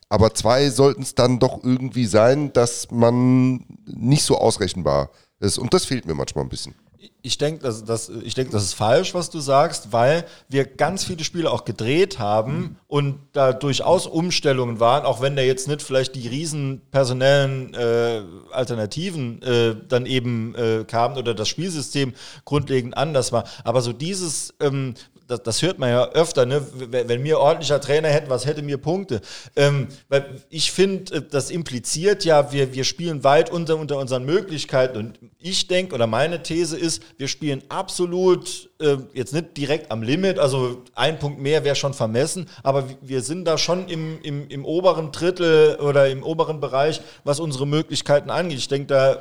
aber 0.10 0.34
zwei 0.36 0.70
sollten 0.70 1.02
es 1.02 1.16
dann 1.16 1.40
doch 1.40 1.64
irgendwie 1.64 2.06
sein, 2.06 2.52
dass 2.54 2.92
man 2.92 3.66
nicht 3.86 4.24
so 4.24 4.38
ausrechenbar 4.38 5.10
ist. 5.40 5.58
Und 5.58 5.74
das 5.74 5.86
fehlt 5.86 6.06
mir 6.06 6.16
manchmal 6.16 6.44
ein 6.44 6.50
bisschen 6.50 6.76
ich 7.22 7.38
denke, 7.38 7.64
das, 7.64 7.84
das, 7.86 8.10
ich 8.10 8.34
denk, 8.34 8.52
das 8.52 8.64
ist 8.64 8.74
falsch, 8.74 9.14
was 9.14 9.30
du 9.30 9.40
sagst, 9.40 9.92
weil 9.92 10.26
wir 10.50 10.66
ganz 10.66 11.04
viele 11.04 11.24
Spiele 11.24 11.50
auch 11.52 11.66
gedreht 11.66 12.20
haben 12.20 12.58
mhm. 12.58 12.76
und 12.88 13.20
da 13.32 13.54
durchaus 13.54 14.08
Umstellungen 14.08 14.80
waren, 14.80 15.06
auch 15.06 15.22
wenn 15.22 15.36
da 15.36 15.42
jetzt 15.42 15.68
nicht 15.68 15.82
vielleicht 15.82 16.16
die 16.16 16.28
riesen 16.28 16.82
personellen 16.92 17.74
äh, 17.74 18.22
Alternativen 18.52 19.42
äh, 19.42 19.76
dann 19.88 20.06
eben 20.06 20.54
äh, 20.56 20.84
kamen 20.86 21.18
oder 21.18 21.34
das 21.34 21.48
Spielsystem 21.48 22.14
grundlegend 22.46 22.98
anders 22.98 23.32
war. 23.32 23.46
Aber 23.64 23.82
so 23.82 23.94
dieses, 23.94 24.54
ähm, 24.60 24.96
das, 25.34 25.44
das, 25.44 25.62
hört 25.62 25.80
man 25.80 25.90
ja 25.90 26.10
öfter, 26.12 26.46
ne? 26.46 26.66
wenn 26.74 27.22
mir 27.22 27.40
ordentlicher 27.40 27.82
Trainer 27.82 28.10
hätten, 28.10 28.30
was 28.30 28.46
hätte 28.46 28.62
mir 28.62 28.78
Punkte? 28.78 29.22
Ähm, 29.56 29.88
weil 30.10 30.26
ich 30.50 30.72
finde, 30.72 31.16
äh, 31.16 31.22
das 31.22 31.50
impliziert 31.50 32.24
ja, 32.26 32.52
wir, 32.52 32.74
wir 32.74 32.84
spielen 32.84 33.24
weit 33.24 33.52
unter, 33.52 33.78
unter 33.78 33.98
unseren 33.98 34.26
Möglichkeiten 34.26 34.98
und 34.98 35.20
ich 35.40 35.68
denke, 35.68 35.96
oder 35.96 36.08
meine 36.08 36.44
These 36.44 36.78
ist, 36.78 37.02
wir 37.18 37.28
spielen 37.28 37.64
absolut, 37.70 38.70
äh, 38.80 38.98
jetzt 39.14 39.34
nicht 39.34 39.58
direkt 39.58 39.92
am 39.92 40.04
Limit, 40.04 40.40
also 40.40 40.84
ein 40.96 41.20
Punkt 41.20 41.40
mehr 41.40 41.64
wäre 41.64 41.76
schon 41.76 41.94
vermessen, 41.94 42.48
aber 42.62 42.86
wir 43.02 43.22
sind 43.22 43.46
da 43.46 43.58
schon 43.58 43.88
im, 43.90 44.22
im, 44.22 44.48
im 44.48 44.66
oberen 44.66 45.12
Drittel 45.12 45.78
oder 45.78 46.10
im 46.10 46.24
oberen 46.24 46.60
Bereich, 46.60 47.02
was 47.24 47.40
unsere 47.40 47.66
Möglichkeiten 47.66 48.30
angeht. 48.30 48.60
Ich 48.60 48.68
denke, 48.68 48.88
da 48.88 49.18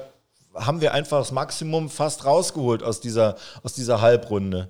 haben 0.55 0.81
wir 0.81 0.93
einfach 0.93 1.19
das 1.19 1.33
Maximum 1.33 1.89
fast 1.89 2.25
rausgeholt 2.25 2.83
aus 2.83 3.01
dieser, 3.01 3.37
aus 3.63 3.73
dieser 3.73 4.01
Halbrunde. 4.01 4.69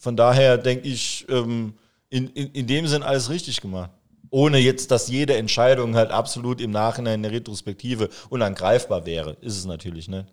Von 0.00 0.16
daher 0.16 0.56
denke 0.56 0.88
ich, 0.88 1.26
ähm, 1.28 1.74
in, 2.08 2.28
in, 2.28 2.48
in 2.52 2.66
dem 2.66 2.86
Sinn 2.86 3.02
alles 3.02 3.28
richtig 3.28 3.60
gemacht. 3.60 3.90
Ohne 4.30 4.58
jetzt, 4.58 4.90
dass 4.90 5.08
jede 5.08 5.36
Entscheidung 5.36 5.94
halt 5.94 6.10
absolut 6.10 6.60
im 6.62 6.70
Nachhinein 6.70 7.16
in 7.16 7.22
der 7.24 7.32
Retrospektive 7.32 8.08
unangreifbar 8.30 9.04
wäre. 9.04 9.36
Ist 9.42 9.58
es 9.58 9.66
natürlich, 9.66 10.08
ne? 10.08 10.26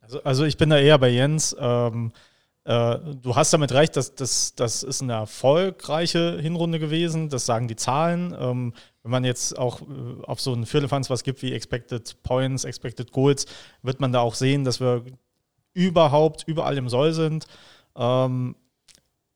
Also, 0.00 0.22
also 0.22 0.44
ich 0.44 0.56
bin 0.56 0.70
da 0.70 0.78
eher 0.78 0.98
bei 0.98 1.10
Jens. 1.10 1.54
Ähm, 1.58 2.10
äh, 2.64 2.98
du 3.20 3.36
hast 3.36 3.52
damit 3.52 3.72
recht, 3.72 3.96
dass 3.96 4.14
das, 4.14 4.54
das 4.54 4.82
ist 4.82 5.02
eine 5.02 5.12
erfolgreiche 5.12 6.40
Hinrunde 6.40 6.78
gewesen. 6.78 7.28
Das 7.28 7.44
sagen 7.44 7.68
die 7.68 7.76
Zahlen. 7.76 8.34
Ähm, 8.38 8.72
wenn 9.02 9.10
man 9.10 9.24
jetzt 9.24 9.58
auch 9.58 9.82
äh, 9.82 10.24
auf 10.24 10.40
so 10.40 10.54
einen 10.54 10.64
Viertelfanz 10.64 11.10
was 11.10 11.22
gibt 11.22 11.42
wie 11.42 11.52
Expected 11.52 12.22
Points, 12.22 12.64
Expected 12.64 13.12
Goals, 13.12 13.44
wird 13.82 14.00
man 14.00 14.12
da 14.12 14.20
auch 14.20 14.34
sehen, 14.34 14.64
dass 14.64 14.80
wir 14.80 15.04
überhaupt 15.74 16.44
überall 16.46 16.78
im 16.78 16.88
Soll 16.88 17.12
sind. 17.12 17.46
Ähm, 17.94 18.56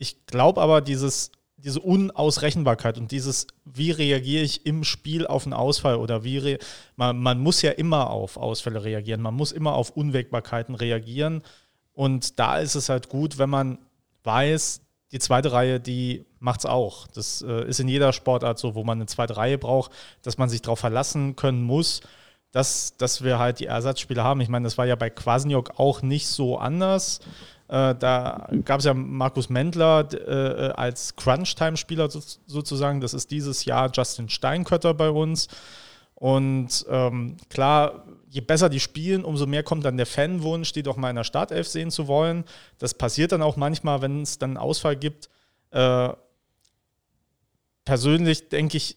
ich 0.01 0.24
glaube 0.24 0.62
aber, 0.62 0.80
dieses, 0.80 1.30
diese 1.59 1.80
Unausrechenbarkeit 1.80 2.96
und 2.96 3.12
dieses, 3.12 3.46
wie 3.66 3.90
reagiere 3.90 4.42
ich 4.42 4.64
im 4.64 4.82
Spiel 4.82 5.26
auf 5.26 5.44
einen 5.44 5.53
Ausfall 5.53 5.96
oder 5.96 6.24
wie 6.24 6.57
man, 6.96 7.18
man 7.18 7.38
muss 7.38 7.61
ja 7.61 7.72
immer 7.72 8.09
auf 8.09 8.38
Ausfälle 8.38 8.82
reagieren, 8.82 9.20
man 9.20 9.34
muss 9.34 9.53
immer 9.53 9.74
auf 9.74 9.90
Unwägbarkeiten 9.90 10.74
reagieren. 10.74 11.42
Und 11.92 12.38
da 12.38 12.59
ist 12.59 12.76
es 12.76 12.88
halt 12.88 13.11
gut, 13.11 13.36
wenn 13.36 13.51
man 13.51 13.78
weiß, 14.24 14.80
die 15.12 15.18
zweite 15.18 15.53
Reihe, 15.53 15.80
die 15.80 16.24
macht 16.38 16.61
es 16.61 16.66
auch. 16.66 17.07
Das 17.09 17.42
äh, 17.42 17.68
ist 17.68 17.78
in 17.78 17.88
jeder 17.88 18.14
Sportart 18.14 18.59
so, 18.59 18.74
wo 18.74 18.84
man 18.84 18.98
eine 18.98 19.07
zweite 19.07 19.36
Reihe 19.36 19.59
braucht, 19.59 19.92
dass 20.22 20.38
man 20.38 20.48
sich 20.48 20.62
darauf 20.62 20.78
verlassen 20.78 21.36
können 21.36 21.62
muss, 21.62 22.01
dass, 22.53 22.96
dass 22.96 23.22
wir 23.22 23.38
halt 23.38 23.61
die 23.61 23.66
Ersatzspieler 23.66 24.24
haben. 24.24 24.40
Ich 24.40 24.48
meine, 24.48 24.64
das 24.64 24.78
war 24.78 24.86
ja 24.86 24.96
bei 24.96 25.11
Kwasniok 25.11 25.78
auch 25.78 26.01
nicht 26.01 26.26
so 26.26 26.57
anders. 26.57 27.20
Äh, 27.70 27.94
da 27.94 28.48
gab 28.64 28.80
es 28.80 28.84
ja 28.84 28.94
Markus 28.94 29.48
Mendler 29.48 30.08
äh, 30.12 30.72
als 30.72 31.14
Crunch-Time-Spieler 31.14 32.10
so, 32.10 32.20
sozusagen. 32.46 33.00
Das 33.00 33.14
ist 33.14 33.30
dieses 33.30 33.64
Jahr 33.64 33.92
Justin 33.94 34.28
Steinkötter 34.28 34.92
bei 34.92 35.08
uns. 35.08 35.46
Und 36.16 36.84
ähm, 36.90 37.36
klar, 37.48 38.06
je 38.28 38.40
besser 38.40 38.70
die 38.70 38.80
spielen, 38.80 39.24
umso 39.24 39.46
mehr 39.46 39.62
kommt 39.62 39.84
dann 39.84 39.96
der 39.96 40.06
Fanwunsch, 40.06 40.72
die 40.72 40.82
doch 40.82 40.96
mal 40.96 41.10
in 41.10 41.16
der 41.16 41.24
Startelf 41.24 41.68
sehen 41.68 41.92
zu 41.92 42.08
wollen. 42.08 42.42
Das 42.78 42.92
passiert 42.92 43.30
dann 43.30 43.40
auch 43.40 43.56
manchmal, 43.56 44.02
wenn 44.02 44.22
es 44.22 44.38
dann 44.38 44.50
einen 44.50 44.56
Ausfall 44.56 44.96
gibt. 44.96 45.30
Äh, 45.70 46.08
persönlich 47.84 48.48
denke 48.48 48.78
ich, 48.78 48.96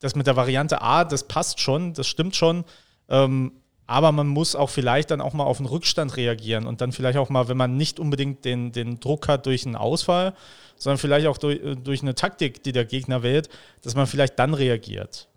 das 0.00 0.16
mit 0.16 0.26
der 0.26 0.34
Variante 0.34 0.82
A, 0.82 1.04
das 1.04 1.28
passt 1.28 1.60
schon, 1.60 1.94
das 1.94 2.08
stimmt 2.08 2.34
schon. 2.34 2.64
Ähm, 3.08 3.52
aber 3.88 4.12
man 4.12 4.28
muss 4.28 4.54
auch 4.54 4.68
vielleicht 4.68 5.10
dann 5.10 5.22
auch 5.22 5.32
mal 5.32 5.44
auf 5.44 5.58
einen 5.58 5.66
Rückstand 5.66 6.16
reagieren 6.18 6.66
und 6.66 6.82
dann 6.82 6.92
vielleicht 6.92 7.16
auch 7.16 7.30
mal, 7.30 7.48
wenn 7.48 7.56
man 7.56 7.78
nicht 7.78 7.98
unbedingt 7.98 8.44
den, 8.44 8.70
den 8.70 9.00
Druck 9.00 9.28
hat 9.28 9.46
durch 9.46 9.64
einen 9.64 9.76
Ausfall, 9.76 10.34
sondern 10.76 10.98
vielleicht 10.98 11.26
auch 11.26 11.38
durch, 11.38 11.58
durch 11.82 12.02
eine 12.02 12.14
Taktik, 12.14 12.62
die 12.62 12.72
der 12.72 12.84
Gegner 12.84 13.22
wählt, 13.22 13.48
dass 13.80 13.94
man 13.94 14.06
vielleicht 14.06 14.38
dann 14.38 14.52
reagiert. 14.52 15.28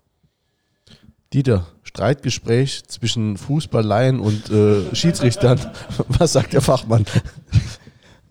Dieter, 1.32 1.66
Streitgespräch 1.82 2.84
zwischen 2.88 3.38
Fußballleien 3.38 4.20
und 4.20 4.50
äh, 4.50 4.94
Schiedsrichtern. 4.94 5.58
Was 6.08 6.34
sagt 6.34 6.52
der 6.52 6.60
Fachmann? 6.60 7.06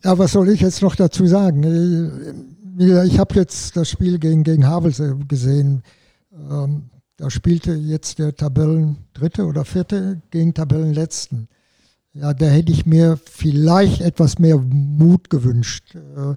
Ja, 0.04 0.18
was 0.18 0.32
soll 0.32 0.50
ich 0.50 0.62
jetzt 0.62 0.82
noch 0.82 0.96
dazu 0.96 1.28
sagen? 1.28 2.50
Ich 2.80 3.20
habe 3.20 3.36
jetzt 3.36 3.78
das 3.78 3.88
Spiel 3.88 4.18
gegen, 4.18 4.44
gegen 4.44 4.66
Havelse 4.66 5.16
gesehen. 5.28 5.84
Ähm, 6.34 6.90
da 7.22 7.30
spielte 7.30 7.74
jetzt 7.74 8.18
der 8.18 8.36
Tabellendritte 8.36 9.46
oder 9.46 9.64
Vierte 9.64 10.24
gegen 10.32 10.56
Tabellenletzten. 10.56 11.50
Ja, 12.14 12.34
da 12.34 12.48
hätte 12.48 12.72
ich 12.72 12.88
mir 12.88 13.20
vielleicht 13.24 14.02
etwas 14.02 14.40
mehr 14.40 14.58
Mut 14.58 15.30
gewünscht. 15.30 15.94
Äh, 15.94 16.34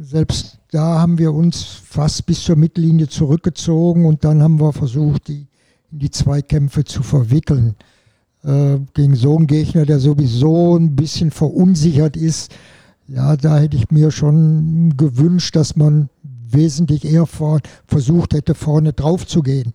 selbst 0.00 0.60
da 0.70 0.98
haben 0.98 1.18
wir 1.18 1.34
uns 1.34 1.62
fast 1.62 2.24
bis 2.24 2.42
zur 2.42 2.56
Mittellinie 2.56 3.06
zurückgezogen 3.06 4.06
und 4.06 4.24
dann 4.24 4.42
haben 4.42 4.58
wir 4.58 4.72
versucht, 4.72 5.28
die 5.28 5.46
in 5.92 5.98
die 5.98 6.10
Zweikämpfe 6.10 6.84
zu 6.84 7.02
verwickeln. 7.02 7.74
Äh, 8.44 8.78
gegen 8.94 9.16
so 9.16 9.36
einen 9.36 9.46
Gegner, 9.46 9.84
der 9.84 10.00
sowieso 10.00 10.74
ein 10.74 10.96
bisschen 10.96 11.32
verunsichert 11.32 12.16
ist, 12.16 12.50
ja, 13.08 13.36
da 13.36 13.58
hätte 13.58 13.76
ich 13.76 13.90
mir 13.90 14.10
schon 14.10 14.96
gewünscht, 14.96 15.54
dass 15.54 15.76
man 15.76 16.08
wesentlich 16.54 17.04
eher 17.04 17.26
vor, 17.26 17.60
versucht 17.86 18.32
hätte, 18.32 18.54
vorne 18.54 18.94
drauf 18.94 19.26
zu 19.26 19.42
gehen. 19.42 19.74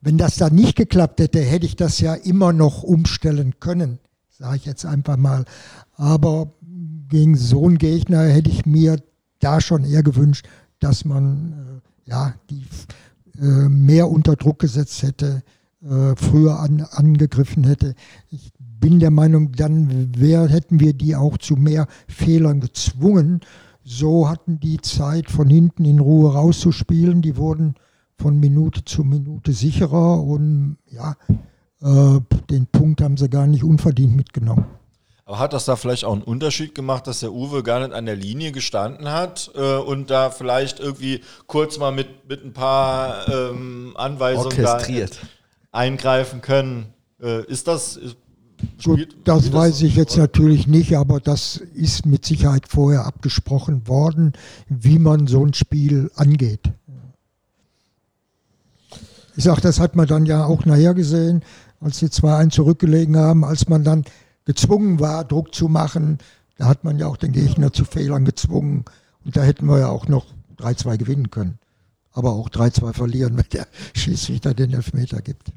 Wenn 0.00 0.18
das 0.18 0.36
da 0.36 0.50
nicht 0.50 0.76
geklappt 0.76 1.20
hätte, 1.20 1.40
hätte 1.40 1.66
ich 1.66 1.76
das 1.76 2.00
ja 2.00 2.14
immer 2.14 2.52
noch 2.52 2.82
umstellen 2.82 3.54
können, 3.60 3.98
sage 4.28 4.56
ich 4.56 4.64
jetzt 4.64 4.86
einfach 4.86 5.16
mal. 5.16 5.44
Aber 5.96 6.52
gegen 7.08 7.36
so 7.36 7.66
einen 7.66 7.78
Gegner 7.78 8.22
hätte 8.22 8.50
ich 8.50 8.66
mir 8.66 9.02
da 9.40 9.60
schon 9.60 9.84
eher 9.84 10.02
gewünscht, 10.02 10.46
dass 10.78 11.04
man 11.04 11.80
äh, 12.06 12.10
ja, 12.10 12.34
die 12.50 12.64
äh, 13.40 13.68
mehr 13.68 14.08
unter 14.08 14.36
Druck 14.36 14.60
gesetzt 14.60 15.02
hätte, 15.02 15.42
äh, 15.82 16.14
früher 16.16 16.60
an, 16.60 16.86
angegriffen 16.90 17.64
hätte. 17.64 17.94
Ich 18.30 18.52
bin 18.58 19.00
der 19.00 19.10
Meinung, 19.10 19.52
dann 19.52 20.18
wär, 20.18 20.48
hätten 20.48 20.80
wir 20.80 20.92
die 20.92 21.16
auch 21.16 21.38
zu 21.38 21.54
mehr 21.54 21.86
Fehlern 22.06 22.60
gezwungen. 22.60 23.40
So 23.84 24.28
hatten 24.28 24.60
die 24.60 24.80
Zeit, 24.80 25.30
von 25.30 25.48
hinten 25.48 25.84
in 25.84 25.98
Ruhe 25.98 26.32
rauszuspielen. 26.32 27.22
Die 27.22 27.36
wurden 27.36 27.74
von 28.18 28.38
Minute 28.38 28.84
zu 28.84 29.04
Minute 29.04 29.52
sicherer 29.52 30.22
und 30.22 30.76
ja, 30.90 31.16
äh, 31.80 32.20
den 32.50 32.66
Punkt 32.66 33.00
haben 33.00 33.16
sie 33.16 33.28
gar 33.28 33.46
nicht 33.46 33.64
unverdient 33.64 34.16
mitgenommen. 34.16 34.66
Aber 35.24 35.38
hat 35.38 35.52
das 35.52 35.66
da 35.66 35.76
vielleicht 35.76 36.04
auch 36.04 36.14
einen 36.14 36.22
Unterschied 36.22 36.74
gemacht, 36.74 37.06
dass 37.06 37.20
der 37.20 37.32
Uwe 37.32 37.62
gar 37.62 37.80
nicht 37.80 37.92
an 37.92 38.06
der 38.06 38.16
Linie 38.16 38.50
gestanden 38.50 39.10
hat 39.10 39.50
äh, 39.54 39.76
und 39.76 40.10
da 40.10 40.30
vielleicht 40.30 40.80
irgendwie 40.80 41.20
kurz 41.46 41.78
mal 41.78 41.92
mit, 41.92 42.26
mit 42.28 42.44
ein 42.44 42.54
paar 42.54 43.28
ähm, 43.28 43.92
Anweisungen 43.94 44.56
da 44.56 44.80
eingreifen 45.70 46.40
können? 46.40 46.86
Äh, 47.20 47.44
ist 47.44 47.68
das. 47.68 47.96
Ist, 47.96 48.16
Gut, 48.82 49.16
das, 49.24 49.44
das 49.44 49.52
weiß 49.52 49.82
ich 49.82 49.94
jetzt 49.94 50.16
natürlich 50.16 50.66
nicht, 50.66 50.96
aber 50.96 51.20
das 51.20 51.58
ist 51.58 52.06
mit 52.06 52.24
Sicherheit 52.24 52.66
vorher 52.66 53.04
abgesprochen 53.04 53.86
worden, 53.86 54.32
wie 54.68 54.98
man 54.98 55.28
so 55.28 55.44
ein 55.44 55.54
Spiel 55.54 56.10
angeht. 56.16 56.72
Ich 59.38 59.44
sage, 59.44 59.60
das 59.60 59.78
hat 59.78 59.94
man 59.94 60.08
dann 60.08 60.26
ja 60.26 60.46
auch 60.46 60.64
nachher 60.64 60.94
gesehen, 60.94 61.44
als 61.80 62.00
die 62.00 62.08
2-1 62.08 62.50
zurückgelegen 62.50 63.16
haben, 63.16 63.44
als 63.44 63.68
man 63.68 63.84
dann 63.84 64.04
gezwungen 64.44 64.98
war, 64.98 65.24
Druck 65.24 65.54
zu 65.54 65.68
machen. 65.68 66.18
Da 66.56 66.64
hat 66.64 66.82
man 66.82 66.98
ja 66.98 67.06
auch 67.06 67.16
den 67.16 67.30
Gegner 67.30 67.72
zu 67.72 67.84
Fehlern 67.84 68.24
gezwungen. 68.24 68.84
Und 69.24 69.36
da 69.36 69.42
hätten 69.44 69.66
wir 69.66 69.78
ja 69.78 69.90
auch 69.90 70.08
noch 70.08 70.26
3-2 70.58 70.96
gewinnen 70.96 71.30
können. 71.30 71.60
Aber 72.10 72.32
auch 72.32 72.48
3-2 72.48 72.92
verlieren, 72.92 73.36
wenn 73.36 73.48
der 73.52 73.68
Schiedsrichter 73.94 74.54
den 74.54 74.72
Elfmeter 74.72 75.22
gibt. 75.22 75.52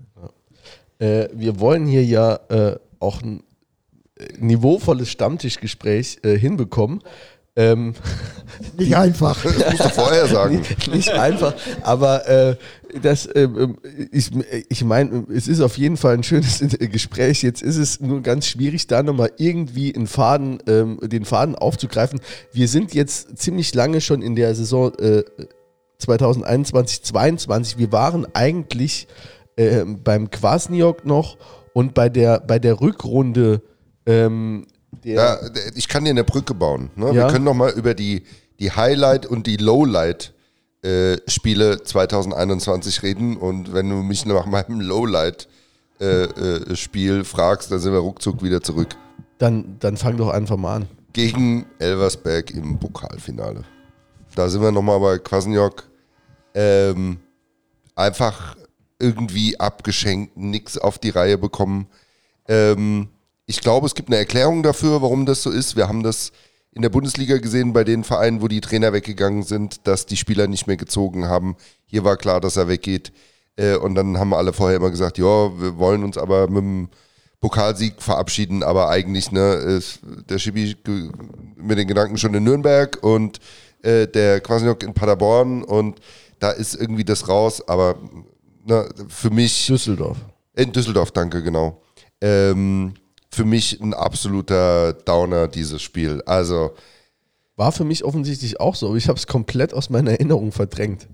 Äh, 1.00 1.30
wir 1.34 1.60
wollen 1.60 1.88
hier 1.88 2.06
ja 2.06 2.36
äh, 2.50 2.78
auch 3.00 3.24
ein 3.24 3.42
äh, 4.16 4.28
niveauvolles 4.38 5.10
Stammtischgespräch 5.10 6.20
äh, 6.22 6.38
hinbekommen. 6.38 7.02
Ähm, 7.56 7.94
nicht 8.78 8.96
einfach. 8.96 9.38
Das 9.60 9.72
musst 9.72 9.86
du 9.86 9.90
vorher 9.90 10.28
sagen. 10.28 10.62
nicht, 10.92 11.10
einfach, 11.12 11.54
aber 11.82 12.28
äh, 12.28 12.56
das, 13.02 13.26
äh, 13.26 13.48
ich, 14.12 14.32
ich 14.70 14.84
meine, 14.84 15.26
es 15.34 15.48
ist 15.48 15.62
auf 15.62 15.78
jeden 15.78 15.98
Fall 15.98 16.16
ein 16.16 16.24
schönes 16.24 16.60
Gespräch. 16.80 17.42
Jetzt 17.44 17.62
ist 17.62 17.78
es 17.78 18.00
nur 18.00 18.22
ganz 18.22 18.48
schwierig, 18.48 18.88
da 18.88 19.04
nochmal 19.04 19.32
irgendwie 19.38 19.94
einen 19.94 20.08
Faden, 20.08 20.60
ähm, 20.68 21.00
den 21.02 21.26
Faden 21.26 21.56
aufzugreifen. 21.56 22.22
Wir 22.54 22.68
sind 22.68 22.94
jetzt 22.94 23.38
ziemlich 23.38 23.74
lange 23.74 24.02
schon 24.02 24.22
in 24.22 24.36
der 24.36 24.56
Saison 24.56 24.94
äh, 24.96 25.24
2021, 26.00 27.04
2022. 27.04 27.78
Wir 27.78 27.92
waren 27.92 28.26
eigentlich 28.34 29.08
äh, 29.56 29.84
beim 29.86 30.32
Kwasniok 30.32 31.06
noch 31.06 31.38
und 31.74 31.94
bei 31.94 32.10
der, 32.10 32.40
bei 32.40 32.60
der 32.60 32.82
Rückrunde 32.82 33.62
ähm, 34.06 34.66
ja, 35.04 35.40
ich 35.76 35.88
kann 35.88 36.06
dir 36.06 36.12
eine 36.12 36.24
Brücke 36.24 36.54
bauen. 36.54 36.92
Ne? 36.96 37.08
Ja. 37.08 37.14
Wir 37.14 37.28
können 37.28 37.46
noch 37.46 37.54
mal 37.54 37.72
über 37.72 37.94
die, 37.94 38.24
die 38.60 38.72
Highlight- 38.72 39.26
und 39.26 39.48
die 39.48 39.58
Lowlight-Spiele 39.58 41.74
äh, 41.74 41.84
2021 41.84 43.04
reden. 43.04 43.36
Und 43.38 43.74
wenn 43.74 43.90
du 43.90 43.98
mich 43.98 44.26
nach 44.26 44.46
meinem 44.46 44.80
Lowlight-Spiel 44.82 47.16
äh, 47.16 47.20
äh, 47.20 47.24
fragst, 47.24 47.72
dann 47.72 47.80
sind 47.80 47.94
wir 47.94 48.00
ruckzuck 48.00 48.44
wieder 48.44 48.62
zurück. 48.62 48.96
Dann, 49.38 49.78
dann 49.80 49.96
fang 49.98 50.18
doch 50.18 50.30
einfach 50.30 50.58
mal 50.58 50.78
an. 50.78 50.88
Gegen 51.14 51.66
Elversberg 51.80 52.52
im 52.52 52.80
Pokalfinale. 52.80 53.64
Da 54.36 54.48
sind 54.48 54.62
wir 54.62 54.72
nochmal 54.72 55.00
bei 55.00 55.18
Kwasniok. 55.18 55.90
Ähm, 56.54 57.18
einfach 57.96 58.56
irgendwie 59.00 59.60
abgeschenkt, 59.60 60.38
nichts 60.38 60.78
auf 60.78 61.00
die 61.00 61.10
Reihe 61.10 61.38
bekommen. 61.38 61.88
Ähm, 62.48 63.10
ich 63.46 63.62
glaube, 63.62 63.88
es 63.88 63.96
gibt 63.96 64.10
eine 64.10 64.18
Erklärung 64.18 64.64
dafür, 64.64 65.02
warum 65.02 65.26
das 65.26 65.44
so 65.44 65.50
ist. 65.50 65.76
Wir 65.76 65.88
haben 65.88 66.04
das 66.04 66.32
in 66.72 66.82
der 66.82 66.90
Bundesliga 66.90 67.38
gesehen 67.38 67.74
bei 67.74 67.84
den 67.84 68.04
Vereinen, 68.04 68.42
wo 68.42 68.48
die 68.48 68.62
Trainer 68.62 68.94
weggegangen 68.94 69.44
sind, 69.44 69.88
dass 69.88 70.06
die 70.06 70.18
Spieler 70.18 70.48
nicht 70.48 70.68
mehr 70.68 70.78
gezogen 70.78 71.28
haben. 71.28 71.58
Hier 71.86 72.04
war 72.04 72.18
klar, 72.18 72.40
dass 72.40 72.56
er 72.56 72.68
weggeht. 72.68 73.12
Äh, 73.58 73.76
und 73.76 73.96
dann 73.96 74.18
haben 74.18 74.34
alle 74.34 74.54
vorher 74.54 74.78
immer 74.78 74.90
gesagt, 74.90 75.18
ja, 75.18 75.26
wir 75.26 75.78
wollen 75.78 76.04
uns 76.04 76.18
aber 76.18 76.48
mit 76.48 76.64
dem 76.64 76.90
Pokalsieg 77.42 78.02
verabschieden, 78.02 78.64
aber 78.64 78.90
eigentlich 78.90 79.32
ne, 79.32 79.54
ist 79.54 80.00
der 80.30 80.38
Schibi 80.38 80.78
mit 81.56 81.78
den 81.78 81.88
Gedanken 81.88 82.18
schon 82.18 82.34
in 82.36 82.44
Nürnberg 82.44 83.00
und 83.02 83.40
äh, 83.82 84.08
der 84.08 84.42
Quasinok 84.42 84.84
in 84.84 84.94
Paderborn 84.94 85.64
und 85.64 86.00
da 86.40 86.52
ist 86.52 86.76
irgendwie 86.76 87.04
das 87.04 87.28
raus, 87.28 87.68
aber 87.68 87.98
ne, 88.66 88.88
für 89.08 89.32
mich. 89.32 89.68
Düsseldorf. 89.68 90.18
In 90.56 90.72
Düsseldorf, 90.72 91.12
danke, 91.12 91.42
genau. 91.42 91.82
Ähm, 92.22 92.94
für 93.32 93.46
mich 93.46 93.80
ein 93.82 93.94
absoluter 93.94 94.94
Downer, 94.94 95.48
dieses 95.48 95.82
Spiel. 95.82 96.22
Also. 96.26 96.72
War 97.58 97.72
für 97.72 97.84
mich 97.84 98.04
offensichtlich 98.04 98.60
auch 98.60 98.76
so, 98.76 98.88
aber 98.88 98.96
ich 98.96 99.08
habe 99.08 99.20
es 99.20 99.28
komplett 99.28 99.74
aus 99.74 99.90
meiner 99.90 100.12
Erinnerung 100.12 100.52
verdrängt. 100.52 101.08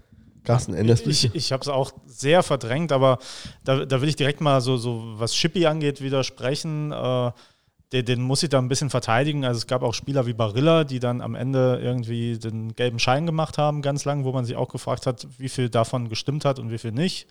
Carsten, 0.47 0.73
änderst 0.73 1.05
du 1.05 1.09
Ich, 1.09 1.35
ich 1.35 1.51
habe 1.51 1.61
es 1.61 1.67
auch 1.67 1.91
sehr 2.05 2.41
verdrängt, 2.41 2.93
aber 2.93 3.19
da, 3.65 3.83
da 3.83 4.01
will 4.01 4.07
ich 4.07 4.15
direkt 4.15 4.39
mal 4.39 4.61
so, 4.61 4.77
so 4.77 5.15
was 5.17 5.33
Chippy 5.33 5.65
angeht, 5.65 5.99
widersprechen. 5.99 6.93
Äh, 6.93 7.31
den, 7.91 8.05
den, 8.05 8.21
muss 8.21 8.43
ich 8.43 8.49
da 8.49 8.59
ein 8.59 8.69
bisschen 8.69 8.89
verteidigen. 8.89 9.43
Also 9.43 9.57
es 9.57 9.67
gab 9.67 9.81
auch 9.81 9.93
Spieler 9.93 10.25
wie 10.25 10.33
Barilla, 10.33 10.85
die 10.85 10.99
dann 10.99 11.21
am 11.21 11.35
Ende 11.35 11.79
irgendwie 11.81 12.37
den 12.37 12.75
gelben 12.75 12.99
Schein 12.99 13.25
gemacht 13.25 13.57
haben, 13.57 13.81
ganz 13.81 14.05
lang, 14.05 14.23
wo 14.23 14.31
man 14.31 14.45
sich 14.45 14.55
auch 14.55 14.69
gefragt 14.69 15.05
hat, 15.05 15.27
wie 15.37 15.49
viel 15.49 15.69
davon 15.69 16.07
gestimmt 16.07 16.45
hat 16.45 16.59
und 16.59 16.71
wie 16.71 16.77
viel 16.77 16.91
nicht 16.93 17.27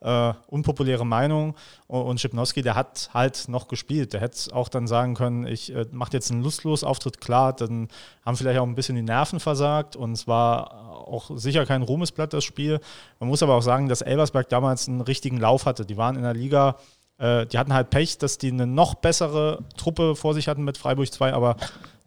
äh, 0.00 0.32
unpopuläre 0.46 1.06
Meinung. 1.06 1.54
Und 1.86 2.20
Schipnowski, 2.20 2.62
der 2.62 2.74
hat 2.74 3.10
halt 3.12 3.48
noch 3.48 3.68
gespielt. 3.68 4.12
Der 4.12 4.20
hätte 4.20 4.54
auch 4.54 4.68
dann 4.68 4.86
sagen 4.86 5.14
können, 5.14 5.46
ich 5.46 5.74
äh, 5.74 5.86
mache 5.92 6.12
jetzt 6.12 6.30
einen 6.30 6.42
lustlos 6.42 6.84
Auftritt 6.84 7.20
klar, 7.20 7.52
dann 7.52 7.88
haben 8.24 8.36
vielleicht 8.36 8.58
auch 8.58 8.66
ein 8.66 8.74
bisschen 8.74 8.96
die 8.96 9.02
Nerven 9.02 9.40
versagt 9.40 9.96
und 9.96 10.12
es 10.12 10.26
war 10.26 11.06
auch 11.06 11.30
sicher 11.34 11.66
kein 11.66 11.82
Ruhmesblatt, 11.82 12.32
das 12.32 12.44
Spiel. 12.44 12.80
Man 13.18 13.28
muss 13.28 13.42
aber 13.42 13.54
auch 13.54 13.62
sagen, 13.62 13.88
dass 13.88 14.02
Elversberg 14.02 14.48
damals 14.48 14.88
einen 14.88 15.00
richtigen 15.00 15.38
Lauf 15.38 15.66
hatte. 15.66 15.84
Die 15.84 15.96
waren 15.96 16.16
in 16.16 16.22
der 16.22 16.34
Liga 16.34 16.76
äh, 17.20 17.46
die 17.46 17.58
hatten 17.58 17.74
halt 17.74 17.90
Pech, 17.90 18.18
dass 18.18 18.38
die 18.38 18.50
eine 18.50 18.66
noch 18.66 18.94
bessere 18.94 19.58
Truppe 19.76 20.16
vor 20.16 20.32
sich 20.34 20.48
hatten 20.48 20.64
mit 20.64 20.78
Freiburg 20.78 21.12
2, 21.12 21.34
aber 21.34 21.56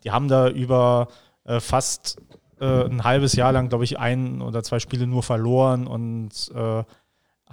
die 0.03 0.11
haben 0.11 0.27
da 0.27 0.49
über 0.49 1.07
äh, 1.45 1.59
fast 1.59 2.17
äh, 2.59 2.85
ein 2.85 3.03
halbes 3.03 3.33
Jahr 3.33 3.51
lang, 3.51 3.69
glaube 3.69 3.83
ich, 3.83 3.99
ein 3.99 4.41
oder 4.41 4.63
zwei 4.63 4.79
Spiele 4.79 5.05
nur 5.05 5.21
verloren 5.21 5.85
und 5.85 6.51
äh, 6.55 6.83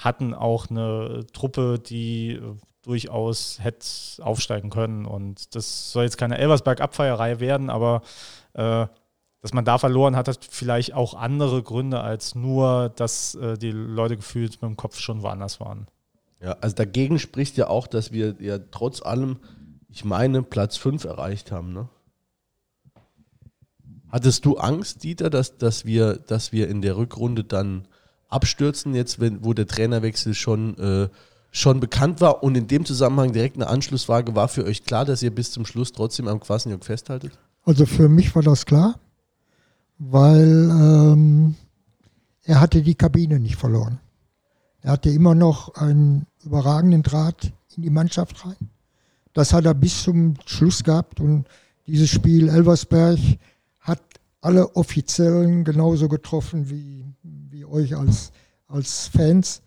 hatten 0.00 0.34
auch 0.34 0.70
eine 0.70 1.26
Truppe, 1.32 1.78
die 1.78 2.32
äh, 2.32 2.40
durchaus 2.82 3.58
hätte 3.60 3.86
aufsteigen 4.24 4.70
können. 4.70 5.04
Und 5.04 5.54
das 5.54 5.92
soll 5.92 6.04
jetzt 6.04 6.18
keine 6.18 6.38
Elversberg-Abfeierei 6.38 7.40
werden, 7.40 7.70
aber 7.70 8.02
äh, 8.54 8.86
dass 9.42 9.54
man 9.54 9.64
da 9.64 9.78
verloren 9.78 10.16
hat, 10.16 10.28
hat 10.28 10.44
vielleicht 10.50 10.92
auch 10.94 11.14
andere 11.14 11.62
Gründe 11.62 12.00
als 12.00 12.34
nur, 12.34 12.90
dass 12.90 13.34
äh, 13.34 13.56
die 13.56 13.70
Leute 13.70 14.16
gefühlt 14.16 14.60
mit 14.60 14.68
dem 14.68 14.76
Kopf 14.76 14.98
schon 14.98 15.22
woanders 15.22 15.60
waren. 15.60 15.86
Ja, 16.42 16.56
also 16.60 16.74
dagegen 16.74 17.18
spricht 17.18 17.56
ja 17.56 17.68
auch, 17.68 17.86
dass 17.86 18.12
wir 18.12 18.36
ja 18.40 18.58
trotz 18.58 19.02
allem, 19.02 19.38
ich 19.88 20.04
meine, 20.04 20.42
Platz 20.42 20.76
5 20.76 21.04
erreicht 21.04 21.52
haben. 21.52 21.72
Ne? 21.72 21.88
Hattest 24.08 24.44
du 24.44 24.56
Angst, 24.56 25.04
Dieter, 25.04 25.30
dass, 25.30 25.58
dass, 25.58 25.84
wir, 25.84 26.16
dass 26.16 26.52
wir 26.52 26.68
in 26.68 26.82
der 26.82 26.96
Rückrunde 26.96 27.44
dann 27.44 27.86
abstürzen, 28.30 28.94
jetzt 28.94 29.20
wenn, 29.20 29.44
wo 29.44 29.52
der 29.52 29.66
Trainerwechsel 29.66 30.34
schon, 30.34 30.78
äh, 30.78 31.08
schon 31.50 31.80
bekannt 31.80 32.20
war 32.20 32.42
und 32.42 32.56
in 32.56 32.68
dem 32.68 32.84
Zusammenhang 32.84 33.32
direkt 33.32 33.56
eine 33.56 33.66
Anschlussfrage, 33.66 34.34
war 34.34 34.48
für 34.48 34.64
euch 34.64 34.84
klar, 34.84 35.04
dass 35.04 35.22
ihr 35.22 35.34
bis 35.34 35.50
zum 35.50 35.66
Schluss 35.66 35.92
trotzdem 35.92 36.28
am 36.28 36.40
Quasniok 36.40 36.84
festhaltet? 36.84 37.32
Also 37.64 37.84
für 37.86 38.08
mich 38.08 38.34
war 38.34 38.42
das 38.42 38.64
klar, 38.64 38.98
weil 39.98 40.70
ähm, 40.70 41.56
er 42.44 42.60
hatte 42.60 42.82
die 42.82 42.94
Kabine 42.94 43.38
nicht 43.38 43.56
verloren. 43.56 44.00
Er 44.82 44.92
hatte 44.92 45.10
immer 45.10 45.34
noch 45.34 45.74
einen 45.74 46.26
überragenden 46.42 47.02
Draht 47.02 47.52
in 47.76 47.82
die 47.82 47.90
Mannschaft 47.90 48.46
rein. 48.46 48.56
Das 49.34 49.52
hat 49.52 49.66
er 49.66 49.74
bis 49.74 50.02
zum 50.02 50.34
Schluss 50.46 50.82
gehabt 50.82 51.20
und 51.20 51.46
dieses 51.86 52.08
Spiel 52.10 52.48
Elversberg 52.48 53.18
hat 53.80 54.00
alle 54.40 54.74
Offiziellen 54.76 55.64
genauso 55.64 56.08
getroffen 56.08 56.70
wie 56.70 57.04
euch 57.70 57.96
als, 57.96 58.32
als 58.68 59.08
Fans. 59.08 59.62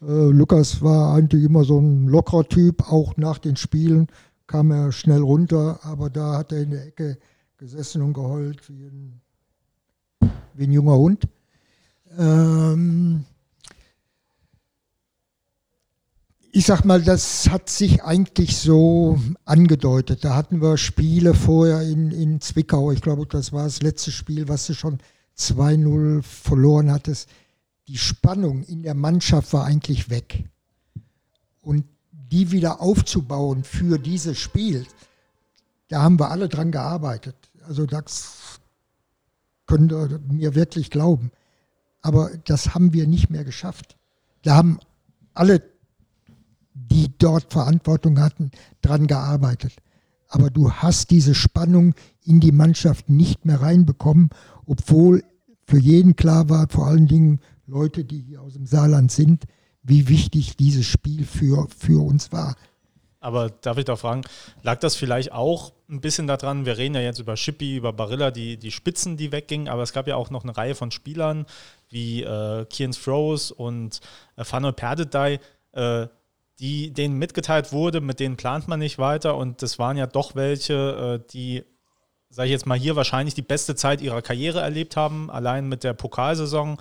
Äh, 0.00 0.30
Lukas 0.30 0.82
war 0.82 1.14
eigentlich 1.14 1.44
immer 1.44 1.64
so 1.64 1.80
ein 1.80 2.06
lockerer 2.06 2.48
Typ, 2.48 2.90
auch 2.90 3.16
nach 3.16 3.38
den 3.38 3.56
Spielen 3.56 4.08
kam 4.48 4.70
er 4.70 4.90
schnell 4.90 5.20
runter, 5.20 5.78
aber 5.82 6.10
da 6.10 6.38
hat 6.38 6.52
er 6.52 6.62
in 6.62 6.70
der 6.70 6.86
Ecke 6.86 7.18
gesessen 7.58 8.02
und 8.02 8.14
geheult 8.14 8.68
wie 8.68 8.86
ein, 8.86 9.20
wie 10.54 10.64
ein 10.64 10.72
junger 10.72 10.96
Hund. 10.96 11.28
Ähm 12.18 13.24
ich 16.50 16.64
sag 16.64 16.84
mal, 16.84 17.02
das 17.02 17.50
hat 17.50 17.68
sich 17.68 18.02
eigentlich 18.02 18.56
so 18.56 19.20
angedeutet. 19.44 20.24
Da 20.24 20.34
hatten 20.34 20.62
wir 20.62 20.78
Spiele 20.78 21.34
vorher 21.34 21.82
in, 21.82 22.10
in 22.10 22.40
Zwickau. 22.40 22.90
Ich 22.90 23.02
glaube, 23.02 23.26
das 23.26 23.52
war 23.52 23.64
das 23.64 23.82
letzte 23.82 24.10
Spiel, 24.10 24.48
was 24.48 24.66
du 24.66 24.74
schon 24.74 24.98
2-0 25.38 26.22
verloren 26.22 26.90
hattest, 26.90 27.28
die 27.86 27.98
Spannung 27.98 28.64
in 28.64 28.82
der 28.82 28.94
Mannschaft 28.94 29.52
war 29.52 29.64
eigentlich 29.64 30.10
weg. 30.10 30.44
Und 31.62 31.84
die 32.12 32.50
wieder 32.50 32.80
aufzubauen 32.80 33.64
für 33.64 33.98
dieses 33.98 34.38
Spiel, 34.38 34.86
da 35.88 36.02
haben 36.02 36.18
wir 36.18 36.30
alle 36.30 36.48
dran 36.48 36.70
gearbeitet. 36.70 37.36
Also 37.66 37.86
das 37.86 38.60
könnt 39.66 39.92
ihr 39.92 40.20
mir 40.30 40.54
wirklich 40.54 40.90
glauben. 40.90 41.30
Aber 42.02 42.30
das 42.44 42.74
haben 42.74 42.92
wir 42.92 43.06
nicht 43.06 43.30
mehr 43.30 43.44
geschafft. 43.44 43.96
Da 44.42 44.54
haben 44.54 44.78
alle, 45.34 45.62
die 46.74 47.10
dort 47.18 47.52
Verantwortung 47.52 48.20
hatten, 48.20 48.50
dran 48.82 49.06
gearbeitet. 49.06 49.72
aber 50.28 50.50
du 50.50 50.70
hast 50.70 51.10
diese 51.10 51.34
Spannung 51.34 51.94
in 52.22 52.40
die 52.40 52.52
Mannschaft 52.52 53.08
nicht 53.08 53.44
mehr 53.44 53.60
reinbekommen, 53.62 54.30
obwohl 54.66 55.24
für 55.68 55.78
jeden 55.78 56.16
klar 56.16 56.48
war, 56.48 56.66
vor 56.70 56.86
allen 56.86 57.06
Dingen 57.06 57.40
Leute, 57.66 58.02
die 58.02 58.20
hier 58.20 58.40
aus 58.40 58.54
dem 58.54 58.64
Saarland 58.64 59.12
sind, 59.12 59.44
wie 59.82 60.08
wichtig 60.08 60.56
dieses 60.56 60.86
Spiel 60.86 61.26
für, 61.26 61.68
für 61.76 62.02
uns 62.02 62.32
war. 62.32 62.56
Aber 63.20 63.50
darf 63.50 63.76
ich 63.76 63.84
da 63.84 63.96
fragen, 63.96 64.22
lag 64.62 64.78
das 64.78 64.96
vielleicht 64.96 65.32
auch 65.32 65.72
ein 65.90 66.00
bisschen 66.00 66.26
daran, 66.26 66.64
wir 66.64 66.78
reden 66.78 66.94
ja 66.94 67.02
jetzt 67.02 67.18
über 67.18 67.36
Shippy, 67.36 67.76
über 67.76 67.92
Barilla, 67.92 68.30
die, 68.30 68.56
die 68.56 68.70
Spitzen, 68.70 69.18
die 69.18 69.30
weggingen, 69.30 69.68
aber 69.68 69.82
es 69.82 69.92
gab 69.92 70.06
ja 70.06 70.16
auch 70.16 70.30
noch 70.30 70.44
eine 70.44 70.56
Reihe 70.56 70.74
von 70.74 70.90
Spielern 70.90 71.44
wie 71.90 72.22
äh, 72.22 72.64
Kian 72.66 72.94
Froze 72.94 73.52
und 73.52 74.00
äh, 74.36 74.44
Fano 74.44 74.72
Perdedei, 74.72 75.40
äh, 75.72 76.06
die 76.60 76.92
denen 76.92 77.18
mitgeteilt 77.18 77.72
wurde, 77.72 78.00
mit 78.00 78.20
denen 78.20 78.36
plant 78.36 78.68
man 78.68 78.78
nicht 78.78 78.98
weiter 78.98 79.36
und 79.36 79.60
das 79.62 79.78
waren 79.78 79.98
ja 79.98 80.06
doch 80.06 80.34
welche, 80.34 81.20
äh, 81.20 81.30
die, 81.30 81.64
sage 82.30 82.48
ich 82.48 82.52
jetzt 82.52 82.66
mal 82.66 82.78
hier, 82.78 82.96
wahrscheinlich 82.96 83.34
die 83.34 83.42
beste 83.42 83.74
Zeit 83.74 84.00
ihrer 84.00 84.22
Karriere 84.22 84.60
erlebt 84.60 84.96
haben, 84.96 85.30
allein 85.30 85.68
mit 85.68 85.84
der 85.84 85.94
Pokalsaison. 85.94 86.78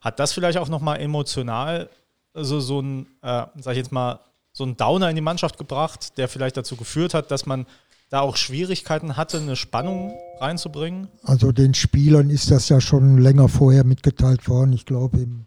Hat 0.00 0.18
das 0.18 0.32
vielleicht 0.32 0.58
auch 0.58 0.68
nochmal 0.68 1.00
emotional 1.00 1.90
so, 2.34 2.60
so 2.60 2.80
ein, 2.80 3.06
äh, 3.22 3.46
sag 3.56 3.72
ich 3.72 3.78
jetzt 3.78 3.92
mal, 3.92 4.20
so 4.52 4.64
ein 4.64 4.76
Downer 4.76 5.10
in 5.10 5.16
die 5.16 5.22
Mannschaft 5.22 5.58
gebracht, 5.58 6.16
der 6.16 6.28
vielleicht 6.28 6.56
dazu 6.56 6.76
geführt 6.76 7.12
hat, 7.14 7.30
dass 7.30 7.46
man 7.46 7.66
da 8.08 8.20
auch 8.20 8.36
Schwierigkeiten 8.36 9.16
hatte, 9.16 9.38
eine 9.38 9.56
Spannung 9.56 10.14
reinzubringen? 10.40 11.08
Also 11.24 11.52
den 11.52 11.74
Spielern 11.74 12.30
ist 12.30 12.50
das 12.50 12.68
ja 12.68 12.80
schon 12.80 13.18
länger 13.18 13.48
vorher 13.48 13.84
mitgeteilt 13.84 14.48
worden. 14.48 14.72
Ich 14.72 14.86
glaube 14.86 15.18
im, 15.18 15.46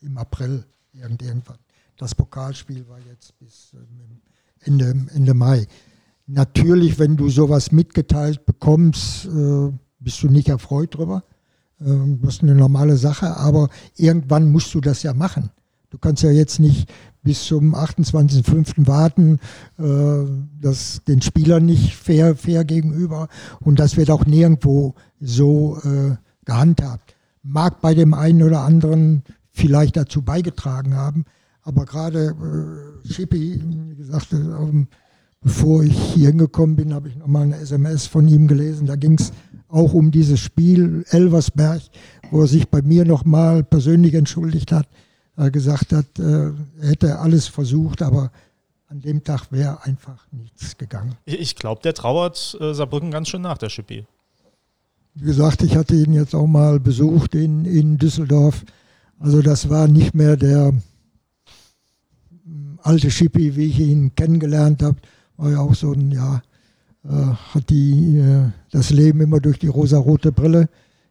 im 0.00 0.18
April 0.18 0.64
irgendwann. 0.92 1.58
Das 1.96 2.14
Pokalspiel 2.14 2.88
war 2.88 2.98
jetzt 3.10 3.38
bis 3.38 3.72
ähm, 3.74 4.20
Ende, 4.60 5.06
Ende 5.14 5.34
Mai. 5.34 5.66
Natürlich, 6.26 6.98
wenn 6.98 7.16
du 7.16 7.28
sowas 7.28 7.70
mitgeteilt 7.70 8.46
bekommst, 8.46 9.26
äh, 9.26 9.70
bist 9.98 10.22
du 10.22 10.28
nicht 10.28 10.48
erfreut 10.48 10.96
drüber. 10.96 11.24
Äh, 11.80 11.84
das 12.22 12.36
ist 12.36 12.42
eine 12.42 12.54
normale 12.54 12.96
Sache, 12.96 13.36
aber 13.36 13.68
irgendwann 13.96 14.50
musst 14.50 14.74
du 14.74 14.80
das 14.80 15.02
ja 15.02 15.12
machen. 15.12 15.50
Du 15.90 15.98
kannst 15.98 16.22
ja 16.22 16.30
jetzt 16.30 16.60
nicht 16.60 16.90
bis 17.22 17.44
zum 17.44 17.74
28.05. 17.74 18.86
warten, 18.86 19.38
äh, 19.78 20.26
das 20.60 21.02
den 21.06 21.20
Spielern 21.20 21.66
nicht 21.66 21.94
fair, 21.94 22.36
fair 22.36 22.64
gegenüber 22.64 23.28
und 23.60 23.78
das 23.78 23.96
wird 23.96 24.10
auch 24.10 24.24
nirgendwo 24.24 24.94
so 25.20 25.78
gehandhabt. 26.44 27.16
Mag 27.42 27.80
bei 27.80 27.94
dem 27.94 28.14
einen 28.14 28.42
oder 28.42 28.60
anderen 28.60 29.22
vielleicht 29.50 29.96
dazu 29.96 30.22
beigetragen 30.22 30.94
haben, 30.94 31.24
aber 31.64 31.86
gerade 31.86 32.34
äh, 33.04 33.08
Schippi, 33.10 33.62
wie 33.64 33.96
gesagt, 33.96 34.32
äh, 34.32 34.36
bevor 35.44 35.84
ich 35.84 35.96
hier 36.14 36.28
hingekommen 36.28 36.74
bin, 36.74 36.94
habe 36.94 37.08
ich 37.08 37.16
nochmal 37.16 37.42
eine 37.42 37.58
SMS 37.58 38.06
von 38.06 38.26
ihm 38.26 38.48
gelesen. 38.48 38.86
Da 38.86 38.96
ging 38.96 39.18
es 39.18 39.32
auch 39.68 39.92
um 39.92 40.10
dieses 40.10 40.40
Spiel 40.40 41.04
Elversberg, 41.10 41.82
wo 42.30 42.40
er 42.40 42.46
sich 42.46 42.68
bei 42.68 42.80
mir 42.82 43.04
nochmal 43.04 43.62
persönlich 43.62 44.14
entschuldigt 44.14 44.72
hat, 44.72 44.88
äh, 45.36 45.50
gesagt 45.50 45.92
hat, 45.92 46.18
äh, 46.18 46.46
er 46.80 46.88
hätte 46.88 47.18
alles 47.18 47.46
versucht, 47.46 48.00
aber 48.00 48.32
an 48.88 49.00
dem 49.00 49.22
Tag 49.22 49.52
wäre 49.52 49.84
einfach 49.84 50.26
nichts 50.32 50.78
gegangen. 50.78 51.14
Ich 51.26 51.56
glaube, 51.56 51.82
der 51.82 51.92
trauert 51.92 52.56
äh, 52.60 52.72
Saarbrücken 52.72 53.10
ganz 53.10 53.28
schön 53.28 53.42
nach, 53.42 53.58
der 53.58 53.68
Schippi. 53.68 54.06
Wie 55.14 55.26
gesagt, 55.26 55.62
ich 55.62 55.76
hatte 55.76 55.94
ihn 55.94 56.14
jetzt 56.14 56.34
auch 56.34 56.46
mal 56.46 56.80
besucht 56.80 57.34
in, 57.34 57.66
in 57.66 57.98
Düsseldorf. 57.98 58.64
Also 59.18 59.42
das 59.42 59.68
war 59.68 59.88
nicht 59.88 60.14
mehr 60.14 60.36
der 60.36 60.72
alte 62.82 63.10
Schippi, 63.10 63.56
wie 63.56 63.66
ich 63.66 63.80
ihn 63.80 64.14
kennengelernt 64.14 64.82
habe, 64.82 64.96
war 65.36 65.50
ja 65.50 65.60
auch 65.60 65.74
so 65.74 65.92
ein, 65.92 66.10
ja, 66.10 66.42
äh, 67.04 67.34
hat 67.54 67.70
die, 67.70 68.18
äh, 68.18 68.50
das 68.70 68.90
Leben 68.90 69.20
immer 69.20 69.40
durch 69.40 69.58
die 69.58 69.68
rosarote 69.68 70.32
Brille 70.32 70.68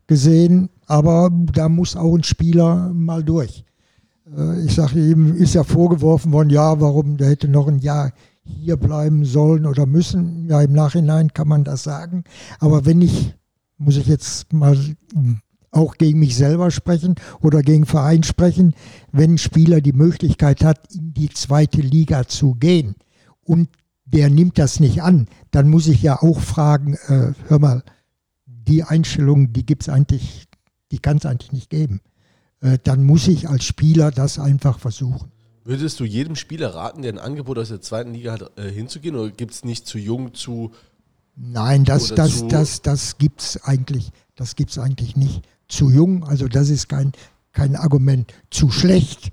gesehen. 0.08 0.70
Aber 0.88 1.30
da 1.54 1.70
muss 1.70 1.96
auch 1.96 2.16
ein 2.16 2.24
Spieler 2.24 2.92
mal 2.94 3.24
durch. 3.24 3.64
Äh, 4.36 4.66
ich 4.66 4.76
sage 4.76 5.00
ihm, 5.00 5.36
ist 5.36 5.54
ja 5.54 5.64
vorgeworfen 5.64 6.32
worden, 6.32 6.50
ja, 6.50 6.80
warum, 6.80 7.18
der 7.18 7.30
hätte 7.30 7.48
noch 7.48 7.68
ein 7.68 7.80
Jahr 7.80 8.12
hier 8.44 8.78
bleiben 8.78 9.24
sollen 9.26 9.66
oder 9.66 9.86
müssen. 9.86 10.48
Ja, 10.50 10.62
im 10.62 10.74
Nachhinein 10.74 11.34
kann 11.34 11.48
man 11.48 11.64
das 11.64 11.84
sagen. 11.84 12.24
Aber 12.60 12.86
wenn 12.86 13.02
ich, 13.02 13.34
muss 13.78 13.98
ich 13.98 14.08
jetzt 14.08 14.52
mal 14.52 14.78
auch 15.72 15.98
gegen 15.98 16.20
mich 16.20 16.36
selber 16.36 16.70
sprechen 16.70 17.16
oder 17.42 17.62
gegen 17.62 17.86
Verein 17.86 18.24
sprechen, 18.24 18.76
wenn 19.12 19.34
ein 19.34 19.38
Spieler 19.38 19.82
die 19.82 19.94
Möglichkeit 19.94 20.64
hat, 20.64 20.94
in 20.94 21.14
die 21.14 21.30
zweite 21.30 21.82
Liga 21.82 22.28
zu 22.28 22.54
gehen 22.56 22.96
und 23.44 23.70
der 24.14 24.30
nimmt 24.30 24.58
das 24.60 24.80
nicht 24.80 25.02
an, 25.02 25.28
dann 25.52 25.70
muss 25.70 25.88
ich 25.88 26.02
ja 26.02 26.22
auch 26.22 26.40
fragen, 26.40 26.94
äh, 27.08 27.34
hör 27.48 27.60
mal, 27.60 27.84
die 28.46 28.84
Einstellung, 28.84 29.52
die 29.52 29.66
gibt 29.66 29.84
es 29.84 29.90
eigentlich, 29.90 30.46
die 30.92 31.00
kann 31.00 31.18
es 31.18 31.26
eigentlich 31.26 31.52
nicht 31.52 31.70
geben. 31.70 32.00
Äh, 32.62 32.78
dann 32.84 33.04
muss 33.04 33.28
ich 33.28 33.50
als 33.50 33.66
Spieler 33.66 34.12
das 34.12 34.40
einfach 34.40 34.80
versuchen. 34.80 35.32
Würdest 35.66 36.00
du 36.00 36.06
jedem 36.06 36.36
Spieler 36.36 36.76
raten, 36.76 37.02
der 37.02 37.14
ein 37.14 37.20
Angebot 37.20 37.58
aus 37.58 37.70
der 37.70 37.82
zweiten 37.82 38.14
Liga 38.14 38.34
hat, 38.34 38.58
äh, 38.58 38.70
hinzugehen 38.70 39.16
oder 39.16 39.32
gibt 39.32 39.54
es 39.54 39.66
nicht 39.66 39.88
zu 39.88 39.98
jung, 39.98 40.34
zu 40.34 40.72
Nein, 41.36 41.84
das, 41.84 42.10
das, 42.10 42.48
das, 42.48 42.84
das 42.84 43.18
gibt 43.18 43.42
es 43.42 43.64
eigentlich, 43.64 44.12
eigentlich 44.78 45.16
nicht 45.16 45.42
zu 45.68 45.90
jung, 45.90 46.24
also 46.26 46.48
das 46.48 46.70
ist 46.70 46.90
kein, 46.90 47.12
kein 47.54 47.76
Argument. 47.76 48.32
Zu 48.52 48.70
schlecht. 48.70 49.32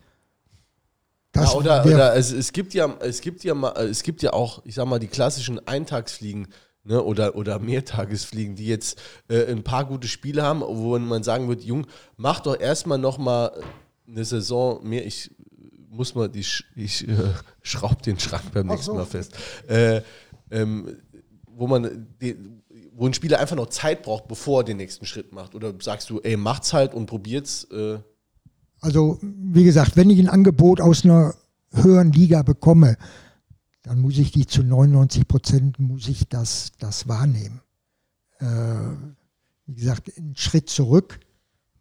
Ja, 1.36 1.52
oder, 1.52 1.86
oder 1.86 2.16
es, 2.16 2.32
es, 2.32 2.52
gibt 2.52 2.74
ja, 2.74 2.96
es 3.00 3.20
gibt 3.20 3.44
ja 3.44 3.72
es 3.76 4.02
gibt 4.02 4.22
ja 4.22 4.32
auch, 4.32 4.62
ich 4.64 4.74
sag 4.74 4.86
mal, 4.86 4.98
die 4.98 5.06
klassischen 5.06 5.64
Eintagsfliegen 5.66 6.48
ne, 6.84 7.02
oder, 7.02 7.36
oder 7.36 7.58
Mehrtagesfliegen, 7.58 8.56
die 8.56 8.66
jetzt 8.66 9.00
äh, 9.28 9.46
ein 9.46 9.62
paar 9.62 9.84
gute 9.84 10.08
Spiele 10.08 10.42
haben, 10.42 10.60
wo 10.60 10.98
man 10.98 11.22
sagen 11.22 11.48
würde, 11.48 11.62
Jung, 11.62 11.86
mach 12.16 12.40
doch 12.40 12.58
erstmal 12.58 12.98
nochmal 12.98 13.52
eine 14.08 14.24
Saison 14.24 14.86
mehr. 14.86 15.06
Ich 15.06 15.30
muss 15.88 16.14
mal 16.14 16.28
die, 16.28 16.44
ich 16.76 17.08
äh, 17.08 17.14
schraub 17.62 18.02
den 18.02 18.18
Schrank 18.18 18.52
beim 18.52 18.66
nächsten 18.66 18.86
so. 18.86 18.94
Mal 18.94 19.06
fest. 19.06 19.34
Äh, 19.68 20.02
ähm, 20.50 20.96
wo 21.46 21.66
man 21.66 22.08
die, 22.20 22.36
wo 22.92 23.06
ein 23.06 23.14
Spieler 23.14 23.38
einfach 23.38 23.56
noch 23.56 23.68
Zeit 23.68 24.02
braucht, 24.02 24.28
bevor 24.28 24.60
er 24.60 24.64
den 24.64 24.78
nächsten 24.78 25.06
Schritt 25.06 25.32
macht? 25.32 25.54
Oder 25.54 25.74
sagst 25.80 26.10
du, 26.10 26.20
ey, 26.20 26.36
macht's 26.36 26.72
halt 26.72 26.94
und 26.94 27.06
probiert's? 27.06 27.64
Äh 27.64 27.98
also, 28.80 29.18
wie 29.22 29.64
gesagt, 29.64 29.96
wenn 29.96 30.10
ich 30.10 30.18
ein 30.18 30.28
Angebot 30.28 30.80
aus 30.80 31.04
einer 31.04 31.34
höheren 31.72 32.12
Liga 32.12 32.42
bekomme, 32.42 32.96
dann 33.82 34.00
muss 34.00 34.18
ich 34.18 34.32
die 34.32 34.46
zu 34.46 34.62
99 34.62 35.26
Prozent 35.26 35.78
muss 35.78 36.08
ich 36.08 36.28
das, 36.28 36.72
das 36.78 37.08
wahrnehmen. 37.08 37.60
Äh, 38.38 38.46
wie 39.66 39.74
gesagt, 39.74 40.12
einen 40.16 40.36
Schritt 40.36 40.68
zurück 40.68 41.20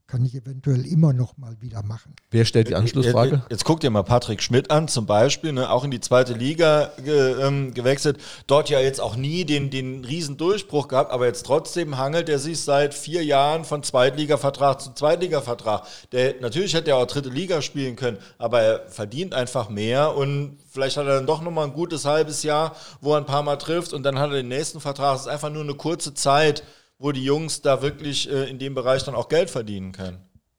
kann 0.09 0.25
ich 0.25 0.33
eventuell 0.33 0.87
immer 0.87 1.13
noch 1.13 1.37
mal 1.37 1.55
wieder 1.61 1.83
machen. 1.83 2.15
Wer 2.31 2.43
stellt 2.43 2.69
die 2.69 2.75
Anschlussfrage? 2.75 3.35
Jetzt, 3.35 3.51
jetzt 3.51 3.65
guckt 3.65 3.83
ihr 3.83 3.91
mal 3.91 4.01
Patrick 4.01 4.41
Schmidt 4.41 4.71
an, 4.71 4.87
zum 4.87 5.05
Beispiel, 5.05 5.53
ne, 5.53 5.69
auch 5.69 5.83
in 5.83 5.91
die 5.91 5.99
zweite 5.99 6.33
Liga 6.33 6.91
ge, 7.03 7.39
ähm, 7.39 7.75
gewechselt. 7.75 8.17
Dort 8.47 8.69
ja 8.71 8.79
jetzt 8.79 8.99
auch 8.99 9.15
nie 9.15 9.45
den, 9.45 9.69
den 9.69 10.03
riesen 10.03 10.37
Durchbruch 10.37 10.87
gehabt, 10.87 11.11
aber 11.11 11.27
jetzt 11.27 11.45
trotzdem 11.45 11.97
hangelt 11.99 12.27
er 12.27 12.39
sich 12.39 12.59
seit 12.61 12.95
vier 12.95 13.23
Jahren 13.23 13.65
von 13.65 13.83
Zweitligavertrag 13.83 14.81
zu 14.81 14.93
Zweitligavertrag. 14.93 15.83
Der, 16.11 16.41
natürlich 16.41 16.73
hätte 16.73 16.89
er 16.89 16.97
auch 16.97 17.05
dritte 17.05 17.29
Liga 17.29 17.61
spielen 17.61 17.95
können, 17.95 18.17
aber 18.39 18.61
er 18.61 18.87
verdient 18.87 19.35
einfach 19.35 19.69
mehr 19.69 20.15
und 20.15 20.57
vielleicht 20.71 20.97
hat 20.97 21.05
er 21.05 21.17
dann 21.17 21.27
doch 21.27 21.43
nochmal 21.43 21.67
ein 21.67 21.73
gutes 21.73 22.05
halbes 22.05 22.41
Jahr, 22.41 22.75
wo 22.99 23.13
er 23.13 23.19
ein 23.19 23.27
paar 23.27 23.43
Mal 23.43 23.57
trifft 23.57 23.93
und 23.93 24.01
dann 24.01 24.17
hat 24.17 24.31
er 24.31 24.37
den 24.37 24.47
nächsten 24.47 24.79
Vertrag. 24.79 25.15
Es 25.15 25.21
ist 25.21 25.27
einfach 25.27 25.51
nur 25.51 25.61
eine 25.61 25.75
kurze 25.75 26.15
Zeit 26.15 26.63
wo 26.99 27.13
die 27.13 27.23
Jungs 27.23 27.61
da 27.61 27.81
wirklich 27.81 28.29
äh, 28.29 28.49
in 28.49 28.59
dem 28.59 28.75
Bereich 28.75 29.03
dann 29.03 29.15
auch 29.15 29.29
Geld 29.29 29.49
verdienen 29.49 29.93
können. 29.93 30.17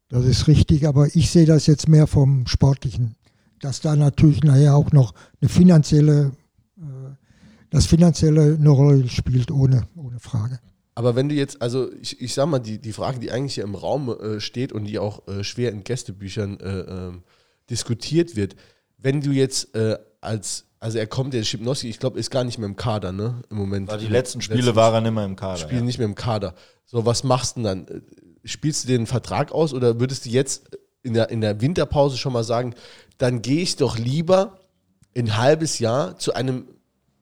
Das 0.08 0.24
ist 0.24 0.48
richtig, 0.48 0.88
aber 0.88 1.14
ich 1.14 1.30
sehe 1.30 1.46
das 1.46 1.66
jetzt 1.66 1.88
mehr 1.88 2.08
vom 2.08 2.46
Sportlichen, 2.46 3.14
dass 3.60 3.80
da 3.80 3.94
natürlich 3.94 4.42
nachher 4.42 4.74
auch 4.74 4.90
noch 4.90 5.14
eine 5.40 5.48
finanzielle, 5.48 6.32
äh, 6.78 6.82
das 7.68 7.86
finanzielle 7.86 8.56
eine 8.58 8.70
Rolle 8.70 9.08
spielt, 9.08 9.52
ohne, 9.52 9.86
ohne 9.94 10.18
Frage. 10.18 10.58
Aber 10.96 11.14
wenn 11.14 11.28
du 11.28 11.34
jetzt, 11.34 11.62
also 11.62 11.92
ich, 12.00 12.20
ich 12.20 12.34
sag 12.34 12.46
mal, 12.46 12.58
die, 12.58 12.78
die 12.78 12.92
Frage, 12.92 13.20
die 13.20 13.30
eigentlich 13.30 13.54
hier 13.54 13.64
im 13.64 13.76
Raum 13.76 14.08
äh, 14.08 14.40
steht 14.40 14.72
und 14.72 14.84
die 14.84 14.98
auch 14.98 15.28
äh, 15.28 15.44
schwer 15.44 15.70
in 15.70 15.84
Gästebüchern 15.84 16.58
äh, 16.58 16.80
ähm, 16.80 17.22
diskutiert 17.68 18.34
wird, 18.34 18.56
wenn 18.98 19.20
du 19.20 19.30
jetzt 19.30 19.74
äh, 19.74 19.98
als 20.20 20.66
also 20.82 20.96
er 20.98 21.06
kommt, 21.06 21.34
der 21.34 21.42
Schipnowski, 21.42 21.90
ich 21.90 21.98
glaube, 21.98 22.18
ist 22.18 22.30
gar 22.30 22.42
nicht 22.42 22.58
mehr 22.58 22.66
im 22.66 22.74
Kader, 22.74 23.12
ne? 23.12 23.42
Im 23.50 23.58
Moment. 23.58 23.88
War 23.88 23.98
die 23.98 24.06
letzten 24.06 24.40
Spiele 24.40 24.62
letzten 24.62 24.76
war 24.76 24.94
er 24.94 25.02
nicht 25.02 25.12
mehr 25.12 25.26
im 25.26 25.36
Kader. 25.36 25.58
Spielen 25.58 25.80
ja. 25.80 25.84
nicht 25.84 25.98
mehr 25.98 26.06
im 26.06 26.14
Kader. 26.14 26.54
So, 26.86 27.04
was 27.04 27.22
machst 27.22 27.56
du 27.56 27.62
denn 27.62 27.86
dann? 27.86 28.02
Spielst 28.44 28.84
du 28.84 28.88
den 28.88 29.06
Vertrag 29.06 29.52
aus 29.52 29.74
oder 29.74 30.00
würdest 30.00 30.24
du 30.24 30.30
jetzt 30.30 30.70
in 31.02 31.12
der, 31.12 31.28
in 31.28 31.42
der 31.42 31.60
Winterpause 31.60 32.16
schon 32.16 32.32
mal 32.32 32.44
sagen, 32.44 32.74
dann 33.18 33.42
gehe 33.42 33.60
ich 33.60 33.76
doch 33.76 33.98
lieber 33.98 34.58
ein 35.14 35.36
halbes 35.36 35.78
Jahr 35.78 36.18
zu 36.18 36.32
einem, 36.32 36.66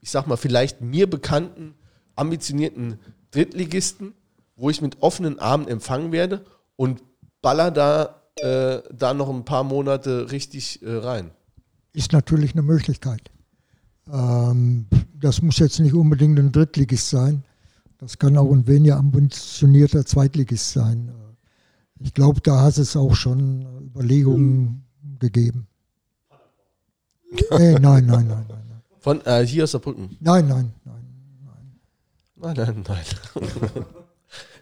ich 0.00 0.10
sag 0.10 0.28
mal, 0.28 0.36
vielleicht 0.36 0.80
mir 0.80 1.10
bekannten, 1.10 1.74
ambitionierten 2.14 3.00
Drittligisten, 3.32 4.14
wo 4.54 4.70
ich 4.70 4.80
mit 4.80 5.02
offenen 5.02 5.40
Armen 5.40 5.66
empfangen 5.66 6.12
werde 6.12 6.44
und 6.76 7.02
baller 7.42 7.72
da, 7.72 8.22
äh, 8.36 8.82
da 8.92 9.14
noch 9.14 9.28
ein 9.28 9.44
paar 9.44 9.64
Monate 9.64 10.30
richtig 10.30 10.80
äh, 10.82 10.96
rein. 10.96 11.32
Ist 11.92 12.12
natürlich 12.12 12.52
eine 12.52 12.62
Möglichkeit. 12.62 13.32
Ähm, 14.12 14.86
das 15.14 15.42
muss 15.42 15.58
jetzt 15.58 15.80
nicht 15.80 15.94
unbedingt 15.94 16.38
ein 16.38 16.52
Drittligist 16.52 17.10
sein. 17.10 17.44
Das 17.98 18.18
kann 18.18 18.36
auch 18.36 18.50
ein 18.52 18.66
weniger 18.66 18.96
ambitionierter 18.96 20.06
Zweitligist 20.06 20.72
sein. 20.72 21.12
Ich 22.00 22.14
glaube, 22.14 22.40
da 22.40 22.62
hat 22.62 22.78
es 22.78 22.96
auch 22.96 23.14
schon 23.14 23.66
Überlegungen 23.86 24.84
gegeben. 25.18 25.66
Äh, 27.50 27.72
nein, 27.72 27.80
nein, 27.80 28.06
nein, 28.06 28.26
nein. 28.26 28.46
nein. 28.48 28.82
Von 29.00 29.20
äh, 29.26 29.44
hier 29.44 29.64
aus 29.64 29.72
Saarbrücken. 29.72 30.16
Nein, 30.20 30.46
nein, 30.46 30.72
nein. 30.84 30.94
Nein, 32.36 32.54
nein, 32.56 32.84
nein. 32.86 33.04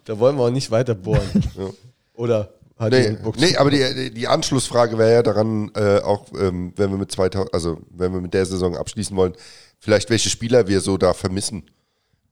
da 0.05 0.19
wollen 0.19 0.37
wir 0.37 0.45
auch 0.45 0.51
nicht 0.51 0.71
weiter 0.71 0.95
bohren. 0.95 1.29
Oder 2.15 2.51
hat 2.77 2.93
Nee, 2.93 3.17
nee 3.39 3.57
aber 3.57 3.71
die, 3.71 4.13
die 4.13 4.29
Anschlussfrage 4.29 4.99
wäre 4.99 5.13
ja 5.15 5.23
daran, 5.23 5.71
äh, 5.75 6.01
auch 6.01 6.27
ähm, 6.39 6.73
wenn 6.77 6.91
wir 6.91 6.99
mit 6.99 7.11
2000, 7.11 7.55
also 7.55 7.79
wenn 7.91 8.13
wir 8.13 8.21
mit 8.21 8.35
der 8.35 8.47
Saison 8.47 8.77
abschließen 8.77 9.17
wollen, 9.17 9.35
vielleicht 9.79 10.11
welche 10.11 10.29
Spieler 10.29 10.69
wir 10.69 10.81
so 10.81 10.97
da 10.99 11.15
vermissen. 11.15 11.71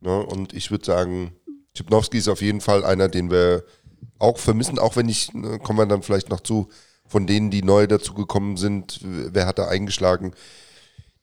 Ne? 0.01 0.19
Und 0.25 0.53
ich 0.53 0.71
würde 0.71 0.85
sagen, 0.85 1.33
Chipnowski 1.75 2.19
ist 2.19 2.29
auf 2.29 2.43
jeden 2.43 2.61
Fall 2.61 2.85
einer, 2.85 3.09
den 3.09 3.31
wir 3.31 3.65
auch 4.19 4.39
vermissen, 4.39 4.79
auch 4.79 4.97
wenn 4.97 5.09
ich, 5.09 5.33
ne, 5.33 5.59
kommen 5.59 5.79
wir 5.79 5.87
dann 5.87 6.03
vielleicht 6.03 6.29
noch 6.29 6.41
zu, 6.41 6.69
von 7.07 7.27
denen, 7.27 7.51
die 7.51 7.62
neu 7.62 7.87
dazugekommen 7.87 8.57
sind, 8.57 9.01
wer 9.03 9.47
hat 9.47 9.59
da 9.59 9.69
eingeschlagen, 9.69 10.33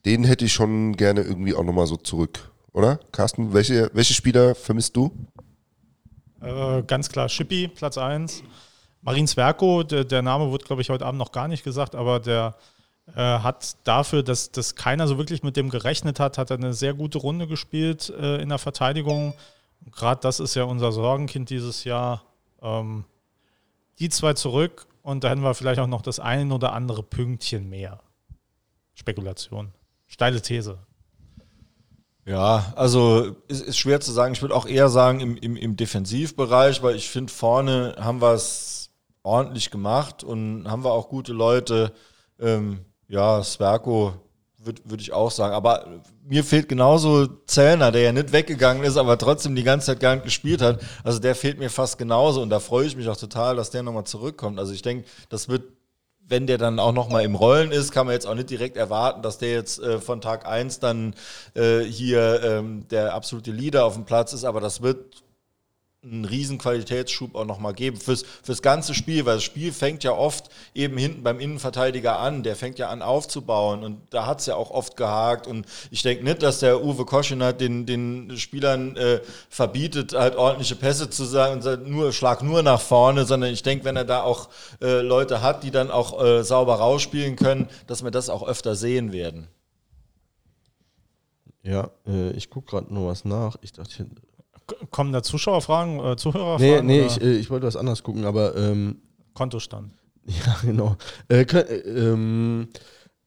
den 0.05 0.23
hätte 0.23 0.45
ich 0.45 0.53
schon 0.53 0.97
gerne 0.97 1.21
irgendwie 1.21 1.53
auch 1.53 1.63
nochmal 1.63 1.87
so 1.87 1.95
zurück. 1.95 2.51
Oder? 2.73 2.99
Carsten, 3.11 3.53
welche, 3.53 3.91
welche 3.93 4.13
Spieler 4.13 4.55
vermisst 4.55 4.95
du? 4.95 5.11
Äh, 6.41 6.83
ganz 6.83 7.09
klar, 7.09 7.29
Schippi, 7.29 7.67
Platz 7.67 7.97
1. 7.97 8.43
Marin 9.01 9.27
Zwerko, 9.27 9.83
der, 9.83 10.05
der 10.05 10.21
Name 10.21 10.51
wird, 10.51 10.65
glaube 10.65 10.81
ich, 10.81 10.89
heute 10.89 11.05
Abend 11.05 11.19
noch 11.19 11.31
gar 11.31 11.47
nicht 11.47 11.63
gesagt, 11.63 11.95
aber 11.95 12.19
der 12.19 12.55
äh, 13.15 13.19
hat 13.19 13.75
dafür, 13.83 14.23
dass, 14.23 14.51
dass 14.51 14.75
keiner 14.75 15.07
so 15.07 15.17
wirklich 15.17 15.43
mit 15.43 15.57
dem 15.57 15.69
gerechnet 15.69 16.19
hat, 16.19 16.37
hat 16.37 16.51
er 16.51 16.57
eine 16.57 16.73
sehr 16.73 16.93
gute 16.93 17.17
Runde 17.17 17.47
gespielt 17.47 18.09
äh, 18.09 18.41
in 18.41 18.49
der 18.49 18.59
Verteidigung. 18.59 19.33
Gerade 19.91 20.21
das 20.21 20.39
ist 20.39 20.55
ja 20.55 20.63
unser 20.63 20.91
Sorgenkind 20.91 21.49
dieses 21.49 21.83
Jahr. 21.83 22.23
Ähm, 22.61 23.05
die 23.99 24.09
zwei 24.09 24.33
zurück 24.33 24.87
und 25.01 25.23
da 25.23 25.29
hätten 25.29 25.41
wir 25.41 25.53
vielleicht 25.55 25.79
auch 25.79 25.87
noch 25.87 26.01
das 26.01 26.19
ein 26.19 26.51
oder 26.51 26.73
andere 26.73 27.03
Pünktchen 27.03 27.69
mehr. 27.69 27.99
Spekulation. 28.93 29.71
Steile 30.07 30.41
These. 30.41 30.77
Ja, 32.25 32.71
also 32.75 33.35
ist, 33.47 33.63
ist 33.63 33.77
schwer 33.77 33.99
zu 33.99 34.11
sagen. 34.11 34.33
Ich 34.33 34.41
würde 34.41 34.55
auch 34.55 34.67
eher 34.67 34.89
sagen 34.89 35.19
im, 35.19 35.37
im, 35.37 35.55
im 35.55 35.75
Defensivbereich, 35.75 36.83
weil 36.83 36.95
ich 36.95 37.09
finde, 37.09 37.33
vorne 37.33 37.95
haben 37.99 38.21
wir 38.21 38.33
es 38.33 38.80
ordentlich 39.23 39.71
gemacht 39.71 40.23
und 40.23 40.69
haben 40.69 40.83
wir 40.83 40.91
auch 40.91 41.09
gute 41.09 41.33
Leute. 41.33 41.91
Ähm, 42.39 42.85
ja, 43.07 43.43
Sverko 43.43 44.13
würde 44.57 44.81
würd 44.85 45.01
ich 45.01 45.13
auch 45.13 45.31
sagen. 45.31 45.53
Aber 45.53 46.01
mir 46.23 46.43
fehlt 46.43 46.69
genauso 46.69 47.27
Zellner, 47.45 47.91
der 47.91 48.01
ja 48.01 48.11
nicht 48.11 48.31
weggegangen 48.31 48.83
ist, 48.83 48.97
aber 48.97 49.17
trotzdem 49.17 49.55
die 49.55 49.63
ganze 49.63 49.87
Zeit 49.87 49.99
gar 49.99 50.15
nicht 50.15 50.25
gespielt 50.25 50.61
hat. 50.61 50.81
Also 51.03 51.19
der 51.19 51.35
fehlt 51.35 51.59
mir 51.59 51.69
fast 51.69 51.97
genauso 51.97 52.41
und 52.41 52.49
da 52.49 52.59
freue 52.59 52.85
ich 52.85 52.95
mich 52.95 53.09
auch 53.09 53.17
total, 53.17 53.55
dass 53.55 53.71
der 53.71 53.83
nochmal 53.83 54.05
zurückkommt. 54.05 54.59
Also 54.59 54.73
ich 54.73 54.81
denke, 54.81 55.05
das 55.29 55.49
wird 55.49 55.63
wenn 56.31 56.47
der 56.47 56.57
dann 56.57 56.79
auch 56.79 56.93
nochmal 56.93 57.23
im 57.23 57.35
Rollen 57.35 57.71
ist, 57.71 57.91
kann 57.91 58.05
man 58.05 58.13
jetzt 58.13 58.25
auch 58.25 58.35
nicht 58.35 58.49
direkt 58.49 58.77
erwarten, 58.77 59.21
dass 59.21 59.37
der 59.37 59.51
jetzt 59.51 59.79
äh, 59.79 59.99
von 59.99 60.21
Tag 60.21 60.47
1 60.47 60.79
dann 60.79 61.13
äh, 61.55 61.81
hier 61.81 62.41
ähm, 62.41 62.87
der 62.87 63.13
absolute 63.13 63.51
Leader 63.51 63.83
auf 63.83 63.95
dem 63.95 64.05
Platz 64.05 64.31
ist, 64.31 64.45
aber 64.45 64.61
das 64.61 64.81
wird 64.81 65.23
einen 66.03 66.25
riesen 66.25 66.57
Qualitätsschub 66.57 67.35
auch 67.35 67.45
nochmal 67.45 67.73
geben 67.73 67.97
fürs, 67.97 68.23
fürs 68.41 68.63
ganze 68.63 68.95
Spiel, 68.95 69.25
weil 69.25 69.35
das 69.35 69.43
Spiel 69.43 69.71
fängt 69.71 70.03
ja 70.03 70.13
oft 70.13 70.49
eben 70.73 70.97
hinten 70.97 71.21
beim 71.21 71.39
Innenverteidiger 71.39 72.17
an, 72.17 72.41
der 72.41 72.55
fängt 72.55 72.79
ja 72.79 72.89
an 72.89 73.03
aufzubauen 73.03 73.83
und 73.83 74.01
da 74.09 74.25
hat 74.25 74.39
es 74.39 74.47
ja 74.47 74.55
auch 74.55 74.71
oft 74.71 74.97
gehakt 74.97 75.45
und 75.45 75.67
ich 75.91 76.01
denke 76.01 76.23
nicht, 76.23 76.41
dass 76.41 76.59
der 76.59 76.83
Uwe 76.83 77.05
Koschiner 77.05 77.53
den, 77.53 77.85
den 77.85 78.35
Spielern 78.37 78.97
äh, 78.97 79.21
verbietet, 79.49 80.13
halt 80.13 80.37
ordentliche 80.37 80.75
Pässe 80.75 81.11
zu 81.11 81.23
sagen 81.23 81.57
und 81.57 81.61
sagt, 81.61 81.85
nur, 81.85 82.11
schlag 82.13 82.41
nur 82.41 82.63
nach 82.63 82.81
vorne, 82.81 83.25
sondern 83.25 83.53
ich 83.53 83.61
denke, 83.61 83.85
wenn 83.85 83.95
er 83.95 84.05
da 84.05 84.23
auch 84.23 84.49
äh, 84.81 85.01
Leute 85.01 85.43
hat, 85.43 85.63
die 85.63 85.69
dann 85.69 85.91
auch 85.91 86.19
äh, 86.19 86.43
sauber 86.43 86.75
rausspielen 86.75 87.35
können, 87.35 87.69
dass 87.85 88.03
wir 88.03 88.09
das 88.09 88.29
auch 88.29 88.47
öfter 88.47 88.73
sehen 88.73 89.11
werden. 89.11 89.49
Ja, 91.63 91.91
äh, 92.07 92.31
ich 92.31 92.49
gucke 92.49 92.71
gerade 92.71 92.91
nur 92.91 93.09
was 93.09 93.23
nach. 93.23 93.55
Ich 93.61 93.71
dachte, 93.71 94.07
Kommen 94.89 95.11
da 95.11 95.23
Zuschauerfragen, 95.23 95.99
äh, 95.99 96.15
Zuhörerfragen? 96.15 96.85
nee, 96.85 97.01
nee, 97.01 97.05
ich, 97.05 97.21
äh, 97.21 97.37
ich 97.37 97.49
wollte 97.49 97.67
was 97.67 97.75
anderes 97.75 98.03
gucken, 98.03 98.25
aber 98.25 98.55
ähm, 98.55 98.97
Kontostand. 99.33 99.93
Ja, 100.25 100.55
genau. 100.61 100.97
Äh, 101.29 101.41
äh, 101.41 101.77
ähm, 101.89 102.67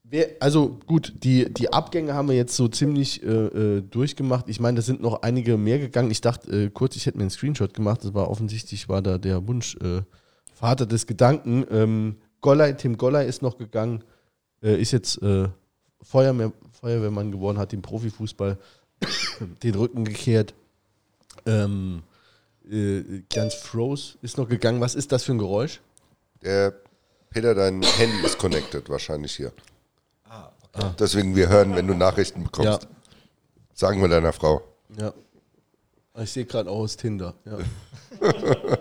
wer, 0.04 0.28
also 0.38 0.78
gut, 0.86 1.12
die, 1.24 1.52
die 1.52 1.72
Abgänge 1.72 2.14
haben 2.14 2.28
wir 2.28 2.36
jetzt 2.36 2.54
so 2.54 2.68
ziemlich 2.68 3.22
äh, 3.24 3.28
äh, 3.28 3.82
durchgemacht. 3.82 4.48
Ich 4.48 4.60
meine, 4.60 4.76
da 4.76 4.82
sind 4.82 5.02
noch 5.02 5.22
einige 5.22 5.56
mehr 5.56 5.80
gegangen. 5.80 6.12
Ich 6.12 6.20
dachte 6.20 6.70
kurz, 6.70 6.94
ich 6.94 7.06
hätte 7.06 7.18
mir 7.18 7.24
einen 7.24 7.30
Screenshot 7.30 7.74
gemacht. 7.74 8.04
Das 8.04 8.14
war 8.14 8.30
offensichtlich, 8.30 8.88
war 8.88 9.02
da 9.02 9.18
der 9.18 9.46
Wunsch 9.48 9.76
Vater 10.54 10.86
des 10.86 11.08
Gedanken. 11.08 11.66
Ähm, 11.68 12.16
Golley, 12.40 12.76
Tim 12.76 12.96
Golley 12.96 13.28
ist 13.28 13.42
noch 13.42 13.58
gegangen, 13.58 14.04
ist 14.60 14.92
jetzt 14.92 15.18
Feuerwehr, 16.04 16.52
Feuerwehrmann 16.80 17.32
geworden, 17.32 17.58
hat 17.58 17.72
dem 17.72 17.82
Profifußball 17.82 18.58
den 19.62 19.74
Rücken 19.74 20.04
gekehrt. 20.04 20.54
Ähm, 21.46 22.02
äh, 22.70 23.22
ganz 23.32 23.54
Froze 23.54 24.18
ist 24.22 24.38
noch 24.38 24.48
gegangen. 24.48 24.80
Was 24.80 24.94
ist 24.94 25.12
das 25.12 25.24
für 25.24 25.32
ein 25.32 25.38
Geräusch? 25.38 25.80
Der 26.42 26.74
Peter, 27.30 27.54
dein 27.54 27.82
Handy 27.82 28.24
ist 28.24 28.38
connected 28.38 28.88
wahrscheinlich 28.88 29.34
hier. 29.34 29.52
Deswegen 30.98 31.36
wir 31.36 31.48
hören, 31.48 31.74
wenn 31.74 31.86
du 31.86 31.94
Nachrichten 31.94 32.44
bekommst. 32.44 32.82
Ja. 32.82 32.88
Sagen 33.72 34.00
wir 34.00 34.08
deiner 34.08 34.32
Frau. 34.32 34.62
Ja. 34.98 35.12
Ich 36.20 36.30
sehe 36.30 36.44
gerade 36.44 36.70
auch 36.70 36.78
aus 36.78 36.96
Tinder. 36.96 37.34
Ja. 37.44 37.58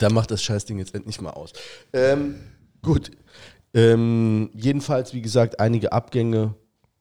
da 0.00 0.10
macht 0.10 0.30
das 0.30 0.42
Scheißding 0.42 0.78
jetzt 0.78 0.94
endlich 0.94 1.20
mal 1.20 1.30
aus. 1.30 1.52
Ähm, 1.92 2.36
gut. 2.82 3.10
Ähm, 3.74 4.50
jedenfalls, 4.54 5.14
wie 5.14 5.22
gesagt, 5.22 5.60
einige 5.60 5.92
Abgänge. 5.92 6.54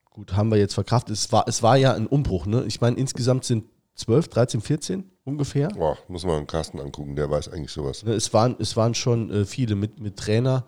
Gut, 0.10 0.34
haben 0.34 0.50
wir 0.50 0.58
jetzt 0.58 0.74
verkraftet. 0.74 1.16
Es 1.16 1.32
war, 1.32 1.48
es 1.48 1.62
war 1.62 1.78
ja 1.78 1.94
ein 1.94 2.08
Umbruch. 2.08 2.48
Ne? 2.48 2.66
Ich 2.66 2.82
meine, 2.82 2.98
insgesamt 2.98 3.46
sind 3.46 3.66
12, 3.98 4.28
13, 4.30 4.62
14 4.62 5.12
ungefähr. 5.26 5.70
Boah, 5.70 5.98
muss 6.08 6.24
man 6.24 6.38
einen 6.38 6.48
Carsten 6.48 6.80
angucken, 6.80 7.16
der 7.16 7.30
weiß 7.30 7.50
eigentlich 7.50 7.72
sowas. 7.72 8.04
Ne, 8.04 8.14
Es 8.14 8.34
waren, 8.34 8.56
es 8.60 8.78
waren 8.78 8.94
schon 8.94 9.30
äh, 9.32 9.46
viele 9.46 9.76
mit, 9.76 10.00
mit 10.00 10.18
Trainer. 10.18 10.66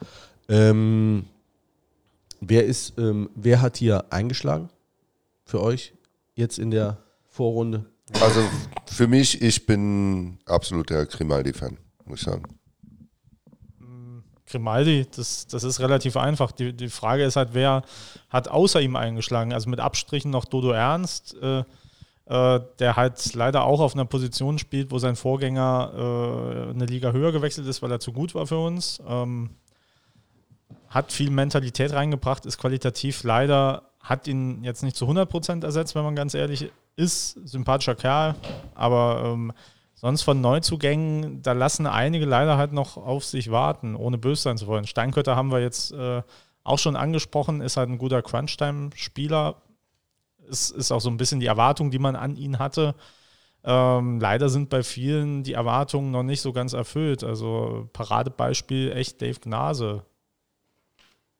Ähm, 0.49 1.25
wer, 2.41 2.65
ist, 2.65 2.97
ähm, 2.97 3.29
wer 3.35 3.61
hat 3.61 3.77
hier 3.77 4.11
eingeschlagen 4.11 4.69
für 5.45 5.61
euch 5.61 5.93
jetzt 6.33 6.57
in 6.59 6.71
der 6.71 6.97
Vorrunde? 7.27 7.85
Also 8.19 8.41
für 8.87 9.07
mich, 9.07 9.41
ich 9.41 9.65
bin 9.67 10.39
absoluter 10.45 11.05
Grimaldi-Fan, 11.05 11.77
muss 12.05 12.19
ich 12.19 12.25
sagen. 12.25 12.43
Grimaldi, 14.49 15.05
das, 15.15 15.45
das 15.45 15.63
ist 15.63 15.79
relativ 15.79 16.17
einfach. 16.17 16.51
Die, 16.51 16.73
die 16.73 16.89
Frage 16.89 17.23
ist 17.23 17.35
halt, 17.35 17.49
wer 17.53 17.83
hat 18.29 18.47
außer 18.47 18.81
ihm 18.81 18.95
eingeschlagen? 18.95 19.53
Also 19.53 19.69
mit 19.69 19.79
Abstrichen 19.79 20.31
noch 20.31 20.45
Dodo 20.45 20.71
Ernst, 20.71 21.35
äh, 21.41 21.63
äh, 22.29 22.59
der 22.77 22.95
halt 22.95 23.33
leider 23.33 23.63
auch 23.63 23.79
auf 23.79 23.95
einer 23.95 24.05
Position 24.05 24.59
spielt, 24.59 24.91
wo 24.91 24.99
sein 24.99 25.15
Vorgänger 25.15 25.91
äh, 25.95 26.69
eine 26.69 26.85
Liga 26.85 27.11
höher 27.11 27.31
gewechselt 27.31 27.65
ist, 27.67 27.81
weil 27.81 27.91
er 27.91 27.99
zu 27.99 28.13
gut 28.13 28.35
war 28.35 28.45
für 28.45 28.59
uns. 28.59 29.01
Ähm, 29.07 29.49
hat 30.89 31.11
viel 31.11 31.31
Mentalität 31.31 31.91
reingebracht, 31.91 32.45
ist 32.45 32.59
qualitativ 32.59 33.23
leider, 33.23 33.83
hat 33.99 34.27
ihn 34.27 34.63
jetzt 34.63 34.83
nicht 34.83 34.95
zu 34.95 35.07
100% 35.07 35.63
ersetzt, 35.63 35.95
wenn 35.95 36.03
man 36.03 36.15
ganz 36.15 36.35
ehrlich 36.35 36.71
ist. 36.95 37.39
Sympathischer 37.47 37.95
Kerl, 37.95 38.35
aber 38.75 39.23
ähm, 39.25 39.51
sonst 39.95 40.21
von 40.21 40.39
Neuzugängen, 40.39 41.41
da 41.41 41.53
lassen 41.53 41.87
einige 41.87 42.25
leider 42.25 42.57
halt 42.57 42.73
noch 42.73 42.97
auf 42.97 43.25
sich 43.25 43.49
warten, 43.49 43.95
ohne 43.95 44.19
böse 44.19 44.43
sein 44.43 44.57
zu 44.57 44.67
wollen. 44.67 44.85
Steinkötter 44.85 45.35
haben 45.35 45.51
wir 45.51 45.61
jetzt 45.61 45.93
äh, 45.93 46.21
auch 46.63 46.77
schon 46.77 46.95
angesprochen, 46.95 47.61
ist 47.61 47.75
halt 47.75 47.89
ein 47.89 47.97
guter 47.97 48.21
Crunch-Time-Spieler. 48.21 49.55
Ist, 50.49 50.71
ist 50.71 50.91
auch 50.91 51.01
so 51.01 51.09
ein 51.09 51.17
bisschen 51.17 51.39
die 51.39 51.45
Erwartung, 51.45 51.91
die 51.91 51.99
man 51.99 52.15
an 52.15 52.35
ihn 52.35 52.59
hatte. 52.59 52.95
Ähm, 53.63 54.19
leider 54.19 54.49
sind 54.49 54.69
bei 54.69 54.83
vielen 54.83 55.43
die 55.43 55.53
Erwartungen 55.53 56.11
noch 56.11 56.23
nicht 56.23 56.41
so 56.41 56.53
ganz 56.53 56.73
erfüllt. 56.73 57.23
Also 57.23 57.89
Paradebeispiel 57.93 58.91
echt 58.91 59.21
Dave 59.21 59.39
Gnase. 59.39 60.03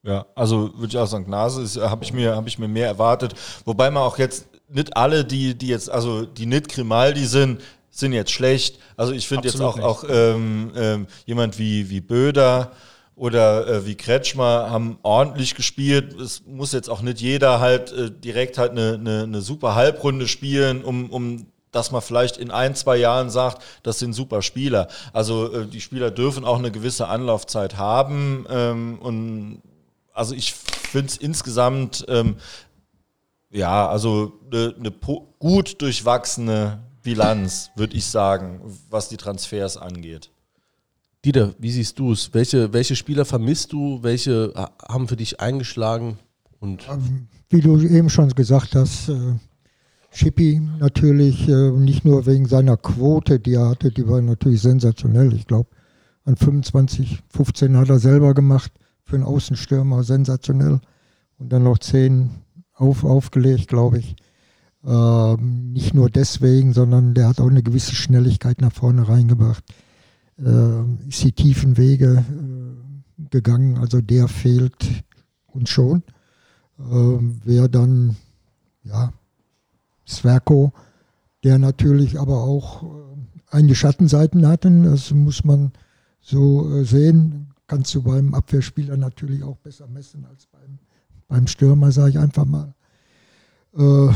Ja, 0.04 0.26
also 0.36 0.72
würde 0.76 0.88
ich 0.88 0.98
auch 0.98 1.08
sagen, 1.08 1.26
Gnase 1.26 1.90
habe 1.90 2.04
ich 2.04 2.14
mir, 2.14 2.36
habe 2.36 2.48
ich 2.48 2.60
mir 2.60 2.68
mehr 2.68 2.88
erwartet. 2.88 3.36
Wobei 3.66 3.92
man 3.92 4.04
auch 4.04 4.18
jetzt 4.18 4.48
nicht 4.70 4.96
alle, 4.96 5.26
die, 5.26 5.58
die 5.58 5.68
jetzt, 5.68 5.90
also 5.90 6.26
die 6.26 6.46
nicht 6.46 6.70
Grimaldi 6.70 7.26
sind, 7.26 7.62
sind 7.90 8.14
jetzt 8.14 8.32
schlecht. 8.32 8.80
Also 8.96 9.14
ich 9.14 9.28
finde 9.28 9.48
jetzt 9.48 9.62
auch, 9.62 9.80
auch 9.80 10.04
ähm, 10.08 10.72
ähm, 10.76 11.08
jemand 11.26 11.58
wie, 11.60 11.90
wie 11.90 12.02
Böder 12.02 12.72
oder 13.20 13.68
äh, 13.68 13.86
wie 13.86 13.96
Kretschmer 13.96 14.70
haben 14.72 14.98
ordentlich 15.04 15.54
gespielt. 15.54 16.20
Es 16.20 16.44
muss 16.48 16.72
jetzt 16.72 16.90
auch 16.90 17.02
nicht 17.02 17.20
jeder 17.20 17.60
halt 17.60 17.92
äh, 17.92 18.10
direkt 18.10 18.58
halt 18.58 18.72
eine, 18.72 18.94
eine, 18.94 19.24
eine 19.24 19.42
super 19.42 19.76
Halbrunde 19.76 20.28
spielen, 20.28 20.84
um, 20.84 21.10
um 21.10 21.48
dass 21.72 21.92
man 21.92 22.02
vielleicht 22.02 22.38
in 22.38 22.50
ein, 22.50 22.76
zwei 22.76 22.96
Jahren 22.98 23.30
sagt, 23.30 23.62
das 23.84 24.00
sind 24.00 24.14
super 24.14 24.42
Spieler. 24.42 24.88
Also 25.14 25.54
äh, 25.54 25.68
die 25.68 25.82
Spieler 25.82 26.12
dürfen 26.12 26.46
auch 26.46 26.58
eine 26.58 26.72
gewisse 26.72 27.10
Anlaufzeit 27.10 27.78
haben 27.78 28.46
ähm, 28.50 28.98
und 29.00 29.62
also 30.14 30.34
ich 30.34 30.54
finde 30.54 31.08
es 31.08 31.18
insgesamt 31.18 32.06
ähm, 32.08 32.38
Ja, 33.52 33.90
also 33.90 34.40
eine, 34.52 34.76
eine 34.80 34.92
gut 35.40 35.82
durchwachsene 35.82 36.80
Bilanz, 37.02 37.72
würde 37.76 37.98
ich 37.98 38.06
sagen, 38.06 38.62
was 38.90 39.10
die 39.10 39.18
Transfers 39.18 39.76
angeht. 39.78 40.32
Dieter, 41.26 41.54
wie 41.60 41.72
siehst 41.72 42.00
du 42.00 42.14
es? 42.14 42.34
Welche, 42.34 42.72
welche 42.72 42.96
Spieler 42.96 43.26
vermisst 43.26 43.74
du? 43.74 44.02
Welche 44.02 44.54
haben 44.88 45.08
für 45.08 45.18
dich 45.18 45.42
eingeschlagen? 45.42 46.18
Und 46.60 46.88
ähm, 46.90 47.28
wie 47.50 47.62
du 47.62 47.80
eben 47.80 48.10
schon 48.10 48.30
gesagt 48.30 48.76
hast, 48.76 49.10
äh, 49.10 49.34
Schippi 50.12 50.62
natürlich 50.80 51.48
äh, 51.48 51.72
nicht 51.72 52.06
nur 52.06 52.26
wegen 52.26 52.46
seiner 52.46 52.78
Quote, 52.78 53.40
die 53.40 53.56
er 53.56 53.70
hatte, 53.70 53.92
die 53.92 54.08
war 54.08 54.22
natürlich 54.22 54.62
sensationell. 54.62 55.34
Ich 55.34 55.46
glaube, 55.46 55.70
an 56.24 56.36
25, 56.36 57.20
15 57.30 57.78
hat 57.78 57.90
er 57.90 58.00
selber 58.00 58.34
gemacht 58.34 58.72
für 59.04 59.16
einen 59.16 59.26
Außenstürmer, 59.26 60.04
sensationell. 60.04 60.80
Und 61.38 61.52
dann 61.52 61.64
noch 61.64 61.80
10 61.80 62.30
auf, 62.74 63.04
aufgelegt, 63.04 63.68
glaube 63.68 64.00
ich. 64.00 64.16
Ähm, 64.86 65.74
nicht 65.74 65.94
nur 65.94 66.10
deswegen, 66.10 66.74
sondern 66.74 67.14
der 67.14 67.28
hat 67.28 67.42
auch 67.42 67.50
eine 67.50 67.64
gewisse 67.64 67.96
Schnelligkeit 67.96 68.62
nach 68.62 68.72
vorne 68.72 69.08
reingebracht. 69.08 69.64
Äh, 70.44 71.08
ist 71.10 71.24
die 71.24 71.32
tiefen 71.34 71.78
Wege 71.78 72.24
äh, 72.30 73.30
gegangen, 73.30 73.78
also 73.78 74.00
der 74.02 74.28
fehlt 74.28 75.04
uns 75.48 75.70
schon. 75.70 76.04
Äh, 76.80 77.18
wer 77.44 77.68
dann, 77.68 78.16
ja, 78.84 79.12
Sverko, 80.08 80.72
der 81.44 81.60
natürlich 81.60 82.20
aber 82.20 82.44
auch 82.44 82.84
äh, 82.84 82.88
einige 83.52 83.76
Schattenseiten 83.76 84.48
hatten, 84.48 84.84
das 84.84 85.12
muss 85.12 85.44
man 85.44 85.72
so 86.22 86.70
äh, 86.74 86.86
sehen. 86.86 87.48
Kannst 87.68 87.94
du 87.94 88.02
beim 88.02 88.34
Abwehrspieler 88.34 88.98
natürlich 88.98 89.44
auch 89.44 89.58
besser 89.58 89.88
messen 89.88 90.26
als 90.26 90.48
beim, 90.48 90.80
beim 91.28 91.48
Stürmer, 91.48 91.92
sage 91.92 92.12
ich 92.12 92.20
einfach 92.20 92.46
mal. 92.46 92.74
Äh, 93.78 94.10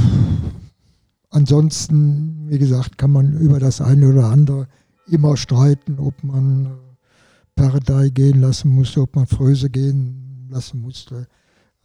ansonsten, 1.30 2.50
wie 2.50 2.58
gesagt, 2.60 2.98
kann 2.98 3.12
man 3.12 3.38
über 3.38 3.60
das 3.60 3.82
eine 3.82 4.10
oder 4.10 4.28
andere 4.28 4.68
immer 5.08 5.38
streiten, 5.38 6.00
ob 6.00 6.24
man 6.24 6.66
äh, 6.66 6.70
Perdei 7.56 8.10
gehen 8.10 8.42
lassen 8.42 8.72
musste, 8.72 9.02
ob 9.02 9.16
man 9.16 9.28
Fröse 9.28 9.70
gehen 9.70 10.48
lassen 10.50 10.82
musste, 10.82 11.28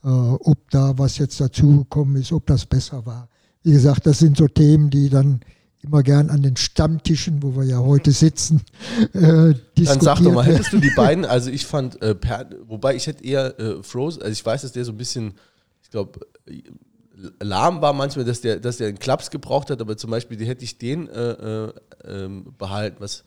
äh, 0.04 0.08
ob 0.08 0.70
da 0.70 0.96
was 0.96 1.18
jetzt 1.18 1.40
dazugekommen 1.40 2.16
ist, 2.16 2.32
ob 2.32 2.46
das 2.46 2.66
besser 2.66 3.04
war. 3.04 3.28
Wie 3.62 3.72
gesagt, 3.72 4.06
das 4.06 4.18
sind 4.18 4.36
so 4.36 4.46
Themen, 4.46 4.90
die 4.90 5.08
dann 5.08 5.40
immer 5.82 6.02
gern 6.02 6.30
an 6.30 6.42
den 6.42 6.56
Stammtischen, 6.56 7.42
wo 7.42 7.54
wir 7.56 7.64
ja 7.64 7.78
heute 7.78 8.12
sitzen, 8.12 8.62
äh, 9.12 9.54
Dann 9.76 10.00
sag 10.00 10.22
doch 10.22 10.32
mal, 10.32 10.44
hättest 10.44 10.72
du 10.72 10.78
die 10.78 10.92
beiden, 10.96 11.24
also 11.24 11.50
ich 11.50 11.66
fand, 11.66 12.00
äh, 12.02 12.14
per, 12.14 12.48
wobei 12.66 12.96
ich 12.96 13.06
hätte 13.06 13.24
eher 13.24 13.58
äh, 13.60 13.82
Froze, 13.82 14.20
also 14.20 14.32
ich 14.32 14.44
weiß, 14.44 14.62
dass 14.62 14.72
der 14.72 14.84
so 14.84 14.92
ein 14.92 14.98
bisschen, 14.98 15.34
ich 15.82 15.90
glaube, 15.90 16.20
lahm 17.40 17.80
war 17.80 17.92
manchmal, 17.92 18.24
dass 18.24 18.40
der, 18.40 18.60
dass 18.60 18.78
der 18.78 18.88
einen 18.88 18.98
Klaps 18.98 19.30
gebraucht 19.30 19.70
hat, 19.70 19.80
aber 19.80 19.96
zum 19.96 20.10
Beispiel 20.10 20.36
die 20.36 20.46
hätte 20.46 20.64
ich 20.64 20.78
den 20.78 21.08
äh, 21.08 21.30
äh, 21.66 21.72
ähm, 22.04 22.54
behalten. 22.56 22.96
Was, 23.00 23.24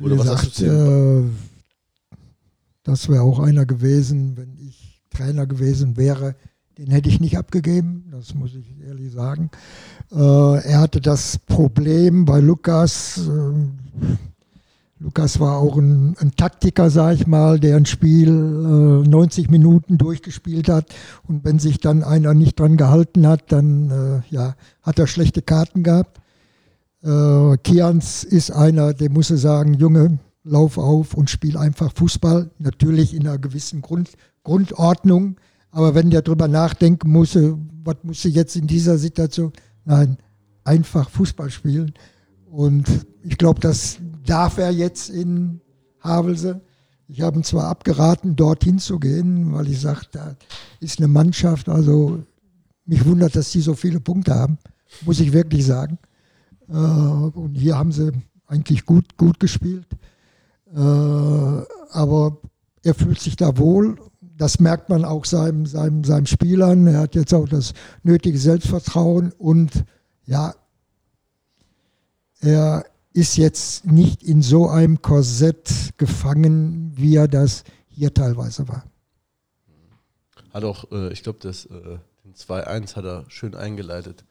oder 0.00 0.16
gesagt, 0.16 0.30
was 0.30 0.42
hast 0.42 0.60
du 0.60 1.24
äh, 1.24 1.30
Das 2.84 3.08
wäre 3.08 3.22
auch 3.22 3.38
einer 3.38 3.66
gewesen, 3.66 4.36
wenn 4.36 4.56
ich 4.58 5.02
Trainer 5.10 5.46
gewesen 5.46 5.96
wäre, 5.96 6.34
den 6.78 6.90
hätte 6.90 7.08
ich 7.08 7.20
nicht 7.20 7.38
abgegeben, 7.38 8.04
das 8.10 8.34
muss 8.34 8.54
ich 8.54 8.66
ehrlich 8.84 9.12
sagen. 9.12 9.50
Äh, 10.10 10.16
er 10.16 10.80
hatte 10.80 11.00
das 11.00 11.38
Problem 11.38 12.24
bei 12.24 12.40
Lukas, 12.40 13.18
äh, 13.28 14.10
Lukas 15.04 15.38
war 15.38 15.58
auch 15.58 15.76
ein, 15.76 16.16
ein 16.18 16.34
Taktiker, 16.34 16.88
sag 16.88 17.16
ich 17.16 17.26
mal, 17.26 17.60
der 17.60 17.76
ein 17.76 17.84
Spiel 17.84 18.28
äh, 19.04 19.06
90 19.06 19.50
Minuten 19.50 19.98
durchgespielt 19.98 20.70
hat. 20.70 20.86
Und 21.28 21.44
wenn 21.44 21.58
sich 21.58 21.78
dann 21.78 22.02
einer 22.02 22.32
nicht 22.32 22.58
dran 22.58 22.78
gehalten 22.78 23.26
hat, 23.26 23.52
dann 23.52 23.90
äh, 23.90 24.34
ja, 24.34 24.54
hat 24.80 24.98
er 24.98 25.06
schlechte 25.06 25.42
Karten 25.42 25.82
gehabt. 25.82 26.22
Äh, 27.02 27.58
Kians 27.58 28.24
ist 28.24 28.50
einer, 28.50 28.94
der 28.94 29.10
muss 29.10 29.28
sagen, 29.28 29.74
Junge, 29.74 30.20
lauf 30.42 30.78
auf 30.78 31.12
und 31.12 31.28
spiel 31.28 31.58
einfach 31.58 31.92
Fußball. 31.94 32.50
Natürlich 32.58 33.14
in 33.14 33.28
einer 33.28 33.36
gewissen 33.36 33.82
Grund, 33.82 34.12
Grundordnung. 34.42 35.36
Aber 35.70 35.94
wenn 35.94 36.08
der 36.08 36.22
drüber 36.22 36.48
nachdenken 36.48 37.12
muss, 37.12 37.36
was 37.84 37.96
muss 38.04 38.24
ich 38.24 38.34
jetzt 38.34 38.56
in 38.56 38.66
dieser 38.66 38.96
Situation? 38.96 39.52
Nein, 39.84 40.16
einfach 40.64 41.10
Fußball 41.10 41.50
spielen. 41.50 41.92
Und 42.54 43.04
ich 43.24 43.36
glaube, 43.36 43.58
das 43.58 43.98
darf 44.24 44.58
er 44.58 44.70
jetzt 44.70 45.10
in 45.10 45.60
Havelse. 45.98 46.60
Ich 47.08 47.20
habe 47.20 47.40
ihn 47.40 47.42
zwar 47.42 47.64
abgeraten, 47.64 48.36
dorthin 48.36 48.78
zu 48.78 49.00
gehen, 49.00 49.52
weil 49.52 49.68
ich 49.68 49.80
sage, 49.80 50.02
da 50.12 50.36
ist 50.78 51.00
eine 51.00 51.08
Mannschaft, 51.08 51.68
also 51.68 52.22
mich 52.86 53.04
wundert, 53.04 53.34
dass 53.34 53.50
die 53.50 53.60
so 53.60 53.74
viele 53.74 53.98
Punkte 53.98 54.36
haben, 54.36 54.58
muss 55.04 55.18
ich 55.18 55.32
wirklich 55.32 55.66
sagen. 55.66 55.98
Äh, 56.68 56.74
und 56.74 57.56
hier 57.56 57.76
haben 57.76 57.90
sie 57.90 58.12
eigentlich 58.46 58.86
gut, 58.86 59.16
gut 59.16 59.40
gespielt. 59.40 59.88
Äh, 60.72 60.78
aber 60.78 62.38
er 62.84 62.94
fühlt 62.94 63.18
sich 63.18 63.34
da 63.34 63.58
wohl. 63.58 63.96
Das 64.20 64.60
merkt 64.60 64.90
man 64.90 65.04
auch 65.04 65.24
seinem, 65.24 65.66
seinem, 65.66 66.04
seinem 66.04 66.26
Spielern. 66.26 66.86
Er 66.86 67.00
hat 67.00 67.16
jetzt 67.16 67.34
auch 67.34 67.48
das 67.48 67.72
nötige 68.04 68.38
Selbstvertrauen 68.38 69.32
und 69.38 69.84
ja, 70.24 70.54
er 72.44 72.84
ist 73.12 73.36
jetzt 73.36 73.86
nicht 73.86 74.22
in 74.22 74.42
so 74.42 74.68
einem 74.68 75.00
Korsett 75.00 75.94
gefangen, 75.96 76.92
wie 76.96 77.16
er 77.16 77.28
das 77.28 77.64
hier 77.88 78.12
teilweise 78.12 78.66
war. 78.68 78.84
Hat 80.52 80.64
auch, 80.64 80.90
äh, 80.90 81.12
ich 81.12 81.22
glaube, 81.22 81.38
das 81.40 81.66
äh, 81.66 81.98
den 82.24 82.34
2-1 82.34 82.96
hat 82.96 83.04
er 83.04 83.24
schön 83.28 83.54
eingeleitet. 83.54 84.24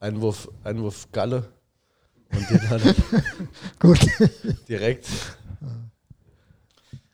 Einwurf, 0.00 0.48
Einwurf 0.62 1.10
Galle 1.12 1.48
und 2.30 2.50
den 2.50 2.70
hat 2.70 2.82
er 2.84 2.94
Gut. 3.78 3.98
direkt. 4.68 5.06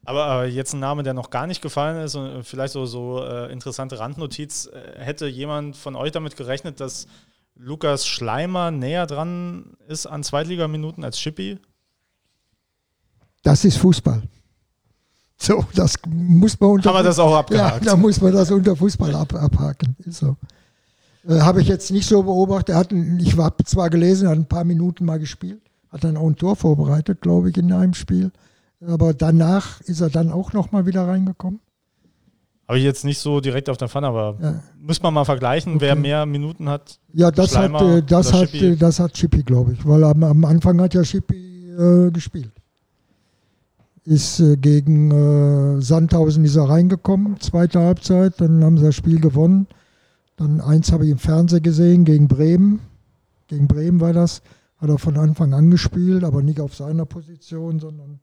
Aber, 0.05 0.25
aber, 0.25 0.47
jetzt 0.47 0.73
ein 0.73 0.81
Name, 0.81 1.03
der 1.03 1.15
noch 1.15 1.31
gar 1.31 1.47
nicht 1.47 1.63
gefallen 1.63 2.03
ist 2.03 2.17
und 2.17 2.43
vielleicht 2.43 2.73
so, 2.73 2.85
so 2.87 3.23
äh, 3.23 3.53
interessante 3.53 3.99
Randnotiz. 3.99 4.67
Äh, 4.67 4.99
hätte 4.99 5.27
jemand 5.27 5.77
von 5.77 5.95
euch 5.95 6.11
damit 6.11 6.37
gerechnet, 6.37 6.81
dass 6.81 7.07
Lukas 7.63 8.07
Schleimer 8.07 8.71
näher 8.71 9.07
dran 9.07 9.77
ist 9.87 10.07
an 10.07 10.23
Zweitligaminuten 10.23 11.05
als 11.05 11.21
Schippi? 11.21 11.59
Das 13.43 13.67
ist 13.67 13.77
Fußball. 13.77 14.23
So, 15.37 15.67
das 15.75 15.95
muss 16.07 16.59
man 16.59 16.71
unter. 16.71 16.89
Haben 16.91 17.01
wir 17.01 17.03
das 17.03 17.19
auch 17.19 17.35
abgehakt? 17.35 17.85
Ja, 17.85 17.93
da 17.93 17.97
muss 17.97 18.19
man 18.21 18.33
das 18.33 18.51
unter 18.51 18.75
Fußball 18.75 19.15
ab, 19.15 19.35
abhaken. 19.35 19.95
so. 20.07 20.37
Äh, 21.29 21.41
Habe 21.41 21.61
ich 21.61 21.69
jetzt 21.69 21.91
nicht 21.91 22.07
so 22.09 22.23
beobachtet. 22.23 22.71
Er 22.71 22.79
hat, 22.79 22.93
ich 22.93 23.37
habe 23.37 23.65
zwar 23.65 23.91
gelesen, 23.91 24.27
er 24.27 24.31
hat 24.31 24.39
ein 24.39 24.49
paar 24.49 24.65
Minuten 24.65 25.05
mal 25.05 25.19
gespielt, 25.19 25.61
hat 25.91 26.05
dann 26.05 26.17
auch 26.17 26.29
ein 26.29 26.37
Tor 26.37 26.57
vorbereitet, 26.57 27.21
glaube 27.21 27.51
ich, 27.51 27.59
in 27.59 27.73
einem 27.73 27.93
Spiel. 27.95 28.33
Aber 28.87 29.13
danach 29.13 29.83
ist 29.83 30.01
er 30.01 30.09
dann 30.09 30.33
auch 30.33 30.55
nochmal 30.55 30.87
wieder 30.87 31.07
reingekommen. 31.07 31.61
Habe 32.71 32.79
ich 32.79 32.85
jetzt 32.85 33.05
nicht 33.05 33.19
so 33.19 33.41
direkt 33.41 33.69
auf 33.69 33.79
der 33.79 33.89
Pfanne, 33.89 34.07
aber 34.07 34.37
ja. 34.41 34.63
muss 34.81 35.03
man 35.03 35.13
mal 35.13 35.25
vergleichen, 35.25 35.73
okay. 35.73 35.87
wer 35.87 35.97
mehr 35.97 36.25
Minuten 36.25 36.69
hat. 36.69 37.01
Ja, 37.13 37.33
das 37.33 37.51
Schleimer 37.51 37.81
hat 37.81 37.87
äh, 37.89 38.03
das 38.05 38.33
hat 38.33 38.49
Schippi? 38.49 38.77
das 38.77 39.01
hat 39.01 39.13
Chippy, 39.13 39.43
glaube 39.43 39.73
ich, 39.73 39.85
weil 39.85 40.05
am, 40.05 40.23
am, 40.23 40.45
Anfang 40.45 40.81
hat 40.81 40.95
ja 40.95 41.03
Chippy 41.03 41.73
äh, 41.73 42.13
gespielt. 42.13 42.53
Ist 44.05 44.39
äh, 44.39 44.57
gegen 44.57 45.11
äh, 45.11 45.83
Sandhausen 45.83 46.45
ist 46.45 46.55
er 46.55 46.69
reingekommen, 46.69 47.41
zweite 47.41 47.81
Halbzeit, 47.81 48.41
dann 48.41 48.63
haben 48.63 48.79
sie 48.79 48.85
das 48.85 48.95
Spiel 48.95 49.19
gewonnen. 49.19 49.67
Dann 50.37 50.61
eins 50.61 50.93
habe 50.93 51.07
ich 51.07 51.11
im 51.11 51.19
Fernsehen 51.19 51.65
gesehen 51.65 52.05
gegen 52.05 52.29
Bremen. 52.29 52.79
Gegen 53.49 53.67
Bremen 53.67 54.01
war 54.01 54.13
das. 54.13 54.43
Hat 54.77 54.89
er 54.89 54.99
von 54.99 55.17
Anfang 55.17 55.55
an 55.55 55.73
gespielt, 55.73 56.23
aber 56.23 56.41
nicht 56.41 56.61
auf 56.61 56.77
seiner 56.77 57.05
Position, 57.05 57.81
sondern 57.81 58.21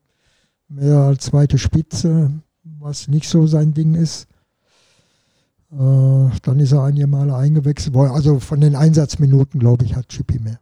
mehr 0.69 0.99
als 0.99 1.26
zweite 1.26 1.57
Spitze, 1.57 2.32
was 2.80 3.10
nicht 3.10 3.28
so 3.28 3.45
sein 3.45 3.74
Ding 3.74 3.94
ist. 3.94 4.30
Äh, 5.72 6.30
dann 6.44 6.60
ist 6.60 6.72
er 6.72 6.84
einige 6.84 7.07
Male 7.07 7.35
eingewechselt 7.35 7.94
worden. 7.94 8.11
Also 8.11 8.39
von 8.39 8.61
den 8.61 8.76
Einsatzminuten, 8.76 9.60
glaube 9.60 9.85
ich, 9.85 9.95
hat 9.95 10.07
Chippy 10.10 10.39
mehr. 10.39 10.60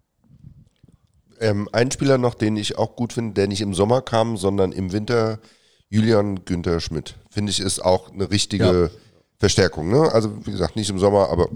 Ähm, 1.39 1.69
ein 1.71 1.91
Spieler 1.91 2.17
noch, 2.17 2.33
den 2.33 2.57
ich 2.57 2.77
auch 2.77 2.95
gut 2.95 3.13
finde, 3.13 3.33
der 3.33 3.47
nicht 3.47 3.61
im 3.61 3.73
Sommer 3.73 4.01
kam, 4.01 4.37
sondern 4.37 4.71
im 4.71 4.91
Winter, 4.91 5.39
Julian 5.89 6.45
Günther 6.45 6.79
Schmidt. 6.79 7.17
Finde 7.29 7.51
ich, 7.51 7.59
ist 7.59 7.83
auch 7.83 8.11
eine 8.11 8.31
richtige 8.31 8.83
ja. 8.83 8.89
Verstärkung. 9.37 9.89
Ne? 9.89 10.11
Also, 10.11 10.45
wie 10.45 10.51
gesagt, 10.51 10.75
nicht 10.75 10.89
im 10.89 10.97
Sommer, 10.97 11.29
aber 11.29 11.49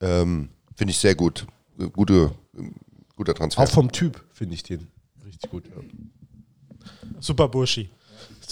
ähm, 0.00 0.50
finde 0.74 0.92
ich 0.92 0.98
sehr 0.98 1.14
gut. 1.14 1.46
Gute, 1.92 2.32
guter 3.16 3.34
Transfer. 3.34 3.62
Auch 3.62 3.70
vom 3.70 3.92
Typ 3.92 4.24
finde 4.32 4.54
ich 4.54 4.62
den 4.62 4.86
richtig 5.24 5.50
gut. 5.50 5.64
Ja. 5.66 5.82
Super 7.20 7.48
Burschi. 7.48 7.90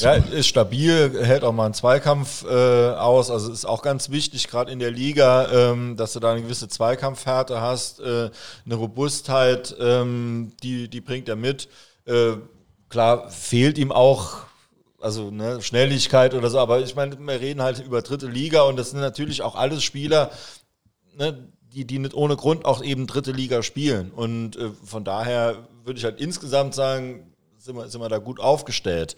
Ja, 0.01 0.15
ist 0.15 0.47
stabil, 0.47 1.25
hält 1.25 1.45
auch 1.45 1.53
mal 1.53 1.66
einen 1.66 1.75
Zweikampf 1.75 2.45
äh, 2.45 2.91
aus. 2.91 3.31
Also 3.31 3.53
ist 3.53 3.65
auch 3.65 3.83
ganz 3.83 4.11
wichtig, 4.11 4.49
gerade 4.49 4.70
in 4.70 4.79
der 4.79 4.91
Liga, 4.91 5.49
ähm, 5.51 5.97
dass 5.97 6.12
du 6.12 6.20
da 6.20 6.33
eine 6.33 6.43
gewisse 6.43 6.69
Zweikampfhärte 6.69 7.61
hast, 7.61 8.01
äh, 8.01 8.31
eine 8.65 8.75
Robustheit, 8.75 9.75
ähm, 9.81 10.53
die, 10.62 10.89
die 10.89 11.01
bringt 11.01 11.29
er 11.29 11.37
mit. 11.37 11.69
Äh, 12.05 12.35
klar, 12.89 13.31
fehlt 13.31 13.79
ihm 13.79 13.93
auch 13.93 14.49
also 15.01 15.31
ne, 15.31 15.62
Schnelligkeit 15.62 16.35
oder 16.35 16.51
so, 16.51 16.59
aber 16.59 16.81
ich 16.81 16.95
meine, 16.97 17.19
wir 17.19 17.41
reden 17.41 17.62
halt 17.62 17.79
über 17.79 18.03
dritte 18.03 18.27
Liga 18.27 18.62
und 18.62 18.77
das 18.77 18.91
sind 18.91 19.01
natürlich 19.01 19.43
auch 19.43 19.55
alles 19.55 19.85
Spieler, 19.85 20.31
ne, 21.16 21.49
die, 21.73 21.85
die 21.85 21.99
nicht 21.99 22.15
ohne 22.15 22.37
Grund 22.37 22.65
auch 22.65 22.83
eben 22.83 23.07
dritte 23.07 23.33
Liga 23.33 23.62
spielen. 23.62 24.11
Und 24.11 24.57
äh, 24.57 24.70
von 24.85 25.05
daher 25.05 25.69
würde 25.85 25.99
ich 25.99 26.05
halt 26.05 26.20
insgesamt 26.20 26.75
sagen, 26.75 27.33
sind 27.59 27.77
wir, 27.77 27.89
sind 27.89 28.01
wir 28.01 28.09
da 28.09 28.19
gut 28.19 28.41
aufgestellt. 28.41 29.16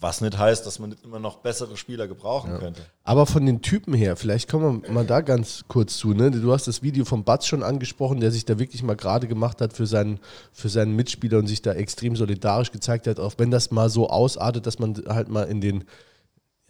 Was 0.00 0.22
nicht 0.22 0.38
heißt, 0.38 0.66
dass 0.66 0.78
man 0.78 0.90
nicht 0.90 1.04
immer 1.04 1.18
noch 1.18 1.36
bessere 1.38 1.76
Spieler 1.76 2.08
gebrauchen 2.08 2.52
ja. 2.52 2.58
könnte. 2.58 2.80
Aber 3.04 3.26
von 3.26 3.44
den 3.44 3.60
Typen 3.60 3.92
her, 3.92 4.16
vielleicht 4.16 4.50
kommen 4.50 4.82
wir 4.82 4.90
mal 4.90 5.04
da 5.04 5.20
ganz 5.20 5.64
kurz 5.68 5.98
zu. 5.98 6.14
Ne? 6.14 6.30
Du 6.30 6.52
hast 6.52 6.66
das 6.66 6.82
Video 6.82 7.04
von 7.04 7.22
Batz 7.22 7.46
schon 7.46 7.62
angesprochen, 7.62 8.18
der 8.18 8.30
sich 8.30 8.46
da 8.46 8.58
wirklich 8.58 8.82
mal 8.82 8.96
gerade 8.96 9.28
gemacht 9.28 9.60
hat 9.60 9.74
für 9.74 9.86
seinen, 9.86 10.18
für 10.52 10.70
seinen 10.70 10.96
Mitspieler 10.96 11.38
und 11.38 11.48
sich 11.48 11.60
da 11.60 11.74
extrem 11.74 12.16
solidarisch 12.16 12.72
gezeigt 12.72 13.06
hat, 13.06 13.20
auch 13.20 13.34
wenn 13.36 13.50
das 13.50 13.70
mal 13.70 13.90
so 13.90 14.08
ausartet, 14.08 14.66
dass 14.66 14.78
man 14.78 14.94
halt 15.06 15.28
mal 15.28 15.42
in 15.42 15.60
den, 15.60 15.84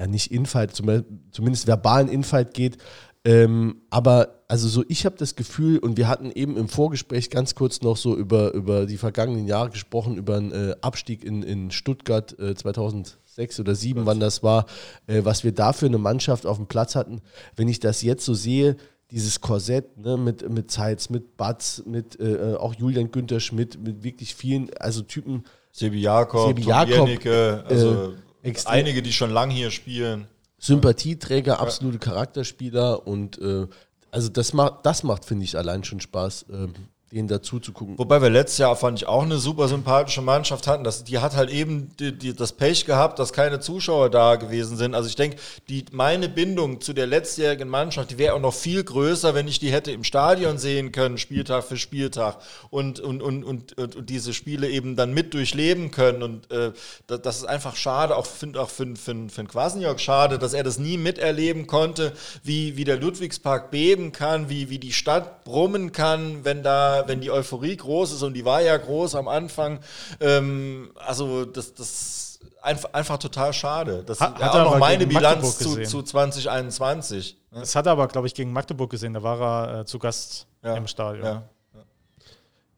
ja 0.01 0.09
nicht 0.09 0.33
Infight, 0.33 0.75
zumindest 0.75 1.69
verbalen 1.69 2.09
Infight 2.09 2.53
geht. 2.53 2.79
Ähm, 3.25 3.83
aber 3.91 4.43
also 4.49 4.67
so, 4.67 4.85
ich 4.89 5.05
habe 5.05 5.17
das 5.17 5.37
Gefühl, 5.37 5.79
und 5.79 5.97
wir 5.97 6.09
hatten 6.09 6.31
eben 6.33 6.57
im 6.57 6.69
Vorgespräch 6.69 7.31
ganz 7.31 7.55
kurz 7.55 7.83
noch 7.83 7.97
so 7.97 8.17
über, 8.17 8.53
über 8.55 8.87
die 8.87 8.97
vergangenen 8.97 9.47
Jahre 9.47 9.71
gesprochen, 9.71 10.17
über 10.17 10.37
einen 10.37 10.53
äh, 10.53 10.75
Abstieg 10.81 11.23
in, 11.25 11.43
in 11.43 11.71
Stuttgart 11.71 12.39
äh, 12.39 12.55
2000 12.55 13.19
sechs 13.27 13.61
oder 13.61 13.75
sieben, 13.75 14.07
wann 14.07 14.21
das 14.21 14.43
war, 14.43 14.67
äh, 15.07 15.25
was 15.25 15.45
wir 15.45 15.53
da 15.53 15.73
für 15.73 15.87
eine 15.87 15.99
Mannschaft 15.99 16.47
auf 16.47 16.57
dem 16.57 16.67
Platz 16.67 16.97
hatten. 16.97 17.21
Wenn 17.57 17.69
ich 17.69 17.79
das 17.79 18.03
jetzt 18.03 18.25
so 18.25 18.35
sehe, 18.35 18.77
dieses 19.11 19.41
Korsett 19.41 19.99
ne, 19.99 20.17
mit, 20.17 20.49
mit 20.49 20.71
Zeitz, 20.71 21.11
mit 21.11 21.37
Batz, 21.37 21.83
mit 21.87 22.19
äh, 22.21 22.55
auch 22.55 22.75
Julian 22.75 23.11
Günther 23.11 23.41
Schmidt, 23.41 23.79
mit 23.79 24.03
wirklich 24.03 24.35
vielen, 24.35 24.71
also 24.79 25.03
Typen. 25.03 25.45
Sebi 25.73 26.01
Jakob, 26.01 26.49
Sebi 26.49 26.63
Jakob 26.63 27.09
also 27.69 28.15
äh, 28.43 28.55
einige, 28.67 29.03
die 29.03 29.13
schon 29.13 29.31
lang 29.31 29.51
hier 29.51 29.71
spielen. 29.71 30.27
Sympathieträger, 30.61 31.59
absolute 31.59 31.99
Charakterspieler 31.99 33.07
und 33.07 33.41
äh, 33.41 33.67
also 34.13 34.29
das 34.29 34.53
macht, 34.53 34.85
das 34.85 35.03
macht, 35.03 35.25
finde 35.25 35.45
ich, 35.45 35.57
allein 35.57 35.85
schon 35.85 36.01
Spaß. 36.01 36.47
Ähm, 36.51 36.75
denen 37.13 37.27
dazu 37.27 37.59
zu 37.59 37.73
gucken. 37.73 37.99
Wobei 37.99 38.23
wir 38.23 38.31
letztes 38.31 38.59
Jahr, 38.59 38.77
fand 38.77 38.99
ich, 38.99 39.07
auch 39.09 39.23
eine 39.23 39.39
super 39.39 39.67
sympathische 39.67 40.23
Mannschaft 40.23 40.69
hatten. 40.69 40.85
Das, 40.85 41.03
die 41.03 41.19
hat 41.19 41.35
halt 41.35 41.51
eben 41.51 41.91
die, 41.99 42.17
die, 42.17 42.35
das 42.35 42.53
Pech 42.53 42.85
gehabt, 42.85 43.19
dass 43.19 43.33
keine 43.33 43.59
Zuschauer 43.59 44.11
da 44.11 44.37
gewesen 44.37 44.77
sind. 44.77 44.95
Also 44.95 45.09
ich 45.09 45.17
denke, 45.17 45.37
meine 45.91 46.29
Bindung 46.29 46.81
zu 46.81 46.93
der 46.93 47.09
letztjährigen 47.09 47.69
Mannschaft, 47.69 48.13
die 48.13 48.19
wäre 48.19 48.35
auch 48.35 48.41
noch 48.41 48.55
viel 48.55 48.85
größer, 48.85 49.35
wenn 49.35 49.49
ich 49.49 49.59
die 49.59 49.73
hätte 49.73 49.91
im 49.91 50.05
Stadion 50.05 50.59
sehen 50.59 50.93
können, 50.93 51.19
Spieltag 51.19 51.65
für 51.65 51.77
Spieltag 51.77 52.39
und, 52.71 53.01
und, 53.01 53.23
und, 53.23 53.43
und, 53.43 53.77
und 53.77 54.09
diese 54.09 54.33
Spiele 54.33 54.69
eben 54.69 54.95
dann 54.95 55.13
mit 55.13 55.35
durchleben 55.35 55.91
können. 55.91 56.23
Und 56.23 56.51
äh, 56.53 56.73
das, 57.09 57.39
ist 57.39 57.45
einfach 57.45 57.75
schade, 57.75 58.17
auch 58.17 58.27
finde 58.27 58.61
auch 58.61 58.71
für, 58.71 58.87
für, 58.95 59.29
für 59.29 59.45
Quasenjörg 59.45 59.99
schade, 59.99 60.39
dass 60.39 60.55
er 60.55 60.63
das 60.63 60.79
nie 60.79 60.97
miterleben 60.97 61.67
konnte, 61.67 62.13
wie, 62.45 62.77
wie 62.77 62.85
der 62.85 62.99
Ludwigspark 62.99 63.73
beben 63.73 64.13
kann, 64.13 64.49
wie, 64.49 64.71
wie 64.71 64.79
die 64.79 64.93
Stadt 64.93 65.43
brummen 65.45 65.91
kann, 65.91 66.45
wenn 66.45 66.63
da 66.63 67.00
wenn 67.07 67.21
die 67.21 67.31
Euphorie 67.31 67.77
groß 67.77 68.13
ist 68.13 68.23
und 68.23 68.35
die 68.35 68.45
war 68.45 68.61
ja 68.61 68.77
groß 68.77 69.15
am 69.15 69.29
Anfang, 69.29 69.81
ähm, 70.21 70.93
also 70.97 71.45
das, 71.45 71.75
das 71.75 72.39
einfach, 72.63 72.93
einfach 72.93 73.19
total 73.19 73.53
schade. 73.53 74.03
Das 74.05 74.21
hat, 74.21 74.35
ist 74.35 74.41
ja 74.41 74.53
auch 74.53 74.73
noch 74.73 74.79
meine 74.79 75.07
Bilanz 75.07 75.59
zu, 75.59 75.83
zu 75.83 76.03
2021. 76.03 77.39
Ne? 77.51 77.61
Das 77.61 77.75
hat 77.77 77.87
er 77.87 77.93
aber, 77.93 78.09
glaube 78.09 78.27
ich, 78.27 78.35
gegen 78.35 78.53
Magdeburg 78.53 78.91
gesehen. 78.91 79.15
Da 79.15 79.23
war 79.23 79.69
er 79.69 79.81
äh, 79.81 79.85
zu 79.85 79.99
Gast 79.99 80.47
ja, 80.63 80.75
im 80.75 80.87
Stadion. 80.87 81.25
Ja. 81.25 81.43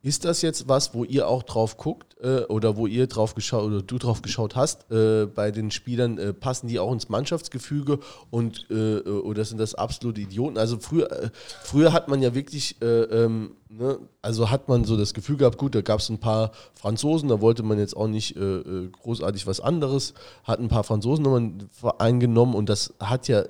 Ist 0.05 0.25
das 0.25 0.43
jetzt 0.43 0.69
was, 0.69 0.95
wo 0.95 1.05
ihr 1.05 1.29
auch 1.29 1.45
drauf 1.45 1.77
guckt 1.77 2.17
äh, 2.21 2.41
oder 2.47 2.77
wo 2.77 2.89
ihr 2.89 3.07
drauf 3.07 3.37
geschaut 3.37 3.63
oder 3.63 3.83
du 3.83 3.99
drauf 3.99 4.21
geschaut 4.21 4.57
hast 4.57 4.91
äh, 4.91 5.27
bei 5.27 5.53
den 5.53 5.71
Spielern? 5.71 6.19
Äh, 6.19 6.33
passen 6.33 6.67
die 6.67 6.81
auch 6.81 6.93
ins 6.93 7.09
Mannschaftsgefüge 7.09 8.01
und 8.29 8.67
äh, 8.69 8.97
äh, 8.97 9.09
oder 9.09 9.45
sind 9.45 9.59
das 9.59 9.77
absolute 9.77 10.21
Idioten? 10.21 10.59
Also 10.59 10.81
früher, 10.81 11.13
äh, 11.13 11.31
früher 11.63 11.93
hat 11.93 12.09
man 12.09 12.21
ja 12.21 12.35
wirklich, 12.35 12.79
ähm, 12.83 13.53
ne, 13.69 14.01
also 14.23 14.51
hat 14.51 14.67
man 14.67 14.83
so 14.83 14.97
das 14.97 15.15
Gefühl 15.15 15.37
gehabt, 15.37 15.57
gut, 15.57 15.77
da 15.77 15.83
gab 15.83 16.01
es 16.01 16.09
ein 16.09 16.19
paar 16.19 16.51
Franzosen, 16.75 17.29
da 17.29 17.41
wollte 17.41 17.63
man 17.63 17.79
jetzt 17.79 17.97
auch 17.97 18.09
nicht 18.09 18.35
großartig 18.35 19.47
was 19.47 19.61
anderes, 19.61 20.15
hat 20.43 20.59
ein 20.59 20.69
paar 20.69 20.83
Franzosen 20.83 21.69
eingenommen 21.99 22.55
und 22.55 22.69
das 22.69 22.95
hat 22.99 23.29
ja 23.29 23.45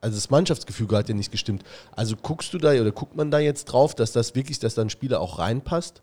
also 0.00 0.16
das 0.16 0.30
Mannschaftsgefüge 0.30 0.96
hat 0.96 1.08
ja 1.08 1.14
nicht 1.14 1.30
gestimmt. 1.30 1.64
Also 1.92 2.16
guckst 2.16 2.54
du 2.54 2.58
da 2.58 2.72
oder 2.72 2.92
guckt 2.92 3.16
man 3.16 3.30
da 3.30 3.38
jetzt 3.38 3.66
drauf, 3.66 3.94
dass 3.94 4.12
das 4.12 4.34
wirklich, 4.34 4.58
dass 4.58 4.74
da 4.74 4.82
ein 4.82 4.90
Spieler 4.90 5.20
auch 5.20 5.38
reinpasst? 5.38 6.02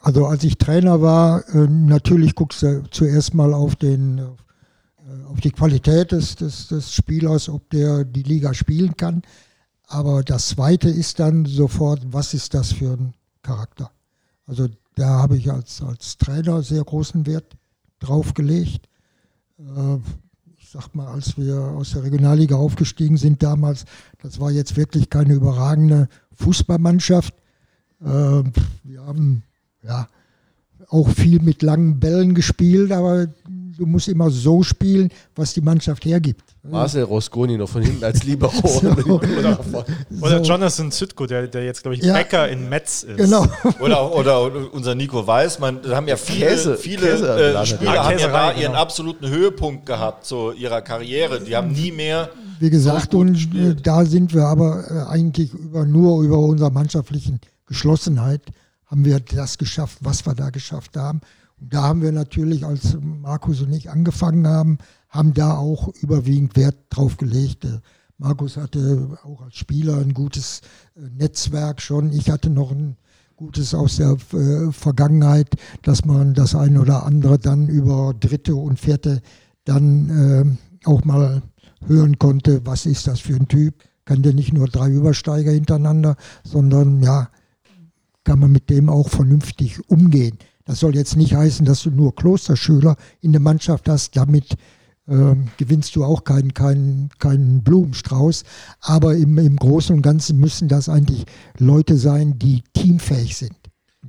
Also 0.00 0.26
als 0.26 0.44
ich 0.44 0.58
Trainer 0.58 1.00
war, 1.00 1.48
äh, 1.54 1.66
natürlich 1.68 2.34
guckst 2.34 2.62
du 2.62 2.84
zuerst 2.90 3.34
mal 3.34 3.52
auf 3.52 3.76
den 3.76 4.18
äh, 4.18 4.22
auf 5.30 5.40
die 5.40 5.50
Qualität 5.50 6.12
des, 6.12 6.36
des, 6.36 6.68
des 6.68 6.92
Spielers, 6.92 7.48
ob 7.48 7.68
der 7.70 8.04
die 8.04 8.22
Liga 8.22 8.54
spielen 8.54 8.96
kann. 8.96 9.22
Aber 9.86 10.22
das 10.22 10.48
Zweite 10.48 10.88
ist 10.88 11.18
dann 11.18 11.46
sofort, 11.46 12.00
was 12.12 12.34
ist 12.34 12.54
das 12.54 12.72
für 12.72 12.92
ein 12.92 13.14
Charakter? 13.42 13.90
Also 14.46 14.68
da 14.94 15.08
habe 15.20 15.36
ich 15.36 15.50
als, 15.50 15.82
als 15.82 16.18
Trainer 16.18 16.62
sehr 16.62 16.84
großen 16.84 17.26
Wert 17.26 17.56
drauf 17.98 18.34
gelegt. 18.34 18.88
Äh, 20.68 20.72
sag 20.72 20.94
mal, 20.94 21.08
als 21.08 21.36
wir 21.36 21.56
aus 21.58 21.92
der 21.92 22.04
Regionalliga 22.04 22.56
aufgestiegen 22.56 23.16
sind 23.16 23.42
damals, 23.42 23.84
das 24.22 24.40
war 24.40 24.50
jetzt 24.50 24.76
wirklich 24.76 25.10
keine 25.10 25.34
überragende 25.34 26.08
Fußballmannschaft. 26.34 27.34
Äh, 28.00 28.06
wir 28.84 29.06
haben 29.06 29.42
ja 29.82 30.08
auch 30.88 31.08
viel 31.08 31.40
mit 31.42 31.62
langen 31.62 32.00
Bällen 32.00 32.34
gespielt, 32.34 32.92
aber 32.92 33.28
du 33.78 33.86
musst 33.86 34.08
immer 34.08 34.28
so 34.30 34.62
spielen, 34.62 35.08
was 35.34 35.54
die 35.54 35.60
Mannschaft 35.60 36.04
hergibt. 36.04 36.42
Marcel 36.62 37.04
Rosconi 37.04 37.56
noch 37.56 37.68
von 37.68 37.82
hinten 37.82 38.04
als 38.04 38.24
Libero. 38.24 38.50
so. 38.66 38.88
oder, 38.88 39.60
oder 40.20 40.42
Jonathan 40.42 40.90
Zütko, 40.90 41.26
der, 41.26 41.46
der 41.46 41.64
jetzt, 41.64 41.82
glaube 41.82 41.96
ich, 41.96 42.02
ja. 42.02 42.12
Bäcker 42.12 42.48
in 42.48 42.68
Metz 42.68 43.04
ist. 43.04 43.16
Genau. 43.16 43.46
Oder, 43.80 44.14
oder 44.14 44.72
unser 44.72 44.94
Nico 44.94 45.26
Weiß. 45.26 45.60
Man, 45.60 45.80
da 45.82 45.96
haben 45.96 46.08
ja 46.08 46.16
viele, 46.16 46.46
Käse, 46.46 46.76
viele 46.76 47.06
Käse 47.06 47.54
äh, 47.54 47.66
Spieler 47.66 48.04
haben 48.04 48.18
ja 48.18 48.28
da 48.28 48.50
ihren 48.52 48.72
genau. 48.72 48.82
absoluten 48.82 49.28
Höhepunkt 49.28 49.86
gehabt 49.86 50.26
zu 50.26 50.52
ihrer 50.52 50.82
Karriere. 50.82 51.40
Die 51.40 51.56
haben 51.56 51.70
nie 51.72 51.92
mehr. 51.92 52.30
Wie 52.58 52.70
gesagt, 52.70 53.12
so 53.12 53.18
und 53.18 53.34
gespielt. 53.34 53.86
da 53.86 54.04
sind 54.04 54.34
wir 54.34 54.44
aber 54.44 54.84
äh, 54.90 55.12
eigentlich 55.12 55.54
über, 55.54 55.84
nur 55.86 56.22
über 56.24 56.38
unsere 56.38 56.72
mannschaftlichen 56.72 57.40
Geschlossenheit 57.66 58.42
haben 58.86 59.04
wir 59.04 59.20
das 59.20 59.58
geschafft, 59.58 59.98
was 60.00 60.26
wir 60.26 60.34
da 60.34 60.50
geschafft 60.50 60.96
haben. 60.96 61.20
Da 61.60 61.82
haben 61.82 62.02
wir 62.02 62.12
natürlich, 62.12 62.64
als 62.64 62.96
Markus 63.00 63.60
und 63.60 63.72
ich 63.72 63.90
angefangen 63.90 64.46
haben, 64.46 64.78
haben 65.08 65.34
da 65.34 65.56
auch 65.56 65.88
überwiegend 66.00 66.56
Wert 66.56 66.76
drauf 66.90 67.16
gelegt. 67.16 67.64
Äh, 67.64 67.80
Markus 68.18 68.56
hatte 68.56 69.18
auch 69.24 69.42
als 69.42 69.56
Spieler 69.56 69.98
ein 69.98 70.14
gutes 70.14 70.60
äh, 70.96 71.00
Netzwerk 71.16 71.80
schon. 71.80 72.12
Ich 72.12 72.30
hatte 72.30 72.50
noch 72.50 72.70
ein 72.70 72.96
gutes 73.36 73.74
aus 73.74 73.96
der 73.96 74.16
äh, 74.32 74.72
Vergangenheit, 74.72 75.48
dass 75.82 76.04
man 76.04 76.34
das 76.34 76.54
eine 76.54 76.80
oder 76.80 77.04
andere 77.04 77.38
dann 77.38 77.68
über 77.68 78.14
dritte 78.18 78.54
und 78.54 78.78
vierte 78.78 79.20
dann 79.64 80.58
auch 80.86 81.04
mal 81.04 81.42
hören 81.84 82.18
konnte, 82.18 82.64
was 82.64 82.86
ist 82.86 83.06
das 83.06 83.20
für 83.20 83.34
ein 83.34 83.48
Typ. 83.48 83.84
Kann 84.06 84.22
der 84.22 84.32
nicht 84.32 84.54
nur 84.54 84.66
drei 84.66 84.90
Übersteiger 84.90 85.52
hintereinander, 85.52 86.16
sondern 86.42 87.02
ja, 87.02 87.28
kann 88.24 88.38
man 88.38 88.50
mit 88.50 88.70
dem 88.70 88.88
auch 88.88 89.10
vernünftig 89.10 89.90
umgehen. 89.90 90.38
Das 90.68 90.80
soll 90.80 90.94
jetzt 90.94 91.16
nicht 91.16 91.34
heißen, 91.34 91.64
dass 91.64 91.84
du 91.84 91.90
nur 91.90 92.14
Klosterschüler 92.14 92.96
in 93.22 93.32
der 93.32 93.40
Mannschaft 93.40 93.88
hast. 93.88 94.14
Damit 94.14 94.54
ähm, 95.08 95.48
gewinnst 95.56 95.96
du 95.96 96.04
auch 96.04 96.24
keinen, 96.24 96.52
keinen, 96.52 97.08
keinen 97.18 97.62
Blumenstrauß. 97.62 98.44
Aber 98.82 99.16
im, 99.16 99.38
im 99.38 99.56
Großen 99.56 99.96
und 99.96 100.02
Ganzen 100.02 100.38
müssen 100.38 100.68
das 100.68 100.90
eigentlich 100.90 101.24
Leute 101.56 101.96
sein, 101.96 102.38
die 102.38 102.64
teamfähig 102.74 103.38
sind. 103.38 103.57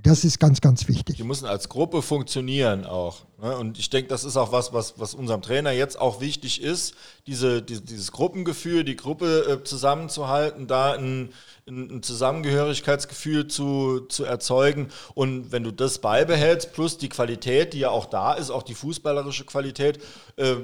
Das 0.03 0.23
ist 0.23 0.39
ganz, 0.39 0.61
ganz 0.61 0.87
wichtig. 0.87 1.17
Die 1.17 1.23
müssen 1.23 1.45
als 1.45 1.67
Gruppe 1.67 2.01
funktionieren 2.01 2.85
auch. 2.85 3.25
Ne? 3.41 3.57
Und 3.57 3.77
ich 3.79 3.89
denke, 3.89 4.07
das 4.07 4.23
ist 4.23 4.37
auch 4.37 4.51
was, 4.51 4.71
was, 4.71 4.99
was 4.99 5.13
unserem 5.13 5.41
Trainer 5.41 5.71
jetzt 5.71 5.99
auch 5.99 6.21
wichtig 6.21 6.61
ist, 6.61 6.95
diese, 7.27 7.61
die, 7.61 7.81
dieses 7.81 8.11
Gruppengefühl, 8.11 8.83
die 8.83 8.95
Gruppe 8.95 9.59
äh, 9.61 9.63
zusammenzuhalten, 9.63 10.67
da 10.67 10.93
ein, 10.93 11.33
ein 11.67 12.01
Zusammengehörigkeitsgefühl 12.01 13.47
zu, 13.47 14.01
zu 14.07 14.23
erzeugen. 14.23 14.89
Und 15.15 15.51
wenn 15.51 15.63
du 15.63 15.71
das 15.71 15.99
beibehältst, 15.99 16.73
plus 16.73 16.97
die 16.97 17.09
Qualität, 17.09 17.73
die 17.73 17.79
ja 17.79 17.89
auch 17.89 18.05
da 18.05 18.33
ist, 18.33 18.51
auch 18.51 18.63
die 18.63 18.75
fußballerische 18.75 19.45
Qualität, 19.45 19.99
äh, 20.37 20.55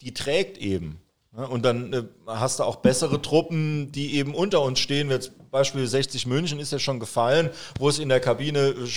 die 0.00 0.14
trägt 0.14 0.58
eben. 0.58 1.00
Und 1.34 1.64
dann 1.64 1.92
äh, 1.92 2.02
hast 2.26 2.58
du 2.58 2.64
auch 2.64 2.76
bessere 2.76 3.22
Truppen, 3.22 3.90
die 3.90 4.16
eben 4.16 4.34
unter 4.34 4.60
uns 4.60 4.80
stehen. 4.80 5.10
Jetzt 5.10 5.32
Beispiel 5.50 5.86
60 5.86 6.26
München 6.26 6.58
ist 6.58 6.72
ja 6.72 6.78
schon 6.78 7.00
gefallen, 7.00 7.50
wo 7.78 7.88
es 7.88 7.98
in 7.98 8.10
der 8.10 8.20
Kabine 8.20 8.68
äh, 8.68 8.88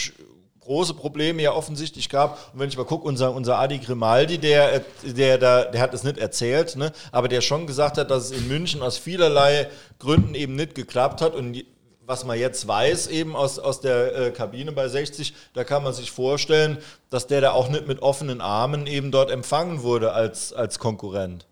große 0.59 0.95
Probleme 0.95 1.41
ja 1.41 1.53
offensichtlich 1.53 2.09
gab. 2.09 2.51
Und 2.53 2.59
wenn 2.59 2.67
ich 2.67 2.77
mal 2.77 2.85
gucke, 2.85 3.07
unser, 3.07 3.33
unser 3.33 3.57
Adi 3.59 3.77
Grimaldi, 3.77 4.37
der, 4.37 4.81
der, 5.03 5.37
der, 5.37 5.65
der 5.71 5.81
hat 5.81 5.93
es 5.93 6.03
nicht 6.03 6.17
erzählt, 6.17 6.75
ne? 6.75 6.91
aber 7.11 7.29
der 7.29 7.39
schon 7.39 7.67
gesagt 7.67 7.97
hat, 7.97 8.11
dass 8.11 8.25
es 8.25 8.31
in 8.31 8.47
München 8.49 8.81
aus 8.81 8.97
vielerlei 8.97 9.69
Gründen 9.99 10.35
eben 10.35 10.55
nicht 10.55 10.75
geklappt 10.75 11.21
hat. 11.21 11.35
Und 11.35 11.63
was 12.01 12.25
man 12.25 12.37
jetzt 12.37 12.67
weiß, 12.67 13.07
eben 13.07 13.35
aus, 13.35 13.59
aus 13.59 13.79
der 13.79 14.15
äh, 14.15 14.31
Kabine 14.31 14.73
bei 14.73 14.89
60, 14.89 15.33
da 15.53 15.63
kann 15.63 15.83
man 15.83 15.93
sich 15.93 16.11
vorstellen, 16.11 16.79
dass 17.09 17.27
der 17.27 17.39
da 17.39 17.51
auch 17.51 17.69
nicht 17.69 17.87
mit 17.87 18.01
offenen 18.01 18.41
Armen 18.41 18.87
eben 18.87 19.11
dort 19.11 19.31
empfangen 19.31 19.83
wurde 19.83 20.11
als, 20.11 20.51
als 20.51 20.79
Konkurrent. 20.79 21.47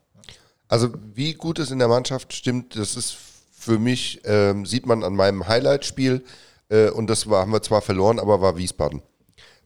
Also 0.74 0.90
wie 1.14 1.36
gut 1.36 1.60
es 1.60 1.70
in 1.70 1.78
der 1.78 1.88
Mannschaft 1.88 2.34
stimmt, 2.34 2.76
das 2.76 2.96
ist 2.96 3.16
für 3.52 3.78
mich, 3.78 4.22
ähm, 4.24 4.66
sieht 4.66 4.88
man 4.88 5.04
an 5.04 5.16
meinem 5.16 5.48
Highlight-Spiel, 5.48 6.24
äh, 6.70 6.90
und 6.90 7.12
das 7.12 7.30
war, 7.30 7.42
haben 7.42 7.52
wir 7.52 7.62
zwar 7.62 7.84
verloren, 7.84 8.18
aber 8.18 8.42
war 8.42 8.58
Wiesbaden. 8.58 9.04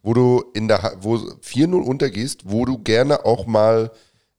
Wo 0.03 0.13
du 0.13 0.43
in 0.53 0.67
der, 0.67 0.97
wo 0.99 1.15
4-0 1.15 1.81
untergehst, 1.81 2.41
wo 2.51 2.65
du 2.65 2.79
gerne 2.79 3.23
auch 3.23 3.45
mal 3.45 3.89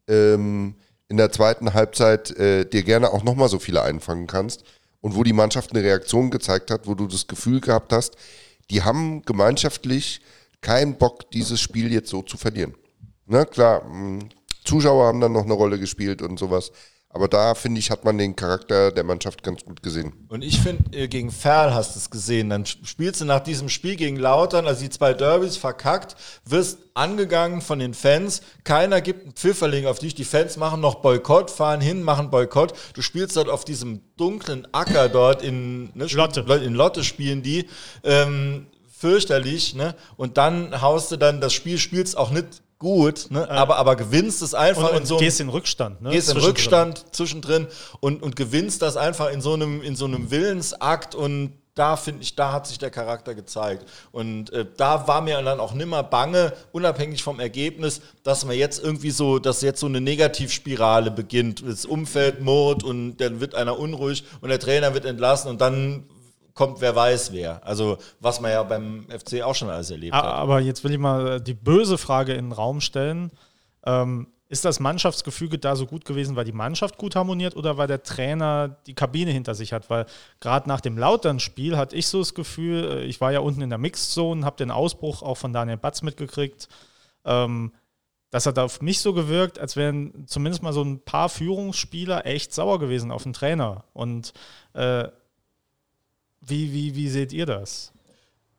ähm, 0.09 0.75
in 1.09 1.17
der 1.17 1.33
zweiten 1.33 1.73
Halbzeit 1.73 2.33
äh, 2.33 2.67
dir 2.67 2.83
gerne 2.83 3.15
auch 3.15 3.25
nochmal 3.25 3.49
so 3.49 3.59
viele 3.59 3.81
einfangen 3.81 4.27
kannst 4.27 4.65
und 5.01 5.17
wo 5.17 5.25
die 5.25 5.33
Mannschaft 5.33 5.73
eine 5.73 5.83
Reaktion 5.83 6.31
gezeigt 6.31 6.71
hat, 6.71 6.87
wo 6.87 6.95
du 6.95 7.07
das 7.07 7.27
Gefühl 7.27 7.63
gehabt 7.63 7.95
hast, 7.95 8.19
die 8.69 8.83
haben 8.83 9.23
gemeinschaftlich 9.23 10.21
keinen 10.61 10.99
Bock, 10.99 11.31
dieses 11.31 11.63
Spiel 11.63 11.91
jetzt 11.91 12.11
so 12.11 12.21
zu 12.21 12.37
verlieren. 12.37 12.75
Na 13.25 13.47
klar, 13.47 13.85
mh, 13.85 14.29
Zuschauer 14.69 15.07
haben 15.07 15.21
dann 15.21 15.33
noch 15.33 15.45
eine 15.45 15.55
Rolle 15.55 15.79
gespielt 15.79 16.23
und 16.23 16.39
sowas. 16.39 16.71
Aber 17.11 17.27
da, 17.27 17.55
finde 17.55 17.79
ich, 17.79 17.91
hat 17.91 18.05
man 18.05 18.19
den 18.19 18.37
Charakter 18.37 18.93
der 18.93 19.03
Mannschaft 19.03 19.43
ganz 19.43 19.65
gut 19.65 19.83
gesehen. 19.83 20.13
Und 20.29 20.45
ich 20.45 20.61
finde, 20.61 20.95
äh, 20.95 21.09
gegen 21.09 21.31
Ferl 21.31 21.73
hast 21.73 21.95
du 21.95 21.99
es 22.01 22.11
gesehen. 22.11 22.51
Dann 22.51 22.65
sp- 22.69 22.85
spielst 22.85 23.23
du 23.23 23.25
nach 23.25 23.41
diesem 23.41 23.71
Spiel 23.71 23.97
gegen 23.97 24.17
Lautern, 24.17 24.67
also 24.67 24.83
die 24.83 24.91
zwei 24.91 25.15
Derbys 25.15 25.57
verkackt, 25.57 26.17
wirst 26.45 26.81
angegangen 26.93 27.63
von 27.63 27.79
den 27.79 27.95
Fans. 27.95 28.43
Keiner 28.63 29.01
gibt 29.01 29.23
einen 29.23 29.33
Pfifferling 29.33 29.87
auf 29.87 29.99
dich. 29.99 30.15
Die 30.17 30.25
Fans 30.25 30.59
machen 30.59 30.83
noch 30.83 30.97
Boykott, 30.97 31.51
fahren 31.51 31.81
hin, 31.81 32.03
machen 32.03 32.29
Boykott. 32.29 32.75
Du 32.93 33.01
spielst 33.01 33.39
dort 33.39 33.49
auf 33.49 33.65
diesem 33.65 34.03
dunklen 34.19 34.69
Acker 34.73 35.09
dort 35.09 35.43
in 35.43 35.91
ne, 35.95 36.09
Lotte. 36.13 36.41
In 36.63 36.75
Lotte 36.75 37.05
spielen 37.05 37.43
die. 37.43 37.71
Ähm, 38.05 38.67
fürchterlich, 38.87 39.75
ne? 39.75 39.95
Und 40.19 40.37
dann 40.37 40.83
haust 40.83 41.11
du 41.11 41.17
dann 41.17 41.41
das 41.41 41.55
Spiel, 41.55 41.79
spielst 41.79 42.19
auch 42.19 42.31
nicht 42.31 42.61
gut, 42.79 43.27
ne? 43.31 43.49
aber, 43.51 43.77
aber 43.77 43.97
gewinnst 43.97 44.41
es 44.43 44.55
einfach 44.55 44.85
Und, 44.91 44.91
in 44.91 44.97
und 44.99 45.07
so 45.07 45.17
einem- 45.17 45.25
gehst 45.25 45.41
in 45.41 45.49
Rückstand. 45.49 46.01
Ne? 46.03 46.11
gehst 46.11 46.31
in. 46.31 46.37
Rückstand 46.37 47.05
zwischendrin 47.13 47.67
und, 48.01 48.23
und 48.23 48.37
gewinnst 48.37 48.83
das 48.83 48.97
einfach 48.97 49.31
in 49.31 49.41
so 49.41 49.55
einem, 49.55 49.83
in 49.83 49.97
so 49.97 50.05
einem 50.05 50.31
Willensakt 50.31 51.15
und 51.15 51.53
da 51.75 51.97
finde 51.97 52.23
ich, 52.23 52.35
da 52.35 52.51
hat 52.53 52.67
sich 52.67 52.79
der 52.79 52.91
Charakter 52.91 53.37
gezeigt. 53.37 53.85
Und 54.11 54.53
äh, 54.53 54.67
da 54.77 55.07
war 55.07 55.21
mir 55.21 55.41
dann 55.41 55.61
auch 55.61 55.75
nimmer 55.75 56.03
bange, 56.03 56.53
unabhängig 56.73 57.23
vom 57.23 57.39
Ergebnis, 57.39 58.01
dass 58.25 58.45
man 58.45 58.57
jetzt 58.57 58.83
irgendwie 58.83 59.13
so, 59.13 59.39
dass 59.39 59.63
jetzt 59.63 59.79
so 59.79 59.87
eine 59.87 60.01
Negativspirale 60.01 61.13
beginnt. 61.13 61.63
Das 61.65 61.85
Umfeld 61.87 62.41
murrt 62.41 62.83
und 62.83 63.19
dann 63.19 63.39
wird 63.41 63.55
einer 63.55 63.79
unruhig 63.79 64.25
und 64.41 64.49
der 64.49 64.59
Trainer 64.59 64.93
wird 64.93 65.05
entlassen 65.05 65.51
und 65.51 65.61
dann 65.61 66.03
kommt 66.59 66.81
wer 66.81 66.95
weiß 66.97 67.33
wer. 67.33 67.65
Also 67.65 67.99
was 68.19 68.41
man 68.41 68.51
ja 68.51 68.63
beim 68.65 69.07
FC 69.09 69.43
auch 69.43 69.55
schon 69.55 69.71
alles 69.71 69.91
erlebt 69.93 70.13
A- 70.13 70.19
hat. 70.19 70.25
Aber 70.25 70.59
jetzt 70.61 70.83
will 70.83 70.91
ich 70.91 70.99
mal 70.99 71.41
die 71.41 71.55
böse 71.55 71.97
Frage 71.99 72.33
in 72.35 72.47
den 72.47 72.53
Raum 72.53 72.81
stellen. 72.81 73.31
Ähm, 73.87 74.27
ist 74.49 74.65
das 74.65 74.81
Mannschaftsgefüge 74.81 75.59
da 75.59 75.77
so 75.77 75.87
gut 75.87 76.05
gewesen, 76.05 76.35
weil 76.35 76.45
die 76.45 76.53
Mannschaft 76.53 76.97
gut 76.99 77.15
harmoniert 77.15 77.55
oder 77.55 77.77
weil 77.77 77.87
der 77.87 78.03
Trainer 78.03 78.77
die 78.89 78.95
Kabine 78.95 79.31
hinter 79.31 79.55
sich 79.55 79.73
hat? 79.73 79.89
Weil 79.89 80.07
gerade 80.41 80.69
nach 80.69 80.81
dem 80.81 80.99
Lautern-Spiel 80.99 81.77
hatte 81.77 81.95
ich 81.95 82.09
so 82.09 82.19
das 82.19 82.35
Gefühl, 82.35 82.85
äh, 82.85 83.05
ich 83.05 83.21
war 83.21 83.31
ja 83.31 83.39
unten 83.41 83.63
in 83.63 83.71
der 83.71 83.79
Mixzone, 83.79 84.45
habe 84.45 84.57
den 84.57 84.73
Ausbruch 84.73 85.23
auch 85.23 85.37
von 85.37 85.53
Daniel 85.53 85.77
Batz 85.77 86.03
mitgekriegt. 86.03 86.69
Ähm, 87.25 87.73
das 88.31 88.47
hat 88.47 88.59
auf 88.59 88.83
mich 88.83 89.01
so 89.01 89.13
gewirkt, 89.15 89.59
als 89.61 89.77
wären 89.77 90.27
zumindest 90.27 90.63
mal 90.63 90.73
so 90.75 90.83
ein 90.83 91.01
paar 91.05 91.29
Führungsspieler 91.29 92.27
echt 92.27 92.53
sauer 92.53 92.79
gewesen 92.79 93.11
auf 93.13 93.23
den 93.23 93.33
Trainer. 93.33 93.85
Und 93.93 94.33
äh, 94.75 95.09
wie, 96.49 96.73
wie, 96.73 96.95
wie 96.95 97.09
seht 97.09 97.33
ihr 97.33 97.47
das? 97.47 97.93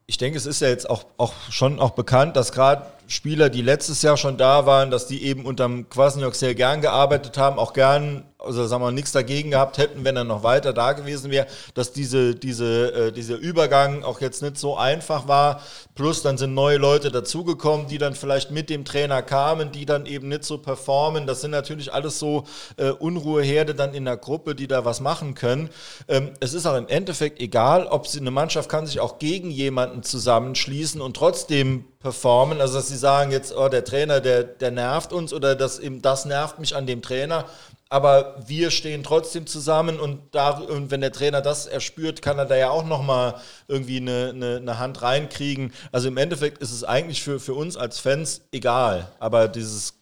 ich 0.10 0.18
denke, 0.18 0.40
es 0.40 0.48
ist 0.48 0.60
ja 0.60 0.70
jetzt 0.70 0.90
auch, 0.90 1.06
auch 1.18 1.34
schon 1.52 1.80
auch 1.80 1.91
bekannt, 1.91 2.36
dass 2.36 2.52
gerade 2.52 2.84
Spieler, 3.10 3.49
die 3.49 3.64
letztes 3.64 4.03
Jahr 4.03 4.18
schon 4.18 4.38
da 4.38 4.68
waren, 4.68 4.91
dass 4.91 5.07
die 5.07 5.23
eben 5.23 5.44
unterm 5.44 5.90
Kwasniok 5.90 6.36
sehr 6.36 6.53
gern 6.53 6.80
gearbeitet 6.80 7.40
haben, 7.40 7.57
auch 7.57 7.73
gern, 7.73 8.23
also 8.38 8.68
sagen 8.68 8.84
wir, 8.84 8.91
nichts 8.91 9.11
dagegen 9.11 9.49
gehabt 9.49 9.80
hätten, 9.80 10.06
wenn 10.06 10.15
er 10.15 10.26
noch 10.26 10.44
weiter 10.44 10.73
da 10.73 10.94
gewesen 10.94 11.31
wäre, 11.31 11.48
dass 11.73 11.91
diese, 11.91 12.36
diese, 12.36 13.07
äh, 13.07 13.11
dieser 13.11 13.38
Übergang 13.38 14.03
auch 14.03 14.22
jetzt 14.22 14.44
nicht 14.44 14.57
so 14.57 14.77
einfach 14.77 15.27
war. 15.27 15.64
Plus 15.95 16.22
dann 16.22 16.38
sind 16.38 16.53
neue 16.53 16.77
Leute 16.77 17.10
dazugekommen, 17.10 17.88
die 17.88 17.98
dann 17.98 18.14
vielleicht 18.14 18.52
mit 18.52 18.69
dem 18.69 18.86
Trainer 18.86 19.23
kamen, 19.23 19.72
die 19.72 19.88
dann 19.88 20.06
eben 20.06 20.27
nicht 20.27 20.44
so 20.44 20.60
performen. 20.60 21.26
Das 21.26 21.41
sind 21.41 21.49
natürlich 21.49 21.91
alles 21.91 22.19
so 22.19 22.44
äh, 22.77 22.91
Unruheherde 22.91 23.73
dann 23.73 23.95
in 23.95 24.06
der 24.06 24.18
Gruppe, 24.18 24.53
die 24.53 24.68
da 24.68 24.86
was 24.86 24.99
machen 24.99 25.34
können. 25.34 25.72
Ähm, 26.07 26.30
es 26.41 26.53
ist 26.53 26.68
auch 26.68 26.77
im 26.77 26.88
Endeffekt 26.88 27.41
egal, 27.41 27.88
ob 27.88 28.06
sie 28.06 28.19
eine 28.19 28.30
Mannschaft 28.30 28.69
kann 28.69 28.86
sich 28.86 28.99
auch 28.99 29.18
gegen 29.18 29.49
jemanden 29.49 30.03
zusammenschließen 30.03 31.02
und 31.02 31.15
trotzdem 31.15 31.86
performen. 31.99 32.61
Also 32.61 32.76
dass 32.76 32.88
sie 32.88 32.97
sagen 32.97 33.31
jetzt, 33.31 33.55
oh, 33.55 33.67
der 33.67 33.84
Trainer, 33.84 34.21
der, 34.21 34.43
der 34.43 34.71
nervt 34.71 35.13
uns 35.13 35.34
oder 35.34 35.55
das, 35.55 35.81
das 36.01 36.26
nervt 36.26 36.59
mich 36.59 36.76
an 36.76 36.88
dem 36.88 37.01
Trainer. 37.01 37.45
Aber 37.91 38.35
wir 38.45 38.69
stehen 38.69 39.03
trotzdem 39.03 39.47
zusammen 39.47 39.99
und, 39.99 40.19
da, 40.31 40.51
und 40.51 40.91
wenn 40.91 41.01
der 41.01 41.11
Trainer 41.11 41.41
das 41.41 41.65
erspürt, 41.65 42.21
kann 42.21 42.38
er 42.38 42.45
da 42.45 42.55
ja 42.55 42.69
auch 42.69 42.85
nochmal 42.85 43.35
irgendwie 43.67 43.97
eine, 43.97 44.30
eine, 44.30 44.57
eine 44.57 44.77
Hand 44.77 45.01
reinkriegen. 45.01 45.73
Also 45.91 46.07
im 46.07 46.17
Endeffekt 46.17 46.59
ist 46.59 46.71
es 46.71 46.84
eigentlich 46.84 47.23
für, 47.23 47.39
für 47.39 47.55
uns 47.55 47.77
als 47.77 47.97
Fans 47.97 48.41
egal. 48.51 49.11
Aber 49.19 49.47
dieses 49.47 49.95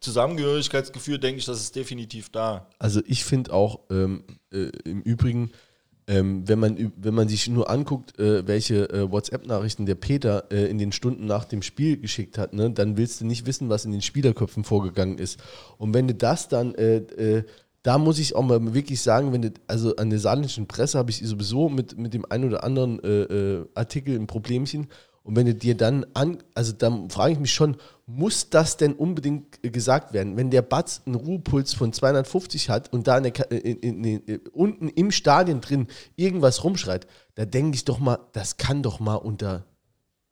Zusammengehörigkeitsgefühl, 0.00 1.18
denke 1.18 1.38
ich, 1.38 1.46
das 1.46 1.60
ist 1.60 1.74
definitiv 1.74 2.28
da. 2.30 2.66
Also 2.78 3.00
ich 3.06 3.24
finde 3.24 3.54
auch 3.54 3.80
ähm, 3.90 4.24
äh, 4.52 4.70
im 4.84 5.00
Übrigen, 5.02 5.52
ähm, 6.08 6.48
wenn, 6.48 6.58
man, 6.58 6.92
wenn 6.96 7.14
man 7.14 7.28
sich 7.28 7.48
nur 7.48 7.70
anguckt, 7.70 8.18
äh, 8.18 8.46
welche 8.46 8.90
äh, 8.90 9.10
WhatsApp-Nachrichten 9.10 9.86
der 9.86 9.94
Peter 9.94 10.50
äh, 10.50 10.66
in 10.66 10.78
den 10.78 10.92
Stunden 10.92 11.26
nach 11.26 11.44
dem 11.44 11.62
Spiel 11.62 11.96
geschickt 11.98 12.38
hat, 12.38 12.52
ne, 12.52 12.70
dann 12.70 12.96
willst 12.96 13.20
du 13.20 13.26
nicht 13.26 13.46
wissen, 13.46 13.68
was 13.68 13.84
in 13.84 13.92
den 13.92 14.02
Spielerköpfen 14.02 14.64
vorgegangen 14.64 15.18
ist. 15.18 15.38
Und 15.78 15.94
wenn 15.94 16.08
du 16.08 16.14
das 16.14 16.48
dann, 16.48 16.74
äh, 16.74 16.96
äh, 16.96 17.44
da 17.82 17.98
muss 17.98 18.18
ich 18.18 18.34
auch 18.34 18.42
mal 18.42 18.74
wirklich 18.74 19.00
sagen, 19.00 19.32
wenn 19.32 19.42
du, 19.42 19.52
also 19.66 19.96
an 19.96 20.10
der 20.10 20.18
saarländischen 20.18 20.66
Presse 20.66 20.98
habe 20.98 21.10
ich 21.10 21.18
sowieso 21.18 21.68
mit, 21.68 21.98
mit 21.98 22.14
dem 22.14 22.24
einen 22.30 22.44
oder 22.44 22.64
anderen 22.64 23.02
äh, 23.02 23.64
Artikel 23.74 24.16
ein 24.16 24.26
Problemchen. 24.26 24.88
Und 25.24 25.36
wenn 25.36 25.46
du 25.46 25.54
dir 25.54 25.76
dann 25.76 26.04
an, 26.14 26.38
also 26.54 26.72
dann 26.72 27.08
frage 27.08 27.34
ich 27.34 27.38
mich 27.38 27.52
schon, 27.54 27.76
muss 28.06 28.50
das 28.50 28.76
denn 28.76 28.92
unbedingt 28.94 29.58
äh, 29.64 29.70
gesagt 29.70 30.12
werden? 30.12 30.36
Wenn 30.36 30.50
der 30.50 30.62
Batz 30.62 31.02
einen 31.06 31.14
Ruhepuls 31.14 31.74
von 31.74 31.92
250 31.92 32.68
hat 32.70 32.92
und 32.92 33.06
da 33.06 33.18
in 33.18 33.22
der, 33.22 33.32
Ka- 33.32 33.44
in, 33.44 34.04
in, 34.04 34.28
äh, 34.28 34.40
unten 34.52 34.88
im 34.88 35.12
Stadion 35.12 35.60
drin 35.60 35.86
irgendwas 36.16 36.64
rumschreit, 36.64 37.06
da 37.36 37.44
denke 37.44 37.76
ich 37.76 37.84
doch 37.84 38.00
mal, 38.00 38.18
das 38.32 38.56
kann 38.56 38.82
doch 38.82 38.98
mal 38.98 39.14
unter, 39.14 39.64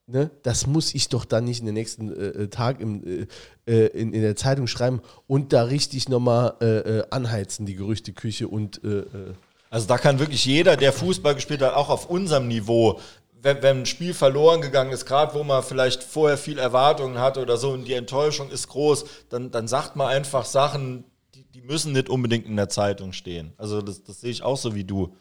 ne? 0.08 0.32
Das 0.42 0.66
muss 0.66 0.92
ich 0.92 1.08
doch 1.08 1.24
dann 1.24 1.44
nicht 1.44 1.60
in 1.60 1.66
den 1.66 1.74
nächsten 1.74 2.10
äh, 2.12 2.42
äh, 2.42 2.48
Tag 2.48 2.80
im, 2.80 3.04
äh, 3.06 3.26
äh, 3.72 3.86
in, 3.96 4.12
in 4.12 4.22
der 4.22 4.34
Zeitung 4.34 4.66
schreiben 4.66 5.00
und 5.28 5.52
da 5.52 5.62
richtig 5.62 6.08
nochmal 6.08 6.54
äh, 6.60 6.66
äh, 6.98 7.04
anheizen, 7.10 7.64
die 7.64 7.76
Gerüchteküche 7.76 8.48
und 8.48 8.82
äh, 8.82 8.98
äh, 8.98 9.34
Also 9.70 9.86
da 9.86 9.98
kann 9.98 10.18
wirklich 10.18 10.44
jeder, 10.44 10.76
der 10.76 10.92
Fußball 10.92 11.36
gespielt 11.36 11.62
hat, 11.62 11.74
auch 11.74 11.88
auf 11.90 12.10
unserem 12.10 12.48
Niveau, 12.48 12.98
wenn, 13.42 13.62
wenn 13.62 13.78
ein 13.80 13.86
Spiel 13.86 14.14
verloren 14.14 14.60
gegangen 14.60 14.92
ist, 14.92 15.06
gerade 15.06 15.34
wo 15.34 15.42
man 15.44 15.62
vielleicht 15.62 16.02
vorher 16.02 16.36
viel 16.36 16.58
Erwartungen 16.58 17.18
hatte 17.18 17.40
oder 17.40 17.56
so 17.56 17.70
und 17.72 17.84
die 17.86 17.94
Enttäuschung 17.94 18.50
ist 18.50 18.68
groß, 18.68 19.04
dann, 19.30 19.50
dann 19.50 19.68
sagt 19.68 19.96
man 19.96 20.08
einfach 20.08 20.44
Sachen, 20.44 21.04
die, 21.34 21.44
die 21.44 21.62
müssen 21.62 21.92
nicht 21.92 22.08
unbedingt 22.08 22.46
in 22.46 22.56
der 22.56 22.68
Zeitung 22.68 23.12
stehen. 23.12 23.52
Also 23.56 23.80
das, 23.82 24.02
das 24.04 24.20
sehe 24.20 24.30
ich 24.30 24.42
auch 24.42 24.56
so 24.56 24.74
wie 24.74 24.84
du. 24.84 25.14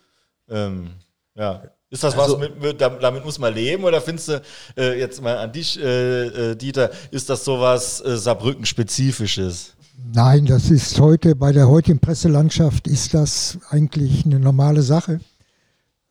Ähm, 0.50 0.91
ja. 1.36 1.64
Ist 1.91 2.04
das 2.04 2.18
Also- 2.18 2.34
was, 2.34 2.40
mit, 2.40 2.62
mit, 2.62 2.82
damit 2.82 3.26
muss 3.26 3.40
man 3.40 3.54
leben 3.54 3.84
oder 3.84 4.00
findest 4.02 4.28
du, 4.28 4.41
äh, 4.78 5.00
jetzt 5.00 5.22
mal 5.22 5.38
an 5.38 5.52
dich, 5.52 5.80
äh, 5.80 6.52
äh, 6.52 6.56
Dieter, 6.56 6.91
ist 7.12 7.30
das 7.30 7.44
sowas 7.46 8.02
äh, 8.02 8.16
Saarbrücken-spezifisches? 8.18 9.76
Nein, 10.14 10.46
das 10.46 10.70
ist 10.70 11.00
heute, 11.00 11.36
bei 11.36 11.52
der 11.52 11.68
heutigen 11.68 12.00
Presselandschaft 12.00 12.88
ist 12.88 13.14
das 13.14 13.58
eigentlich 13.70 14.26
eine 14.26 14.40
normale 14.40 14.82
Sache. 14.82 15.20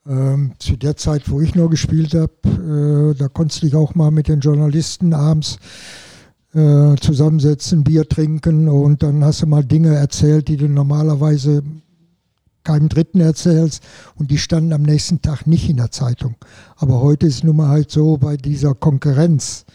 Ähm, 0.09 0.53
zu 0.59 0.77
der 0.77 0.97
Zeit, 0.97 1.31
wo 1.31 1.43
ich 1.43 1.55
noch 1.55 1.69
gespielt 1.69 2.15
habe, 2.15 3.13
äh, 3.13 3.15
da 3.15 3.29
konntest 3.29 3.61
du 3.61 3.67
dich 3.67 3.75
auch 3.75 3.95
mal 3.95 4.11
mit 4.11 4.29
den 4.29 4.41
Journalisten 4.41 5.13
abends 5.13 5.59
äh, 6.55 6.95
zusammensetzen, 6.97 7.85
Bier 7.85 8.09
trinken 8.09 8.71
und 8.71 9.03
dann 9.03 9.23
hast 9.23 9.43
du 9.43 9.47
mal 9.47 9.63
Dinge 9.63 9.95
erzählt, 9.95 10.49
die 10.49 10.57
du 10.57 10.67
normalerweise 10.67 11.63
keinem 12.65 12.89
Dritten 12.89 13.21
erzählst 13.21 13.83
und 14.15 14.31
die 14.31 14.39
standen 14.39 14.73
am 14.73 14.83
nächsten 14.83 15.21
Tag 15.21 15.47
nicht 15.47 15.69
in 15.69 15.77
der 15.77 15.91
Zeitung. 15.91 16.37
Aber 16.77 17.03
heute 17.03 17.27
ist 17.27 17.45
nun 17.45 17.57
mal 17.57 17.69
halt 17.69 17.91
so 17.91 18.17
bei 18.17 18.39
dieser 18.39 18.75
Konkurrenz, 18.75 19.67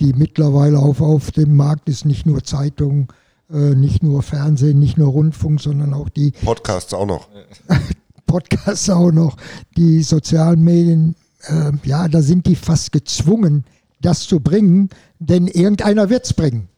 die 0.00 0.14
mittlerweile 0.14 0.78
auf, 0.78 1.02
auf 1.02 1.30
dem 1.30 1.56
Markt 1.56 1.90
ist, 1.90 2.06
nicht 2.06 2.24
nur 2.24 2.42
Zeitung, 2.42 3.12
äh, 3.50 3.74
nicht 3.74 4.02
nur 4.02 4.22
Fernsehen, 4.22 4.78
nicht 4.78 4.96
nur 4.96 5.08
Rundfunk, 5.08 5.60
sondern 5.60 5.92
auch 5.92 6.08
die 6.08 6.32
Podcasts 6.42 6.94
auch 6.94 7.06
noch. 7.06 7.28
Podcasts 8.34 8.90
auch 8.90 9.12
noch, 9.12 9.36
die 9.76 10.02
sozialen 10.02 10.64
Medien, 10.64 11.14
äh, 11.46 11.70
ja, 11.84 12.08
da 12.08 12.20
sind 12.20 12.46
die 12.46 12.56
fast 12.56 12.90
gezwungen, 12.90 13.64
das 14.00 14.26
zu 14.26 14.40
bringen, 14.40 14.88
denn 15.20 15.46
irgendeiner 15.46 16.10
wird 16.10 16.24
es 16.24 16.32
bringen. 16.32 16.68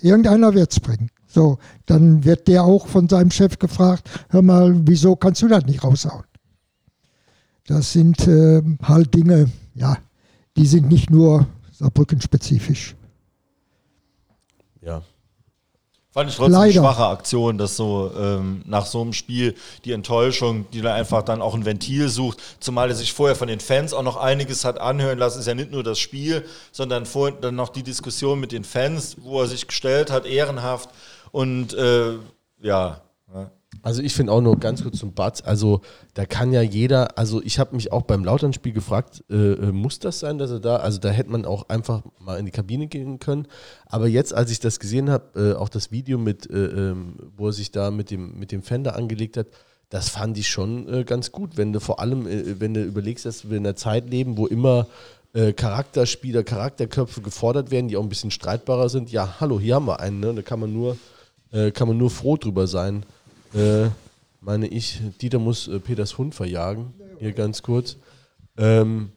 Irgendeiner 0.00 0.54
wird 0.54 0.70
es 0.70 0.78
bringen. 0.78 1.10
So, 1.26 1.58
dann 1.86 2.24
wird 2.24 2.46
der 2.46 2.62
auch 2.62 2.86
von 2.86 3.08
seinem 3.08 3.32
Chef 3.32 3.58
gefragt, 3.58 4.08
hör 4.28 4.42
mal, 4.42 4.86
wieso 4.86 5.16
kannst 5.16 5.42
du 5.42 5.48
das 5.48 5.66
nicht 5.66 5.82
raushauen? 5.82 6.26
Das 7.66 7.92
sind 7.92 8.28
äh, 8.28 8.62
halt 8.84 9.12
Dinge, 9.14 9.50
ja, 9.74 9.96
die 10.56 10.66
sind 10.66 10.88
nicht 10.88 11.10
nur 11.10 11.48
Saarbrücken-spezifisch. 11.72 12.94
ja. 14.80 15.02
Fand 16.12 16.28
ich 16.28 16.36
trotzdem 16.36 16.52
Leider. 16.52 16.64
eine 16.64 16.72
schwache 16.74 17.06
Aktion, 17.06 17.56
dass 17.56 17.74
so 17.74 18.12
ähm, 18.18 18.62
nach 18.66 18.84
so 18.84 19.00
einem 19.00 19.14
Spiel 19.14 19.54
die 19.86 19.92
Enttäuschung, 19.92 20.66
die 20.70 20.82
da 20.82 20.92
einfach 20.92 21.22
dann 21.22 21.40
auch 21.40 21.54
ein 21.54 21.64
Ventil 21.64 22.10
sucht, 22.10 22.38
zumal 22.60 22.90
er 22.90 22.94
sich 22.94 23.14
vorher 23.14 23.34
von 23.34 23.48
den 23.48 23.60
Fans 23.60 23.94
auch 23.94 24.02
noch 24.02 24.18
einiges 24.18 24.66
hat 24.66 24.78
anhören 24.78 25.18
lassen, 25.18 25.40
ist 25.40 25.46
ja 25.46 25.54
nicht 25.54 25.72
nur 25.72 25.82
das 25.82 25.98
Spiel, 25.98 26.44
sondern 26.70 27.06
vor, 27.06 27.32
dann 27.32 27.54
noch 27.54 27.70
die 27.70 27.82
Diskussion 27.82 28.40
mit 28.40 28.52
den 28.52 28.64
Fans, 28.64 29.16
wo 29.22 29.40
er 29.40 29.46
sich 29.46 29.66
gestellt 29.66 30.10
hat, 30.10 30.26
ehrenhaft 30.26 30.90
und 31.30 31.72
äh, 31.72 32.18
ja. 32.60 33.00
Also 33.82 34.00
ich 34.00 34.14
finde 34.14 34.32
auch 34.32 34.40
nur 34.40 34.58
ganz 34.60 34.84
kurz 34.84 34.98
zum 34.98 35.12
Batz, 35.12 35.42
also 35.44 35.80
da 36.14 36.24
kann 36.24 36.52
ja 36.52 36.62
jeder, 36.62 37.18
also 37.18 37.42
ich 37.42 37.58
habe 37.58 37.74
mich 37.74 37.90
auch 37.90 38.02
beim 38.02 38.24
Lauternspiel 38.24 38.72
gefragt, 38.72 39.24
äh, 39.28 39.34
äh, 39.34 39.72
muss 39.72 39.98
das 39.98 40.20
sein, 40.20 40.38
dass 40.38 40.52
er 40.52 40.60
da, 40.60 40.76
also 40.76 41.00
da 41.00 41.10
hätte 41.10 41.30
man 41.30 41.44
auch 41.44 41.68
einfach 41.68 42.02
mal 42.20 42.38
in 42.38 42.46
die 42.46 42.52
Kabine 42.52 42.86
gehen 42.86 43.18
können, 43.18 43.48
aber 43.86 44.06
jetzt, 44.06 44.32
als 44.32 44.52
ich 44.52 44.60
das 44.60 44.78
gesehen 44.78 45.10
habe, 45.10 45.54
äh, 45.54 45.58
auch 45.58 45.68
das 45.68 45.90
Video 45.90 46.16
mit, 46.16 46.48
äh, 46.48 46.64
ähm, 46.64 47.16
wo 47.36 47.48
er 47.48 47.52
sich 47.52 47.72
da 47.72 47.90
mit 47.90 48.12
dem, 48.12 48.38
mit 48.38 48.52
dem 48.52 48.62
Fender 48.62 48.94
angelegt 48.94 49.36
hat, 49.36 49.48
das 49.88 50.08
fand 50.08 50.38
ich 50.38 50.48
schon 50.48 50.88
äh, 50.88 51.02
ganz 51.02 51.32
gut, 51.32 51.56
wenn 51.56 51.72
du 51.72 51.80
vor 51.80 51.98
allem, 51.98 52.28
äh, 52.28 52.60
wenn 52.60 52.74
du 52.74 52.84
überlegst, 52.84 53.26
dass 53.26 53.50
wir 53.50 53.56
in 53.56 53.66
einer 53.66 53.76
Zeit 53.76 54.08
leben, 54.08 54.36
wo 54.36 54.46
immer 54.46 54.86
Charakterspieler, 55.56 56.42
Charakterköpfe 56.42 57.22
gefordert 57.22 57.70
werden, 57.70 57.88
die 57.88 57.96
auch 57.96 58.02
ein 58.02 58.10
bisschen 58.10 58.30
streitbarer 58.30 58.90
sind. 58.90 59.10
Ja, 59.10 59.40
hallo, 59.40 59.58
hier 59.58 59.76
haben 59.76 59.86
wir 59.86 59.98
einen, 59.98 60.20
ne? 60.20 60.34
da 60.34 60.42
kann 60.42 60.60
man 60.60 60.74
nur, 60.74 60.98
kann 61.72 61.88
man 61.88 61.96
nur 61.96 62.10
froh 62.10 62.36
drüber 62.36 62.66
sein. 62.66 63.06
Äh, 63.54 63.88
meine 64.40 64.66
ich, 64.66 65.00
Dieter 65.20 65.38
muss 65.38 65.68
äh, 65.68 65.78
Peters 65.78 66.18
Hund 66.18 66.34
verjagen, 66.34 66.94
hier 67.18 67.32
ganz 67.32 67.62
kurz. 67.62 67.96
Ähm, 68.56 69.12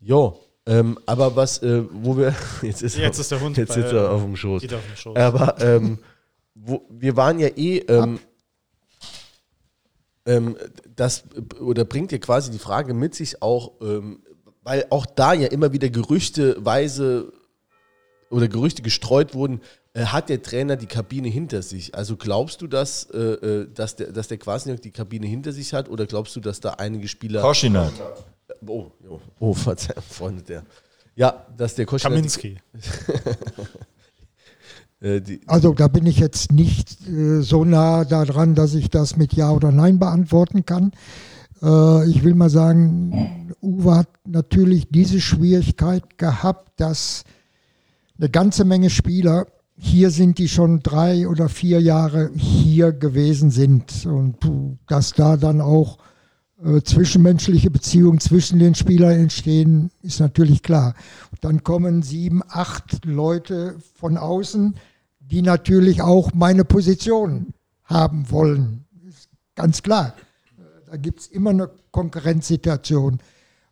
jo, 0.00 0.40
ähm, 0.66 0.98
aber 1.06 1.36
was, 1.36 1.62
äh, 1.62 1.84
wo 1.92 2.16
wir, 2.16 2.34
jetzt 2.62 2.82
ist, 2.82 2.96
Jetzt 2.96 3.18
ist 3.18 3.30
der 3.30 3.40
Hund 3.40 3.56
jetzt 3.56 3.72
sitzt 3.72 3.92
er 3.92 4.04
äh, 4.04 4.08
auf 4.08 4.22
dem 4.22 4.36
Schoß. 4.36 4.62
Geht 4.62 4.74
auf 4.74 4.86
den 4.86 4.96
Schoß. 4.96 5.16
Aber 5.16 5.60
ähm, 5.60 5.98
wo, 6.54 6.82
wir 6.88 7.16
waren 7.16 7.38
ja 7.38 7.48
eh, 7.48 7.78
ähm, 7.78 8.18
ähm, 10.26 10.56
das 10.96 11.24
oder 11.60 11.84
bringt 11.84 12.12
ja 12.12 12.18
quasi 12.18 12.50
die 12.50 12.58
Frage 12.58 12.94
mit 12.94 13.14
sich 13.14 13.42
auch, 13.42 13.72
ähm, 13.82 14.22
weil 14.62 14.86
auch 14.90 15.04
da 15.04 15.34
ja 15.34 15.48
immer 15.48 15.72
wieder 15.72 15.90
gerüchteweise 15.90 17.32
oder 18.30 18.48
Gerüchte 18.48 18.82
gestreut 18.82 19.34
wurden, 19.34 19.60
hat 20.02 20.28
der 20.28 20.42
Trainer 20.42 20.76
die 20.76 20.86
Kabine 20.86 21.28
hinter 21.28 21.62
sich. 21.62 21.94
Also 21.94 22.16
glaubst 22.16 22.62
du, 22.62 22.66
dass, 22.66 23.04
äh, 23.10 23.18
äh, 23.18 23.68
dass 23.72 23.96
der, 23.96 24.10
dass 24.10 24.28
der 24.28 24.38
Kwasniok 24.38 24.82
die 24.82 24.90
Kabine 24.90 25.26
hinter 25.26 25.52
sich 25.52 25.72
hat 25.72 25.88
oder 25.88 26.06
glaubst 26.06 26.34
du, 26.34 26.40
dass 26.40 26.60
da 26.60 26.70
einige 26.70 27.06
Spieler. 27.06 27.42
Koschinat. 27.42 27.92
Oh, 28.66 28.90
jo. 29.04 29.20
oh, 29.38 29.54
Verzeihung, 29.54 30.02
Freunde 30.02 30.42
der. 30.42 30.64
Ja, 31.14 31.46
dass 31.56 31.76
der 31.76 31.86
Koschinat 31.86 32.12
Kaminski. 32.12 32.56
äh, 35.00 35.20
die, 35.20 35.40
Also 35.46 35.72
da 35.74 35.86
bin 35.86 36.06
ich 36.06 36.18
jetzt 36.18 36.50
nicht 36.50 37.06
äh, 37.06 37.42
so 37.42 37.64
nah 37.64 38.04
daran, 38.04 38.56
dass 38.56 38.74
ich 38.74 38.90
das 38.90 39.16
mit 39.16 39.32
Ja 39.34 39.52
oder 39.52 39.70
Nein 39.70 40.00
beantworten 40.00 40.66
kann. 40.66 40.90
Äh, 41.62 42.10
ich 42.10 42.24
will 42.24 42.34
mal 42.34 42.50
sagen, 42.50 43.54
Uwe 43.62 43.94
hat 43.94 44.08
natürlich 44.26 44.88
diese 44.88 45.20
Schwierigkeit 45.20 46.18
gehabt, 46.18 46.80
dass 46.80 47.22
eine 48.18 48.28
ganze 48.28 48.64
Menge 48.64 48.90
Spieler 48.90 49.46
hier 49.84 50.10
sind, 50.10 50.38
die 50.38 50.48
schon 50.48 50.80
drei 50.80 51.28
oder 51.28 51.50
vier 51.50 51.80
Jahre 51.80 52.30
hier 52.34 52.92
gewesen 52.92 53.50
sind 53.50 54.06
und 54.06 54.38
dass 54.86 55.12
da 55.12 55.36
dann 55.36 55.60
auch 55.60 55.98
äh, 56.64 56.80
zwischenmenschliche 56.80 57.70
Beziehungen 57.70 58.18
zwischen 58.18 58.58
den 58.58 58.74
Spielern 58.74 59.12
entstehen, 59.12 59.90
ist 60.02 60.20
natürlich 60.20 60.62
klar. 60.62 60.94
Dann 61.42 61.62
kommen 61.62 62.02
sieben, 62.02 62.42
acht 62.48 63.04
Leute 63.04 63.76
von 63.94 64.16
außen, 64.16 64.74
die 65.20 65.42
natürlich 65.42 66.00
auch 66.00 66.32
meine 66.32 66.64
Position 66.64 67.52
haben 67.84 68.30
wollen. 68.30 68.86
Ist 69.06 69.28
ganz 69.54 69.82
klar. 69.82 70.14
Da 70.86 70.96
gibt 70.96 71.20
es 71.20 71.26
immer 71.26 71.50
eine 71.50 71.68
Konkurrenzsituation. 71.90 73.18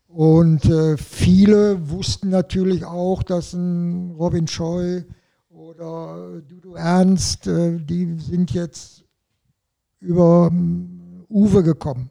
Und 0.09 0.67
äh, 0.67 0.99
viele 0.99 1.89
wussten 1.89 2.29
natürlich 2.29 2.85
auch, 2.85 3.23
dass 3.23 3.55
ein 3.55 4.11
Robin 4.11 4.47
Scheu 4.47 5.05
oder 5.75 6.43
Dudu 6.43 6.75
Ernst, 6.75 7.47
äh, 7.47 7.79
die 7.79 8.19
sind 8.19 8.53
jetzt 8.53 9.05
über 10.01 10.49
ähm, 10.51 11.25
Uwe 11.29 11.63
gekommen. 11.63 12.11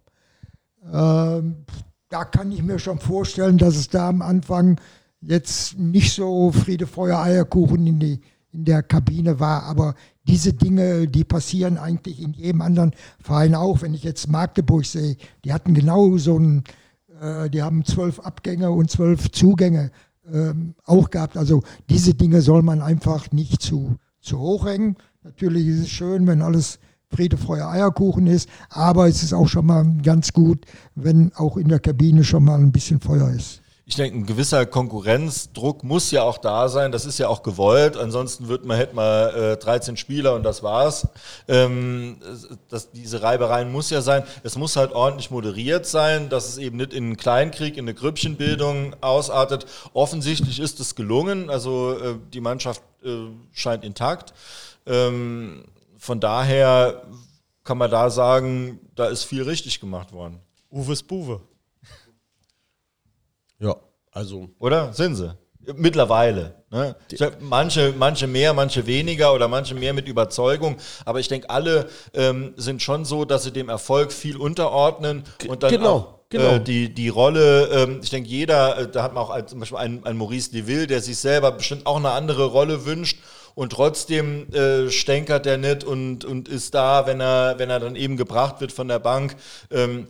Ähm, 0.91 1.65
da 2.09 2.25
kann 2.25 2.51
ich 2.51 2.63
mir 2.63 2.79
schon 2.79 2.99
vorstellen, 2.99 3.57
dass 3.57 3.75
es 3.75 3.89
da 3.89 4.09
am 4.09 4.21
Anfang 4.21 4.79
jetzt 5.21 5.77
nicht 5.77 6.13
so 6.13 6.51
Friede, 6.51 6.87
Feuer, 6.87 7.19
Eierkuchen 7.19 7.85
in, 7.85 7.99
die, 7.99 8.19
in 8.51 8.65
der 8.65 8.83
Kabine 8.83 9.39
war. 9.39 9.63
Aber 9.63 9.95
diese 10.27 10.53
Dinge, 10.53 11.07
die 11.07 11.23
passieren 11.23 11.77
eigentlich 11.77 12.21
in 12.21 12.33
jedem 12.33 12.61
anderen 12.61 12.93
Verein 13.19 13.55
auch. 13.55 13.81
Wenn 13.81 13.93
ich 13.93 14.03
jetzt 14.03 14.27
Magdeburg 14.27 14.85
sehe, 14.85 15.17
die 15.45 15.53
hatten 15.53 15.73
genau 15.73 16.17
so 16.17 16.39
ein, 16.39 16.63
äh, 17.21 17.49
die 17.49 17.61
haben 17.61 17.85
zwölf 17.85 18.19
Abgänge 18.19 18.71
und 18.71 18.89
zwölf 18.89 19.31
Zugänge 19.31 19.91
ähm, 20.31 20.75
auch 20.85 21.09
gehabt. 21.09 21.37
Also 21.37 21.63
diese 21.89 22.13
Dinge 22.13 22.41
soll 22.41 22.61
man 22.61 22.81
einfach 22.81 23.31
nicht 23.31 23.61
zu, 23.61 23.95
zu 24.19 24.39
hoch 24.39 24.65
hängen. 24.65 24.97
Natürlich 25.23 25.67
ist 25.67 25.79
es 25.81 25.89
schön, 25.89 26.27
wenn 26.27 26.41
alles 26.41 26.79
Friede, 27.09 27.37
Feuer, 27.37 27.69
Eierkuchen 27.69 28.25
ist, 28.25 28.47
aber 28.69 29.07
es 29.07 29.21
ist 29.21 29.33
auch 29.33 29.47
schon 29.47 29.65
mal 29.65 29.85
ganz 30.01 30.31
gut, 30.31 30.65
wenn 30.95 31.33
auch 31.35 31.57
in 31.57 31.67
der 31.67 31.79
Kabine 31.79 32.23
schon 32.23 32.45
mal 32.45 32.59
ein 32.59 32.71
bisschen 32.71 33.01
Feuer 33.01 33.29
ist. 33.29 33.60
Ich 33.91 33.97
denke, 33.97 34.19
ein 34.19 34.25
gewisser 34.25 34.65
Konkurrenzdruck 34.65 35.83
muss 35.83 36.11
ja 36.11 36.23
auch 36.23 36.37
da 36.37 36.69
sein. 36.69 36.93
Das 36.93 37.05
ist 37.05 37.19
ja 37.19 37.27
auch 37.27 37.43
gewollt. 37.43 37.97
Ansonsten 37.97 38.47
wird 38.47 38.63
man, 38.63 38.77
hätte 38.77 38.95
man 38.95 39.35
äh, 39.35 39.57
13 39.57 39.97
Spieler 39.97 40.33
und 40.33 40.43
das 40.43 40.63
war's. 40.63 41.09
Ähm, 41.49 42.15
das, 42.69 42.89
diese 42.91 43.21
Reibereien 43.21 43.69
muss 43.69 43.89
ja 43.89 43.99
sein. 43.99 44.23
Es 44.43 44.57
muss 44.57 44.77
halt 44.77 44.93
ordentlich 44.93 45.29
moderiert 45.29 45.85
sein, 45.85 46.29
dass 46.29 46.47
es 46.47 46.57
eben 46.57 46.77
nicht 46.77 46.93
in 46.93 47.03
einen 47.03 47.17
Kleinkrieg, 47.17 47.75
in 47.75 47.83
eine 47.83 47.93
Grüppchenbildung 47.93 48.95
ausartet. 49.01 49.65
Offensichtlich 49.91 50.61
ist 50.61 50.79
es 50.79 50.95
gelungen. 50.95 51.49
Also 51.49 51.91
äh, 51.99 52.15
die 52.31 52.39
Mannschaft 52.39 52.81
äh, 53.03 53.25
scheint 53.51 53.83
intakt. 53.83 54.33
Ähm, 54.85 55.65
von 55.97 56.21
daher 56.21 57.01
kann 57.65 57.77
man 57.77 57.91
da 57.91 58.09
sagen, 58.09 58.79
da 58.95 59.07
ist 59.07 59.25
viel 59.25 59.43
richtig 59.43 59.81
gemacht 59.81 60.13
worden. 60.13 60.39
Uwes 60.69 61.03
Buwe. 61.03 61.41
Ja, 63.61 63.75
also 64.11 64.49
Oder? 64.59 64.93
Sind 64.93 65.15
sie? 65.15 65.37
Mittlerweile. 65.75 66.55
Ne? 66.71 66.95
Manche, 67.39 67.93
manche 67.97 68.25
mehr, 68.25 68.53
manche 68.53 68.87
weniger 68.87 69.33
oder 69.33 69.47
manche 69.47 69.75
mehr 69.75 69.93
mit 69.93 70.07
Überzeugung. 70.07 70.77
Aber 71.05 71.19
ich 71.19 71.27
denke, 71.27 71.49
alle 71.49 71.87
ähm, 72.13 72.53
sind 72.57 72.81
schon 72.81 73.05
so, 73.05 73.25
dass 73.25 73.43
sie 73.43 73.51
dem 73.51 73.69
Erfolg 73.69 74.11
viel 74.11 74.37
unterordnen 74.37 75.23
und 75.47 75.61
dann 75.61 75.69
genau, 75.69 75.95
auch 75.95 76.19
genau. 76.29 76.55
Äh, 76.55 76.59
die, 76.61 76.93
die 76.93 77.09
Rolle, 77.09 77.67
ähm, 77.67 77.99
ich 78.01 78.09
denke, 78.09 78.27
jeder, 78.27 78.79
äh, 78.79 78.87
da 78.89 79.03
hat 79.03 79.13
man 79.13 79.23
auch 79.23 79.45
zum 79.45 79.59
Beispiel 79.59 79.77
einen, 79.77 80.03
einen 80.03 80.17
Maurice 80.17 80.51
Deville, 80.51 80.87
der 80.87 81.01
sich 81.01 81.17
selber 81.17 81.51
bestimmt 81.51 81.85
auch 81.85 81.97
eine 81.97 82.09
andere 82.11 82.45
Rolle 82.45 82.85
wünscht. 82.85 83.19
Und 83.53 83.73
trotzdem 83.73 84.51
äh, 84.53 84.89
stänkert 84.89 85.45
der 85.45 85.57
nicht 85.57 85.83
und, 85.83 86.23
und 86.23 86.47
ist 86.47 86.73
da, 86.73 87.05
wenn 87.05 87.19
er, 87.19 87.55
wenn 87.59 87.69
er 87.69 87.81
dann 87.81 87.97
eben 87.97 88.15
gebracht 88.15 88.61
wird 88.61 88.71
von 88.71 88.87
der 88.87 88.99
Bank. 88.99 89.35
Ähm, 89.69 90.07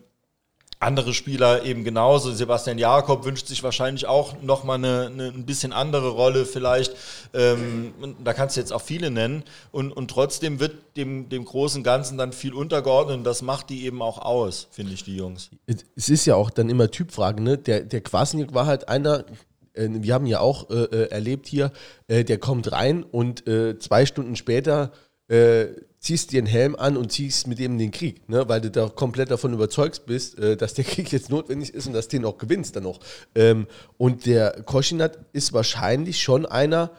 andere 0.81 1.13
Spieler 1.13 1.63
eben 1.63 1.83
genauso. 1.83 2.31
Sebastian 2.31 2.79
Jakob 2.79 3.23
wünscht 3.23 3.47
sich 3.47 3.61
wahrscheinlich 3.61 4.07
auch 4.07 4.41
nochmal 4.41 4.77
eine, 4.77 5.07
eine 5.07 5.27
ein 5.27 5.45
bisschen 5.45 5.73
andere 5.73 6.09
Rolle 6.09 6.45
vielleicht. 6.45 6.95
Ähm, 7.33 7.93
da 8.23 8.33
kannst 8.33 8.55
du 8.55 8.61
jetzt 8.61 8.73
auch 8.73 8.81
viele 8.81 9.11
nennen. 9.11 9.43
Und, 9.71 9.91
und 9.91 10.09
trotzdem 10.09 10.59
wird 10.59 10.75
dem, 10.97 11.29
dem 11.29 11.45
großen 11.45 11.83
Ganzen 11.83 12.17
dann 12.17 12.33
viel 12.33 12.53
untergeordnet 12.53 13.17
und 13.17 13.23
das 13.23 13.43
macht 13.43 13.69
die 13.69 13.85
eben 13.85 14.01
auch 14.01 14.17
aus, 14.17 14.67
finde 14.71 14.93
ich, 14.93 15.03
die 15.03 15.15
Jungs. 15.15 15.51
es 15.95 16.09
ist 16.09 16.25
ja 16.25 16.35
auch 16.35 16.49
dann 16.49 16.69
immer 16.69 16.89
Typfrage, 16.89 17.41
ne? 17.43 17.57
Der, 17.57 17.81
der 17.81 18.01
Kwasniok 18.01 18.53
war 18.53 18.65
halt 18.65 18.89
einer, 18.89 19.25
äh, 19.73 19.87
wir 19.89 20.13
haben 20.15 20.25
ja 20.25 20.39
auch 20.39 20.69
äh, 20.71 20.83
äh, 20.83 21.11
erlebt 21.11 21.47
hier, 21.47 21.71
äh, 22.07 22.23
der 22.23 22.39
kommt 22.39 22.71
rein 22.71 23.03
und 23.03 23.47
äh, 23.47 23.77
zwei 23.77 24.07
Stunden 24.07 24.35
später 24.35 24.91
äh, 25.27 25.67
ziehst 26.01 26.31
dir 26.31 26.39
einen 26.39 26.47
Helm 26.47 26.75
an 26.75 26.97
und 26.97 27.11
ziehst 27.11 27.47
mit 27.47 27.59
ihm 27.59 27.77
den 27.77 27.91
Krieg, 27.91 28.27
ne? 28.27 28.49
weil 28.49 28.59
du 28.59 28.71
da 28.71 28.89
komplett 28.89 29.29
davon 29.29 29.53
überzeugt 29.53 30.07
bist, 30.07 30.37
äh, 30.39 30.57
dass 30.57 30.73
der 30.73 30.83
Krieg 30.91 31.11
jetzt 31.11 31.29
notwendig 31.29 31.73
ist 31.73 31.87
und 31.87 31.93
dass 31.93 32.07
du 32.07 32.17
den 32.17 32.25
auch 32.25 32.39
gewinnst 32.39 32.75
dann 32.75 32.83
noch. 32.83 32.99
Ähm, 33.35 33.67
und 33.97 34.25
der 34.25 34.63
Koschinat 34.63 35.19
ist 35.31 35.53
wahrscheinlich 35.53 36.21
schon 36.21 36.47
einer, 36.47 36.89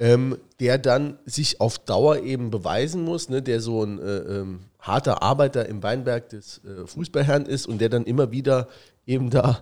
ähm, 0.00 0.38
der 0.58 0.78
dann 0.78 1.18
sich 1.24 1.60
auf 1.60 1.78
Dauer 1.78 2.18
eben 2.18 2.50
beweisen 2.50 3.04
muss, 3.04 3.28
ne? 3.28 3.42
der 3.42 3.60
so 3.60 3.84
ein 3.84 4.00
äh, 4.00 4.16
ähm, 4.18 4.60
harter 4.80 5.22
Arbeiter 5.22 5.66
im 5.68 5.82
Weinberg 5.82 6.28
des 6.28 6.60
äh, 6.64 6.84
Fußballherrn 6.84 7.46
ist 7.46 7.66
und 7.66 7.80
der 7.80 7.88
dann 7.88 8.04
immer 8.04 8.32
wieder 8.32 8.68
eben 9.06 9.30
da 9.30 9.60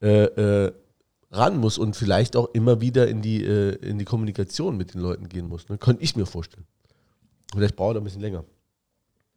äh, 0.00 0.24
äh, 0.24 0.72
ran 1.32 1.56
muss 1.56 1.78
und 1.78 1.96
vielleicht 1.96 2.36
auch 2.36 2.50
immer 2.54 2.80
wieder 2.80 3.08
in 3.08 3.22
die, 3.22 3.44
äh, 3.44 3.74
in 3.76 3.98
die 3.98 4.04
Kommunikation 4.04 4.76
mit 4.76 4.94
den 4.94 5.00
Leuten 5.00 5.28
gehen 5.28 5.48
muss. 5.48 5.68
Ne? 5.68 5.78
Könnte 5.78 6.04
ich 6.04 6.14
mir 6.14 6.26
vorstellen. 6.26 6.66
Vielleicht 7.52 7.76
braucht 7.76 7.96
er 7.96 8.00
ein 8.00 8.04
bisschen 8.04 8.20
länger. 8.20 8.44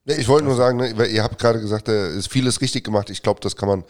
Ich 0.06 0.27
wollte 0.27 0.45
nur 0.45 0.56
sagen, 0.56 0.77
ne, 0.77 1.06
ihr 1.06 1.23
habt 1.23 1.38
gerade 1.40 1.60
gesagt, 1.60 1.88
da 1.88 2.07
ist 2.07 2.30
vieles 2.30 2.61
richtig 2.61 2.84
gemacht. 2.84 3.10
Ich 3.10 3.22
glaube, 3.22 3.40
das 3.41 3.56
kann 3.56 3.69
man 3.69 3.84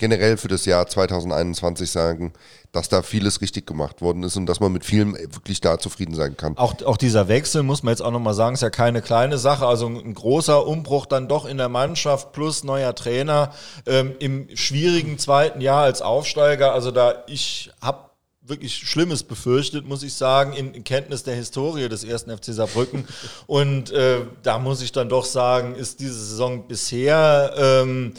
generell 0.00 0.36
für 0.36 0.48
das 0.48 0.64
Jahr 0.64 0.86
2021 0.88 1.88
sagen, 1.88 2.32
dass 2.72 2.88
da 2.88 3.02
vieles 3.02 3.40
richtig 3.40 3.66
gemacht 3.66 4.00
worden 4.00 4.22
ist 4.24 4.36
und 4.36 4.46
dass 4.46 4.58
man 4.58 4.72
mit 4.72 4.84
vielem 4.84 5.14
wirklich 5.14 5.60
da 5.60 5.78
zufrieden 5.78 6.14
sein 6.14 6.36
kann. 6.36 6.56
Auch, 6.56 6.82
auch 6.82 6.96
dieser 6.96 7.28
Wechsel, 7.28 7.62
muss 7.62 7.82
man 7.82 7.92
jetzt 7.92 8.00
auch 8.00 8.10
nochmal 8.10 8.34
sagen, 8.34 8.54
ist 8.54 8.62
ja 8.62 8.70
keine 8.70 9.02
kleine 9.02 9.38
Sache. 9.38 9.66
Also 9.66 9.86
ein 9.86 10.14
großer 10.14 10.66
Umbruch 10.66 11.06
dann 11.06 11.28
doch 11.28 11.44
in 11.44 11.58
der 11.58 11.68
Mannschaft 11.68 12.32
plus 12.32 12.64
neuer 12.64 12.94
Trainer 12.94 13.52
ähm, 13.86 14.14
im 14.18 14.48
schwierigen 14.54 15.18
zweiten 15.18 15.60
Jahr 15.60 15.84
als 15.84 16.02
Aufsteiger. 16.02 16.72
Also 16.72 16.90
da, 16.90 17.22
ich 17.26 17.70
habe 17.80 18.09
wirklich 18.42 18.74
Schlimmes 18.74 19.22
befürchtet, 19.22 19.86
muss 19.86 20.02
ich 20.02 20.14
sagen, 20.14 20.54
in, 20.54 20.84
Kenntnis 20.84 21.22
der 21.22 21.34
Historie 21.34 21.88
des 21.88 22.04
ersten 22.04 22.36
FC 22.36 22.46
Saarbrücken. 22.46 23.06
Und 23.46 23.90
äh, 23.90 24.20
da 24.42 24.58
muss 24.58 24.82
ich 24.82 24.92
dann 24.92 25.08
doch 25.08 25.24
sagen, 25.24 25.74
ist 25.74 26.00
diese 26.00 26.14
Saison 26.14 26.66
bisher 26.66 27.54
ähm, 27.56 28.14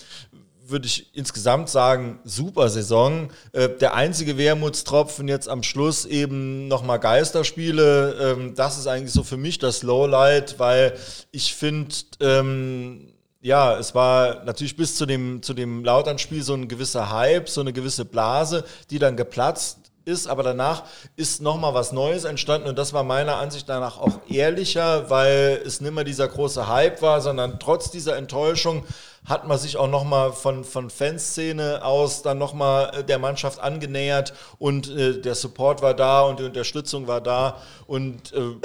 würde 0.71 0.87
ich 0.87 1.13
insgesamt 1.13 1.69
sagen, 1.69 2.19
super 2.23 2.69
Saison. 2.69 3.29
Äh, 3.51 3.69
der 3.69 3.93
einzige 3.93 4.37
Wermutstropfen 4.37 5.27
jetzt 5.27 5.47
am 5.47 5.63
Schluss 5.63 6.05
eben 6.05 6.67
nochmal 6.67 6.99
Geisterspiele. 6.99 8.35
Ähm, 8.37 8.55
das 8.55 8.77
ist 8.77 8.87
eigentlich 8.87 9.11
so 9.11 9.23
für 9.23 9.37
mich 9.37 9.59
das 9.59 9.83
Lowlight, 9.83 10.57
weil 10.57 10.97
ich 11.31 11.53
finde, 11.53 11.93
ähm, 12.21 13.11
ja, 13.41 13.77
es 13.77 13.95
war 13.95 14.43
natürlich 14.45 14.77
bis 14.77 14.95
zu 14.95 15.05
dem, 15.05 15.41
zu 15.41 15.53
dem 15.53 15.83
Lautern-Spiel 15.83 16.43
so 16.43 16.53
ein 16.53 16.67
gewisser 16.67 17.11
Hype, 17.11 17.49
so 17.49 17.61
eine 17.61 17.73
gewisse 17.73 18.05
Blase, 18.05 18.63
die 18.89 18.99
dann 18.99 19.17
geplatzt 19.17 19.80
ist, 20.05 20.27
aber 20.27 20.43
danach 20.43 20.83
ist 21.15 21.41
nochmal 21.41 21.73
was 21.73 21.91
Neues 21.91 22.23
entstanden 22.23 22.67
und 22.67 22.77
das 22.77 22.93
war 22.93 23.03
meiner 23.03 23.37
Ansicht 23.37 23.67
nach 23.67 23.99
auch 23.99 24.19
ehrlicher, 24.27 25.09
weil 25.09 25.61
es 25.65 25.81
nicht 25.81 25.93
mehr 25.93 26.03
dieser 26.03 26.27
große 26.27 26.67
Hype 26.67 27.01
war, 27.01 27.21
sondern 27.21 27.59
trotz 27.59 27.91
dieser 27.91 28.17
Enttäuschung 28.17 28.83
hat 29.25 29.47
man 29.47 29.57
sich 29.57 29.77
auch 29.77 29.87
nochmal 29.87 30.33
von, 30.33 30.63
von 30.63 30.89
Fanszene 30.89 31.83
aus 31.83 32.23
dann 32.23 32.37
nochmal 32.37 32.91
äh, 32.93 33.03
der 33.03 33.19
Mannschaft 33.19 33.59
angenähert 33.59 34.33
und 34.57 34.89
äh, 34.89 35.21
der 35.21 35.35
Support 35.35 35.81
war 35.81 35.93
da 35.93 36.21
und 36.21 36.39
die 36.39 36.45
Unterstützung 36.45 37.07
war 37.07 37.21
da 37.21 37.57
und 37.85 38.33
äh, 38.33 38.55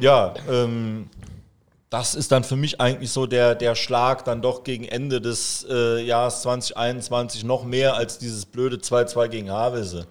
ja, 0.00 0.34
ähm, 0.48 1.10
das 1.90 2.14
ist 2.14 2.30
dann 2.30 2.44
für 2.44 2.56
mich 2.56 2.80
eigentlich 2.80 3.10
so 3.10 3.26
der, 3.26 3.56
der 3.56 3.74
Schlag 3.74 4.24
dann 4.24 4.42
doch 4.42 4.62
gegen 4.62 4.84
Ende 4.84 5.20
des 5.20 5.66
äh, 5.68 6.00
Jahres 6.00 6.42
2021 6.42 7.42
noch 7.42 7.64
mehr 7.64 7.94
als 7.96 8.18
dieses 8.18 8.46
blöde 8.46 8.76
2-2 8.76 9.28
gegen 9.28 9.50
Havelse. 9.50 10.06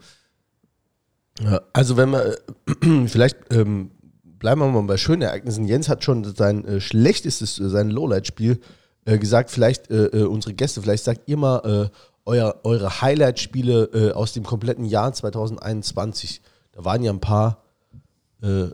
Also 1.73 1.97
wenn 1.97 2.09
man, 2.09 2.33
vielleicht 3.07 3.37
ähm, 3.51 3.91
bleiben 4.39 4.61
wir 4.61 4.67
mal 4.67 4.81
bei 4.83 4.97
schönen 4.97 5.21
Ereignissen. 5.21 5.65
Jens 5.65 5.89
hat 5.89 6.03
schon 6.03 6.23
sein 6.23 6.65
äh, 6.65 6.81
schlechtestes, 6.81 7.59
äh, 7.59 7.69
sein 7.69 7.89
Lowlight-Spiel 7.89 8.59
äh, 9.05 9.17
gesagt. 9.17 9.51
Vielleicht 9.51 9.89
äh, 9.91 10.05
äh, 10.07 10.23
unsere 10.23 10.53
Gäste, 10.53 10.81
vielleicht 10.81 11.03
sagt 11.03 11.21
ihr 11.27 11.37
mal 11.37 11.89
äh, 11.89 11.97
euer, 12.25 12.59
eure 12.63 13.01
Highlight-Spiele 13.01 14.13
aus 14.13 14.33
dem 14.33 14.43
kompletten 14.43 14.85
Jahr 14.85 15.11
2021. 15.11 16.43
Da 16.73 16.85
waren 16.85 17.01
ja 17.01 17.11
ein 17.11 17.21
paar 17.21 17.63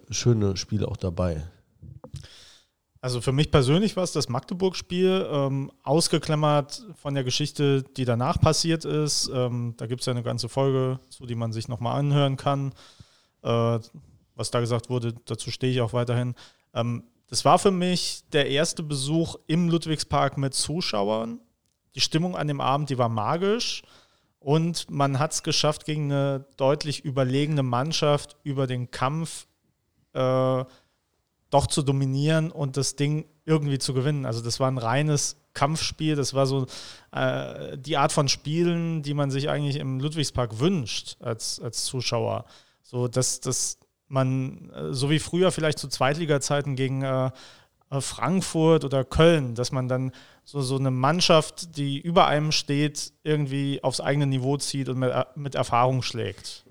schöne 0.09 0.57
Spiele 0.57 0.89
auch 0.89 0.97
dabei. 0.97 1.41
Also 3.05 3.21
für 3.21 3.33
mich 3.33 3.51
persönlich 3.51 3.95
war 3.95 4.03
es 4.03 4.13
das 4.13 4.29
Magdeburg-Spiel, 4.29 5.27
ähm, 5.31 5.71
ausgeklammert 5.83 6.87
von 6.95 7.13
der 7.13 7.23
Geschichte, 7.23 7.83
die 7.83 8.03
danach 8.03 8.41
passiert 8.41 8.83
ist. 8.83 9.29
Ähm, 9.31 9.75
da 9.77 9.85
gibt 9.85 9.99
es 9.99 10.07
ja 10.07 10.11
eine 10.11 10.23
ganze 10.23 10.49
Folge 10.49 10.99
zu, 11.11 11.27
die 11.27 11.35
man 11.35 11.51
sich 11.51 11.67
nochmal 11.67 11.99
anhören 11.99 12.35
kann. 12.35 12.73
Äh, 13.43 13.79
was 14.33 14.49
da 14.49 14.59
gesagt 14.59 14.89
wurde, 14.89 15.13
dazu 15.25 15.51
stehe 15.51 15.71
ich 15.71 15.81
auch 15.81 15.93
weiterhin. 15.93 16.33
Ähm, 16.73 17.03
das 17.27 17.45
war 17.45 17.59
für 17.59 17.69
mich 17.69 18.23
der 18.33 18.49
erste 18.49 18.81
Besuch 18.81 19.35
im 19.45 19.69
Ludwigspark 19.69 20.39
mit 20.39 20.55
Zuschauern. 20.55 21.41
Die 21.93 22.01
Stimmung 22.01 22.35
an 22.35 22.47
dem 22.47 22.59
Abend, 22.59 22.89
die 22.89 22.97
war 22.97 23.09
magisch. 23.09 23.83
Und 24.39 24.89
man 24.89 25.19
hat 25.19 25.31
es 25.31 25.43
geschafft, 25.43 25.85
gegen 25.85 26.11
eine 26.11 26.47
deutlich 26.57 27.05
überlegene 27.05 27.61
Mannschaft 27.61 28.35
über 28.41 28.65
den 28.65 28.89
Kampf 28.89 29.45
äh, 30.13 30.65
doch 31.55 31.67
zu 31.67 31.83
dominieren 31.83 32.51
und 32.51 32.75
das 32.75 32.97
Ding 32.97 33.25
irgendwie 33.45 33.79
zu 33.79 33.93
gewinnen. 33.93 34.25
Also 34.25 34.41
das 34.41 34.59
war 34.59 34.69
ein 34.69 34.77
reines 34.77 35.37
Kampfspiel, 35.53 36.17
das 36.17 36.33
war 36.33 36.47
so 36.47 36.65
äh, 37.11 37.77
die 37.77 37.95
Art 37.95 38.11
von 38.11 38.27
Spielen, 38.27 39.03
die 39.03 39.13
man 39.13 39.31
sich 39.31 39.49
eigentlich 39.49 39.77
im 39.77 40.01
Ludwigspark 40.01 40.59
wünscht 40.59 41.15
als, 41.21 41.61
als 41.61 41.85
Zuschauer. 41.85 42.43
So, 42.83 43.07
dass, 43.07 43.39
dass 43.39 43.77
man, 44.09 44.69
äh, 44.71 44.93
so 44.93 45.09
wie 45.09 45.19
früher 45.19 45.53
vielleicht 45.53 45.79
zu 45.79 45.87
Zweitliga-Zeiten 45.87 46.75
gegen 46.75 47.03
äh, 47.03 47.31
äh, 47.89 48.01
Frankfurt 48.01 48.83
oder 48.83 49.05
Köln, 49.05 49.55
dass 49.55 49.71
man 49.71 49.87
dann 49.87 50.11
so, 50.43 50.61
so 50.61 50.77
eine 50.77 50.91
Mannschaft, 50.91 51.77
die 51.77 51.99
über 51.99 52.27
einem 52.27 52.51
steht, 52.51 53.13
irgendwie 53.23 53.81
aufs 53.81 54.01
eigene 54.01 54.27
Niveau 54.27 54.57
zieht 54.57 54.89
und 54.89 54.99
mit, 54.99 55.11
äh, 55.11 55.23
mit 55.35 55.55
Erfahrung 55.55 56.01
schlägt. 56.01 56.64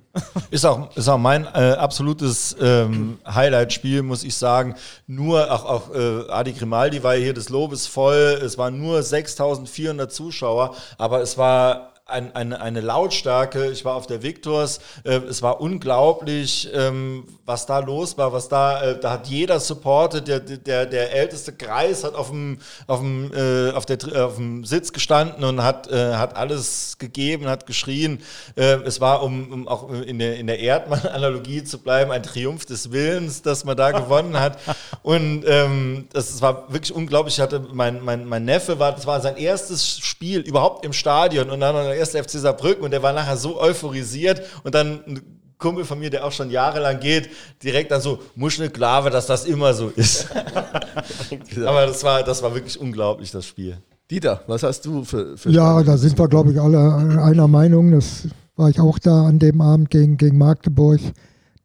Ist 0.51 0.65
auch, 0.65 0.95
ist 0.97 1.09
auch 1.09 1.19
mein 1.19 1.45
äh, 1.47 1.73
absolutes 1.73 2.57
ähm, 2.61 3.19
Highlight-Spiel, 3.27 4.03
muss 4.03 4.23
ich 4.23 4.37
sagen. 4.37 4.77
Nur, 5.07 5.51
auch, 5.51 5.65
auch 5.65 5.95
äh, 5.95 6.31
Adi 6.31 6.53
Grimaldi 6.53 7.03
war 7.03 7.15
hier 7.15 7.35
des 7.35 7.49
Lobes 7.49 7.87
voll. 7.87 8.41
Es 8.43 8.57
waren 8.57 8.79
nur 8.79 9.03
6400 9.03 10.13
Zuschauer, 10.13 10.75
aber 10.99 11.21
es 11.21 11.37
war 11.37 11.94
ein, 12.07 12.35
eine, 12.35 12.61
eine 12.61 12.83
Lautstärke. 12.83 13.71
Ich 13.71 13.85
war 13.85 13.95
auf 13.95 14.07
der 14.07 14.23
Victors. 14.23 14.81
Äh, 15.05 15.17
es 15.29 15.41
war 15.41 15.61
unglaublich, 15.63 16.69
ähm, 16.75 17.25
was 17.47 17.65
da 17.65 17.79
los 17.79 18.19
war, 18.19 18.33
was 18.33 18.49
da, 18.49 18.83
äh, 18.83 19.01
da 19.01 19.13
hat 19.13 19.27
jeder 19.27 19.59
supportet. 19.59 20.29
Der, 20.29 20.41
der, 20.41 20.85
der 20.85 21.13
älteste 21.15 21.55
Kreis 21.55 22.05
hat 22.05 22.15
auf 22.15 22.29
dem, 22.29 22.59
auf 22.87 23.01
dem, 23.01 23.33
äh, 23.33 23.71
auf 23.71 23.87
der, 23.87 24.27
auf 24.27 24.37
dem 24.37 24.67
Sitz 24.67 24.93
gestanden 24.93 25.45
und 25.45 25.63
hat, 25.63 25.91
äh, 25.91 26.15
hat 26.15 26.37
alles 26.37 26.99
gegeben, 26.99 27.49
hat 27.49 27.67
geschrien. 27.67 28.21
Äh, 28.55 28.83
es 28.85 29.01
war, 29.01 29.23
um, 29.23 29.51
um 29.51 29.69
auch 29.69 29.91
in 29.91 30.19
der, 30.19 30.37
in 30.37 30.47
der 30.47 30.59
Erdmann-Analogie 30.59 31.65
zu 31.65 31.79
bleiben, 31.79 32.11
ein 32.11 32.23
Triumph 32.23 32.67
des 32.67 32.93
Willens, 32.93 33.41
dass 33.41 33.65
man 33.65 33.79
da 33.79 33.93
gewonnen 33.93 34.39
hat. 34.39 34.59
Und 35.03 35.45
ähm, 35.47 36.07
das, 36.13 36.33
das 36.33 36.43
war 36.43 36.71
wirklich 36.71 36.95
unglaublich. 36.95 37.37
Ich 37.37 37.41
hatte 37.41 37.61
mein, 37.73 38.05
mein, 38.05 38.27
mein 38.27 38.45
Neffe 38.45 38.79
war, 38.79 38.93
das 38.93 39.07
war 39.07 39.23
sein 39.23 39.39
erstes 39.39 39.99
Spiel 40.01 40.41
überhaupt 40.41 40.85
im 40.85 40.93
Stadion 40.93 41.49
und 41.49 41.61
dann 41.61 41.94
der 41.95 42.01
erste 42.01 42.23
FC 42.23 42.31
Saarbrücken 42.31 42.85
und 42.85 42.91
der 42.91 43.03
war 43.03 43.13
nachher 43.13 43.37
so 43.37 43.61
euphorisiert 43.61 44.43
und 44.65 44.75
dann 44.75 45.05
ein 45.07 45.21
Kumpel 45.59 45.85
von 45.85 45.99
mir, 45.99 46.11
der 46.11 46.27
auch 46.27 46.33
schon 46.33 46.51
jahrelang 46.51 46.99
geht, 46.99 47.31
direkt 47.63 47.91
dann 47.91 48.01
so, 48.01 48.19
muss 48.35 48.59
eine 48.59 48.69
Klave, 48.69 49.11
dass 49.11 49.27
das 49.27 49.45
immer 49.45 49.73
so 49.73 49.89
ist. 49.89 50.27
Aber 51.65 51.87
das 51.87 52.03
war, 52.03 52.23
das 52.23 52.43
war 52.43 52.53
wirklich 52.55 52.79
unglaublich, 52.79 53.31
das 53.31 53.47
Spiel. 53.47 53.79
Dieter, 54.11 54.43
was 54.47 54.63
hast 54.63 54.85
du 54.85 55.05
für, 55.05 55.39
für 55.39 55.51
Ja, 55.51 55.83
da 55.83 55.97
sind 55.97 56.19
wir, 56.19 56.29
glaube 56.29 56.53
ich, 56.53 56.61
alle 56.61 57.23
einer 57.23 57.49
Meinung. 57.49 57.93
Das 57.93 58.29
war 58.57 58.69
ich 58.69 58.79
auch 58.81 58.99
da 58.99 59.27
an 59.27 59.39
dem 59.39 59.61
Abend 59.61 59.91
gegen, 59.91 60.17
gegen 60.19 60.37
Magdeburg. 60.37 61.01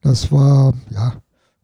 Das 0.01 0.31
war, 0.31 0.73
ja, 0.91 1.13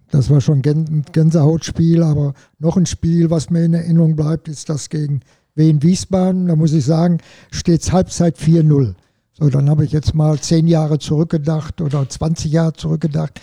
das 0.10 0.30
war 0.30 0.42
schon 0.42 0.62
ein 0.66 1.06
Gänsehautspiel, 1.12 2.04
aber 2.04 2.34
noch 2.60 2.76
ein 2.76 2.86
Spiel, 2.86 3.30
was 3.30 3.50
mir 3.50 3.64
in 3.64 3.74
Erinnerung 3.74 4.16
bleibt, 4.16 4.50
ist 4.50 4.68
das 4.68 4.90
gegen 4.90 5.22
Wien 5.56 5.82
Wiesbaden, 5.82 6.48
da 6.48 6.56
muss 6.56 6.74
ich 6.74 6.86
sagen, 6.86 7.20
steht 7.50 7.82
es 7.82 7.92
Halbzeit 7.92 8.38
4-0. 8.38 8.94
So, 9.34 9.50
dann 9.50 9.70
habe 9.70 9.86
ich 9.86 9.92
jetzt 9.92 10.14
mal 10.14 10.40
zehn 10.40 10.68
Jahre 10.68 11.00
zurückgedacht 11.00 11.82
oder 11.82 12.08
20 12.08 12.52
Jahre 12.52 12.74
zurückgedacht. 12.74 13.42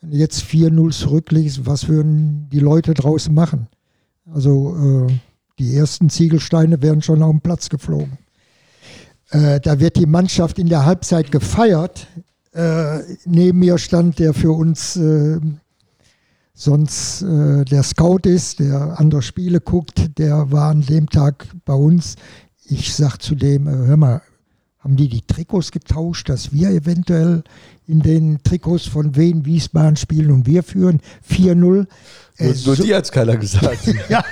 Wenn 0.00 0.10
du 0.10 0.16
jetzt 0.16 0.42
4-0 0.42 0.90
zurückliegst, 0.90 1.64
was 1.66 1.88
würden 1.88 2.48
die 2.50 2.58
Leute 2.58 2.94
draußen 2.94 3.32
machen? 3.32 3.68
Also 4.30 5.08
äh, 5.08 5.12
die 5.58 5.76
ersten 5.76 6.10
Ziegelsteine 6.10 6.82
werden 6.82 7.02
schon 7.02 7.22
auf 7.22 7.30
den 7.30 7.40
Platz 7.40 7.68
geflogen. 7.68 8.18
Äh, 9.30 9.60
da 9.60 9.80
wird 9.80 9.96
die 9.96 10.06
Mannschaft 10.06 10.58
in 10.58 10.68
der 10.68 10.84
Halbzeit 10.84 11.30
gefeiert. 11.30 12.06
Äh, 12.52 13.00
neben 13.24 13.60
mir 13.60 13.78
stand 13.78 14.18
der 14.18 14.34
für 14.34 14.52
uns 14.52 14.96
äh, 14.96 15.40
sonst 16.62 17.22
äh, 17.22 17.64
der 17.64 17.82
Scout 17.82 18.20
ist, 18.24 18.60
der 18.60 18.98
andere 18.98 19.22
Spiele 19.22 19.60
guckt, 19.60 20.18
der 20.18 20.52
war 20.52 20.70
an 20.70 20.82
dem 20.82 21.08
Tag 21.08 21.46
bei 21.64 21.74
uns. 21.74 22.16
Ich 22.64 22.94
sag 22.94 23.18
zu 23.18 23.34
dem, 23.34 23.66
äh, 23.66 23.70
hör 23.70 23.96
mal, 23.96 24.22
haben 24.78 24.96
die 24.96 25.08
die 25.08 25.22
Trikots 25.22 25.70
getauscht, 25.70 26.28
dass 26.28 26.52
wir 26.52 26.70
eventuell 26.70 27.44
in 27.86 28.00
den 28.00 28.42
Trikots 28.42 28.86
von 28.86 29.16
Wien 29.16 29.44
Wiesbaden 29.44 29.96
spielen 29.96 30.30
und 30.30 30.46
wir 30.46 30.62
führen 30.62 31.00
4-0. 31.28 31.86
Äh, 32.38 32.44
nur, 32.46 32.54
so, 32.54 32.74
dir 32.74 32.96
hat 32.96 33.10
keiner 33.12 33.36
gesagt. 33.36 33.94
ja, 34.08 34.24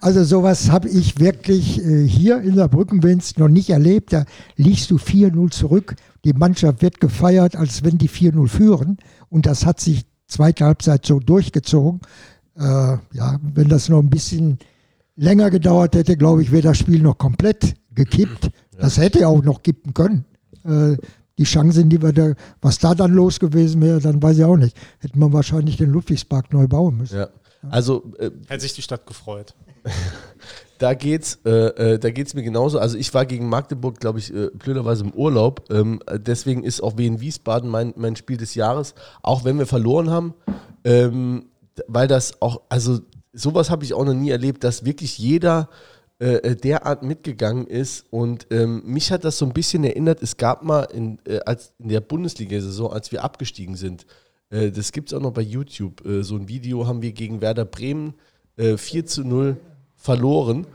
also 0.00 0.24
sowas 0.24 0.70
habe 0.70 0.88
ich 0.88 1.18
wirklich 1.18 1.82
äh, 1.84 2.06
hier 2.06 2.40
in 2.42 2.56
der 2.56 2.68
Brückenwinz 2.68 3.36
noch 3.36 3.48
nicht 3.48 3.70
erlebt. 3.70 4.12
Da 4.12 4.24
liegst 4.56 4.90
du 4.90 4.96
4-0 4.96 5.50
zurück, 5.50 5.94
die 6.24 6.32
Mannschaft 6.32 6.82
wird 6.82 7.00
gefeiert, 7.00 7.56
als 7.56 7.84
wenn 7.84 7.98
die 7.98 8.10
4-0 8.10 8.48
führen 8.48 8.98
und 9.28 9.46
das 9.46 9.64
hat 9.64 9.80
sich 9.80 10.04
zweite 10.34 10.64
Halbzeit 10.64 11.06
so 11.06 11.20
durchgezogen. 11.20 12.00
Äh, 12.56 12.62
ja, 12.62 13.38
wenn 13.42 13.68
das 13.68 13.88
noch 13.88 14.00
ein 14.00 14.10
bisschen 14.10 14.58
länger 15.16 15.50
gedauert 15.50 15.94
hätte, 15.94 16.16
glaube 16.16 16.42
ich, 16.42 16.52
wäre 16.52 16.62
das 16.62 16.78
Spiel 16.78 17.00
noch 17.00 17.18
komplett 17.18 17.74
gekippt. 17.94 18.44
Ja. 18.44 18.80
Das 18.80 18.98
hätte 18.98 19.26
auch 19.28 19.42
noch 19.42 19.62
kippen 19.62 19.94
können. 19.94 20.24
Äh, 20.64 20.96
die 21.38 21.44
Chancen, 21.44 21.88
die 21.90 22.00
wir 22.00 22.12
da, 22.12 22.34
was 22.60 22.78
da 22.78 22.94
dann 22.94 23.12
los 23.12 23.40
gewesen 23.40 23.80
wäre, 23.82 24.00
dann 24.00 24.22
weiß 24.22 24.38
ich 24.38 24.44
auch 24.44 24.56
nicht. 24.56 24.76
Hätte 25.00 25.18
man 25.18 25.32
wahrscheinlich 25.32 25.76
den 25.76 25.90
Ludwigspark 25.90 26.52
neu 26.52 26.68
bauen 26.68 26.96
müssen. 26.96 27.18
Ja. 27.18 27.28
Also 27.70 28.12
äh, 28.18 28.30
hätte 28.46 28.60
sich 28.60 28.74
die 28.74 28.82
Stadt 28.82 29.06
gefreut. 29.06 29.54
da 30.78 30.94
geht's, 30.94 31.38
äh, 31.44 31.50
äh, 31.50 31.98
da 31.98 32.10
geht's 32.10 32.34
mir 32.34 32.42
genauso. 32.42 32.78
Also 32.78 32.98
ich 32.98 33.12
war 33.14 33.26
gegen 33.26 33.48
Magdeburg, 33.48 34.00
glaube 34.00 34.18
ich, 34.18 34.34
äh, 34.34 34.50
blöderweise 34.52 35.04
im 35.04 35.12
Urlaub. 35.12 35.64
Ähm, 35.70 36.00
deswegen 36.12 36.64
ist 36.64 36.82
auch 36.82 36.96
Wien 36.96 37.20
Wiesbaden 37.20 37.70
mein, 37.70 37.94
mein 37.96 38.16
Spiel 38.16 38.36
des 38.36 38.54
Jahres, 38.54 38.94
auch 39.22 39.44
wenn 39.44 39.58
wir 39.58 39.66
verloren 39.66 40.10
haben. 40.10 40.34
Ähm, 40.84 41.46
weil 41.88 42.08
das 42.08 42.40
auch, 42.40 42.62
also 42.68 43.00
sowas 43.32 43.70
habe 43.70 43.84
ich 43.84 43.94
auch 43.94 44.04
noch 44.04 44.14
nie 44.14 44.30
erlebt, 44.30 44.64
dass 44.64 44.84
wirklich 44.84 45.18
jeder 45.18 45.68
äh, 46.20 46.36
äh, 46.36 46.56
derart 46.56 47.02
mitgegangen 47.02 47.66
ist. 47.66 48.06
Und 48.10 48.46
ähm, 48.50 48.82
mich 48.86 49.10
hat 49.10 49.24
das 49.24 49.36
so 49.38 49.46
ein 49.46 49.52
bisschen 49.52 49.82
erinnert, 49.84 50.22
es 50.22 50.36
gab 50.36 50.62
mal 50.62 50.84
in, 50.84 51.18
äh, 51.26 51.40
als 51.40 51.72
in 51.78 51.88
der 51.88 52.00
Bundesliga-Saison, 52.00 52.92
als 52.92 53.10
wir 53.10 53.24
abgestiegen 53.24 53.74
sind, 53.74 54.06
äh, 54.50 54.70
das 54.70 54.92
gibt 54.92 55.08
es 55.10 55.14
auch 55.14 55.20
noch 55.20 55.32
bei 55.32 55.42
YouTube, 55.42 56.06
äh, 56.06 56.22
so 56.22 56.36
ein 56.36 56.48
Video 56.48 56.86
haben 56.86 57.02
wir 57.02 57.12
gegen 57.12 57.40
Werder 57.40 57.64
Bremen 57.64 58.14
4 58.56 59.04
zu 59.04 59.24
0 59.24 59.56
verloren. 60.04 60.66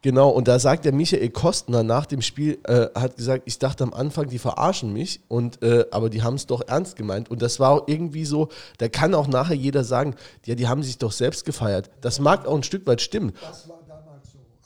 Genau, 0.00 0.30
und 0.30 0.48
da 0.48 0.58
sagt 0.58 0.86
der 0.86 0.92
Michael 0.92 1.28
Kostner 1.28 1.82
nach 1.82 2.06
dem 2.06 2.22
Spiel, 2.22 2.58
äh, 2.64 2.86
hat 2.94 3.16
gesagt, 3.16 3.42
ich 3.44 3.58
dachte 3.58 3.84
am 3.84 3.92
Anfang, 3.92 4.28
die 4.28 4.38
verarschen 4.38 4.92
mich, 4.92 5.20
und, 5.28 5.62
äh, 5.62 5.84
aber 5.90 6.08
die 6.08 6.22
haben 6.22 6.36
es 6.36 6.46
doch 6.46 6.62
ernst 6.66 6.96
gemeint. 6.96 7.30
Und 7.30 7.42
das 7.42 7.60
war 7.60 7.72
auch 7.72 7.88
irgendwie 7.88 8.24
so, 8.24 8.48
da 8.78 8.88
kann 8.88 9.14
auch 9.14 9.26
nachher 9.26 9.56
jeder 9.56 9.84
sagen, 9.84 10.14
ja, 10.46 10.54
die 10.54 10.66
haben 10.66 10.82
sich 10.82 10.96
doch 10.96 11.12
selbst 11.12 11.44
gefeiert. 11.44 11.90
Das 12.00 12.20
mag 12.20 12.46
auch 12.46 12.56
ein 12.56 12.62
Stück 12.62 12.86
weit 12.86 13.02
stimmen. 13.02 13.34
Das 13.40 13.68
war. 13.68 13.77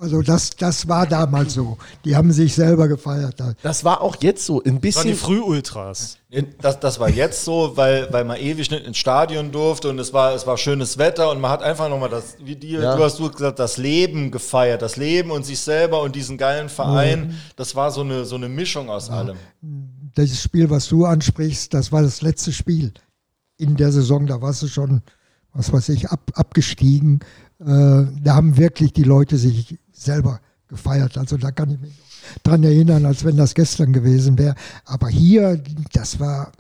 Also 0.02 0.20
das, 0.20 0.50
das 0.50 0.88
war 0.88 1.06
damals 1.06 1.54
so. 1.54 1.78
Die 2.04 2.16
haben 2.16 2.32
sich 2.32 2.56
selber 2.56 2.88
gefeiert. 2.88 3.36
Das 3.62 3.84
war 3.84 4.00
auch 4.00 4.16
jetzt 4.20 4.44
so, 4.44 4.60
ein 4.60 4.80
bisschen. 4.80 5.12
Das 5.12 5.22
waren 5.22 5.36
die 5.36 5.42
Frühultras. 5.42 6.18
Das, 6.60 6.80
das 6.80 6.98
war 6.98 7.08
jetzt 7.08 7.44
so, 7.44 7.76
weil, 7.76 8.12
weil 8.12 8.24
man 8.24 8.36
ewig 8.36 8.68
nicht 8.68 8.84
ins 8.84 8.98
Stadion 8.98 9.52
durfte 9.52 9.88
und 9.90 10.00
es 10.00 10.12
war, 10.12 10.34
es 10.34 10.44
war 10.44 10.58
schönes 10.58 10.98
Wetter 10.98 11.30
und 11.30 11.40
man 11.40 11.52
hat 11.52 11.62
einfach 11.62 11.88
nochmal 11.88 12.08
das, 12.08 12.36
wie 12.42 12.56
dir, 12.56 12.80
ja. 12.80 12.96
du 12.96 13.04
hast 13.04 13.20
du 13.20 13.30
gesagt, 13.30 13.60
das 13.60 13.76
Leben 13.76 14.32
gefeiert, 14.32 14.82
das 14.82 14.96
Leben 14.96 15.30
und 15.30 15.46
sich 15.46 15.60
selber 15.60 16.02
und 16.02 16.16
diesen 16.16 16.36
geilen 16.36 16.68
Verein. 16.68 17.28
Mhm. 17.28 17.34
Das 17.54 17.76
war 17.76 17.92
so 17.92 18.00
eine, 18.00 18.24
so 18.24 18.34
eine 18.34 18.48
Mischung 18.48 18.90
aus 18.90 19.06
ja. 19.06 19.18
allem. 19.18 19.36
Das 20.16 20.36
Spiel, 20.42 20.68
was 20.68 20.88
du 20.88 21.04
ansprichst, 21.04 21.72
das 21.72 21.92
war 21.92 22.02
das 22.02 22.22
letzte 22.22 22.50
Spiel 22.52 22.92
in 23.56 23.76
der 23.76 23.92
Saison. 23.92 24.26
Da 24.26 24.42
warst 24.42 24.62
du 24.62 24.66
schon, 24.66 25.02
was 25.52 25.72
weiß 25.72 25.90
ich, 25.90 26.08
ab, 26.08 26.32
abgestiegen. 26.34 27.20
Äh, 27.60 27.64
da 27.64 28.34
haben 28.34 28.56
wirklich 28.56 28.92
die 28.92 29.04
Leute 29.04 29.38
sich 29.38 29.78
selber 30.04 30.40
gefeiert. 30.68 31.16
Also 31.18 31.36
da 31.36 31.50
kann 31.50 31.70
ich 31.70 31.80
mich 31.80 31.92
dran 32.42 32.62
erinnern, 32.62 33.06
als 33.06 33.24
wenn 33.24 33.36
das 33.36 33.54
gestern 33.54 33.92
gewesen 33.92 34.38
wäre. 34.38 34.54
Aber 34.84 35.08
hier, 35.08 35.62
das 35.92 36.18
war, 36.18 36.52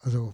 also 0.00 0.32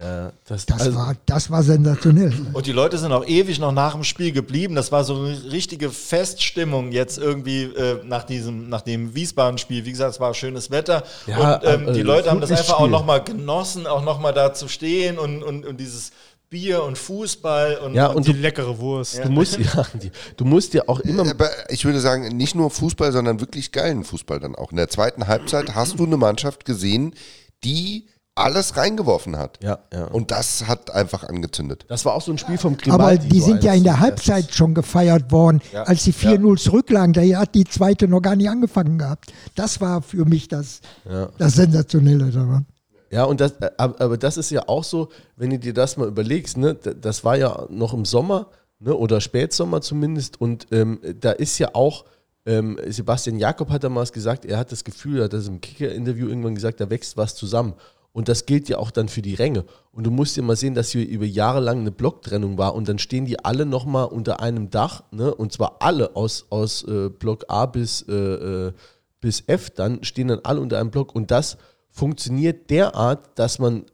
ja, 0.00 0.32
das, 0.46 0.64
das, 0.64 0.80
also 0.80 0.96
war, 0.96 1.14
das 1.26 1.50
war 1.50 1.62
sensationell. 1.62 2.32
Und 2.54 2.66
die 2.66 2.72
Leute 2.72 2.96
sind 2.96 3.12
auch 3.12 3.26
ewig 3.26 3.58
noch 3.58 3.70
nach 3.70 3.92
dem 3.92 4.02
Spiel 4.02 4.32
geblieben. 4.32 4.74
Das 4.74 4.90
war 4.90 5.04
so 5.04 5.14
eine 5.14 5.52
richtige 5.52 5.90
Feststimmung 5.90 6.90
jetzt 6.90 7.18
irgendwie 7.18 7.64
äh, 7.64 8.02
nach 8.04 8.24
diesem, 8.24 8.70
nach 8.70 8.80
dem 8.80 9.14
Wiesbaden-Spiel. 9.14 9.84
Wie 9.84 9.90
gesagt, 9.90 10.14
es 10.14 10.20
war 10.20 10.32
schönes 10.32 10.70
Wetter. 10.70 11.04
Ja, 11.26 11.56
und 11.56 11.64
ähm, 11.64 11.88
äh, 11.88 11.92
die 11.92 12.00
Leute 12.00 12.30
haben 12.30 12.40
das 12.40 12.50
einfach 12.50 12.64
Spiel. 12.64 12.74
auch 12.76 12.88
nochmal 12.88 13.22
genossen, 13.22 13.86
auch 13.86 14.02
nochmal 14.02 14.32
da 14.32 14.54
zu 14.54 14.68
stehen 14.68 15.18
und, 15.18 15.42
und, 15.42 15.66
und 15.66 15.78
dieses 15.78 16.12
Bier 16.50 16.82
und 16.82 16.98
Fußball 16.98 17.78
und, 17.78 17.94
ja, 17.94 18.08
und, 18.08 18.16
und 18.16 18.26
die 18.26 18.32
du, 18.32 18.40
leckere 18.40 18.78
Wurst. 18.78 19.18
Ja. 19.18 19.24
Du 19.24 19.30
musst 19.30 19.56
ja, 19.74 19.86
die, 19.94 20.10
du 20.36 20.44
musst 20.44 20.74
ja 20.74 20.82
auch 20.88 20.98
immer. 20.98 21.30
Aber 21.30 21.48
ich 21.68 21.84
würde 21.84 22.00
sagen, 22.00 22.36
nicht 22.36 22.56
nur 22.56 22.70
Fußball, 22.70 23.12
sondern 23.12 23.40
wirklich 23.40 23.70
geilen 23.70 24.02
Fußball 24.02 24.40
dann 24.40 24.56
auch. 24.56 24.72
In 24.72 24.76
der 24.76 24.88
zweiten 24.88 25.28
Halbzeit 25.28 25.76
hast 25.76 26.00
du 26.00 26.04
eine 26.04 26.16
Mannschaft 26.16 26.64
gesehen, 26.64 27.14
die 27.62 28.08
alles 28.34 28.76
reingeworfen 28.76 29.36
hat. 29.36 29.58
Ja, 29.62 29.78
ja. 29.92 30.06
Und 30.06 30.32
das 30.32 30.66
hat 30.66 30.90
einfach 30.90 31.22
angezündet. 31.24 31.84
Das 31.88 32.04
war 32.04 32.14
auch 32.14 32.22
so 32.22 32.32
ein 32.32 32.38
Spiel 32.38 32.58
vom 32.58 32.76
Grimaldi. 32.76 33.02
Aber 33.02 33.16
die 33.16 33.40
so 33.40 33.46
sind 33.46 33.62
ja 33.62 33.74
in 33.74 33.84
der 33.84 34.00
Halbzeit 34.00 34.52
schon 34.52 34.74
gefeiert 34.74 35.30
worden, 35.30 35.60
ja. 35.72 35.84
als 35.84 36.04
die 36.04 36.12
4-0 36.12 36.48
ja. 36.48 36.56
zurücklagen. 36.56 37.12
Da 37.12 37.22
hat 37.38 37.54
die 37.54 37.64
zweite 37.64 38.08
noch 38.08 38.22
gar 38.22 38.34
nicht 38.34 38.48
angefangen 38.48 38.98
gehabt. 38.98 39.32
Das 39.54 39.80
war 39.80 40.02
für 40.02 40.24
mich 40.24 40.48
das, 40.48 40.80
ja. 41.08 41.28
das 41.38 41.54
Sensationelle 41.54 42.30
daran. 42.30 42.66
Ja, 43.10 43.24
und 43.24 43.40
das, 43.40 43.52
äh, 43.60 43.70
aber 43.76 44.16
das 44.16 44.36
ist 44.36 44.50
ja 44.50 44.68
auch 44.68 44.84
so, 44.84 45.08
wenn 45.36 45.50
du 45.50 45.58
dir 45.58 45.74
das 45.74 45.96
mal 45.96 46.08
überlegst, 46.08 46.56
ne, 46.56 46.74
das 46.74 47.24
war 47.24 47.36
ja 47.36 47.66
noch 47.68 47.92
im 47.92 48.04
Sommer, 48.04 48.46
ne, 48.78 48.94
oder 48.94 49.20
Spätsommer 49.20 49.80
zumindest, 49.80 50.40
und 50.40 50.68
ähm, 50.70 51.00
da 51.20 51.32
ist 51.32 51.58
ja 51.58 51.74
auch, 51.74 52.04
ähm, 52.46 52.78
Sebastian 52.86 53.38
Jakob 53.38 53.70
hat 53.70 53.84
damals 53.84 54.12
gesagt, 54.12 54.44
er 54.44 54.58
hat 54.58 54.70
das 54.72 54.84
Gefühl, 54.84 55.18
er 55.18 55.24
hat 55.24 55.32
das 55.32 55.48
im 55.48 55.60
Kicker-Interview 55.60 56.28
irgendwann 56.28 56.54
gesagt, 56.54 56.80
da 56.80 56.88
wächst 56.88 57.16
was 57.16 57.34
zusammen. 57.34 57.74
Und 58.12 58.28
das 58.28 58.44
gilt 58.44 58.68
ja 58.68 58.78
auch 58.78 58.90
dann 58.90 59.08
für 59.08 59.22
die 59.22 59.34
Ränge. 59.34 59.64
Und 59.92 60.04
du 60.04 60.10
musst 60.10 60.36
ja 60.36 60.42
mal 60.42 60.56
sehen, 60.56 60.74
dass 60.74 60.90
hier 60.90 61.06
über 61.06 61.26
Jahre 61.26 61.60
lang 61.60 61.80
eine 61.80 61.92
Blocktrennung 61.92 62.58
war 62.58 62.74
und 62.74 62.88
dann 62.88 62.98
stehen 62.98 63.24
die 63.24 63.44
alle 63.44 63.66
nochmal 63.66 64.06
unter 64.06 64.40
einem 64.40 64.70
Dach, 64.70 65.04
ne? 65.12 65.32
und 65.32 65.52
zwar 65.52 65.76
alle 65.80 66.16
aus, 66.16 66.46
aus 66.50 66.82
äh, 66.84 67.08
Block 67.08 67.44
A 67.48 67.66
bis, 67.66 68.02
äh, 68.08 68.14
äh 68.14 68.72
bis 69.20 69.44
F, 69.46 69.68
dann 69.68 70.02
stehen 70.02 70.28
dann 70.28 70.40
alle 70.44 70.60
unter 70.60 70.78
einem 70.78 70.90
Block 70.90 71.14
und 71.14 71.30
das 71.30 71.58
funktioniert 72.00 72.70
derart, 72.70 73.38
dass 73.38 73.58
man 73.58 73.84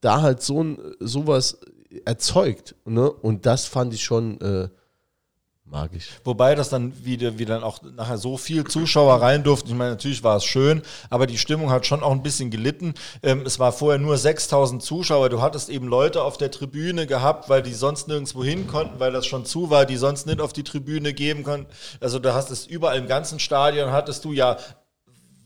da 0.00 0.20
halt 0.20 0.42
so 0.42 0.64
ein, 0.64 0.78
sowas 0.98 1.58
erzeugt. 2.04 2.74
Ne? 2.84 3.08
Und 3.08 3.46
das 3.46 3.66
fand 3.66 3.94
ich 3.94 4.02
schon 4.02 4.40
äh, 4.40 4.68
magisch. 5.64 6.08
Wobei 6.24 6.56
das 6.56 6.70
dann 6.70 6.92
wieder, 7.04 7.38
wie 7.38 7.44
dann 7.44 7.62
auch 7.62 7.80
nachher 7.82 8.18
so 8.18 8.36
viel 8.36 8.64
Zuschauer 8.64 9.22
rein 9.22 9.44
durften. 9.44 9.68
Ich 9.68 9.76
meine, 9.76 9.90
natürlich 9.90 10.24
war 10.24 10.38
es 10.38 10.44
schön, 10.44 10.82
aber 11.08 11.28
die 11.28 11.38
Stimmung 11.38 11.70
hat 11.70 11.86
schon 11.86 12.02
auch 12.02 12.10
ein 12.10 12.24
bisschen 12.24 12.50
gelitten. 12.50 12.94
Ähm, 13.22 13.42
es 13.46 13.60
war 13.60 13.70
vorher 13.70 14.00
nur 14.00 14.18
6000 14.18 14.82
Zuschauer. 14.82 15.28
Du 15.28 15.40
hattest 15.40 15.68
eben 15.68 15.86
Leute 15.86 16.20
auf 16.20 16.36
der 16.36 16.50
Tribüne 16.50 17.06
gehabt, 17.06 17.48
weil 17.48 17.62
die 17.62 17.74
sonst 17.74 18.08
nirgendwo 18.08 18.42
hin 18.42 18.66
konnten, 18.66 18.98
weil 18.98 19.12
das 19.12 19.24
schon 19.24 19.44
zu 19.44 19.70
war, 19.70 19.86
die 19.86 19.98
sonst 19.98 20.26
nicht 20.26 20.40
auf 20.40 20.52
die 20.52 20.64
Tribüne 20.64 21.14
geben 21.14 21.44
konnten. 21.44 21.68
Also 22.00 22.18
da 22.18 22.34
hast 22.34 22.50
es 22.50 22.66
überall 22.66 22.98
im 22.98 23.06
ganzen 23.06 23.38
Stadion 23.38 23.92
hattest 23.92 24.24
du 24.24 24.32
ja 24.32 24.56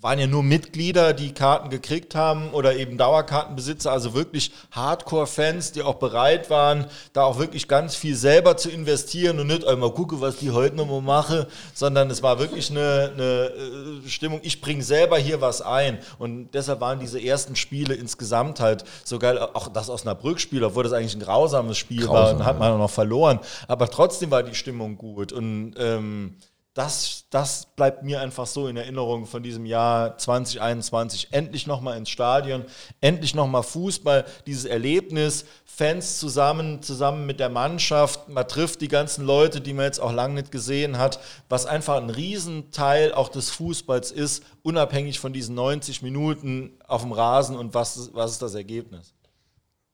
waren 0.00 0.20
ja 0.20 0.28
nur 0.28 0.44
Mitglieder, 0.44 1.12
die 1.12 1.32
Karten 1.32 1.70
gekriegt 1.70 2.14
haben 2.14 2.50
oder 2.50 2.76
eben 2.76 2.96
Dauerkartenbesitzer, 2.98 3.90
also 3.90 4.14
wirklich 4.14 4.52
Hardcore-Fans, 4.70 5.72
die 5.72 5.82
auch 5.82 5.96
bereit 5.96 6.50
waren, 6.50 6.86
da 7.12 7.24
auch 7.24 7.38
wirklich 7.40 7.66
ganz 7.66 7.96
viel 7.96 8.14
selber 8.14 8.56
zu 8.56 8.70
investieren 8.70 9.40
und 9.40 9.48
nicht 9.48 9.66
einmal 9.66 9.90
gucke, 9.90 10.20
was 10.20 10.36
die 10.36 10.52
heute 10.52 10.76
nochmal 10.76 11.02
mache, 11.02 11.48
sondern 11.74 12.10
es 12.10 12.22
war 12.22 12.38
wirklich 12.38 12.70
eine, 12.70 13.10
eine 13.12 14.04
äh, 14.04 14.08
Stimmung, 14.08 14.38
ich 14.44 14.60
bringe 14.60 14.84
selber 14.84 15.18
hier 15.18 15.40
was 15.40 15.62
ein. 15.62 15.98
Und 16.20 16.52
deshalb 16.54 16.80
waren 16.80 17.00
diese 17.00 17.20
ersten 17.20 17.56
Spiele 17.56 17.94
insgesamt 17.94 18.60
halt 18.60 18.84
so 19.02 19.18
geil, 19.18 19.36
auch 19.38 19.66
das 19.66 19.90
Osnabrück-Spiel, 19.90 20.62
obwohl 20.62 20.84
das 20.84 20.92
eigentlich 20.92 21.16
ein 21.16 21.20
grausames 21.20 21.76
Spiel 21.76 22.06
Grausam, 22.06 22.14
war 22.14 22.34
und 22.36 22.44
hat 22.44 22.58
man 22.60 22.72
auch 22.72 22.78
noch 22.78 22.90
verloren, 22.90 23.40
aber 23.66 23.90
trotzdem 23.90 24.30
war 24.30 24.44
die 24.44 24.54
Stimmung 24.54 24.96
gut 24.96 25.32
und 25.32 25.74
ähm, 25.76 26.36
das, 26.78 27.24
das 27.30 27.66
bleibt 27.74 28.04
mir 28.04 28.20
einfach 28.20 28.46
so 28.46 28.68
in 28.68 28.76
Erinnerung 28.76 29.26
von 29.26 29.42
diesem 29.42 29.66
Jahr 29.66 30.16
2021. 30.16 31.32
Endlich 31.32 31.66
nochmal 31.66 31.98
ins 31.98 32.08
Stadion, 32.08 32.64
endlich 33.00 33.34
nochmal 33.34 33.64
Fußball, 33.64 34.24
dieses 34.46 34.64
Erlebnis, 34.64 35.44
Fans 35.64 36.20
zusammen, 36.20 36.80
zusammen 36.80 37.26
mit 37.26 37.40
der 37.40 37.48
Mannschaft. 37.48 38.28
Man 38.28 38.46
trifft 38.46 38.80
die 38.80 38.86
ganzen 38.86 39.26
Leute, 39.26 39.60
die 39.60 39.72
man 39.72 39.86
jetzt 39.86 39.98
auch 39.98 40.12
lange 40.12 40.34
nicht 40.34 40.52
gesehen 40.52 40.98
hat, 40.98 41.18
was 41.48 41.66
einfach 41.66 41.96
ein 41.96 42.10
Riesenteil 42.10 43.12
auch 43.12 43.28
des 43.28 43.50
Fußballs 43.50 44.12
ist, 44.12 44.44
unabhängig 44.62 45.18
von 45.18 45.32
diesen 45.32 45.56
90 45.56 46.02
Minuten 46.02 46.70
auf 46.86 47.02
dem 47.02 47.10
Rasen 47.10 47.56
und 47.56 47.74
was, 47.74 48.10
was 48.14 48.30
ist 48.30 48.42
das 48.42 48.54
Ergebnis? 48.54 49.14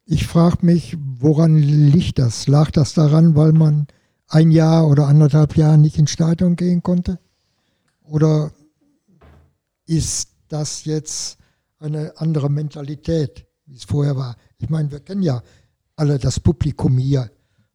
Ich 0.04 0.26
frage 0.26 0.58
mich, 0.60 0.98
woran 1.18 1.56
liegt 1.56 2.18
das? 2.18 2.46
Lag 2.46 2.70
das 2.72 2.92
daran, 2.92 3.34
weil 3.36 3.52
man 3.52 3.86
ein 4.28 4.50
Jahr 4.50 4.86
oder 4.88 5.06
anderthalb 5.06 5.56
Jahre 5.56 5.78
nicht 5.78 5.98
ins 5.98 6.10
Stadion 6.10 6.56
gehen 6.56 6.82
konnte? 6.82 7.18
Oder 8.04 8.52
ist 9.86 10.28
das 10.48 10.84
jetzt 10.84 11.38
eine 11.78 12.12
andere 12.16 12.50
Mentalität, 12.50 13.46
wie 13.66 13.76
es 13.76 13.84
vorher 13.84 14.16
war? 14.16 14.36
Ich 14.58 14.70
meine, 14.70 14.90
wir 14.90 15.00
kennen 15.00 15.22
ja 15.22 15.42
alle 15.96 16.18
das 16.18 16.40
Publikum 16.40 16.98
hier. 16.98 17.30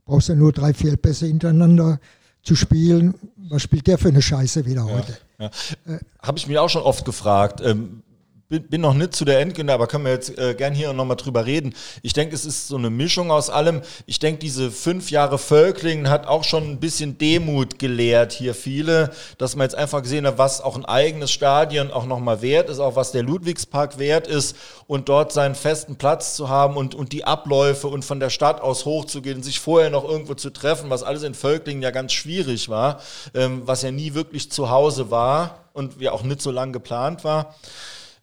Brauchst 0.05 0.29
ja 0.29 0.35
nur 0.35 0.51
drei, 0.51 0.73
vier 0.73 0.97
Pässe 0.97 1.27
hintereinander 1.27 1.99
zu 2.41 2.55
spielen. 2.55 3.13
Was 3.49 3.61
spielt 3.61 3.87
der 3.87 3.97
für 3.97 4.09
eine 4.09 4.21
Scheiße 4.21 4.65
wieder 4.65 4.85
heute? 4.85 5.17
Ja, 5.37 5.51
ja. 5.85 5.95
Äh, 5.95 5.99
Habe 6.21 6.37
ich 6.37 6.47
mich 6.47 6.57
auch 6.57 6.69
schon 6.69 6.83
oft 6.83 7.05
gefragt. 7.05 7.61
Ähm, 7.63 8.03
bin, 8.49 8.81
noch 8.81 8.95
nicht 8.95 9.15
zu 9.15 9.25
der 9.25 9.39
Endkunde, 9.39 9.71
aber 9.71 9.85
können 9.85 10.05
wir 10.05 10.11
jetzt 10.11 10.35
äh, 10.39 10.55
gern 10.55 10.73
hier 10.73 10.91
nochmal 10.91 11.17
drüber 11.17 11.45
reden. 11.45 11.75
Ich 12.01 12.13
denke, 12.13 12.33
es 12.33 12.45
ist 12.45 12.67
so 12.67 12.77
eine 12.77 12.89
Mischung 12.89 13.29
aus 13.29 13.51
allem. 13.51 13.81
Ich 14.07 14.17
denke, 14.17 14.39
diese 14.39 14.71
fünf 14.71 15.11
Jahre 15.11 15.37
Völklingen 15.37 16.09
hat 16.09 16.25
auch 16.25 16.43
schon 16.43 16.63
ein 16.63 16.79
bisschen 16.79 17.19
Demut 17.19 17.77
gelehrt 17.77 18.33
hier 18.33 18.55
viele, 18.55 19.11
dass 19.37 19.55
man 19.55 19.65
jetzt 19.65 19.75
einfach 19.75 20.01
gesehen 20.01 20.25
hat, 20.25 20.39
was 20.39 20.61
auch 20.61 20.75
ein 20.75 20.85
eigenes 20.85 21.29
Stadion 21.31 21.91
auch 21.91 22.07
nochmal 22.07 22.41
wert 22.41 22.71
ist, 22.71 22.79
auch 22.79 22.95
was 22.95 23.11
der 23.11 23.21
Ludwigspark 23.21 23.99
wert 23.99 24.25
ist 24.25 24.55
und 24.87 25.09
dort 25.09 25.31
seinen 25.31 25.53
festen 25.53 25.97
Platz 25.97 26.35
zu 26.35 26.49
haben 26.49 26.75
und, 26.75 26.95
und 26.95 27.11
die 27.11 27.25
Abläufe 27.25 27.87
und 27.87 28.03
von 28.03 28.19
der 28.19 28.31
Stadt 28.31 28.61
aus 28.61 28.83
hochzugehen, 28.83 29.43
sich 29.43 29.59
vorher 29.59 29.91
noch 29.91 30.05
irgendwo 30.09 30.33
zu 30.33 30.49
treffen, 30.49 30.89
was 30.89 31.03
alles 31.03 31.21
in 31.21 31.35
Völklingen 31.35 31.83
ja 31.83 31.91
ganz 31.91 32.13
schwierig 32.13 32.67
war, 32.67 32.99
ähm, 33.35 33.61
was 33.65 33.83
ja 33.83 33.91
nie 33.91 34.15
wirklich 34.15 34.51
zu 34.51 34.71
Hause 34.71 35.11
war 35.11 35.65
und 35.73 36.01
ja 36.01 36.13
auch 36.13 36.23
nicht 36.23 36.41
so 36.41 36.49
lang 36.49 36.73
geplant 36.73 37.23
war. 37.23 37.53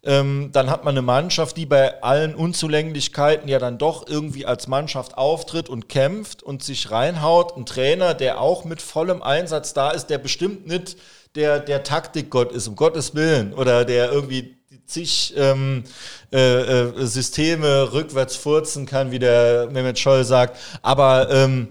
Ähm, 0.06 0.50
dann 0.52 0.70
hat 0.70 0.84
man 0.84 0.94
eine 0.94 1.02
Mannschaft, 1.02 1.56
die 1.56 1.66
bei 1.66 2.02
allen 2.02 2.34
Unzulänglichkeiten 2.34 3.48
ja 3.48 3.58
dann 3.58 3.78
doch 3.78 4.06
irgendwie 4.08 4.46
als 4.46 4.68
Mannschaft 4.68 5.18
auftritt 5.18 5.68
und 5.68 5.88
kämpft 5.88 6.42
und 6.42 6.62
sich 6.62 6.90
reinhaut. 6.90 7.56
Ein 7.56 7.66
Trainer, 7.66 8.14
der 8.14 8.40
auch 8.40 8.64
mit 8.64 8.80
vollem 8.80 9.22
Einsatz 9.22 9.74
da 9.74 9.90
ist, 9.90 10.06
der 10.06 10.18
bestimmt 10.18 10.66
nicht 10.66 10.96
der, 11.34 11.60
der 11.60 11.82
Taktikgott 11.82 12.52
ist, 12.52 12.68
um 12.68 12.76
Gottes 12.76 13.14
Willen, 13.14 13.52
oder 13.52 13.84
der 13.84 14.10
irgendwie 14.10 14.56
zig 14.86 15.34
ähm, 15.36 15.84
äh, 16.32 16.38
äh, 16.38 17.06
Systeme 17.06 17.92
rückwärts 17.92 18.36
furzen 18.36 18.86
kann, 18.86 19.10
wie 19.10 19.18
der 19.18 19.68
Mehmet 19.70 19.98
Scholl 19.98 20.24
sagt. 20.24 20.56
Aber 20.82 21.28
ähm, 21.30 21.68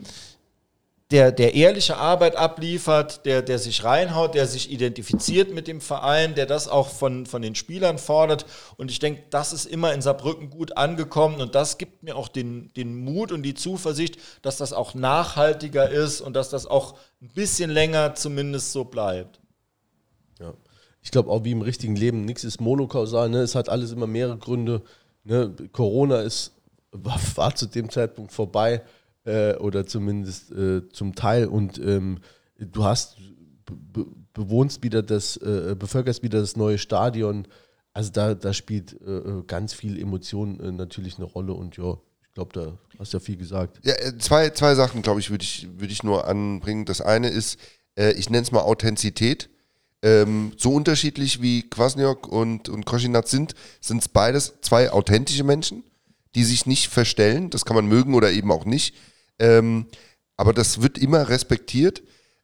der, 1.11 1.31
der 1.31 1.53
ehrliche 1.53 1.97
Arbeit 1.97 2.35
abliefert, 2.35 3.25
der, 3.25 3.43
der 3.43 3.59
sich 3.59 3.83
reinhaut, 3.83 4.33
der 4.33 4.47
sich 4.47 4.71
identifiziert 4.71 5.53
mit 5.53 5.67
dem 5.67 5.79
Verein, 5.79 6.33
der 6.33 6.47
das 6.47 6.67
auch 6.67 6.89
von, 6.89 7.27
von 7.27 7.43
den 7.43 7.53
Spielern 7.53 7.99
fordert. 7.99 8.47
Und 8.77 8.89
ich 8.89 8.97
denke, 8.97 9.23
das 9.29 9.53
ist 9.53 9.65
immer 9.65 9.93
in 9.93 10.01
Saarbrücken 10.01 10.49
gut 10.49 10.77
angekommen 10.77 11.41
und 11.41 11.53
das 11.53 11.77
gibt 11.77 12.01
mir 12.01 12.15
auch 12.15 12.27
den, 12.27 12.71
den 12.75 12.95
Mut 12.95 13.31
und 13.31 13.43
die 13.43 13.53
Zuversicht, 13.53 14.17
dass 14.41 14.57
das 14.57 14.73
auch 14.73 14.95
nachhaltiger 14.95 15.89
ist 15.89 16.21
und 16.21 16.35
dass 16.35 16.49
das 16.49 16.65
auch 16.65 16.97
ein 17.21 17.29
bisschen 17.29 17.69
länger 17.69 18.15
zumindest 18.15 18.71
so 18.71 18.83
bleibt. 18.83 19.39
Ja. 20.39 20.53
Ich 21.03 21.11
glaube 21.11 21.29
auch 21.29 21.43
wie 21.43 21.51
im 21.51 21.61
richtigen 21.61 21.95
Leben, 21.95 22.25
nichts 22.25 22.43
ist 22.43 22.59
monokausal, 22.59 23.29
ne? 23.29 23.41
es 23.41 23.53
hat 23.53 23.69
alles 23.69 23.91
immer 23.91 24.07
mehrere 24.07 24.39
Gründe. 24.39 24.81
Ne? 25.23 25.53
Corona 25.71 26.21
ist, 26.21 26.51
war, 26.91 27.19
war 27.35 27.53
zu 27.53 27.67
dem 27.67 27.91
Zeitpunkt 27.91 28.31
vorbei 28.31 28.81
äh, 29.25 29.55
oder 29.55 29.85
zumindest 29.85 30.51
äh, 30.51 30.87
zum 30.89 31.15
Teil. 31.15 31.47
Und 31.47 31.77
ähm, 31.79 32.19
du 32.57 32.83
hast 32.83 33.17
be 33.65 34.05
bewohnst 34.33 34.83
wieder 34.83 35.01
das, 35.01 35.37
äh, 35.37 35.75
bevölkerst 35.79 36.21
wieder 36.21 36.41
das 36.41 36.57
neue 36.57 36.77
Stadion. 36.77 37.47
Also 37.93 38.11
da, 38.11 38.35
da 38.35 38.51
spielt 38.51 38.93
äh, 39.01 39.43
ganz 39.47 39.73
viel 39.73 39.97
Emotion 39.97 40.59
äh, 40.59 40.73
natürlich 40.73 41.15
eine 41.15 41.25
Rolle 41.25 41.53
und 41.53 41.77
ja, 41.77 41.93
ich 42.21 42.33
glaube, 42.33 42.51
da 42.51 42.77
hast 42.99 43.13
du 43.13 43.17
ja 43.17 43.21
viel 43.21 43.37
gesagt. 43.37 43.79
Ja, 43.85 43.93
zwei, 44.19 44.49
zwei 44.49 44.75
Sachen, 44.75 45.01
glaube 45.01 45.21
ich, 45.21 45.29
würde 45.29 45.43
ich, 45.43 45.69
würd 45.77 45.89
ich 45.89 46.03
nur 46.03 46.27
anbringen. 46.27 46.83
Das 46.83 46.99
eine 46.99 47.29
ist, 47.29 47.57
ich 47.95 48.29
nenne 48.29 48.43
es 48.43 48.51
mal 48.51 48.59
Authentizität. 48.59 49.49
Ähm, 50.01 50.51
so 50.57 50.73
unterschiedlich 50.73 51.41
wie 51.41 51.67
Kwasniok 51.69 52.27
und, 52.27 52.67
und 52.67 52.85
Koschinat 52.85 53.27
sind, 53.27 53.55
sind 53.79 54.03
es 54.03 54.09
beides 54.09 54.53
zwei 54.59 54.91
authentische 54.91 55.43
Menschen, 55.43 55.83
die 56.35 56.43
sich 56.43 56.65
nicht 56.65 56.89
verstellen. 56.89 57.49
Das 57.49 57.63
kann 57.63 57.75
man 57.75 57.87
mögen 57.87 58.13
oder 58.13 58.31
eben 58.31 58.51
auch 58.51 58.65
nicht. 58.65 58.95
Ähm, 59.39 59.87
aber 60.37 60.53
das 60.53 60.81
wird 60.81 60.97
immer 60.97 61.29
respektiert 61.29 62.03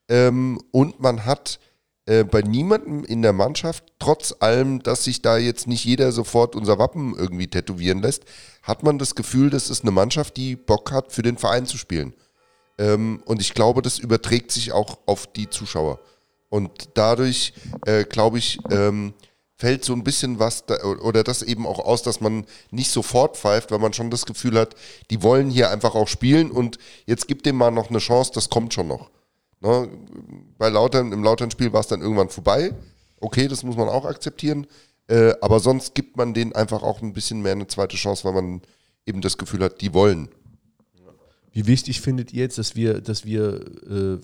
ähm, 0.09 0.59
und 0.71 0.99
man 0.99 1.25
hat 1.25 1.59
äh, 2.05 2.23
bei 2.23 2.41
niemandem 2.41 3.03
in 3.03 3.21
der 3.21 3.33
Mannschaft, 3.33 3.93
trotz 3.99 4.35
allem, 4.39 4.81
dass 4.81 5.03
sich 5.03 5.21
da 5.21 5.37
jetzt 5.37 5.67
nicht 5.67 5.85
jeder 5.85 6.11
sofort 6.11 6.55
unser 6.55 6.79
Wappen 6.79 7.15
irgendwie 7.17 7.47
tätowieren 7.47 8.01
lässt, 8.01 8.25
hat 8.63 8.83
man 8.83 8.97
das 8.97 9.15
Gefühl, 9.15 9.49
das 9.49 9.69
ist 9.69 9.83
eine 9.83 9.91
Mannschaft, 9.91 10.35
die 10.37 10.55
Bock 10.55 10.91
hat, 10.91 11.11
für 11.11 11.21
den 11.21 11.37
Verein 11.37 11.65
zu 11.65 11.77
spielen. 11.77 12.13
Ähm, 12.77 13.21
und 13.25 13.39
ich 13.39 13.53
glaube, 13.53 13.81
das 13.81 13.99
überträgt 13.99 14.51
sich 14.51 14.71
auch 14.71 14.99
auf 15.05 15.27
die 15.27 15.49
Zuschauer. 15.49 15.99
Und 16.49 16.89
dadurch, 16.95 17.53
äh, 17.85 18.03
glaube 18.03 18.39
ich, 18.39 18.59
ähm, 18.69 19.13
fällt 19.61 19.85
so 19.85 19.93
ein 19.93 20.03
bisschen 20.03 20.39
was 20.39 20.65
da, 20.65 20.83
oder 20.83 21.23
das 21.23 21.43
eben 21.43 21.67
auch 21.67 21.77
aus, 21.77 22.01
dass 22.01 22.19
man 22.19 22.47
nicht 22.71 22.89
sofort 22.89 23.37
pfeift, 23.37 23.69
weil 23.69 23.77
man 23.77 23.93
schon 23.93 24.09
das 24.09 24.25
Gefühl 24.25 24.57
hat, 24.57 24.75
die 25.11 25.21
wollen 25.21 25.51
hier 25.51 25.69
einfach 25.69 25.93
auch 25.93 26.07
spielen 26.07 26.49
und 26.49 26.79
jetzt 27.05 27.27
gibt 27.27 27.45
dem 27.45 27.57
mal 27.57 27.69
noch 27.69 27.91
eine 27.91 27.99
Chance, 27.99 28.31
das 28.33 28.49
kommt 28.49 28.73
schon 28.73 28.87
noch. 28.87 29.11
Ne? 29.59 29.87
Bei 30.57 30.69
Lautern, 30.69 31.11
im 31.11 31.23
Lautern-Spiel 31.23 31.73
war 31.73 31.81
es 31.81 31.87
dann 31.87 32.01
irgendwann 32.01 32.29
vorbei. 32.29 32.73
Okay, 33.19 33.47
das 33.47 33.61
muss 33.61 33.77
man 33.77 33.87
auch 33.87 34.05
akzeptieren. 34.05 34.65
Äh, 35.07 35.35
aber 35.41 35.59
sonst 35.59 35.93
gibt 35.93 36.17
man 36.17 36.33
denen 36.33 36.53
einfach 36.53 36.81
auch 36.81 37.03
ein 37.03 37.13
bisschen 37.13 37.43
mehr 37.43 37.51
eine 37.51 37.67
zweite 37.67 37.97
Chance, 37.97 38.23
weil 38.23 38.33
man 38.33 38.63
eben 39.05 39.21
das 39.21 39.37
Gefühl 39.37 39.63
hat, 39.63 39.79
die 39.81 39.93
wollen. 39.93 40.29
Wie 41.51 41.67
wichtig 41.67 42.01
findet 42.01 42.33
ihr 42.33 42.41
jetzt, 42.41 42.57
dass 42.57 42.75
wir, 42.75 42.99
dass 42.99 43.25
wir 43.25 43.61
äh, 43.87 44.21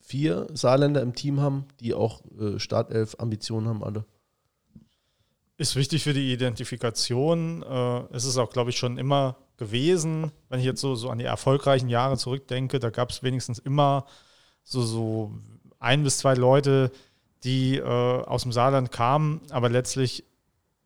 vier 0.00 0.48
Saarländer 0.52 1.00
im 1.00 1.14
Team 1.14 1.40
haben, 1.40 1.64
die 1.80 1.94
auch 1.94 2.20
äh, 2.38 2.58
Startelf-Ambitionen 2.58 3.66
haben 3.66 3.82
alle? 3.82 4.04
Ist 5.60 5.76
wichtig 5.76 6.04
für 6.04 6.14
die 6.14 6.32
Identifikation. 6.32 7.62
Äh, 7.62 8.16
es 8.16 8.24
ist 8.24 8.38
auch, 8.38 8.48
glaube 8.48 8.70
ich, 8.70 8.78
schon 8.78 8.96
immer 8.96 9.36
gewesen, 9.58 10.32
wenn 10.48 10.58
ich 10.58 10.64
jetzt 10.64 10.80
so, 10.80 10.94
so 10.94 11.10
an 11.10 11.18
die 11.18 11.26
erfolgreichen 11.26 11.90
Jahre 11.90 12.16
zurückdenke, 12.16 12.78
da 12.78 12.88
gab 12.88 13.10
es 13.10 13.22
wenigstens 13.22 13.58
immer 13.58 14.06
so, 14.62 14.80
so 14.80 15.34
ein 15.78 16.02
bis 16.02 16.16
zwei 16.16 16.32
Leute, 16.32 16.90
die 17.44 17.76
äh, 17.76 17.82
aus 17.84 18.44
dem 18.44 18.52
Saarland 18.52 18.90
kamen, 18.90 19.42
aber 19.50 19.68
letztlich 19.68 20.24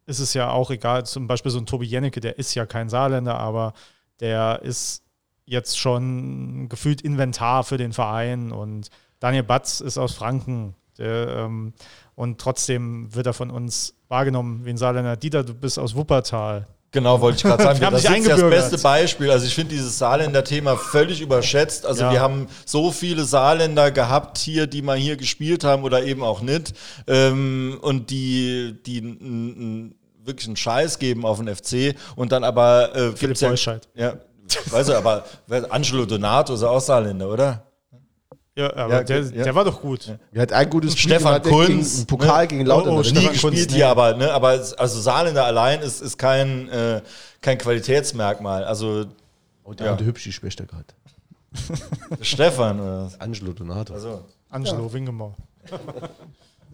ist 0.07 0.19
es 0.19 0.35
ja 0.35 0.51
auch 0.51 0.73
egal, 0.73 1.07
zum 1.07 1.29
Beispiel 1.29 1.53
so 1.53 1.59
ein 1.59 1.67
Tobi 1.67 1.87
Jennecke, 1.87 2.19
der 2.19 2.41
ist 2.41 2.53
ja 2.57 2.67
kein 2.67 2.89
Saarländer, 2.89 3.39
aber 3.39 3.75
der 4.19 4.63
ist 4.63 5.05
jetzt 5.45 5.79
schon 5.79 6.69
gefühlt 6.69 7.01
Inventar 7.01 7.63
für 7.63 7.77
den 7.77 7.93
Verein. 7.93 8.51
Und 8.51 8.91
Daniel 9.21 9.45
Batz 9.45 9.79
ist 9.81 9.99
aus 9.99 10.15
Franken, 10.15 10.75
der, 10.99 11.29
ähm, 11.29 11.75
und 12.17 12.41
trotzdem 12.41 13.15
wird 13.15 13.27
er 13.27 13.35
von 13.35 13.53
uns 13.53 13.94
wahrgenommen 14.09 14.65
wie 14.65 14.71
ein 14.71 14.77
Saarländer. 14.77 15.17
Dieter, 15.17 15.43
du 15.43 15.55
bist 15.55 15.79
aus 15.79 15.95
Wuppertal. 15.95 16.67
Genau, 16.95 17.21
wollte 17.21 17.39
ich 17.39 17.43
gerade 17.43 17.63
sagen. 17.63 17.81
das 17.91 18.05
ist 18.05 18.29
das 18.29 18.41
beste 18.41 18.79
Beispiel. 18.79 19.31
Also 19.31 19.47
ich 19.47 19.55
finde 19.55 19.75
dieses 19.75 19.99
Saarländer-Thema 19.99 20.77
völlig 20.77 21.21
überschätzt. 21.21 21.85
Also 21.85 22.05
ja. 22.05 22.13
wir 22.13 22.21
haben 22.21 22.47
so 22.65 22.93
viele 22.93 23.25
Saarländer 23.25 23.91
gehabt 23.91 24.39
hier, 24.39 24.69
die 24.69 24.81
mal 24.81 24.97
hier 24.97 25.17
gespielt 25.17 25.65
haben 25.65 25.83
oder 25.83 26.05
eben 26.05 26.23
auch 26.23 26.41
nicht. 26.41 26.73
Ähm, 27.09 27.79
und 27.83 28.11
die, 28.11 28.77
die 28.87 29.93
wirklich 30.25 30.47
einen 30.47 30.57
Scheiß 30.57 31.01
geben 31.01 31.27
auf 31.27 31.39
den 31.39 31.55
FC 31.55 31.97
und 32.15 32.31
dann 32.33 32.45
aber 32.45 32.95
äh, 32.95 33.13
Philipp 33.17 33.39
ja, 33.41 33.79
ja, 33.95 34.15
weißt 34.71 34.89
du, 34.89 34.95
aber 34.97 35.25
Angelo 35.71 36.07
Donato 36.07 36.55
ist 36.55 36.63
auch 36.63 36.81
Saarländer, 36.81 37.29
oder? 37.29 37.67
Ja, 38.57 38.77
aber 38.77 38.95
ja, 38.95 39.03
der, 39.03 39.21
ja. 39.21 39.43
der 39.43 39.55
war 39.55 39.65
doch 39.65 39.81
gut. 39.81 40.07
Ja. 40.07 40.19
Er 40.33 40.43
hat 40.43 40.53
ein 40.53 40.71
gutes 40.71 40.97
Spiel 40.97 41.17
Stefan 41.17 41.43
Kunz, 41.43 41.97
einen 41.97 42.07
Pokal 42.07 42.43
ne? 42.43 42.49
gegen 42.49 42.67
Lautern. 42.67 42.95
Oh, 42.95 42.99
oh, 42.99 43.03
nie 43.03 43.27
gespielt 43.27 43.41
Kunz, 43.41 43.59
hier, 43.59 43.77
nee. 43.77 43.83
aber, 43.83 44.15
ne, 44.15 44.31
aber 44.31 44.49
also 44.49 45.01
Saarländer 45.01 45.45
allein 45.45 45.81
ist, 45.81 46.01
ist 46.01 46.19
kein, 46.19 46.69
äh, 46.69 47.03
kein 47.41 47.59
Qualitätsmerkmal. 47.59 48.63
Also, 48.65 49.07
oh, 49.65 49.73
der 49.75 49.87
ja. 49.87 49.93
hat 49.93 49.99
eine 49.99 50.07
hübsche 50.07 50.31
Schwester 50.31 50.67
gehabt. 50.67 50.95
Stefan 52.21 52.81
oder 52.81 53.11
Angelo 53.19 53.53
Donato. 53.53 53.93
Also. 53.93 54.25
Angelo 54.51 54.87
ja. 54.87 54.93
Wingemau. 54.93 55.35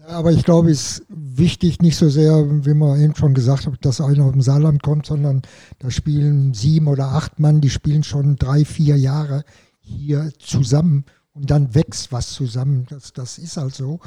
Aber 0.07 0.31
ich 0.31 0.43
glaube, 0.43 0.69
es 0.69 0.99
ist 0.99 1.05
wichtig, 1.09 1.79
nicht 1.79 1.97
so 1.97 2.09
sehr, 2.09 2.45
wie 2.65 2.73
man 2.73 2.99
eben 2.99 3.15
schon 3.15 3.33
gesagt 3.33 3.65
hat, 3.65 3.73
dass 3.81 4.01
einer 4.01 4.25
aus 4.25 4.31
dem 4.31 4.41
Saarland 4.41 4.83
kommt, 4.83 5.07
sondern 5.07 5.41
da 5.79 5.89
spielen 5.89 6.53
sieben 6.53 6.87
oder 6.87 7.05
acht 7.05 7.39
Mann, 7.39 7.61
die 7.61 7.69
spielen 7.69 8.03
schon 8.03 8.35
drei, 8.35 8.65
vier 8.65 8.97
Jahre 8.97 9.43
hier 9.79 10.31
zusammen 10.39 11.05
und 11.33 11.49
dann 11.49 11.73
wächst 11.75 12.11
was 12.11 12.31
zusammen. 12.31 12.85
Das, 12.89 13.13
das 13.13 13.37
ist 13.37 13.57
halt 13.57 13.75
so. 13.75 13.99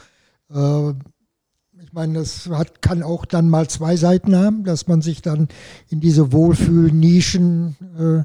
Äh, 0.51 0.91
ich 1.83 1.93
meine, 1.93 2.21
das 2.21 2.49
hat, 2.49 2.83
kann 2.83 3.03
auch 3.03 3.25
dann 3.25 3.49
mal 3.49 3.69
zwei 3.69 3.97
Seiten 3.97 4.37
haben, 4.37 4.65
dass 4.65 4.87
man 4.87 5.03
sich 5.03 5.23
dann 5.23 5.49
in 5.89 6.01
diese 6.01 6.33
Wohlfühlnischen 6.33 7.77
äh, 7.99 8.25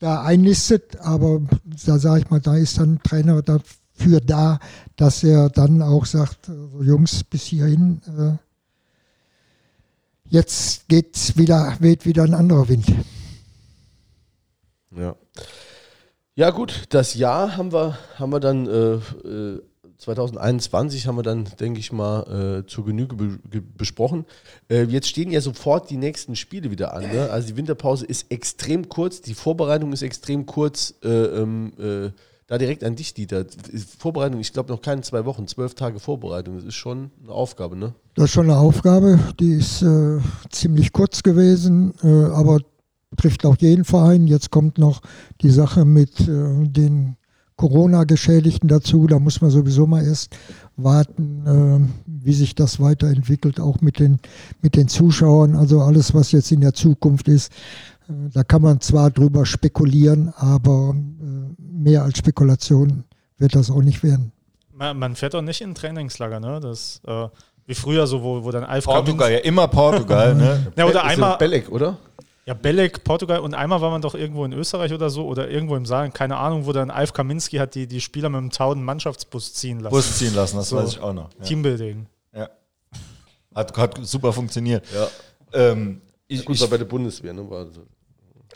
da 0.00 0.22
einlistet. 0.22 0.98
Aber 1.00 1.40
da 1.86 1.98
sage 1.98 2.20
ich 2.20 2.30
mal, 2.30 2.40
da 2.40 2.56
ist 2.56 2.78
dann 2.78 2.94
ein 2.94 3.02
Trainer 3.02 3.42
dafür 3.42 4.20
da, 4.20 4.58
dass 4.96 5.22
er 5.22 5.50
dann 5.50 5.82
auch 5.82 6.06
sagt, 6.06 6.48
also 6.48 6.82
Jungs, 6.82 7.24
bis 7.24 7.44
hierhin, 7.44 8.00
äh, 8.18 8.36
jetzt 10.28 10.88
geht's 10.88 11.36
wieder, 11.36 11.76
weht 11.80 12.06
wieder 12.06 12.24
ein 12.24 12.34
anderer 12.34 12.68
Wind. 12.68 12.86
Ja. 14.96 15.14
Ja, 16.40 16.48
gut, 16.48 16.84
das 16.88 17.12
Jahr 17.16 17.58
haben 17.58 17.70
wir, 17.70 17.98
haben 18.18 18.32
wir 18.32 18.40
dann 18.40 18.66
äh, 18.66 19.60
2021 19.98 21.04
äh, 21.04 21.06
haben 21.06 21.16
wir 21.16 21.22
dann, 21.22 21.44
denke 21.60 21.80
ich 21.80 21.92
mal, 21.92 22.62
äh, 22.62 22.66
zur 22.66 22.86
Genüge 22.86 23.14
be 23.14 23.60
besprochen. 23.60 24.24
Äh, 24.70 24.84
jetzt 24.84 25.06
stehen 25.06 25.30
ja 25.30 25.42
sofort 25.42 25.90
die 25.90 25.98
nächsten 25.98 26.36
Spiele 26.36 26.70
wieder 26.70 26.94
an. 26.94 27.02
Ne? 27.12 27.28
Also 27.30 27.48
die 27.48 27.58
Winterpause 27.58 28.06
ist 28.06 28.32
extrem 28.32 28.88
kurz, 28.88 29.20
die 29.20 29.34
Vorbereitung 29.34 29.92
ist 29.92 30.00
extrem 30.00 30.46
kurz. 30.46 30.94
Äh, 31.04 31.08
ähm, 31.08 31.74
äh, 31.78 32.10
da 32.46 32.56
direkt 32.56 32.84
an 32.84 32.96
dich, 32.96 33.12
Dieter. 33.12 33.44
Vorbereitung, 33.98 34.40
ich 34.40 34.54
glaube 34.54 34.72
noch 34.72 34.80
keine 34.80 35.02
zwei 35.02 35.26
Wochen, 35.26 35.46
zwölf 35.46 35.74
Tage 35.74 36.00
Vorbereitung. 36.00 36.56
Das 36.56 36.64
ist 36.64 36.74
schon 36.74 37.10
eine 37.22 37.32
Aufgabe, 37.32 37.76
ne? 37.76 37.92
Das 38.14 38.24
ist 38.24 38.30
schon 38.32 38.50
eine 38.50 38.58
Aufgabe, 38.58 39.18
die 39.38 39.56
ist 39.56 39.84
ziemlich 40.50 40.92
kurz 40.92 41.22
gewesen, 41.22 41.92
aber 42.02 42.60
trifft 43.20 43.44
auch 43.44 43.56
jeden 43.58 43.84
Verein. 43.84 44.26
Jetzt 44.26 44.50
kommt 44.50 44.78
noch 44.78 45.02
die 45.42 45.50
Sache 45.50 45.84
mit 45.84 46.20
äh, 46.20 46.66
den 46.66 47.16
Corona-Geschädigten 47.56 48.68
dazu. 48.68 49.06
Da 49.06 49.18
muss 49.18 49.40
man 49.42 49.50
sowieso 49.50 49.86
mal 49.86 50.02
erst 50.04 50.34
warten, 50.76 51.46
äh, 51.46 52.04
wie 52.06 52.32
sich 52.32 52.54
das 52.54 52.80
weiterentwickelt, 52.80 53.60
auch 53.60 53.80
mit 53.82 53.98
den, 53.98 54.18
mit 54.62 54.76
den 54.76 54.88
Zuschauern. 54.88 55.54
Also 55.54 55.82
alles, 55.82 56.14
was 56.14 56.32
jetzt 56.32 56.50
in 56.50 56.62
der 56.62 56.72
Zukunft 56.72 57.28
ist, 57.28 57.52
äh, 58.08 58.12
da 58.32 58.42
kann 58.42 58.62
man 58.62 58.80
zwar 58.80 59.10
drüber 59.10 59.44
spekulieren, 59.44 60.32
aber 60.36 60.94
äh, 60.96 61.62
mehr 61.62 62.02
als 62.02 62.18
Spekulation 62.18 63.04
wird 63.36 63.54
das 63.54 63.70
auch 63.70 63.82
nicht 63.82 64.02
werden. 64.02 64.32
Man, 64.72 64.98
man 64.98 65.14
fährt 65.14 65.34
auch 65.34 65.42
nicht 65.42 65.60
in 65.60 65.74
Trainingslager, 65.74 66.40
ne? 66.40 66.60
Das, 66.60 67.02
äh, 67.06 67.28
wie 67.66 67.74
früher 67.74 68.06
so, 68.06 68.22
wo, 68.22 68.42
wo 68.42 68.50
dann 68.50 68.64
Alf 68.64 68.86
Portugal, 68.86 69.30
ja 69.30 69.38
immer 69.38 69.68
Portugal, 69.68 70.34
ne? 70.34 70.72
Ja, 70.76 70.86
oder 70.86 71.04
einmal, 71.04 71.36
Belek, 71.36 71.70
oder? 71.70 71.98
Ja, 72.50 72.54
Belek, 72.54 73.04
Portugal 73.04 73.38
und 73.38 73.54
einmal 73.54 73.80
war 73.80 73.90
man 73.90 74.02
doch 74.02 74.16
irgendwo 74.16 74.44
in 74.44 74.52
Österreich 74.52 74.92
oder 74.92 75.08
so 75.08 75.24
oder 75.24 75.48
irgendwo 75.48 75.76
im 75.76 75.86
Saal, 75.86 76.10
keine 76.10 76.36
Ahnung, 76.36 76.66
wo 76.66 76.72
dann 76.72 76.90
Alf 76.90 77.12
Kaminski 77.12 77.58
hat 77.58 77.76
die, 77.76 77.86
die 77.86 78.00
Spieler 78.00 78.28
mit 78.28 78.40
dem 78.40 78.50
Tauden 78.50 78.82
Mannschaftsbus 78.82 79.54
ziehen 79.54 79.78
lassen. 79.78 79.94
Bus 79.94 80.18
ziehen 80.18 80.34
lassen, 80.34 80.56
das 80.56 80.70
So. 80.70 80.76
weiß 80.76 80.88
ich 80.88 80.98
auch 80.98 81.12
noch. 81.12 81.30
Ja. 81.38 81.44
Teambuilding. 81.44 82.06
Ja. 82.34 82.50
Hat, 83.54 83.76
hat 83.76 84.00
super 84.02 84.32
funktioniert. 84.32 84.84
Ja. 84.92 85.08
Ähm, 85.52 86.00
ich, 86.26 86.44
Gut, 86.44 86.56
ich, 86.56 86.62
war 86.62 86.66
bei 86.66 86.78
der 86.78 86.86
Bundeswehr, 86.86 87.32
ne? 87.32 87.48
War 87.48 87.66
so. 87.66 87.82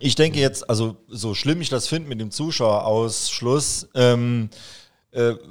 ich 0.00 0.16
denke 0.16 0.40
jetzt, 0.40 0.68
also 0.68 0.96
so 1.06 1.32
schlimm 1.32 1.60
ich 1.60 1.68
das 1.68 1.86
finde 1.86 2.08
mit 2.08 2.20
dem 2.20 2.32
Zuschauerausschluss, 2.32 3.90
ähm, 3.94 4.48
äh, 4.52 4.56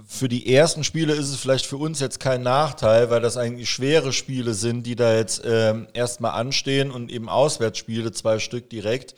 für 0.06 0.28
die 0.28 0.54
ersten 0.54 0.84
Spiele 0.84 1.14
ist 1.14 1.30
es 1.30 1.38
vielleicht 1.38 1.66
für 1.66 1.78
uns 1.78 2.02
jetzt 2.02 2.20
kein 2.20 2.42
Nachteil, 2.42 3.10
weil 3.10 3.22
das 3.22 3.38
eigentlich 3.38 3.70
schwere 3.70 4.12
Spiele 4.12 4.54
sind, 4.54 4.86
die 4.86 4.96
da 4.96 5.16
jetzt 5.16 5.42
ähm, 5.46 5.88
erstmal 5.94 6.32
anstehen 6.32 6.92
und 6.92 7.10
eben 7.10 7.30
Auswärtsspiele, 7.30 8.12
zwei 8.12 8.40
Stück 8.40 8.70
direkt. 8.70 9.16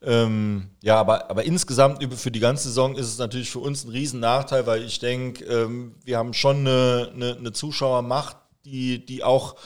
Ähm, 0.00 0.70
ja, 0.82 0.96
aber, 0.96 1.30
aber 1.30 1.44
insgesamt 1.44 2.02
für 2.14 2.30
die 2.30 2.40
ganze 2.40 2.68
Saison 2.68 2.96
ist 2.96 3.06
es 3.06 3.18
natürlich 3.18 3.50
für 3.50 3.58
uns 3.58 3.84
ein 3.84 3.90
riesen 3.90 4.20
Nachteil, 4.20 4.66
weil 4.66 4.84
ich 4.84 5.00
denke, 5.00 5.44
ähm, 5.44 5.94
wir 6.04 6.18
haben 6.18 6.34
schon 6.34 6.58
eine, 6.58 7.10
eine, 7.14 7.36
eine 7.36 7.52
Zuschauermacht, 7.52 8.36
die, 8.64 9.04
die 9.04 9.24
auch 9.24 9.56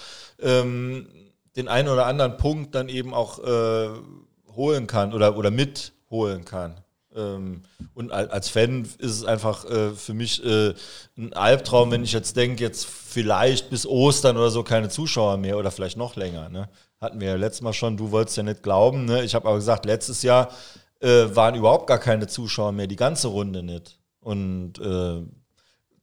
ähm, 0.40 1.09
den 1.57 1.69
einen 1.69 1.89
oder 1.89 2.07
anderen 2.07 2.39
Punkt 2.39 2.74
dann 2.74 2.89
eben 2.89 3.12
auch 3.12 3.40
äh, 3.40 3.89
holen 4.55 4.86
kann 4.86 5.12
oder, 5.12 5.36
oder 5.36 5.51
mitholen 5.51 6.44
kann. 6.44 6.81
Ähm, 7.14 7.62
und 7.94 8.10
al- 8.12 8.28
als 8.28 8.48
Fan 8.48 8.82
ist 8.82 8.98
es 8.98 9.24
einfach 9.24 9.64
äh, 9.64 9.90
für 9.90 10.14
mich 10.14 10.44
äh, 10.44 10.74
ein 11.16 11.32
Albtraum, 11.32 11.90
wenn 11.90 12.05
ich 12.05 12.12
jetzt 12.12 12.36
denke, 12.36 12.62
jetzt 12.62 12.86
vielleicht 12.86 13.70
bis 13.70 13.86
Ostern 13.86 14.36
oder 14.36 14.51
so 14.51 14.62
keine 14.62 14.89
Zuschauer 14.89 15.36
mehr 15.36 15.59
oder 15.59 15.70
vielleicht 15.70 15.97
noch 15.97 16.16
länger. 16.16 16.48
Ne? 16.48 16.68
Hatten 17.01 17.20
wir 17.20 17.28
ja 17.28 17.36
letztes 17.36 17.62
Mal 17.62 17.72
schon, 17.72 17.97
du 17.97 18.10
wolltest 18.10 18.36
ja 18.36 18.43
nicht 18.43 18.62
glauben. 18.62 19.05
Ne? 19.05 19.22
Ich 19.24 19.34
habe 19.34 19.47
aber 19.48 19.56
gesagt, 19.56 19.84
letztes 19.84 20.22
Jahr 20.22 20.48
äh, 21.01 21.26
waren 21.34 21.55
überhaupt 21.55 21.86
gar 21.86 21.98
keine 21.98 22.26
Zuschauer 22.26 22.72
mehr, 22.72 22.86
die 22.86 22.97
ganze 22.97 23.28
Runde 23.28 23.62
nicht. 23.62 23.98
Und 24.20 24.78
äh, 24.78 25.22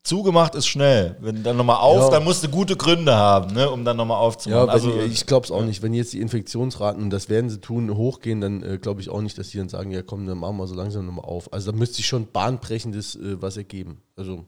zugemacht 0.03 0.55
ist 0.55 0.67
schnell. 0.67 1.17
Wenn 1.19 1.43
dann 1.43 1.57
nochmal 1.57 1.77
auf, 1.77 2.03
Ja. 2.05 2.09
dann 2.09 2.23
musst 2.23 2.43
du 2.43 2.47
gute 2.49 2.75
Gründe 2.75 3.15
haben, 3.15 3.53
ne? 3.53 3.69
um 3.69 3.83
dann 3.85 3.97
nochmal 3.97 4.17
aufzumachen. 4.17 4.67
Ja, 4.67 4.71
also 4.73 4.97
ich 4.99 5.25
glaube 5.25 5.45
es 5.45 5.51
auch 5.51 5.61
nicht. 5.63 5.81
Wenn 5.81 5.93
jetzt 5.93 6.13
die 6.13 6.21
Infektionsraten, 6.21 7.03
und 7.03 7.09
das 7.09 7.29
werden 7.29 7.49
sie 7.49 7.59
tun, 7.59 7.95
hochgehen, 7.95 8.41
dann 8.41 8.63
äh, 8.63 8.77
glaube 8.77 9.01
ich 9.01 9.09
auch 9.09 9.21
nicht, 9.21 9.37
dass 9.37 9.49
die 9.49 9.57
dann 9.57 9.69
sagen, 9.69 9.91
ja 9.91 10.01
komm, 10.01 10.25
dann 10.25 10.37
machen 10.37 10.57
wir 10.57 10.67
so 10.67 10.75
langsam 10.75 11.05
nochmal 11.05 11.25
auf. 11.25 11.51
Also 11.53 11.71
da 11.71 11.77
müsste 11.77 11.97
sich 11.97 12.07
schon 12.07 12.31
bahnbrechendes 12.31 13.15
äh, 13.15 13.41
was 13.41 13.57
ergeben. 13.57 14.01
Also 14.15 14.45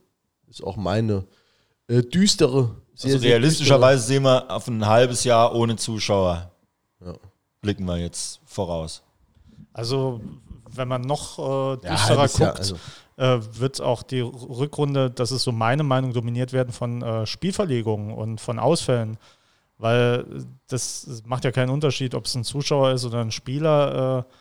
ist 0.49 0.63
auch 0.63 0.77
meine 0.77 1.25
äh, 1.87 2.01
düstere, 2.01 2.75
sehr, 2.95 3.13
Also 3.15 3.27
realistischerweise 3.27 4.03
sehen 4.03 4.23
wir 4.23 4.49
auf 4.49 4.67
ein 4.67 4.85
halbes 4.85 5.23
Jahr 5.25 5.53
ohne 5.55 5.75
Zuschauer. 5.75 6.51
Ja. 7.05 7.13
Blicken 7.61 7.85
wir 7.85 7.97
jetzt 7.97 8.39
voraus. 8.45 9.01
Also, 9.73 10.19
wenn 10.73 10.87
man 10.87 11.01
noch 11.01 11.37
äh, 11.39 11.41
düstere- 11.41 11.85
Ja, 11.85 11.91
düsterer 11.95 12.27
guckt, 12.27 12.39
Jahr, 12.39 12.55
also. 12.57 12.75
Äh, 13.21 13.39
wird 13.59 13.81
auch 13.81 14.01
die 14.01 14.21
Rückrunde, 14.21 15.11
das 15.11 15.31
ist 15.31 15.43
so 15.43 15.51
meine 15.51 15.83
Meinung, 15.83 16.11
dominiert 16.11 16.53
werden 16.53 16.73
von 16.73 17.03
äh, 17.03 17.27
Spielverlegungen 17.27 18.15
und 18.15 18.41
von 18.41 18.57
Ausfällen. 18.57 19.17
Weil 19.77 20.25
das 20.67 21.21
macht 21.25 21.43
ja 21.43 21.51
keinen 21.51 21.69
Unterschied, 21.69 22.15
ob 22.15 22.25
es 22.25 22.33
ein 22.33 22.43
Zuschauer 22.43 22.91
ist 22.91 23.05
oder 23.05 23.21
ein 23.21 23.31
Spieler. 23.31 24.25
Äh, 24.27 24.33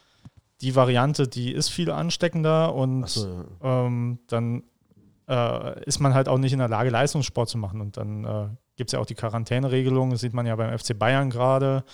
die 0.63 0.75
Variante, 0.75 1.29
die 1.29 1.53
ist 1.53 1.69
viel 1.69 1.91
ansteckender 1.91 2.75
und 2.75 3.07
so, 3.09 3.45
ja. 3.63 3.87
ähm, 3.87 4.19
dann 4.29 4.63
äh, 5.29 5.85
ist 5.85 6.01
man 6.01 6.15
halt 6.15 6.29
auch 6.29 6.39
nicht 6.39 6.53
in 6.53 6.59
der 6.59 6.69
Lage, 6.69 6.89
Leistungssport 6.89 7.51
zu 7.51 7.59
machen. 7.59 7.83
Und 7.83 7.99
dann 7.99 8.25
äh, 8.25 8.49
gibt 8.77 8.89
es 8.89 8.93
ja 8.93 8.99
auch 8.99 9.07
die 9.07 9.15
Quarantäneregelung, 9.15 10.11
das 10.11 10.21
sieht 10.21 10.33
man 10.33 10.47
ja 10.47 10.57
beim 10.57 10.77
FC 10.79 10.99
Bayern 10.99 11.29
gerade. 11.29 11.85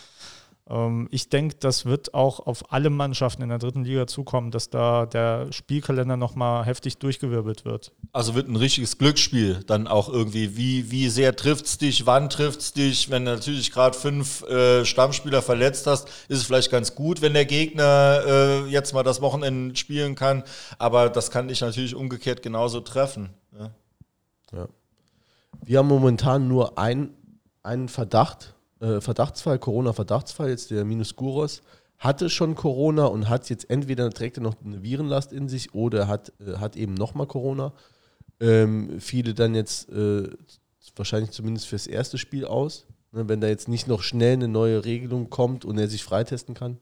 Ähm, 0.69 1.09
ich 1.11 1.29
denke, 1.29 1.57
das 1.61 1.87
wird 1.87 2.15
auch 2.15 2.41
auf 2.41 2.73
alle 2.73 2.91
Mannschaften 2.91 3.43
in 3.43 3.49
der 3.49 3.59
dritten 3.59 3.85
Liga 3.85 4.07
zukommen, 4.07 4.51
dass 4.51 4.71
da 4.71 5.07
der 5.07 5.53
Spielkalender 5.53 6.17
nochmal 6.17 6.65
heftig 6.67 6.99
durchgewirbelt 6.99 7.65
wird. 7.65 7.93
Also 8.13 8.35
wird 8.35 8.49
ein 8.49 8.57
richtiges 8.57 8.99
Glücksspiel 8.99 9.63
dann 9.67 9.87
auch 9.87 10.09
irgendwie. 10.09 10.57
Wie, 10.57 10.91
wie 10.91 11.09
sehr 11.09 11.37
trifft's 11.37 11.79
dich, 11.79 12.07
wann 12.07 12.29
trifft's 12.29 12.73
dich? 12.73 13.11
Wenn 13.11 13.25
du 13.25 13.33
natürlich 13.33 13.71
gerade 13.71 13.97
fünf 13.97 14.43
äh, 14.43 14.85
Stammspieler 14.85 15.43
verletzt 15.43 15.87
hast, 15.87 16.09
ist 16.29 16.39
es 16.39 16.45
vielleicht 16.45 16.71
ganz 16.71 16.95
gut, 16.95 17.23
wenn 17.23 17.35
der 17.35 17.47
Gegner 17.47 18.23
äh, 18.27 18.67
jetzt 18.67 18.93
mal 18.93 19.03
das 19.03 19.21
Wochenende 19.21 19.77
spielen 19.77 20.15
kann. 20.15 20.43
Aber 20.79 21.09
das 21.11 21.31
kann 21.31 21.49
dich 21.49 21.61
natürlich 21.61 21.95
umgekehrt 21.95 22.43
genauso 22.43 22.81
treffen. 22.81 23.31
ne? 23.53 23.71
Ja? 24.53 24.69
Wir 25.65 25.79
haben 25.79 25.89
momentan 25.89 26.49
nur 26.49 26.79
ein, 26.79 27.11
einen 27.63 27.89
Verdacht, 27.89 28.56
äh, 28.81 29.01
Verdachtsfall, 29.01 29.59
Corona-Verdachtsfall, 29.59 30.51
jetzt 30.51 30.71
der 30.71 30.85
Minus 30.85 31.17
Guros, 31.17 31.63
hatte 31.99 32.29
schon 32.29 32.55
Corona 32.55 33.07
und 33.07 33.29
hat 33.29 33.49
jetzt 33.49 33.71
entweder 33.71 34.11
trägt 34.11 34.39
er 34.39 34.43
noch 34.43 34.55
eine 34.65 34.83
Virenlast 34.83 35.33
in 35.33 35.49
sich 35.49 35.75
oder 35.75 36.09
hat, 36.09 36.33
äh, 36.41 36.59
hat 36.59 36.77
eben 36.77 36.95
nochmal 36.95 37.27
Corona. 37.27 37.73
Ähm, 38.39 39.01
viele 39.01 39.33
dann 39.33 39.55
jetzt 39.55 39.89
äh, 39.89 40.29
wahrscheinlich 40.95 41.31
zumindest 41.31 41.67
fürs 41.67 41.87
erste 41.87 42.19
Spiel 42.19 42.45
aus, 42.45 42.87
ne, 43.13 43.29
wenn 43.29 43.41
da 43.41 43.49
jetzt 43.49 43.69
nicht 43.69 43.89
noch 43.89 44.03
schnell 44.03 44.35
eine 44.35 44.49
neue 44.49 44.85
Regelung 44.85 45.31
kommt 45.31 45.65
und 45.65 45.79
er 45.79 45.89
sich 45.89 46.05
freitesten 46.05 46.55
kann. 46.55 46.79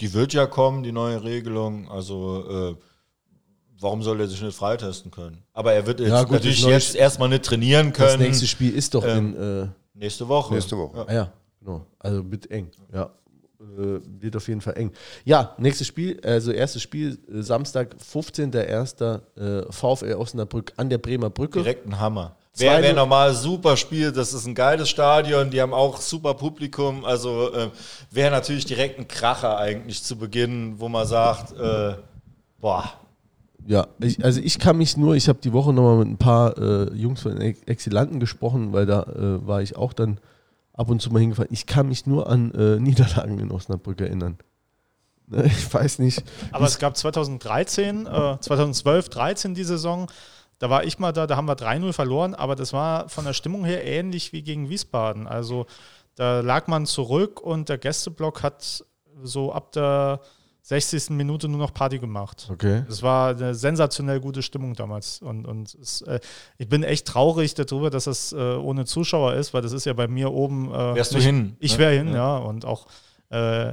Die 0.00 0.12
wird 0.14 0.32
ja 0.32 0.46
kommen, 0.46 0.82
die 0.82 0.92
neue 0.92 1.22
Regelung. 1.24 1.88
Also 1.90 2.44
äh, 2.48 2.76
warum 3.80 4.02
soll 4.02 4.20
er 4.20 4.28
sich 4.28 4.40
nicht 4.42 4.56
freitesten 4.56 5.10
können? 5.10 5.42
Aber 5.52 5.72
er 5.72 5.86
wird 5.86 6.00
jetzt 6.00 6.10
Ja, 6.10 6.22
gut, 6.22 6.32
natürlich 6.32 6.62
das 6.62 6.70
jetzt 6.70 6.96
erstmal 6.96 7.28
nicht 7.28 7.44
trainieren 7.44 7.92
Das 7.92 8.12
können. 8.12 8.22
nächste 8.22 8.46
Spiel 8.46 8.74
ist 8.74 8.94
doch 8.94 9.04
ähm, 9.04 9.34
in 9.34 9.62
äh, 9.64 9.68
nächste 9.98 10.28
Woche. 10.28 10.54
Nächste 10.54 10.76
Woche. 10.76 11.04
Ah 11.06 11.12
ja, 11.12 11.32
genau. 11.60 11.86
Also 11.98 12.30
wird 12.30 12.50
eng. 12.50 12.70
Ja. 12.92 13.10
Äh, 13.60 14.00
wird 14.20 14.36
auf 14.36 14.46
jeden 14.46 14.60
Fall 14.60 14.76
eng. 14.76 14.92
Ja, 15.24 15.54
nächstes 15.58 15.88
Spiel, 15.88 16.20
also 16.22 16.52
erstes 16.52 16.80
Spiel, 16.80 17.18
äh, 17.28 17.42
Samstag, 17.42 17.96
15.01. 18.12 19.20
Äh, 19.36 19.72
VfL 19.72 20.14
Osnabrück 20.14 20.72
an 20.76 20.88
der 20.88 20.98
Bremer 20.98 21.30
Brücke. 21.30 21.58
Direkt 21.58 21.86
ein 21.86 21.98
Hammer. 21.98 22.36
Zwei 22.52 22.82
Wer, 22.82 22.92
normal 22.92 23.34
super 23.34 23.76
spielt, 23.76 24.16
das 24.16 24.32
ist 24.32 24.44
ein 24.46 24.54
geiles 24.54 24.88
Stadion, 24.88 25.50
die 25.50 25.60
haben 25.60 25.72
auch 25.72 26.00
super 26.00 26.34
Publikum. 26.34 27.04
Also 27.04 27.52
äh, 27.52 27.70
wäre 28.10 28.32
natürlich 28.32 28.64
direkt 28.64 28.98
ein 28.98 29.06
Kracher 29.06 29.58
eigentlich 29.58 30.02
zu 30.02 30.16
Beginn, 30.16 30.80
wo 30.80 30.88
man 30.88 31.06
sagt, 31.06 31.52
äh, 31.56 31.94
boah, 32.60 32.92
Ja, 33.66 33.88
ich, 34.00 34.24
also 34.24 34.40
ich 34.40 34.58
kann 34.58 34.78
mich 34.78 34.96
nur, 34.96 35.14
ich 35.14 35.28
habe 35.28 35.40
die 35.42 35.52
Woche 35.52 35.72
nochmal 35.72 35.98
mit 35.98 36.08
ein 36.08 36.16
paar 36.16 36.56
äh, 36.56 36.94
Jungs 36.94 37.22
von 37.22 37.38
Exilanten 37.38 38.20
gesprochen, 38.20 38.72
weil 38.72 38.86
da 38.86 39.02
äh, 39.02 39.46
war 39.46 39.60
ich 39.62 39.76
auch 39.76 39.92
dann 39.92 40.18
ab 40.72 40.88
und 40.88 41.02
zu 41.02 41.12
mal 41.12 41.18
hingefahren. 41.18 41.52
Ich 41.52 41.66
kann 41.66 41.88
mich 41.88 42.06
nur 42.06 42.28
an 42.30 42.52
äh, 42.52 42.76
Niederlagen 42.80 43.38
in 43.38 43.50
Osnabrück 43.50 44.00
erinnern. 44.00 44.38
Ne, 45.26 45.44
Ich 45.46 45.72
weiß 45.72 45.98
nicht. 45.98 46.22
Aber 46.52 46.64
es 46.66 46.78
gab 46.78 46.96
2013, 46.96 48.06
äh, 48.06 48.38
2012, 48.40 49.08
13 49.10 49.54
die 49.54 49.64
Saison, 49.64 50.10
da 50.58 50.70
war 50.70 50.84
ich 50.84 50.98
mal 50.98 51.12
da, 51.12 51.26
da 51.26 51.36
haben 51.36 51.46
wir 51.46 51.56
3-0 51.56 51.92
verloren, 51.92 52.34
aber 52.34 52.56
das 52.56 52.72
war 52.72 53.08
von 53.08 53.24
der 53.24 53.32
Stimmung 53.32 53.64
her 53.64 53.84
ähnlich 53.84 54.32
wie 54.32 54.42
gegen 54.42 54.68
Wiesbaden. 54.68 55.26
Also 55.26 55.66
da 56.16 56.40
lag 56.40 56.66
man 56.66 56.86
zurück 56.86 57.40
und 57.40 57.68
der 57.68 57.78
Gästeblock 57.78 58.42
hat 58.42 58.84
so 59.22 59.52
ab 59.52 59.72
der 59.72 60.20
60. 60.68 61.08
Minute 61.10 61.48
nur 61.48 61.58
noch 61.58 61.72
Party 61.72 61.98
gemacht. 61.98 62.46
Okay. 62.52 62.84
Es 62.90 63.02
war 63.02 63.30
eine 63.30 63.54
sensationell 63.54 64.20
gute 64.20 64.42
Stimmung 64.42 64.74
damals. 64.74 65.22
Und, 65.22 65.46
und 65.46 65.74
es, 65.74 66.02
äh, 66.02 66.20
ich 66.58 66.68
bin 66.68 66.82
echt 66.82 67.06
traurig 67.06 67.54
darüber, 67.54 67.88
dass 67.88 68.04
das 68.04 68.32
äh, 68.34 68.36
ohne 68.36 68.84
Zuschauer 68.84 69.32
ist, 69.32 69.54
weil 69.54 69.62
das 69.62 69.72
ist 69.72 69.86
ja 69.86 69.94
bei 69.94 70.08
mir 70.08 70.30
oben. 70.30 70.68
Äh, 70.70 70.94
Wärst 70.96 71.14
du 71.14 71.18
hin, 71.20 71.56
Ich 71.58 71.72
ne? 71.72 71.78
wäre 71.78 71.92
hin, 71.96 72.08
Ja. 72.08 72.14
ja. 72.14 72.36
Und 72.36 72.66
auch 72.66 72.86
äh, 73.30 73.70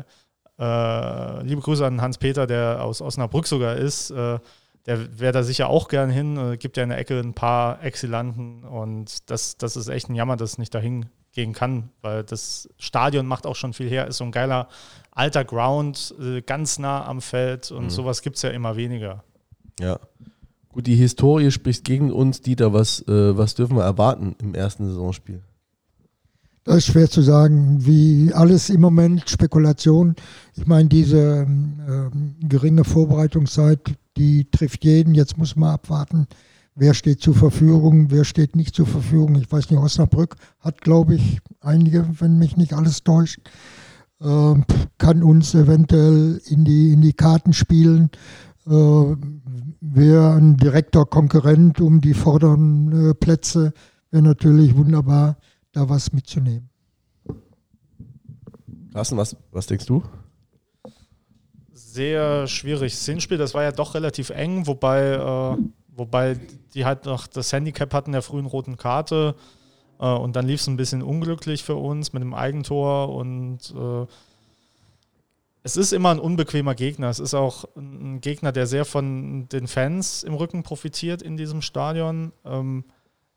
äh, 0.57 1.43
liebe 1.43 1.59
Grüße 1.61 1.85
an 1.85 2.01
Hans-Peter, 2.01 2.47
der 2.47 2.81
aus 2.81 3.01
Osnabrück 3.01 3.45
sogar 3.47 3.75
ist. 3.75 4.11
Äh, 4.11 4.39
der 4.85 5.19
wäre 5.19 5.33
da 5.33 5.43
sicher 5.43 5.67
auch 5.67 5.89
gern 5.89 6.09
hin. 6.09 6.57
Gibt 6.59 6.77
ja 6.77 6.83
in 6.83 6.89
der 6.89 6.97
Ecke 6.99 7.19
ein 7.19 7.33
paar 7.33 7.83
Exilanten. 7.83 8.63
Und 8.63 9.29
das, 9.29 9.57
das 9.57 9.75
ist 9.75 9.89
echt 9.89 10.07
ein 10.09 10.15
Jammer, 10.15 10.37
dass 10.37 10.51
es 10.51 10.57
nicht 10.59 10.73
dahin 10.73 11.07
gehen 11.35 11.53
kann, 11.53 11.89
weil 12.01 12.23
das 12.23 12.67
Stadion 12.79 13.27
macht 13.27 13.45
auch 13.45 13.55
schon 13.55 13.73
viel 13.73 13.89
her. 13.89 14.07
Ist 14.07 14.17
so 14.17 14.23
ein 14.23 14.31
geiler 14.31 14.67
alter 15.11 15.45
Ground, 15.45 16.15
äh, 16.19 16.41
ganz 16.41 16.79
nah 16.79 17.05
am 17.05 17.21
Feld. 17.21 17.71
Und 17.71 17.91
sowas 17.91 18.21
gibt 18.21 18.37
es 18.37 18.41
ja 18.41 18.49
immer 18.49 18.75
weniger. 18.75 19.23
Ja. 19.79 19.99
Gut, 20.69 20.87
die 20.87 20.95
Historie 20.95 21.51
spricht 21.51 21.85
gegen 21.85 22.11
uns. 22.11 22.41
Dieter, 22.41 22.73
was, 22.73 23.01
äh, 23.07 23.37
was 23.37 23.55
dürfen 23.55 23.77
wir 23.77 23.83
erwarten 23.83 24.35
im 24.41 24.55
ersten 24.55 24.87
Saisonspiel? 24.87 25.41
Das 26.65 26.77
ist 26.77 26.87
schwer 26.87 27.09
zu 27.09 27.21
sagen, 27.21 27.85
wie 27.85 28.33
alles 28.33 28.69
im 28.69 28.81
Moment 28.81 29.29
Spekulation. 29.29 30.15
Ich 30.55 30.65
meine, 30.65 30.89
diese 30.89 31.45
ähm, 31.47 32.35
geringe 32.41 32.83
Vorbereitungszeit, 32.83 33.79
die 34.17 34.49
trifft 34.49 34.83
jeden. 34.83 35.13
Jetzt 35.13 35.37
muss 35.37 35.55
man 35.55 35.75
abwarten, 35.75 36.27
wer 36.75 36.93
steht 36.93 37.21
zur 37.21 37.33
Verfügung, 37.33 38.11
wer 38.11 38.25
steht 38.25 38.55
nicht 38.55 38.75
zur 38.75 38.85
Verfügung. 38.85 39.35
Ich 39.35 39.51
weiß 39.51 39.69
nicht, 39.69 39.79
Osnabrück 39.79 40.35
hat, 40.59 40.81
glaube 40.81 41.15
ich, 41.15 41.39
einige, 41.61 42.07
wenn 42.19 42.37
mich 42.37 42.57
nicht 42.57 42.73
alles 42.73 43.03
täuscht, 43.03 43.39
ähm, 44.21 44.65
kann 44.97 45.23
uns 45.23 45.53
eventuell 45.55 46.41
in 46.45 46.65
die, 46.65 46.91
in 46.91 47.01
die 47.01 47.13
Karten 47.13 47.53
spielen. 47.53 48.09
Äh, 48.67 48.71
wäre 49.81 50.33
ein 50.33 50.57
direkter 50.57 51.05
Konkurrent 51.05 51.79
um 51.81 52.01
die 52.01 52.13
vorderen 52.13 53.09
äh, 53.09 53.13
Plätze, 53.13 53.73
wäre 54.11 54.23
natürlich 54.23 54.75
wunderbar 54.75 55.37
da 55.71 55.87
was 55.89 56.11
mitzunehmen. 56.13 56.69
Carsten, 58.93 59.17
was, 59.17 59.35
was 59.51 59.67
denkst 59.67 59.85
du? 59.85 60.03
Sehr 61.73 62.47
schwierig. 62.47 62.93
Das 62.93 63.05
Hinspiel, 63.05 63.37
das 63.37 63.53
war 63.53 63.63
ja 63.63 63.71
doch 63.71 63.93
relativ 63.93 64.29
eng, 64.29 64.67
wobei, 64.67 65.01
äh, 65.11 65.57
wobei 65.95 66.37
die 66.73 66.85
halt 66.85 67.05
noch 67.05 67.27
das 67.27 67.51
Handicap 67.53 67.93
hatten 67.93 68.11
der 68.11 68.21
frühen 68.21 68.45
roten 68.45 68.77
Karte. 68.77 69.35
Äh, 69.99 70.07
und 70.07 70.35
dann 70.35 70.47
lief 70.47 70.61
es 70.61 70.67
ein 70.67 70.77
bisschen 70.77 71.01
unglücklich 71.01 71.63
für 71.63 71.75
uns 71.75 72.13
mit 72.13 72.21
dem 72.21 72.33
Eigentor 72.33 73.13
und 73.13 73.73
äh, 73.75 74.05
es 75.63 75.77
ist 75.77 75.93
immer 75.93 76.11
ein 76.11 76.19
unbequemer 76.19 76.75
Gegner. 76.75 77.09
Es 77.09 77.19
ist 77.19 77.33
auch 77.33 77.65
ein 77.75 78.21
Gegner, 78.21 78.51
der 78.51 78.67
sehr 78.67 78.85
von 78.85 79.49
den 79.49 79.67
Fans 79.67 80.21
im 80.21 80.35
Rücken 80.35 80.61
profitiert 80.61 81.23
in 81.23 81.37
diesem 81.37 81.63
Stadion. 81.63 82.33
Ähm, 82.45 82.85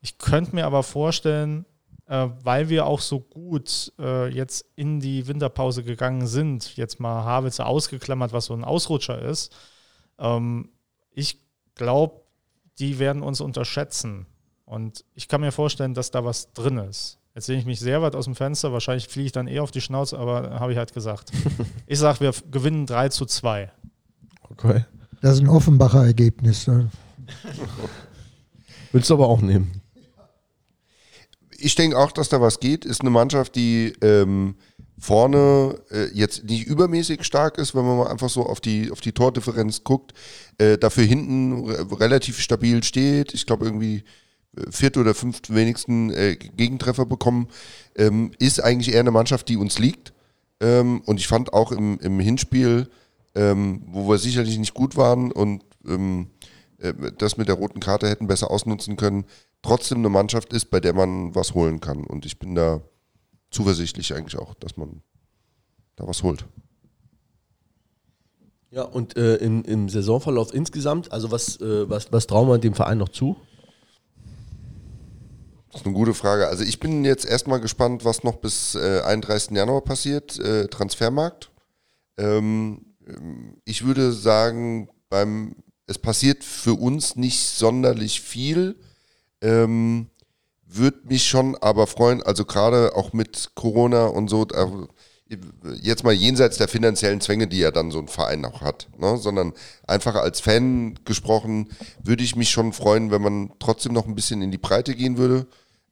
ich 0.03 0.19
könnte 0.19 0.55
mir 0.55 0.67
aber 0.67 0.83
vorstellen, 0.83 1.65
äh, 2.07 2.29
weil 2.43 2.69
wir 2.69 2.87
auch 2.87 3.01
so 3.01 3.21
gut 3.21 3.95
äh, 3.99 4.29
jetzt 4.29 4.67
in 4.77 5.01
die 5.01 5.27
Winterpause 5.27 5.85
gegangen 5.85 6.27
sind, 6.27 6.77
jetzt 6.77 7.01
mal 7.01 7.25
Havitze 7.25 7.65
ausgeklammert, 7.65 8.35
was 8.35 8.47
so 8.47 8.55
ein 8.55 8.65
Ausrutscher 8.65 9.23
ist, 9.23 9.55
ähm, 10.19 10.69
ich 11.13 11.39
glaube, 11.75 12.21
die 12.79 12.99
werden 12.99 13.23
uns 13.23 13.41
unterschätzen. 13.41 14.27
Und 14.65 15.05
ich 15.15 15.29
kann 15.29 15.41
mir 15.41 15.53
vorstellen, 15.53 15.95
dass 15.95 16.11
da 16.11 16.25
was 16.25 16.53
drin 16.53 16.79
ist. 16.79 17.19
Jetzt 17.35 17.47
sehe 17.47 17.59
ich 17.59 17.67
mich 17.67 17.81
sehr 17.81 18.03
weit 18.03 18.15
aus 18.15 18.25
dem 18.25 18.35
Fenster. 18.35 18.73
Wahrscheinlich 18.73 19.09
fliege 19.09 19.27
ich 19.27 19.33
dann 19.33 19.47
eh 19.47 19.61
auf 19.61 19.71
die 19.71 19.81
Schnauze, 19.81 20.19
aber 20.19 20.59
habe 20.59 20.73
ich 20.73 20.79
halt 20.79 20.93
gesagt. 20.93 21.31
ich 21.87 21.99
sage, 21.99 22.21
wir 22.21 22.33
gewinnen 22.51 22.85
3 22.87 23.11
zu 23.11 23.27
2. 23.27 23.71
Okay. 24.51 24.85
Das 25.21 25.35
ist 25.35 25.41
ein 25.41 25.49
Offenbacher 25.49 26.05
Ergebnis. 26.05 26.67
Ne? 26.67 26.91
Willst 28.93 29.09
du 29.11 29.15
aber 29.15 29.29
auch 29.29 29.41
nehmen? 29.41 29.83
Ich 31.57 31.75
denke 31.75 31.99
auch, 31.99 32.13
dass 32.13 32.29
da 32.29 32.41
was 32.41 32.61
geht. 32.61 32.85
Ist 32.85 33.01
eine 33.01 33.11
Mannschaft, 33.11 33.57
die 33.57 33.93
ähm, 34.01 34.57
vorne 34.99 35.79
äh, 35.91 36.07
jetzt 36.13 36.45
nicht 36.45 36.67
übermäßig 36.67 37.25
stark 37.25 37.59
ist, 37.59 37.75
wenn 37.75 37.85
man 37.85 37.99
mal 37.99 38.09
einfach 38.09 38.29
so 38.29 38.45
auf 38.45 38.61
die, 38.61 38.91
auf 38.91 39.01
die 39.01 39.13
Tordifferenz 39.13 39.85
guckt. 39.85 40.13
Äh, 40.59 40.79
dafür 40.79 41.05
hinten 41.05 41.71
relativ 41.71 42.41
stabil 42.41 42.83
steht. 42.83 43.35
Ich 43.35 43.47
glaube 43.47 43.65
irgendwie 43.65 44.05
vierte 44.71 45.01
oder 45.01 45.15
fünft 45.15 45.55
wenigsten 45.55 46.11
äh, 46.11 46.37
Gegentreffer 46.37 47.07
bekommen, 47.07 47.49
ähm, 47.97 48.33
ist 48.39 48.63
eigentlich 48.63 48.95
eher 48.95 49.01
eine 49.01 49.11
Mannschaft, 49.11 49.49
die 49.49 49.57
uns 49.57 49.79
liegt. 49.79 50.13
Ähm, 50.61 51.03
und 51.07 51.19
ich 51.19 51.29
fand 51.29 51.53
auch 51.53 51.73
im, 51.73 51.99
im 52.01 52.19
Hinspiel, 52.19 52.89
ähm, 53.35 53.83
wo 53.87 54.09
wir 54.09 54.19
sicherlich 54.19 54.59
nicht 54.59 54.75
gut 54.75 54.97
waren 54.97 55.31
und 55.31 55.63
ähm, 55.87 56.29
äh, 56.79 56.93
das 57.19 57.37
mit 57.37 57.49
der 57.49 57.55
roten 57.57 57.81
Karte 57.81 58.09
hätten 58.09 58.27
besser 58.27 58.51
ausnutzen 58.51 58.97
können, 58.97 59.25
trotzdem 59.63 59.99
eine 59.99 60.09
Mannschaft 60.09 60.53
ist, 60.53 60.71
bei 60.71 60.81
der 60.81 60.95
man 60.95 61.35
was 61.35 61.55
holen 61.55 61.81
kann. 61.81 62.05
Und 62.05 62.27
ich 62.27 62.39
bin 62.39 62.55
da 62.55 62.81
zuversichtlich 63.51 64.15
eigentlich 64.15 64.39
auch, 64.39 64.55
dass 64.55 64.77
man 64.77 65.03
da 65.97 66.07
was 66.07 66.23
holt. 66.23 66.45
Ja, 68.71 68.83
und 68.83 69.17
äh, 69.17 69.37
im, 69.37 69.65
im 69.65 69.89
Saisonverlauf 69.89 70.53
insgesamt, 70.53 71.11
also 71.11 71.31
was, 71.31 71.61
äh, 71.61 71.89
was, 71.89 72.13
was 72.13 72.27
trauen 72.27 72.49
wir 72.49 72.59
dem 72.59 72.75
Verein 72.75 72.99
noch 72.99 73.09
zu? 73.09 73.37
Das 75.73 75.83
ist 75.83 75.87
eine 75.87 75.95
gute 75.95 76.15
Frage. 76.15 76.49
Also 76.49 76.65
ich 76.65 76.79
bin 76.81 77.05
jetzt 77.05 77.25
erstmal 77.25 77.61
gespannt, 77.61 78.05
was 78.05 78.25
noch 78.25 78.37
bis 78.37 78.75
äh, 78.75 79.01
31. 79.01 79.57
Januar 79.57 79.83
passiert, 79.83 80.39
äh, 80.39 80.67
Transfermarkt. 80.67 81.51
Ähm, 82.19 82.85
ich 83.65 83.87
würde 83.87 84.13
sagen, 84.13 84.91
beim, 85.09 85.57
es 85.87 85.99
passiert 85.99 86.45
für 86.45 86.75
uns 86.75 87.17
nicht 87.17 87.41
sonderlich 87.41 88.21
viel. 88.21 88.77
Ähm, 89.41 90.11
würde 90.69 90.99
mich 91.05 91.27
schon 91.27 91.57
aber 91.57 91.87
freuen, 91.87 92.23
also 92.23 92.45
gerade 92.45 92.95
auch 92.95 93.13
mit 93.13 93.51
Corona 93.55 94.07
und 94.07 94.29
so, 94.29 94.47
jetzt 95.81 96.05
mal 96.05 96.13
jenseits 96.13 96.57
der 96.57 96.69
finanziellen 96.69 97.21
Zwänge, 97.21 97.49
die 97.49 97.59
ja 97.59 97.71
dann 97.71 97.91
so 97.91 97.99
ein 97.99 98.09
Verein 98.09 98.45
auch 98.45 98.61
hat, 98.63 98.89
ne? 98.99 99.19
sondern 99.19 99.53
einfach 99.87 100.15
als 100.15 100.41
Fan 100.41 100.99
gesprochen, 101.05 101.69
würde 102.03 102.23
ich 102.23 102.37
mich 102.37 102.51
schon 102.51 102.73
freuen, 102.73 103.11
wenn 103.11 103.23
man 103.23 103.53
trotzdem 103.59 103.93
noch 103.93 104.07
ein 104.07 104.15
bisschen 104.15 104.41
in 104.43 104.51
die 104.51 104.59
Breite 104.59 104.95
gehen 104.95 105.19
würde. 105.19 105.47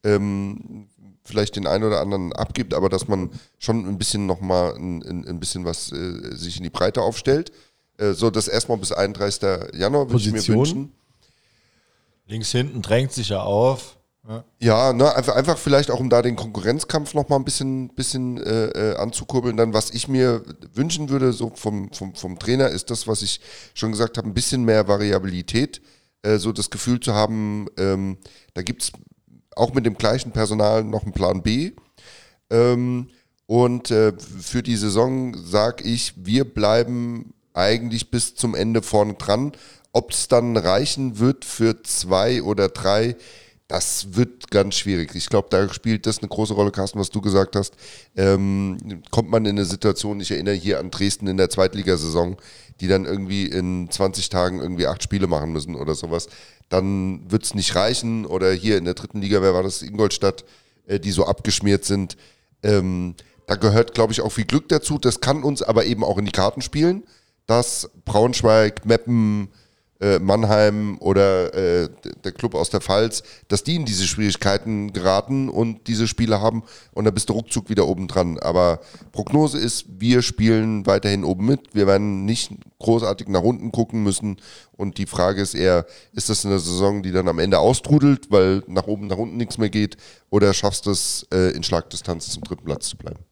Ähm, 0.04 0.88
vielleicht 1.24 1.56
den 1.56 1.66
einen 1.66 1.84
oder 1.84 2.00
anderen 2.00 2.32
abgibt, 2.32 2.72
aber 2.72 2.88
dass 2.88 3.08
man 3.08 3.30
schon 3.58 3.86
ein 3.86 3.98
bisschen 3.98 4.26
nochmal 4.26 4.74
ein, 4.74 5.02
ein, 5.02 5.26
ein 5.26 5.40
bisschen 5.40 5.64
was 5.64 5.92
äh, 5.92 6.34
sich 6.34 6.56
in 6.56 6.62
die 6.62 6.70
Breite 6.70 7.02
aufstellt. 7.02 7.52
Äh, 7.98 8.12
so, 8.12 8.30
das 8.30 8.48
erstmal 8.48 8.78
bis 8.78 8.92
31. 8.92 9.74
Januar 9.74 10.08
würde 10.08 10.22
ich 10.22 10.32
mir 10.32 10.46
wünschen. 10.46 10.92
Links 12.26 12.52
hinten 12.52 12.82
drängt 12.82 13.12
sich 13.12 13.30
ja 13.30 13.42
auf. 13.42 13.95
Ja, 14.58 14.92
ne, 14.92 15.14
einfach, 15.14 15.36
einfach 15.36 15.56
vielleicht 15.56 15.90
auch, 15.90 16.00
um 16.00 16.10
da 16.10 16.20
den 16.20 16.34
Konkurrenzkampf 16.34 17.14
nochmal 17.14 17.38
ein 17.38 17.44
bisschen, 17.44 17.94
bisschen 17.94 18.38
äh, 18.38 18.66
äh, 18.66 18.96
anzukurbeln. 18.96 19.56
Dann, 19.56 19.72
was 19.72 19.90
ich 19.90 20.08
mir 20.08 20.42
wünschen 20.74 21.08
würde, 21.08 21.32
so 21.32 21.52
vom, 21.54 21.92
vom, 21.92 22.14
vom 22.14 22.38
Trainer, 22.38 22.68
ist 22.68 22.90
das, 22.90 23.06
was 23.06 23.22
ich 23.22 23.40
schon 23.74 23.92
gesagt 23.92 24.18
habe, 24.18 24.28
ein 24.28 24.34
bisschen 24.34 24.64
mehr 24.64 24.88
Variabilität. 24.88 25.80
Äh, 26.22 26.38
so 26.38 26.52
das 26.52 26.70
Gefühl 26.70 26.98
zu 26.98 27.14
haben, 27.14 27.66
ähm, 27.78 28.18
da 28.54 28.62
gibt 28.62 28.82
es 28.82 28.92
auch 29.54 29.72
mit 29.74 29.86
dem 29.86 29.96
gleichen 29.96 30.32
Personal 30.32 30.82
noch 30.82 31.04
einen 31.04 31.12
Plan 31.12 31.42
B. 31.42 31.72
Ähm, 32.50 33.08
und 33.46 33.92
äh, 33.92 34.12
für 34.18 34.62
die 34.62 34.76
Saison 34.76 35.36
sage 35.36 35.84
ich, 35.84 36.14
wir 36.16 36.44
bleiben 36.44 37.32
eigentlich 37.54 38.10
bis 38.10 38.34
zum 38.34 38.54
Ende 38.54 38.82
vorne 38.82 39.14
dran. 39.14 39.52
Ob 39.92 40.10
es 40.10 40.28
dann 40.28 40.56
reichen 40.56 41.18
wird 41.18 41.44
für 41.44 41.82
zwei 41.82 42.42
oder 42.42 42.68
drei, 42.68 43.16
das 43.68 44.14
wird 44.14 44.50
ganz 44.50 44.76
schwierig. 44.76 45.14
Ich 45.14 45.28
glaube, 45.28 45.48
da 45.50 45.72
spielt 45.72 46.06
das 46.06 46.18
eine 46.18 46.28
große 46.28 46.54
Rolle, 46.54 46.70
Carsten, 46.70 47.00
was 47.00 47.10
du 47.10 47.20
gesagt 47.20 47.56
hast. 47.56 47.74
Ähm, 48.16 49.02
kommt 49.10 49.28
man 49.28 49.44
in 49.44 49.56
eine 49.56 49.64
Situation, 49.64 50.20
ich 50.20 50.30
erinnere 50.30 50.54
hier 50.54 50.78
an 50.78 50.90
Dresden 50.90 51.26
in 51.26 51.36
der 51.36 51.50
Zweitligasaison, 51.50 52.36
die 52.80 52.86
dann 52.86 53.04
irgendwie 53.04 53.46
in 53.46 53.90
20 53.90 54.28
Tagen 54.28 54.60
irgendwie 54.60 54.86
acht 54.86 55.02
Spiele 55.02 55.26
machen 55.26 55.52
müssen 55.52 55.74
oder 55.74 55.94
sowas, 55.94 56.28
dann 56.68 57.30
wird 57.30 57.44
es 57.44 57.54
nicht 57.54 57.74
reichen. 57.74 58.24
Oder 58.24 58.52
hier 58.52 58.78
in 58.78 58.84
der 58.84 58.94
dritten 58.94 59.20
Liga, 59.20 59.42
wer 59.42 59.54
war 59.54 59.62
das? 59.62 59.82
Ingolstadt, 59.82 60.44
äh, 60.86 61.00
die 61.00 61.10
so 61.10 61.26
abgeschmiert 61.26 61.84
sind. 61.84 62.16
Ähm, 62.62 63.14
da 63.46 63.56
gehört, 63.56 63.94
glaube 63.94 64.12
ich, 64.12 64.20
auch 64.20 64.30
viel 64.30 64.44
Glück 64.44 64.68
dazu. 64.68 64.98
Das 64.98 65.20
kann 65.20 65.42
uns 65.42 65.62
aber 65.62 65.86
eben 65.86 66.04
auch 66.04 66.18
in 66.18 66.24
die 66.24 66.32
Karten 66.32 66.62
spielen, 66.62 67.04
dass 67.46 67.90
Braunschweig, 68.04 68.86
Meppen, 68.86 69.48
äh, 70.00 70.18
Mannheim 70.18 70.98
oder 71.00 71.54
äh, 71.54 71.88
der 72.24 72.32
Club 72.32 72.54
aus 72.54 72.70
der 72.70 72.80
Pfalz, 72.80 73.22
dass 73.48 73.64
die 73.64 73.76
in 73.76 73.84
diese 73.84 74.06
Schwierigkeiten 74.06 74.92
geraten 74.92 75.48
und 75.48 75.86
diese 75.86 76.06
Spiele 76.06 76.40
haben 76.40 76.64
und 76.92 77.04
dann 77.04 77.14
bist 77.14 77.28
du 77.28 77.32
ruckzuck 77.32 77.70
wieder 77.70 77.86
oben 77.86 78.08
dran. 78.08 78.38
Aber 78.38 78.80
Prognose 79.12 79.58
ist, 79.58 79.86
wir 79.98 80.22
spielen 80.22 80.86
weiterhin 80.86 81.24
oben 81.24 81.46
mit. 81.46 81.74
Wir 81.74 81.86
werden 81.86 82.24
nicht 82.24 82.52
großartig 82.78 83.28
nach 83.28 83.42
unten 83.42 83.72
gucken 83.72 84.02
müssen 84.02 84.36
und 84.72 84.98
die 84.98 85.06
Frage 85.06 85.40
ist 85.40 85.54
eher, 85.54 85.86
ist 86.12 86.28
das 86.28 86.44
eine 86.44 86.58
Saison, 86.58 87.02
die 87.02 87.12
dann 87.12 87.28
am 87.28 87.38
Ende 87.38 87.58
austrudelt, 87.58 88.30
weil 88.30 88.62
nach 88.66 88.86
oben, 88.86 89.06
nach 89.06 89.16
unten 89.16 89.36
nichts 89.36 89.58
mehr 89.58 89.70
geht 89.70 89.96
oder 90.30 90.52
schaffst 90.52 90.86
du 90.86 90.90
es 90.90 91.26
äh, 91.32 91.52
in 91.52 91.62
Schlagdistanz 91.62 92.28
zum 92.28 92.44
dritten 92.44 92.64
Platz 92.64 92.88
zu 92.88 92.96
bleiben? 92.96 93.24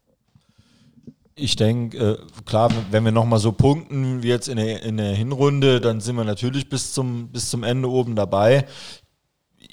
Ich 1.36 1.56
denke, 1.56 1.98
äh, 1.98 2.16
klar, 2.44 2.70
wenn 2.90 3.04
wir 3.04 3.12
nochmal 3.12 3.38
so 3.38 3.52
punkten 3.52 4.22
wie 4.22 4.28
jetzt 4.28 4.48
in 4.48 4.56
der, 4.56 4.82
in 4.82 4.96
der 4.96 5.14
Hinrunde, 5.14 5.80
dann 5.80 6.00
sind 6.00 6.16
wir 6.16 6.24
natürlich 6.24 6.68
bis 6.68 6.92
zum, 6.92 7.28
bis 7.28 7.50
zum 7.50 7.62
Ende 7.64 7.90
oben 7.90 8.14
dabei. 8.14 8.66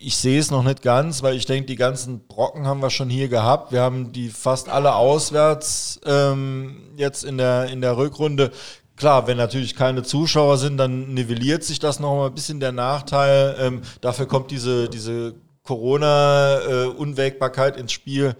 Ich 0.03 0.17
sehe 0.17 0.39
es 0.39 0.49
noch 0.49 0.63
nicht 0.63 0.81
ganz, 0.81 1.21
weil 1.21 1.35
ich 1.35 1.45
denke, 1.45 1.67
die 1.67 1.75
ganzen 1.75 2.25
Brocken 2.27 2.65
haben 2.65 2.81
wir 2.81 2.89
schon 2.89 3.11
hier 3.11 3.27
gehabt. 3.27 3.71
Wir 3.71 3.81
haben 3.81 4.11
die 4.11 4.29
fast 4.29 4.69
alle 4.69 4.95
auswärts 4.95 6.01
ähm, 6.05 6.77
jetzt 6.97 7.23
in 7.23 7.37
der, 7.37 7.65
in 7.65 7.81
der 7.81 7.97
Rückrunde. 7.97 8.49
Klar, 8.95 9.27
wenn 9.27 9.37
natürlich 9.37 9.75
keine 9.75 10.01
Zuschauer 10.01 10.57
sind, 10.57 10.77
dann 10.77 11.13
nivelliert 11.13 11.63
sich 11.63 11.77
das 11.77 11.99
noch 11.99 12.15
mal 12.15 12.25
ein 12.27 12.33
bisschen 12.33 12.59
der 12.59 12.71
Nachteil. 12.71 13.55
Ähm, 13.59 13.83
dafür 14.01 14.25
kommt 14.27 14.49
diese, 14.49 14.89
diese 14.89 15.35
Corona-Unwägbarkeit 15.63 17.77
äh, 17.77 17.79
ins 17.79 17.91
Spiel. 17.91 18.35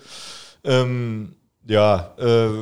Ähm, 0.63 1.35
ja, 1.67 2.15
äh, 2.17 2.57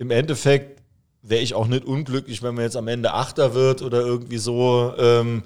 im 0.00 0.10
Endeffekt 0.10 0.82
wäre 1.22 1.42
ich 1.42 1.54
auch 1.54 1.66
nicht 1.66 1.84
unglücklich, 1.84 2.42
wenn 2.42 2.54
man 2.54 2.64
jetzt 2.64 2.76
am 2.76 2.88
Ende 2.88 3.12
Achter 3.12 3.54
wird 3.54 3.82
oder 3.82 4.00
irgendwie 4.00 4.38
so. 4.38 4.94
Ähm, 4.98 5.42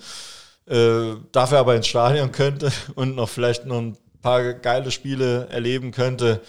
äh, 0.67 1.17
dafür 1.33 1.59
aber 1.59 1.75
ins 1.77 1.89
Stadion 1.89 2.33
könnte 2.33 2.73
und 2.95 3.17
noch 3.17 3.29
vielleicht 3.29 3.67
noch 3.67 3.79
ein 3.79 3.99
paar 4.23 4.55
geile 4.55 4.91
Spiele 4.93 5.49
erleben 5.51 5.91
könnte. 5.91 6.41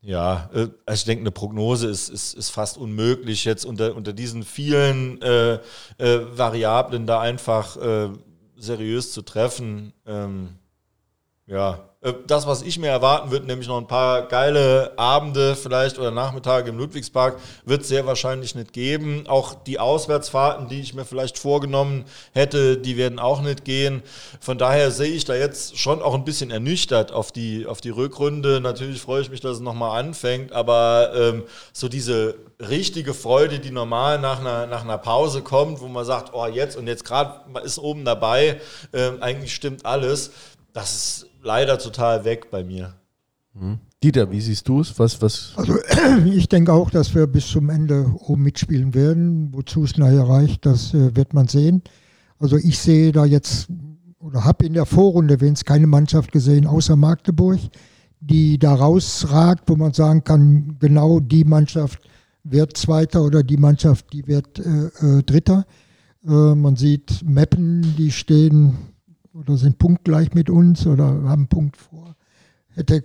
Ja, 0.00 0.48
äh, 0.54 0.68
also 0.86 1.00
ich 1.00 1.04
denke, 1.04 1.22
eine 1.22 1.30
Prognose 1.32 1.88
ist, 1.88 2.08
ist, 2.08 2.34
ist 2.34 2.50
fast 2.50 2.78
unmöglich, 2.78 3.44
jetzt 3.44 3.64
unter, 3.66 3.94
unter 3.96 4.12
diesen 4.12 4.44
vielen 4.44 5.20
äh, 5.22 5.54
äh, 5.98 6.38
Variablen 6.38 7.06
da 7.06 7.20
einfach 7.20 7.76
äh, 7.76 8.10
seriös 8.56 9.12
zu 9.12 9.22
treffen. 9.22 9.92
Ähm, 10.06 10.58
Ja, 11.46 11.87
das, 12.28 12.46
was 12.46 12.62
ich 12.62 12.78
mir 12.78 12.88
erwarten 12.88 13.32
würde, 13.32 13.46
nämlich 13.46 13.66
noch 13.66 13.78
ein 13.78 13.88
paar 13.88 14.28
geile 14.28 14.92
Abende 14.96 15.56
vielleicht 15.56 15.98
oder 15.98 16.12
Nachmittage 16.12 16.70
im 16.70 16.78
Ludwigspark, 16.78 17.40
wird 17.64 17.82
es 17.82 17.88
sehr 17.88 18.06
wahrscheinlich 18.06 18.54
nicht 18.54 18.72
geben. 18.72 19.24
Auch 19.26 19.54
die 19.54 19.80
Auswärtsfahrten, 19.80 20.68
die 20.68 20.80
ich 20.80 20.94
mir 20.94 21.04
vielleicht 21.04 21.38
vorgenommen 21.38 22.04
hätte, 22.32 22.76
die 22.76 22.96
werden 22.96 23.18
auch 23.18 23.40
nicht 23.40 23.64
gehen. 23.64 24.04
Von 24.38 24.58
daher 24.58 24.92
sehe 24.92 25.10
ich 25.10 25.24
da 25.24 25.34
jetzt 25.34 25.76
schon 25.76 26.00
auch 26.00 26.14
ein 26.14 26.24
bisschen 26.24 26.52
ernüchtert 26.52 27.10
auf 27.10 27.32
die, 27.32 27.66
auf 27.66 27.80
die 27.80 27.90
Rückrunde. 27.90 28.60
Natürlich 28.60 29.00
freue 29.00 29.22
ich 29.22 29.30
mich, 29.30 29.40
dass 29.40 29.56
es 29.56 29.60
nochmal 29.60 29.98
anfängt, 29.98 30.52
aber 30.52 31.10
ähm, 31.16 31.44
so 31.72 31.88
diese 31.88 32.36
richtige 32.60 33.12
Freude, 33.12 33.58
die 33.58 33.72
normal 33.72 34.20
nach 34.20 34.38
einer, 34.38 34.68
nach 34.68 34.84
einer 34.84 34.98
Pause 34.98 35.42
kommt, 35.42 35.80
wo 35.80 35.88
man 35.88 36.04
sagt, 36.04 36.32
oh 36.32 36.46
jetzt 36.46 36.76
und 36.76 36.86
jetzt 36.86 37.04
gerade 37.04 37.40
ist 37.64 37.80
oben 37.80 38.04
dabei, 38.04 38.60
ähm, 38.92 39.20
eigentlich 39.20 39.52
stimmt 39.52 39.84
alles. 39.84 40.30
Das 40.72 40.94
ist 40.94 41.27
leider 41.42 41.78
total 41.78 42.24
weg 42.24 42.50
bei 42.50 42.64
mir. 42.64 42.94
Mhm. 43.54 43.78
Dieter, 44.02 44.30
wie 44.30 44.40
siehst 44.40 44.68
du 44.68 44.80
es? 44.80 44.96
Was, 44.98 45.20
was? 45.20 45.52
Also 45.56 45.74
ich 46.24 46.48
denke 46.48 46.72
auch, 46.72 46.90
dass 46.90 47.14
wir 47.14 47.26
bis 47.26 47.48
zum 47.48 47.68
Ende 47.70 48.14
oben 48.20 48.42
mitspielen 48.42 48.94
werden. 48.94 49.52
Wozu 49.52 49.84
es 49.84 49.96
nachher 49.96 50.28
reicht, 50.28 50.64
das 50.66 50.94
äh, 50.94 51.16
wird 51.16 51.34
man 51.34 51.48
sehen. 51.48 51.82
Also 52.38 52.56
ich 52.56 52.78
sehe 52.78 53.10
da 53.10 53.24
jetzt 53.24 53.68
oder 54.20 54.44
habe 54.44 54.66
in 54.66 54.74
der 54.74 54.86
Vorrunde 54.86 55.40
wenn 55.40 55.52
es 55.52 55.64
keine 55.64 55.86
Mannschaft 55.86 56.32
gesehen, 56.32 56.66
außer 56.66 56.96
Magdeburg, 56.96 57.58
die 58.20 58.58
da 58.58 58.74
rausragt, 58.74 59.68
wo 59.68 59.76
man 59.76 59.92
sagen 59.92 60.24
kann, 60.24 60.76
genau 60.78 61.20
die 61.20 61.44
Mannschaft 61.44 62.00
wird 62.44 62.76
Zweiter 62.76 63.22
oder 63.22 63.42
die 63.42 63.56
Mannschaft, 63.56 64.12
die 64.12 64.26
wird 64.26 64.58
äh, 64.58 65.18
äh, 65.18 65.22
Dritter. 65.22 65.66
Äh, 66.24 66.54
man 66.54 66.76
sieht 66.76 67.22
Meppen, 67.24 67.94
die 67.96 68.10
stehen 68.10 68.76
oder 69.32 69.56
sind 69.56 69.78
punktgleich 69.78 70.34
mit 70.34 70.50
uns 70.50 70.86
oder 70.86 71.06
haben 71.06 71.24
einen 71.26 71.48
Punkt 71.48 71.76
vor. 71.76 72.16
Hätte 72.68 73.04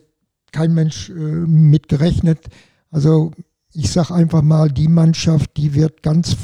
kein 0.51 0.73
Mensch 0.73 1.09
äh, 1.09 1.13
mit 1.13 1.87
gerechnet. 1.87 2.47
Also 2.89 3.31
ich 3.73 3.91
sage 3.91 4.13
einfach 4.13 4.41
mal, 4.41 4.69
die 4.71 4.87
Mannschaft, 4.87 5.57
die 5.57 5.73
wird 5.73 6.03
ganz 6.03 6.37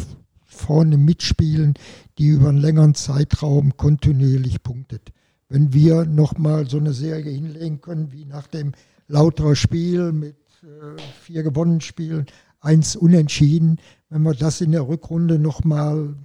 vorne 0.45 0.97
mitspielen, 0.97 1.75
die 2.17 2.27
über 2.27 2.49
einen 2.49 2.57
längeren 2.57 2.95
Zeitraum 2.95 3.77
kontinuierlich 3.77 4.61
punktet. 4.63 5.13
Wenn 5.47 5.73
wir 5.73 6.05
nochmal 6.05 6.69
so 6.69 6.77
eine 6.77 6.93
Serie 6.93 7.31
hinlegen 7.31 7.81
können, 7.81 8.11
wie 8.11 8.25
nach 8.25 8.47
dem 8.47 8.73
lauterer 9.07 9.55
Spiel 9.55 10.11
mit 10.11 10.37
äh, 10.63 11.01
vier 11.21 11.43
gewonnenen 11.43 11.81
Spielen, 11.81 12.25
eins 12.59 12.95
unentschieden, 12.95 13.77
wenn 14.09 14.23
wir 14.23 14.33
das 14.33 14.61
in 14.61 14.71
der 14.71 14.87
Rückrunde 14.87 15.39
nochmal 15.39 16.15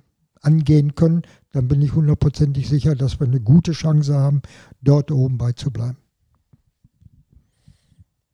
angehen 0.41 0.95
können, 0.95 1.23
dann 1.55 1.69
bin 1.69 1.81
ich 1.81 1.95
hundertprozentig 1.95 2.69
sicher, 2.69 2.97
dass 2.97 3.21
wir 3.21 3.29
eine 3.29 3.41
gute 3.41 3.73
Chance 3.73 4.15
haben, 4.15 4.43
dort 4.83 5.13
oben 5.13 5.39
beizubleiben. 5.39 5.97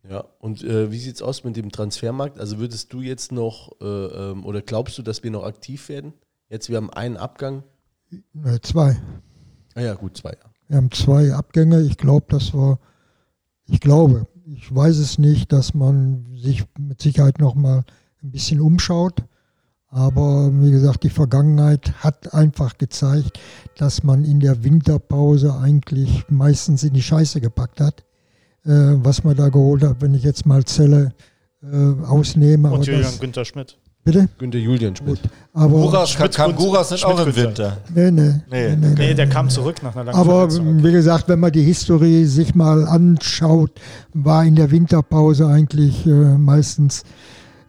Ja, 0.08 0.24
und 0.40 0.64
äh, 0.64 0.90
wie 0.90 0.98
sieht 0.98 1.16
es 1.16 1.22
aus 1.22 1.44
mit 1.44 1.54
dem 1.54 1.70
Transfermarkt? 1.70 2.40
Also 2.40 2.58
würdest 2.58 2.92
du 2.94 3.02
jetzt 3.02 3.30
noch 3.30 3.72
äh, 3.80 3.84
ähm, 3.84 4.44
oder 4.46 4.62
glaubst 4.62 4.96
du, 4.96 5.02
dass 5.02 5.22
wir 5.22 5.30
noch 5.30 5.44
aktiv 5.44 5.88
werden? 5.90 6.14
Jetzt, 6.48 6.70
wir 6.70 6.78
haben 6.78 6.90
einen 6.90 7.18
Abgang. 7.18 7.62
Ne, 8.32 8.58
zwei. 8.62 8.98
Ah 9.74 9.82
ja, 9.82 9.94
gut, 9.94 10.16
zwei. 10.16 10.30
Ja. 10.30 10.50
Wir 10.68 10.78
haben 10.78 10.90
zwei 10.90 11.34
Abgänge. 11.34 11.82
Ich 11.82 11.98
glaube, 11.98 12.26
das 12.30 12.54
war, 12.54 12.80
ich 13.66 13.80
glaube, 13.80 14.26
ich 14.46 14.74
weiß 14.74 14.96
es 14.96 15.18
nicht, 15.18 15.52
dass 15.52 15.74
man 15.74 16.26
sich 16.34 16.64
mit 16.78 17.02
Sicherheit 17.02 17.38
noch 17.38 17.54
mal 17.54 17.84
ein 18.22 18.32
bisschen 18.32 18.60
umschaut. 18.60 19.22
Aber 19.90 20.50
wie 20.52 20.70
gesagt, 20.70 21.02
die 21.02 21.10
Vergangenheit 21.10 21.92
hat 21.98 22.32
einfach 22.32 22.78
gezeigt, 22.78 23.40
dass 23.76 24.04
man 24.04 24.24
in 24.24 24.38
der 24.40 24.62
Winterpause 24.62 25.54
eigentlich 25.60 26.24
meistens 26.28 26.84
in 26.84 26.94
die 26.94 27.02
Scheiße 27.02 27.40
gepackt 27.40 27.80
hat. 27.80 28.04
Äh, 28.64 28.70
was 29.02 29.24
man 29.24 29.36
da 29.36 29.48
geholt 29.48 29.82
hat, 29.82 29.96
wenn 30.00 30.14
ich 30.14 30.22
jetzt 30.22 30.44
mal 30.46 30.64
Zelle 30.64 31.12
äh, 31.62 32.04
ausnehme. 32.06 32.70
Und 32.70 32.86
Julian 32.86 33.02
das, 33.04 33.18
Günther 33.18 33.44
Schmidt. 33.44 33.78
Bitte? 34.04 34.28
Günther 34.38 34.58
Julian 34.60 34.94
Schmidt. 34.94 35.18
Aber, 35.54 35.68
Guras, 35.80 36.10
Schmidt- 36.10 36.34
kam 36.34 36.54
Guras 36.54 36.90
nicht 36.90 37.00
Schmidt- 37.00 37.14
auch 37.14 37.26
im. 37.26 37.36
Winter? 37.36 37.78
nee, 37.94 38.10
nee, 38.10 38.34
Nee. 38.50 38.76
nee, 38.76 38.94
Nee, 38.96 39.14
der 39.14 39.28
kam 39.28 39.48
zurück 39.50 39.82
nach 39.82 39.94
einer 39.96 40.04
langen 40.04 40.18
Aber 40.18 40.50
Verletzung. 40.50 40.84
wie 40.84 40.92
gesagt, 40.92 41.28
wenn 41.28 41.40
man 41.40 41.52
die 41.52 41.62
Historie 41.62 42.24
sich 42.26 42.54
mal 42.54 42.86
anschaut, 42.86 43.72
war 44.14 44.44
in 44.44 44.54
der 44.56 44.70
Winterpause 44.70 45.46
eigentlich 45.48 46.06
äh, 46.06 46.10
meistens 46.10 47.02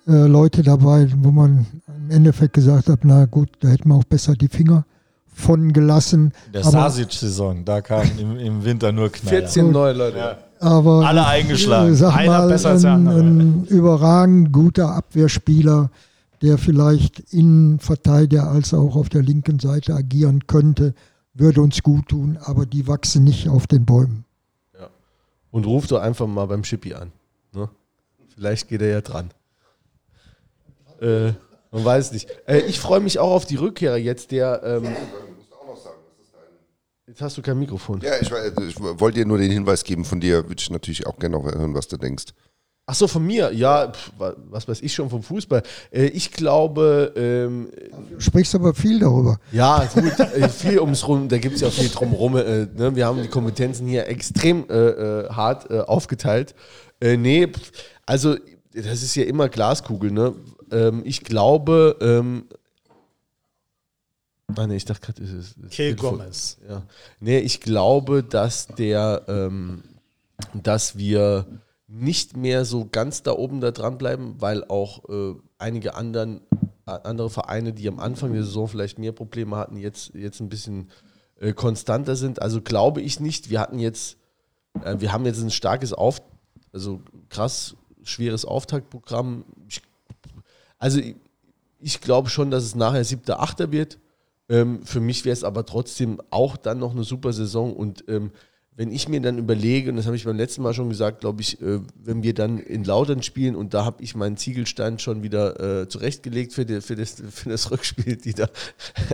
äh, 0.07 0.11
Leute 0.27 0.61
dabei, 0.64 1.07
wo 1.18 1.31
man 1.31 1.65
Endeffekt 2.11 2.53
gesagt 2.53 2.89
hat, 2.89 2.99
na 3.03 3.25
gut, 3.25 3.49
da 3.61 3.69
hätten 3.69 3.89
wir 3.89 3.95
auch 3.95 4.03
besser 4.03 4.33
die 4.33 4.47
Finger 4.47 4.85
von 5.33 5.73
gelassen. 5.73 6.33
In 6.47 6.53
der 6.53 6.63
Sasic-Saison, 6.63 7.65
da 7.65 7.81
kam 7.81 8.07
im, 8.19 8.38
im 8.38 8.63
Winter 8.63 8.91
nur 8.91 9.09
Knaller. 9.11 9.38
14 9.39 9.71
neue 9.71 9.93
Leute. 9.93 10.38
Aber 10.59 11.05
Alle 11.07 11.25
eingeschlagen. 11.25 11.91
äh, 11.91 11.95
sag 11.95 12.15
Einer 12.15 12.31
mal, 12.39 12.47
besser 12.47 12.69
als 12.69 12.81
der 12.83 12.91
ein, 12.93 13.07
andere. 13.07 13.19
ein 13.21 13.65
überragend 13.65 14.51
guter 14.53 14.93
Abwehrspieler, 14.93 15.89
der 16.41 16.57
vielleicht 16.57 17.19
Innenverteidiger 17.33 18.47
als 18.49 18.73
auch 18.73 18.95
auf 18.95 19.09
der 19.09 19.23
linken 19.23 19.59
Seite 19.59 19.95
agieren 19.95 20.45
könnte, 20.47 20.93
würde 21.33 21.61
uns 21.61 21.81
gut 21.81 22.09
tun, 22.09 22.38
aber 22.43 22.65
die 22.65 22.88
wachsen 22.88 23.23
nicht 23.23 23.47
auf 23.49 23.65
den 23.67 23.85
Bäumen. 23.85 24.25
Und 25.49 25.65
ruf 25.65 25.88
doch 25.88 25.99
einfach 25.99 26.27
mal 26.27 26.45
beim 26.45 26.63
Schippi 26.63 26.93
an. 26.93 27.11
Ne? 27.53 27.67
Vielleicht 28.35 28.69
geht 28.69 28.81
er 28.81 28.88
ja 28.89 29.01
dran. 29.01 29.31
Äh, 31.01 31.33
man 31.72 31.85
weiß 31.85 32.11
nicht. 32.11 32.27
Äh, 32.48 32.60
ich 32.61 32.80
freue 32.80 32.99
mich 32.99 33.19
auch 33.19 33.31
auf 33.31 33.45
die 33.45 33.56
Rückkehrer 33.56 33.98
jetzt, 33.98 34.31
der. 34.31 34.61
Ähm, 34.64 34.88
jetzt 37.07 37.22
hast 37.22 37.38
du 37.38 37.41
kein 37.41 37.60
Mikrofon. 37.60 38.02
Ja, 38.02 38.14
ich, 38.22 38.30
ich 38.68 38.80
wollte 38.80 39.19
dir 39.19 39.26
nur 39.26 39.38
den 39.38 39.52
Hinweis 39.52 39.84
geben, 39.84 40.06
von 40.06 40.19
dir 40.19 40.48
würde 40.48 40.60
ich 40.61 40.69
natürlich 40.69 41.06
auch 41.07 41.18
gerne 41.19 41.38
noch 41.38 41.45
hören, 41.45 41.73
was 41.73 41.88
du 41.88 41.98
denkst. 41.98 42.26
Ach 42.88 42.95
so, 42.95 43.07
von 43.07 43.26
mir. 43.26 43.53
Ja, 43.53 43.89
pf, 43.91 44.11
wa- 44.18 44.35
was 44.49 44.68
weiß 44.68 44.81
ich 44.81 44.93
schon 44.93 45.10
vom 45.10 45.22
Fußball. 45.23 45.61
Äh, 45.91 46.06
ich 46.07 46.31
glaube, 46.31 47.14
ähm, 47.15 47.69
Du 48.10 48.19
sprichst 48.19 48.53
aber 48.56 48.73
viel 48.73 48.99
darüber. 48.99 49.39
Ja, 49.52 49.88
gut, 49.93 50.19
äh, 50.19 50.49
viel 50.49 50.80
ums 50.80 51.07
Rum, 51.07 51.30
da 51.30 51.38
gibt 51.38 51.56
es 51.56 51.61
ja 51.61 51.69
viel 51.69 51.89
drumherum. 51.89 52.35
Äh, 52.38 52.65
ne? 52.76 52.95
Wir 52.95 53.06
haben 53.06 53.22
die 53.22 53.30
Kompetenzen 53.30 53.88
hier 53.88 54.07
extrem 54.07 54.65
äh, 54.69 54.73
äh, 54.73 55.30
hart 55.30 55.69
äh, 55.69 55.80
aufgeteilt. 55.81 56.53
Äh, 56.99 57.18
nee, 57.18 57.48
pf, 57.48 57.72
also 58.06 58.35
das 58.73 59.03
ist 59.03 59.15
ja 59.15 59.23
immer 59.23 59.48
Glaskugel. 59.48 60.11
Ne? 60.11 60.34
Ähm, 60.72 61.02
ich 61.06 61.23
glaube, 61.23 61.98
ähm, 62.02 62.45
ah, 64.56 64.68
nee, 64.68 64.76
ich 64.76 64.85
dachte 64.85 65.06
gerade, 65.06 65.23
es 65.23 65.31
ist. 65.31 65.56
Kill. 65.72 65.95
Gomez. 65.95 66.57
Ja. 66.68 66.84
Nee, 67.19 67.39
ich 67.39 67.61
glaube, 67.61 68.23
dass 68.23 68.68
der, 68.68 69.23
ähm, 69.27 69.84
dass 70.53 70.98
wir 70.98 71.45
nicht 71.88 72.38
mehr 72.38 72.64
so 72.64 72.88
ganz 72.89 73.22
da 73.23 73.34
oben 73.34 73.60
da 73.60 73.72
dranbleiben, 73.72 74.39
weil 74.39 74.64
auch 74.64 75.10
äh, 75.10 75.35
einige 75.57 75.95
anderen, 75.95 76.41
äh, 76.88 76.91
andere 77.03 77.30
Vereine, 77.30 77.73
die 77.73 77.88
am 77.88 77.99
Anfang 77.99 78.34
der 78.34 78.43
Saison 78.43 78.68
vielleicht 78.68 78.98
mehr 78.98 79.11
Probleme 79.11 79.57
hatten, 79.57 79.76
jetzt, 79.77 80.14
jetzt 80.14 80.39
ein 80.39 80.48
bisschen 80.48 80.89
äh, 81.39 81.52
konstanter 81.52 82.15
sind. 82.15 82.41
Also 82.41 82.61
glaube 82.61 83.02
ich 83.02 83.19
nicht. 83.19 83.49
Wir 83.49 83.60
hatten 83.60 83.77
jetzt, 83.77 84.18
äh, 84.84 84.95
wir 84.99 85.11
haben 85.11 85.26
jetzt 85.26 85.41
ein 85.41 85.52
starkes 85.52 85.91
Auf, 85.91 86.22
also 86.72 87.02
krass 87.30 87.76
schweres 88.03 88.45
Auftaktprogramm. 88.45 89.45
Ich, 89.68 89.81
also 90.82 90.99
ich, 90.99 91.16
ich 91.80 92.02
glaube 92.02 92.30
schon, 92.30 92.52
dass 92.52 92.64
es 92.64 92.76
nachher 92.76 93.03
siebter, 93.06 93.40
achter 93.40 93.72
wird. 93.72 93.99
Ähm, 94.49 94.84
für 94.84 94.99
mich 94.99 95.24
wäre 95.24 95.34
es 95.34 95.44
aber 95.44 95.66
trotzdem 95.66 96.20
auch 96.32 96.58
dann 96.58 96.80
noch 96.80 96.91
eine 96.91 97.03
super 97.03 97.32
Saison. 97.34 97.74
Und 97.74 98.03
ähm, 98.08 98.32
wenn 98.76 98.91
ich 98.91 99.08
mir 99.08 99.22
dann 99.22 99.38
überlege, 99.38 99.91
und 99.91 99.98
das 99.98 100.08
habe 100.08 100.16
ich 100.16 100.26
beim 100.26 100.38
letzten 100.38 100.64
Mal 100.64 100.74
schon 100.74 100.90
gesagt, 100.90 101.22
glaube 101.22 101.41
ich, 101.41 101.62
äh, 101.62 101.80
wenn 102.03 102.24
wir 102.24 102.34
dann 102.34 102.58
in 102.58 102.84
Lautern 102.84 103.22
spielen 103.22 103.56
und 103.56 103.76
da 103.76 103.86
habe 103.86 104.02
ich 104.02 104.16
meinen 104.16 104.38
Ziegelstein 104.38 104.98
schon 104.98 105.22
wieder 105.22 105.82
äh, 105.82 105.88
zurechtgelegt 105.88 106.52
für, 106.52 106.66
die, 106.66 106.82
für, 106.82 106.95
das, 106.95 107.22
für 107.30 107.49
das 107.49 107.70
Rückspiel, 107.70 108.16
die 108.16 108.34
da, 108.34 108.48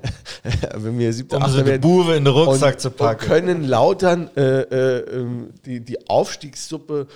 wenn 0.75 0.97
wir 0.97 1.11
siebter, 1.11 1.37
Um 1.37 1.43
achter 1.43 1.65
werden. 1.65 1.81
Buwe 1.81 2.15
in 2.15 2.23
den 2.23 2.33
Rucksack 2.33 2.75
und, 2.75 2.79
zu 2.79 2.91
packen. 2.91 3.21
Und 3.23 3.27
können 3.27 3.63
Lautern 3.65 4.29
äh, 4.37 4.61
äh, 4.61 4.99
ähm, 5.19 5.49
die, 5.65 5.81
die 5.81 6.07
Aufstiegssuppe 6.09 7.07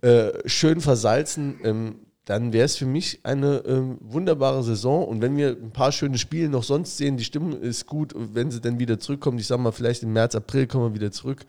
äh, 0.00 0.30
schön 0.46 0.80
versalzen, 0.80 1.60
ähm, 1.62 1.96
dann 2.28 2.52
wäre 2.52 2.66
es 2.66 2.76
für 2.76 2.84
mich 2.84 3.20
eine 3.22 3.62
ähm, 3.66 3.96
wunderbare 4.02 4.62
Saison. 4.62 5.08
Und 5.08 5.22
wenn 5.22 5.38
wir 5.38 5.48
ein 5.48 5.70
paar 5.70 5.92
schöne 5.92 6.18
Spiele 6.18 6.50
noch 6.50 6.62
sonst 6.62 6.98
sehen, 6.98 7.16
die 7.16 7.24
Stimmung 7.24 7.58
ist 7.58 7.86
gut, 7.86 8.14
wenn 8.14 8.50
sie 8.50 8.60
dann 8.60 8.78
wieder 8.78 9.00
zurückkommen, 9.00 9.38
ich 9.38 9.46
sage 9.46 9.62
mal, 9.62 9.72
vielleicht 9.72 10.02
im 10.02 10.12
März, 10.12 10.34
April 10.34 10.66
kommen 10.66 10.92
wir 10.92 11.00
wieder 11.00 11.10
zurück, 11.10 11.46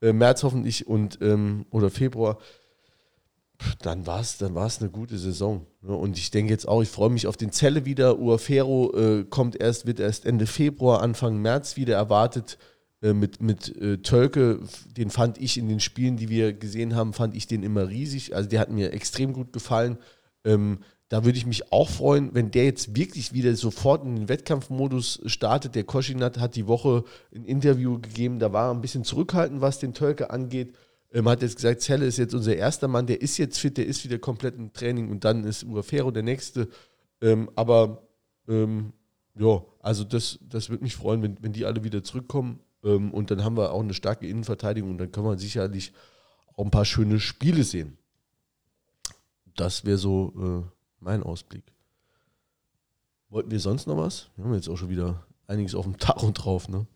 äh, 0.00 0.14
März 0.14 0.42
hoffentlich 0.42 0.86
und 0.86 1.18
ähm, 1.20 1.66
oder 1.70 1.90
Februar, 1.90 2.38
dann 3.82 4.06
war 4.06 4.20
es 4.20 4.38
dann 4.38 4.54
war's 4.54 4.80
eine 4.80 4.88
gute 4.88 5.18
Saison. 5.18 5.66
Ne? 5.82 5.94
Und 5.94 6.16
ich 6.16 6.30
denke 6.30 6.50
jetzt 6.50 6.66
auch, 6.66 6.80
ich 6.80 6.88
freue 6.88 7.10
mich 7.10 7.26
auf 7.26 7.36
den 7.36 7.52
Zelle 7.52 7.84
wieder. 7.84 8.18
Uafero 8.18 8.90
äh, 8.96 9.24
kommt 9.24 9.60
erst, 9.60 9.86
wird 9.86 10.00
erst 10.00 10.24
Ende 10.24 10.46
Februar, 10.46 11.02
Anfang 11.02 11.42
März 11.42 11.76
wieder 11.76 11.96
erwartet. 11.96 12.56
Äh, 13.02 13.12
mit 13.12 13.42
mit 13.42 13.76
äh, 13.76 13.98
Tölke, 13.98 14.60
den 14.96 15.10
fand 15.10 15.36
ich 15.36 15.58
in 15.58 15.68
den 15.68 15.80
Spielen, 15.80 16.16
die 16.16 16.30
wir 16.30 16.54
gesehen 16.54 16.96
haben, 16.96 17.12
fand 17.12 17.36
ich 17.36 17.46
den 17.46 17.62
immer 17.62 17.88
riesig. 17.88 18.34
Also 18.34 18.48
der 18.48 18.60
hat 18.60 18.70
mir 18.70 18.94
extrem 18.94 19.34
gut 19.34 19.52
gefallen. 19.52 19.98
Ähm, 20.44 20.78
da 21.08 21.26
würde 21.26 21.36
ich 21.36 21.44
mich 21.44 21.72
auch 21.72 21.90
freuen, 21.90 22.34
wenn 22.34 22.50
der 22.50 22.64
jetzt 22.64 22.96
wirklich 22.96 23.34
wieder 23.34 23.54
sofort 23.54 24.02
in 24.02 24.16
den 24.16 24.28
Wettkampfmodus 24.30 25.20
startet. 25.26 25.74
Der 25.74 25.84
Koschinat 25.84 26.38
hat 26.38 26.56
die 26.56 26.66
Woche 26.66 27.04
ein 27.34 27.44
Interview 27.44 28.00
gegeben, 28.00 28.38
da 28.38 28.52
war 28.52 28.70
er 28.70 28.74
ein 28.74 28.80
bisschen 28.80 29.04
zurückhaltend, 29.04 29.60
was 29.60 29.78
den 29.78 29.92
Tölke 29.92 30.30
angeht. 30.30 30.74
Ähm, 31.12 31.28
hat 31.28 31.42
jetzt 31.42 31.56
gesagt, 31.56 31.82
Zelle 31.82 32.06
ist 32.06 32.16
jetzt 32.16 32.34
unser 32.34 32.56
erster 32.56 32.88
Mann, 32.88 33.06
der 33.06 33.20
ist 33.20 33.36
jetzt 33.36 33.58
fit, 33.58 33.76
der 33.76 33.86
ist 33.86 34.02
wieder 34.04 34.18
komplett 34.18 34.56
im 34.56 34.72
Training 34.72 35.10
und 35.10 35.24
dann 35.24 35.44
ist 35.44 35.64
Uafero 35.64 36.10
der 36.10 36.22
nächste. 36.22 36.68
Ähm, 37.20 37.50
aber 37.54 38.08
ähm, 38.48 38.94
ja, 39.34 39.62
also 39.80 40.04
das, 40.04 40.38
das 40.48 40.70
würde 40.70 40.82
mich 40.82 40.96
freuen, 40.96 41.22
wenn, 41.22 41.36
wenn 41.42 41.52
die 41.52 41.66
alle 41.66 41.84
wieder 41.84 42.02
zurückkommen. 42.02 42.60
Ähm, 42.82 43.12
und 43.12 43.30
dann 43.30 43.44
haben 43.44 43.56
wir 43.56 43.72
auch 43.72 43.82
eine 43.82 43.94
starke 43.94 44.26
Innenverteidigung 44.26 44.90
und 44.90 44.98
dann 44.98 45.12
können 45.12 45.26
wir 45.26 45.38
sicherlich 45.38 45.92
auch 46.56 46.64
ein 46.64 46.70
paar 46.70 46.84
schöne 46.84 47.20
Spiele 47.20 47.64
sehen. 47.64 47.98
Das 49.56 49.84
wäre 49.84 49.98
so 49.98 50.32
äh, 50.36 50.70
mein 51.00 51.22
Ausblick. 51.22 51.64
Wollten 53.28 53.50
wir 53.50 53.60
sonst 53.60 53.86
noch 53.86 53.96
was? 53.96 54.28
Wir 54.36 54.44
haben 54.44 54.54
jetzt 54.54 54.68
auch 54.68 54.76
schon 54.76 54.88
wieder 54.88 55.24
einiges 55.46 55.74
auf 55.74 55.84
dem 55.84 55.98
Tacho 55.98 56.30
drauf, 56.32 56.68
ne? 56.68 56.86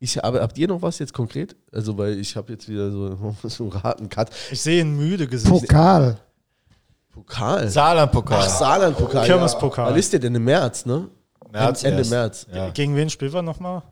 Ich, 0.00 0.22
aber 0.22 0.42
habt 0.42 0.58
ihr 0.58 0.68
noch 0.68 0.82
was 0.82 0.98
jetzt 0.98 1.14
konkret? 1.14 1.56
Also, 1.72 1.96
weil 1.96 2.18
ich 2.18 2.36
habe 2.36 2.52
jetzt 2.52 2.68
wieder 2.68 2.90
so, 2.90 3.36
so 3.48 3.64
einen 3.64 3.82
harten 3.82 4.08
Cut. 4.08 4.30
Ich 4.50 4.60
sehe 4.60 4.82
ein 4.82 4.96
müde 4.96 5.26
Gesicht. 5.26 5.50
Pokal. 5.50 6.18
Pokal. 7.10 7.68
Saarland-Pokal. 7.68 8.40
Ach, 8.42 8.48
Saarland-Pokal. 8.48 9.26
Kirmespokal. 9.26 9.90
Wann 9.90 9.98
ist 9.98 10.12
der 10.12 10.20
denn 10.20 10.34
im 10.34 10.44
März, 10.44 10.84
ne? 10.84 11.08
März 11.50 11.84
Ende 11.84 11.98
erst. 11.98 12.10
März. 12.10 12.46
Ja. 12.52 12.70
Gegen 12.70 12.96
wen 12.96 13.08
spielen 13.08 13.32
wir 13.32 13.42
nochmal? 13.42 13.82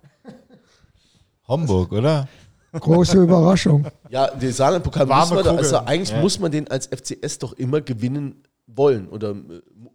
Homburg, 1.46 1.92
oder? 1.92 2.28
Große 2.72 3.18
Überraschung. 3.22 3.86
Ja, 4.08 4.28
den 4.28 4.52
Saarland-Pokal 4.52 5.06
muss 5.06 5.30
man, 5.30 5.44
da, 5.44 5.54
also 5.54 5.76
eigentlich 5.78 6.10
Ja. 6.10 6.20
muss 6.20 6.38
man 6.38 6.50
den 6.50 6.68
als 6.68 6.86
FCS 6.86 7.38
doch 7.38 7.52
immer 7.54 7.80
gewinnen 7.80 8.42
wollen. 8.66 9.08
Oder, 9.08 9.34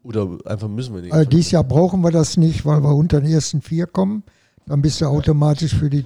oder 0.03 0.37
einfach 0.45 0.67
müssen 0.67 0.93
wir 0.95 1.01
den. 1.01 1.11
Äh, 1.11 1.25
dieses 1.25 1.51
Jahr 1.51 1.63
brauchen 1.63 2.01
wir 2.01 2.11
das 2.11 2.37
nicht, 2.37 2.65
weil 2.65 2.81
wir 2.83 2.93
unter 2.95 3.19
den 3.21 3.31
ersten 3.31 3.61
vier 3.61 3.87
kommen. 3.87 4.23
Dann 4.67 4.81
bist 4.81 5.01
du 5.01 5.05
automatisch 5.05 5.73
für 5.73 5.89
die 5.89 6.03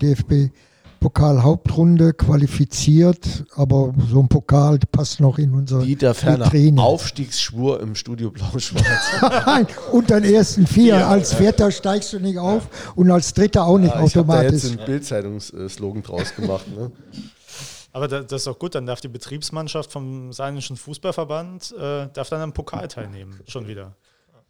DFB-Pokal-Hauptrunde 1.02 2.14
qualifiziert. 2.14 3.46
Aber 3.56 3.94
so 4.10 4.20
ein 4.20 4.28
Pokal 4.28 4.80
passt 4.92 5.20
noch 5.20 5.38
in 5.38 5.54
unser 5.54 5.82
Dieter 5.82 6.14
Ferner, 6.14 6.46
Vitrine. 6.46 6.82
Aufstiegsschwur 6.82 7.80
im 7.82 7.96
Studio 7.96 8.32
Blau-Schwarz. 8.32 8.86
Nein, 9.46 9.68
unter 9.92 10.22
den 10.22 10.34
ersten 10.34 10.68
vier. 10.68 11.08
als 11.08 11.34
Vierter 11.34 11.72
steigst 11.72 12.14
du 12.14 12.20
nicht 12.20 12.38
auf 12.38 12.94
und 12.96 13.10
als 13.12 13.34
Dritter 13.34 13.66
auch 13.66 13.78
nicht 13.78 13.94
Ja, 13.94 14.04
ich 14.04 14.16
habe 14.16 14.28
da 14.28 14.34
automatisch. 14.34 14.64
jetzt 14.64 14.66
einen 14.78 14.86
Bild-Zeitungsslogan 14.86 16.04
draus 16.04 16.36
gemacht. 16.36 16.66
Ne? 16.68 16.92
Aber 17.94 18.08
da, 18.08 18.22
das 18.22 18.42
ist 18.42 18.48
doch 18.48 18.58
gut, 18.58 18.76
dann 18.76 18.86
darf 18.86 19.02
die 19.02 19.10
Betriebsmannschaft 19.10 19.92
vom 19.92 20.32
Saarländischen 20.32 20.78
Fußballverband 20.78 21.74
äh, 21.78 22.08
darf 22.14 22.30
dann 22.30 22.42
am 22.42 22.54
Pokal 22.54 22.88
teilnehmen, 22.88 23.40
schon 23.48 23.68
wieder. 23.68 23.96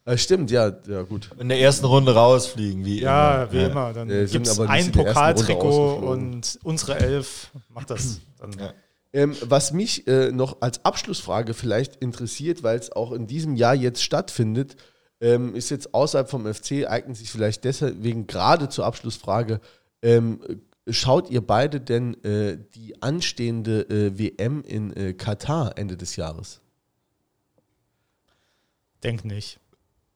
Äh, 0.06 0.18
stimmt, 0.18 0.50
ja, 0.50 0.72
ja 0.88 1.04
gut. 1.04 1.30
In 1.40 1.50
der 1.50 1.60
ersten 1.60 1.86
Runde 1.86 2.14
rausfliegen, 2.14 2.84
wie 2.86 3.02
Ja, 3.02 3.44
immer. 3.44 3.52
wie 3.52 3.64
immer. 3.64 3.94
Dann 3.94 4.10
sind 4.10 4.32
gibt 4.32 4.48
es 4.48 4.60
ein 4.60 4.92
Pokaltrikot 4.92 5.96
und 5.96 6.60
unsere 6.64 7.00
Elf 7.00 7.52
macht 7.70 7.92
das. 7.92 8.20
Dann. 8.40 8.52
Ja. 8.54 8.74
Ähm, 9.14 9.36
was 9.44 9.74
mich 9.74 10.08
äh, 10.08 10.32
noch 10.32 10.62
als 10.62 10.84
Abschlussfrage 10.86 11.54
vielleicht 11.54 11.98
interessiert, 11.98 12.64
weil 12.64 12.80
es 12.80 12.92
auch 12.92 13.12
in 13.12 13.28
diesem 13.28 13.56
Jahr 13.56 13.76
jetzt 13.76 14.02
stattfindet, 14.02 14.76
ähm, 15.20 15.54
ist 15.54 15.70
jetzt 15.70 15.94
außerhalb 15.94 16.30
vom 16.30 16.52
FC, 16.52 16.88
eignet 16.88 17.18
sich 17.18 17.30
vielleicht 17.30 17.64
deswegen 17.64 18.26
gerade 18.26 18.70
zur 18.70 18.86
Abschlussfrage, 18.86 19.60
ähm, 20.02 20.40
schaut 20.90 21.30
ihr 21.30 21.46
beide 21.46 21.80
denn 21.80 22.16
äh, 22.24 22.58
die 22.74 23.02
anstehende 23.04 23.82
äh, 23.82 24.18
WM 24.18 24.64
in 24.64 24.94
äh, 24.94 25.14
Katar 25.14 25.78
Ende 25.78 25.96
des 25.98 26.16
Jahres? 26.16 26.62
Denk 29.04 29.26
nicht. 29.26 29.61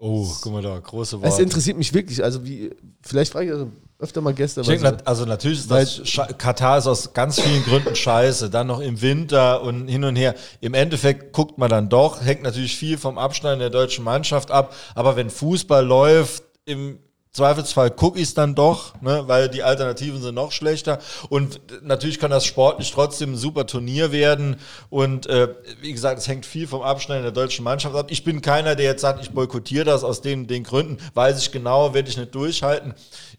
Oh, 0.07 0.31
guck 0.39 0.53
mal 0.53 0.61
da, 0.61 0.77
große 0.77 1.15
Es 1.15 1.23
Worte. 1.23 1.41
interessiert 1.41 1.77
mich 1.79 1.91
wirklich, 1.91 2.23
also 2.23 2.45
wie, 2.45 2.69
vielleicht 3.01 3.31
frage 3.31 3.47
ich 3.47 3.51
also 3.53 3.71
öfter 3.97 4.21
mal 4.21 4.35
Gäste, 4.35 4.61
Ich 4.61 4.67
denke, 4.67 4.97
also 5.03 5.25
natürlich 5.25 5.59
ist 5.59 5.71
das 5.71 5.99
Katar 6.37 6.77
ist 6.77 6.85
aus 6.85 7.13
ganz 7.13 7.39
vielen 7.39 7.63
Gründen 7.63 7.95
scheiße. 7.95 8.51
Dann 8.51 8.67
noch 8.67 8.81
im 8.81 9.01
Winter 9.01 9.63
und 9.63 9.87
hin 9.87 10.03
und 10.03 10.15
her. 10.15 10.35
Im 10.61 10.75
Endeffekt 10.75 11.33
guckt 11.33 11.57
man 11.57 11.71
dann 11.71 11.89
doch, 11.89 12.21
hängt 12.21 12.43
natürlich 12.43 12.77
viel 12.77 12.99
vom 12.99 13.17
Abschneiden 13.17 13.59
der 13.59 13.71
deutschen 13.71 14.03
Mannschaft 14.03 14.51
ab. 14.51 14.75
Aber 14.93 15.15
wenn 15.15 15.31
Fußball 15.31 15.83
läuft, 15.83 16.43
im 16.65 16.99
Zweifelsfall 17.35 17.91
gucke 17.91 18.17
ich 18.17 18.29
es 18.29 18.33
dann 18.33 18.55
doch, 18.55 18.93
ne, 19.01 19.23
weil 19.27 19.49
die 19.49 19.61
Alternativen 19.61 20.21
sind 20.21 20.35
noch 20.35 20.53
schlechter. 20.53 20.99
Und 21.27 21.59
natürlich 21.83 22.17
kann 22.17 22.31
das 22.31 22.45
sportlich 22.45 22.93
trotzdem 22.93 23.33
ein 23.33 23.35
super 23.35 23.67
Turnier 23.67 24.13
werden. 24.13 24.55
Und 24.89 25.27
äh, 25.27 25.49
wie 25.81 25.91
gesagt, 25.91 26.17
es 26.17 26.29
hängt 26.29 26.45
viel 26.45 26.65
vom 26.65 26.81
Abschneiden 26.81 27.23
der 27.23 27.33
deutschen 27.33 27.65
Mannschaft 27.65 27.93
ab. 27.93 28.07
Ich 28.09 28.23
bin 28.23 28.41
keiner, 28.41 28.75
der 28.75 28.85
jetzt 28.85 29.01
sagt, 29.01 29.21
ich 29.21 29.31
boykottiere 29.31 29.83
das 29.83 30.05
aus 30.05 30.21
den, 30.21 30.47
den 30.47 30.63
Gründen. 30.63 30.97
Weiß 31.13 31.37
ich 31.37 31.51
genau, 31.51 31.93
werde 31.93 32.07
ich 32.07 32.15
nicht 32.15 32.33
durchhalten. 32.33 32.93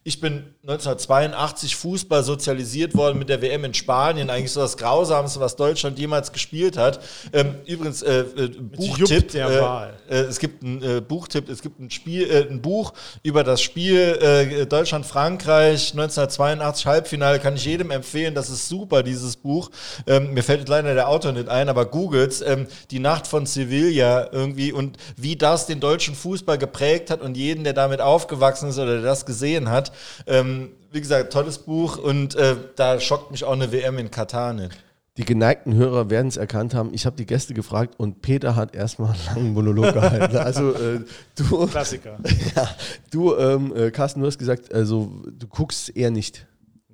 Ich 0.07 0.21
bin 0.21 0.45
1982 0.63 1.75
Fußball 1.75 2.23
sozialisiert 2.23 2.95
worden 2.95 3.19
mit 3.19 3.29
der 3.29 3.43
WM 3.43 3.65
in 3.65 3.75
Spanien. 3.75 4.31
Eigentlich 4.31 4.53
so 4.53 4.61
das 4.61 4.77
Grausamste, 4.77 5.41
was 5.41 5.57
Deutschland 5.57 5.99
jemals 5.99 6.31
gespielt 6.31 6.77
hat. 6.77 7.01
Ähm, 7.33 7.57
übrigens, 7.67 8.03
äh, 8.03 8.21
äh, 8.21 8.49
Buchtipp. 8.51 9.35
äh, 9.35 10.19
äh, 10.21 10.29
es 10.29 10.39
gibt 10.39 10.63
ein 10.63 10.81
äh, 10.81 11.01
Buchtipp, 11.01 11.49
es 11.49 11.61
gibt 11.61 11.81
ein 11.81 11.91
Spiel, 11.91 12.31
äh, 12.31 12.49
ein 12.49 12.63
Buch 12.63 12.93
über 13.25 13.43
das 13.43 13.61
Spiel 13.61 14.67
Deutschland-Frankreich 14.69 15.91
1982 15.91 16.87
Halbfinale. 16.87 17.41
Kann 17.41 17.57
ich 17.57 17.65
jedem 17.65 17.91
empfehlen. 17.91 18.37
Das 18.37 18.49
ist 18.49 18.69
super, 18.69 19.03
dieses 19.03 19.35
Buch. 19.35 19.73
Ähm, 20.07 20.35
mir 20.35 20.45
fällt 20.45 20.69
leider 20.69 20.95
der 20.95 21.09
Autor 21.09 21.33
nicht 21.33 21.49
ein, 21.49 21.69
aber 21.69 21.85
googles 21.85 22.43
ähm, 22.43 22.69
die 22.93 23.01
Nacht 23.01 23.27
von 23.27 23.45
Sevilla 23.45 24.29
irgendwie 24.31 24.71
und 24.71 24.99
wie 25.17 25.35
das 25.35 25.67
den 25.67 25.81
deutschen 25.81 26.15
Fußball 26.15 26.59
geprägt 26.59 27.11
hat 27.11 27.23
und 27.23 27.37
jeden, 27.37 27.65
der 27.65 27.73
damit 27.73 28.01
aufgewachsen 28.01 28.69
ist 28.69 28.79
oder 28.79 29.01
der 29.01 29.03
das 29.03 29.27
gesehen 29.27 29.69
hat. 29.69 29.91
Ähm, 30.27 30.71
wie 30.93 31.01
gesagt, 31.01 31.33
tolles 31.33 31.59
Buch 31.59 31.99
und 31.99 32.35
äh, 32.35 32.57
da 32.77 33.01
schockt 33.01 33.31
mich 33.31 33.45
auch 33.45 33.53
eine 33.53 33.73
WM 33.73 33.99
in 33.99 34.11
Katar 34.11 34.53
nicht. 34.53 34.77
Die 35.17 35.25
geneigten 35.25 35.75
Hörer 35.75 36.11
werden 36.11 36.29
es 36.29 36.37
erkannt 36.37 36.75
haben. 36.75 36.93
Ich 36.93 37.07
habe 37.07 37.17
die 37.17 37.25
Gäste 37.25 37.55
gefragt 37.55 37.95
und 37.97 38.21
Peter 38.21 38.55
hat 38.55 38.75
erstmal 38.75 39.13
einen 39.13 39.25
langen 39.25 39.53
Monolog 39.55 39.95
gehalten. 39.95 40.37
Also 40.47 40.73
äh, 40.73 41.01
du, 41.37 41.67
Klassiker. 41.67 42.19
ja, 42.57 42.69
du 43.11 43.35
ähm, 43.35 43.75
äh, 43.75 43.91
Carsten, 43.91 44.21
du 44.21 44.27
hast 44.27 44.39
gesagt, 44.39 44.73
also 44.75 45.23
du 45.27 45.47
guckst 45.47 45.97
eher 45.97 46.11
nicht. 46.11 46.47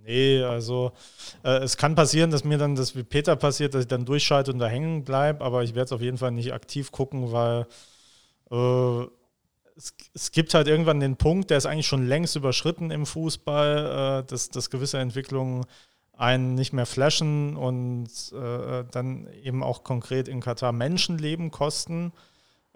Nee, 0.05 0.43
also 0.43 0.93
äh, 1.45 1.59
es 1.59 1.77
kann 1.77 1.95
passieren, 1.95 2.31
dass 2.31 2.45
mir 2.45 2.59
dann 2.59 2.77
das 2.77 2.97
wie 2.97 3.03
Peter 3.03 3.35
passiert, 3.37 3.75
dass 3.75 3.83
ich 3.83 3.89
dann 3.89 4.05
durchschalte 4.05 4.53
und 4.53 4.59
da 4.59 4.67
hängen 4.67 5.05
bleibe, 5.05 5.45
aber 5.45 5.65
ich 5.65 5.75
werde 5.75 5.87
es 5.87 5.93
auf 5.93 6.01
jeden 6.01 6.19
Fall 6.19 6.33
nicht 6.33 6.53
aktiv 6.53 6.93
gucken, 6.93 7.33
weil 7.33 7.67
äh, 8.51 9.07
es, 9.77 9.95
es 10.15 10.33
gibt 10.33 10.55
halt 10.55 10.69
irgendwann 10.69 11.01
den 11.01 11.17
Punkt, 11.17 11.51
der 11.51 11.59
ist 11.59 11.67
eigentlich 11.67 11.87
schon 11.87 12.07
längst 12.07 12.37
überschritten 12.37 12.91
im 12.91 13.07
Fußball, 13.07 14.23
äh, 14.23 14.27
dass, 14.29 14.51
dass 14.51 14.71
gewisse 14.71 14.99
Entwicklungen 14.99 15.65
einen 16.13 16.55
nicht 16.55 16.73
mehr 16.73 16.87
flashen 16.87 17.57
und 17.57 18.09
äh, 18.33 18.85
dann 18.91 19.29
eben 19.43 19.63
auch 19.63 19.83
konkret 19.83 20.29
in 20.29 20.41
Katar 20.41 20.73
Menschenleben 20.73 21.51
kosten. 21.51 22.13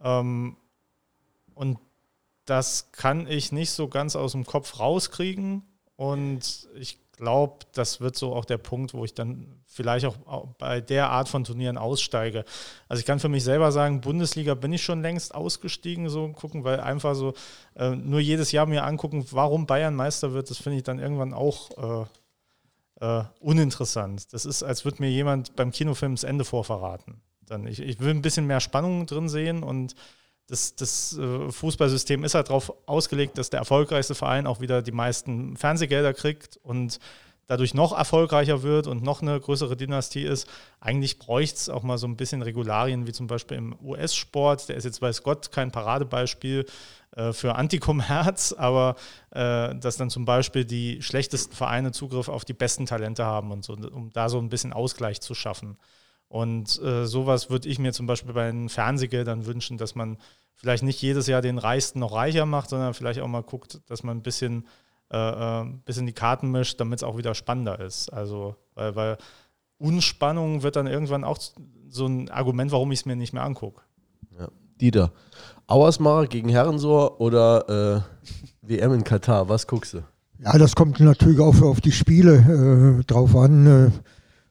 Ähm, 0.02 0.56
und 1.54 1.78
das 2.44 2.92
kann 2.92 3.26
ich 3.26 3.52
nicht 3.52 3.70
so 3.70 3.88
ganz 3.88 4.16
aus 4.16 4.32
dem 4.32 4.46
Kopf 4.46 4.78
rauskriegen. 4.78 5.62
Und 5.96 6.68
ich 6.74 6.98
glaube, 7.16 7.66
das 7.72 8.00
wird 8.00 8.16
so 8.16 8.34
auch 8.34 8.44
der 8.44 8.58
Punkt, 8.58 8.94
wo 8.94 9.04
ich 9.04 9.14
dann 9.14 9.60
vielleicht 9.66 10.06
auch 10.06 10.46
bei 10.58 10.80
der 10.80 11.10
Art 11.10 11.28
von 11.28 11.44
Turnieren 11.44 11.78
aussteige. 11.78 12.44
Also 12.88 13.00
ich 13.00 13.06
kann 13.06 13.20
für 13.20 13.28
mich 13.28 13.44
selber 13.44 13.72
sagen, 13.72 14.00
Bundesliga 14.00 14.54
bin 14.54 14.72
ich 14.72 14.82
schon 14.82 15.02
längst 15.02 15.34
ausgestiegen, 15.34 16.08
so 16.08 16.28
gucken, 16.28 16.64
weil 16.64 16.80
einfach 16.80 17.14
so 17.14 17.34
äh, 17.74 17.90
nur 17.90 18.20
jedes 18.20 18.52
Jahr 18.52 18.66
mir 18.66 18.84
angucken, 18.84 19.26
warum 19.30 19.66
Bayern 19.66 19.94
Meister 19.94 20.32
wird, 20.32 20.50
das 20.50 20.58
finde 20.58 20.78
ich 20.78 20.84
dann 20.84 20.98
irgendwann 20.98 21.34
auch 21.34 22.04
äh, 22.04 22.06
äh, 23.00 23.24
uninteressant. 23.40 24.32
Das 24.32 24.44
ist, 24.44 24.62
als 24.62 24.84
würde 24.84 25.02
mir 25.02 25.10
jemand 25.10 25.56
beim 25.56 25.70
Kinofilm 25.70 26.14
das 26.14 26.24
Ende 26.24 26.44
vorverraten. 26.44 27.20
Dann 27.42 27.66
ich, 27.66 27.80
ich 27.80 28.00
will 28.00 28.10
ein 28.10 28.22
bisschen 28.22 28.46
mehr 28.46 28.60
Spannung 28.60 29.06
drin 29.06 29.28
sehen 29.28 29.62
und 29.62 29.94
das, 30.48 30.76
das 30.76 31.18
äh, 31.18 31.50
Fußballsystem 31.50 32.24
ist 32.24 32.34
halt 32.34 32.48
darauf 32.48 32.72
ausgelegt, 32.86 33.38
dass 33.38 33.50
der 33.50 33.60
erfolgreichste 33.60 34.14
Verein 34.14 34.46
auch 34.46 34.60
wieder 34.60 34.82
die 34.82 34.92
meisten 34.92 35.56
Fernsehgelder 35.56 36.14
kriegt 36.14 36.58
und 36.62 37.00
dadurch 37.46 37.74
noch 37.74 37.96
erfolgreicher 37.96 38.62
wird 38.62 38.86
und 38.86 39.02
noch 39.02 39.22
eine 39.22 39.38
größere 39.40 39.76
Dynastie 39.76 40.24
ist. 40.24 40.48
Eigentlich 40.80 41.18
bräuchte 41.18 41.56
es 41.56 41.68
auch 41.68 41.82
mal 41.82 41.98
so 41.98 42.06
ein 42.06 42.16
bisschen 42.16 42.42
Regularien, 42.42 43.06
wie 43.06 43.12
zum 43.12 43.26
Beispiel 43.26 43.56
im 43.56 43.76
US-Sport. 43.82 44.68
Der 44.68 44.76
ist 44.76 44.84
jetzt, 44.84 45.00
weiß 45.00 45.22
Gott, 45.22 45.52
kein 45.52 45.70
Paradebeispiel 45.70 46.66
äh, 47.16 47.32
für 47.32 47.54
Antikommerz, 47.54 48.52
aber 48.58 48.96
äh, 49.30 49.74
dass 49.76 49.96
dann 49.96 50.10
zum 50.10 50.24
Beispiel 50.24 50.64
die 50.64 51.02
schlechtesten 51.02 51.54
Vereine 51.54 51.92
Zugriff 51.92 52.28
auf 52.28 52.44
die 52.44 52.54
besten 52.54 52.86
Talente 52.86 53.24
haben 53.24 53.52
und 53.52 53.64
so, 53.64 53.74
um 53.74 54.10
da 54.12 54.28
so 54.28 54.38
ein 54.38 54.48
bisschen 54.48 54.72
Ausgleich 54.72 55.20
zu 55.20 55.34
schaffen. 55.34 55.76
Und 56.36 56.78
äh, 56.82 57.06
sowas 57.06 57.48
würde 57.48 57.66
ich 57.66 57.78
mir 57.78 57.94
zum 57.94 58.06
Beispiel 58.06 58.34
bei 58.34 58.50
den 58.50 58.68
Fernsehgeldern 58.68 59.46
wünschen, 59.46 59.78
dass 59.78 59.94
man 59.94 60.18
vielleicht 60.54 60.82
nicht 60.82 61.00
jedes 61.00 61.28
Jahr 61.28 61.40
den 61.40 61.56
Reichsten 61.56 62.00
noch 62.00 62.12
reicher 62.12 62.44
macht, 62.44 62.68
sondern 62.68 62.92
vielleicht 62.92 63.20
auch 63.20 63.26
mal 63.26 63.42
guckt, 63.42 63.80
dass 63.86 64.02
man 64.02 64.18
ein 64.18 64.22
bisschen, 64.22 64.66
äh, 65.10 65.16
äh, 65.16 65.62
ein 65.62 65.80
bisschen 65.86 66.04
die 66.04 66.12
Karten 66.12 66.50
mischt, 66.50 66.78
damit 66.78 66.98
es 66.98 67.04
auch 67.04 67.16
wieder 67.16 67.34
spannender 67.34 67.80
ist. 67.80 68.10
Also, 68.10 68.54
weil, 68.74 68.94
weil 68.94 69.16
Unspannung 69.78 70.62
wird 70.62 70.76
dann 70.76 70.86
irgendwann 70.86 71.24
auch 71.24 71.38
so 71.88 72.04
ein 72.04 72.28
Argument, 72.28 72.70
warum 72.70 72.92
ich 72.92 72.98
es 72.98 73.06
mir 73.06 73.16
nicht 73.16 73.32
mehr 73.32 73.42
angucke. 73.42 73.80
Ja. 74.38 74.48
Dieter, 74.78 75.12
Auersmacher 75.68 76.26
gegen 76.26 76.50
Herrensor 76.50 77.18
oder 77.18 78.04
äh, 78.04 78.28
WM 78.60 78.92
in 78.92 79.04
Katar? 79.04 79.48
Was 79.48 79.66
guckst 79.66 79.94
du? 79.94 80.02
Ja, 80.38 80.58
das 80.58 80.74
kommt 80.74 81.00
natürlich 81.00 81.40
auch 81.40 81.62
auf 81.62 81.80
die 81.80 81.92
Spiele 81.92 82.98
äh, 83.00 83.04
drauf 83.04 83.34
an. 83.34 83.94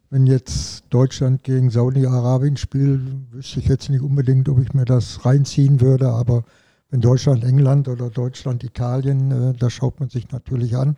Wenn 0.10 0.28
jetzt 0.28 0.84
Deutschland 0.90 1.44
gegen 1.44 1.70
Saudi-Arabien 1.70 2.58
spielt, 2.58 3.02
wüsste 3.32 3.60
ich 3.60 3.68
jetzt 3.68 3.90
nicht 3.90 4.02
unbedingt, 4.02 4.48
ob 4.50 4.60
ich 4.60 4.74
mir 4.74 4.86
das 4.86 5.26
reinziehen 5.26 5.82
würde, 5.82 6.10
aber 6.10 6.44
wenn 6.90 7.02
Deutschland 7.02 7.44
England 7.44 7.88
oder 7.88 8.10
Deutschland 8.10 8.64
Italien, 8.64 9.32
äh, 9.32 9.54
da 9.54 9.70
schaut 9.70 10.00
man 10.00 10.10
sich 10.10 10.32
natürlich 10.32 10.78
an. 10.78 10.96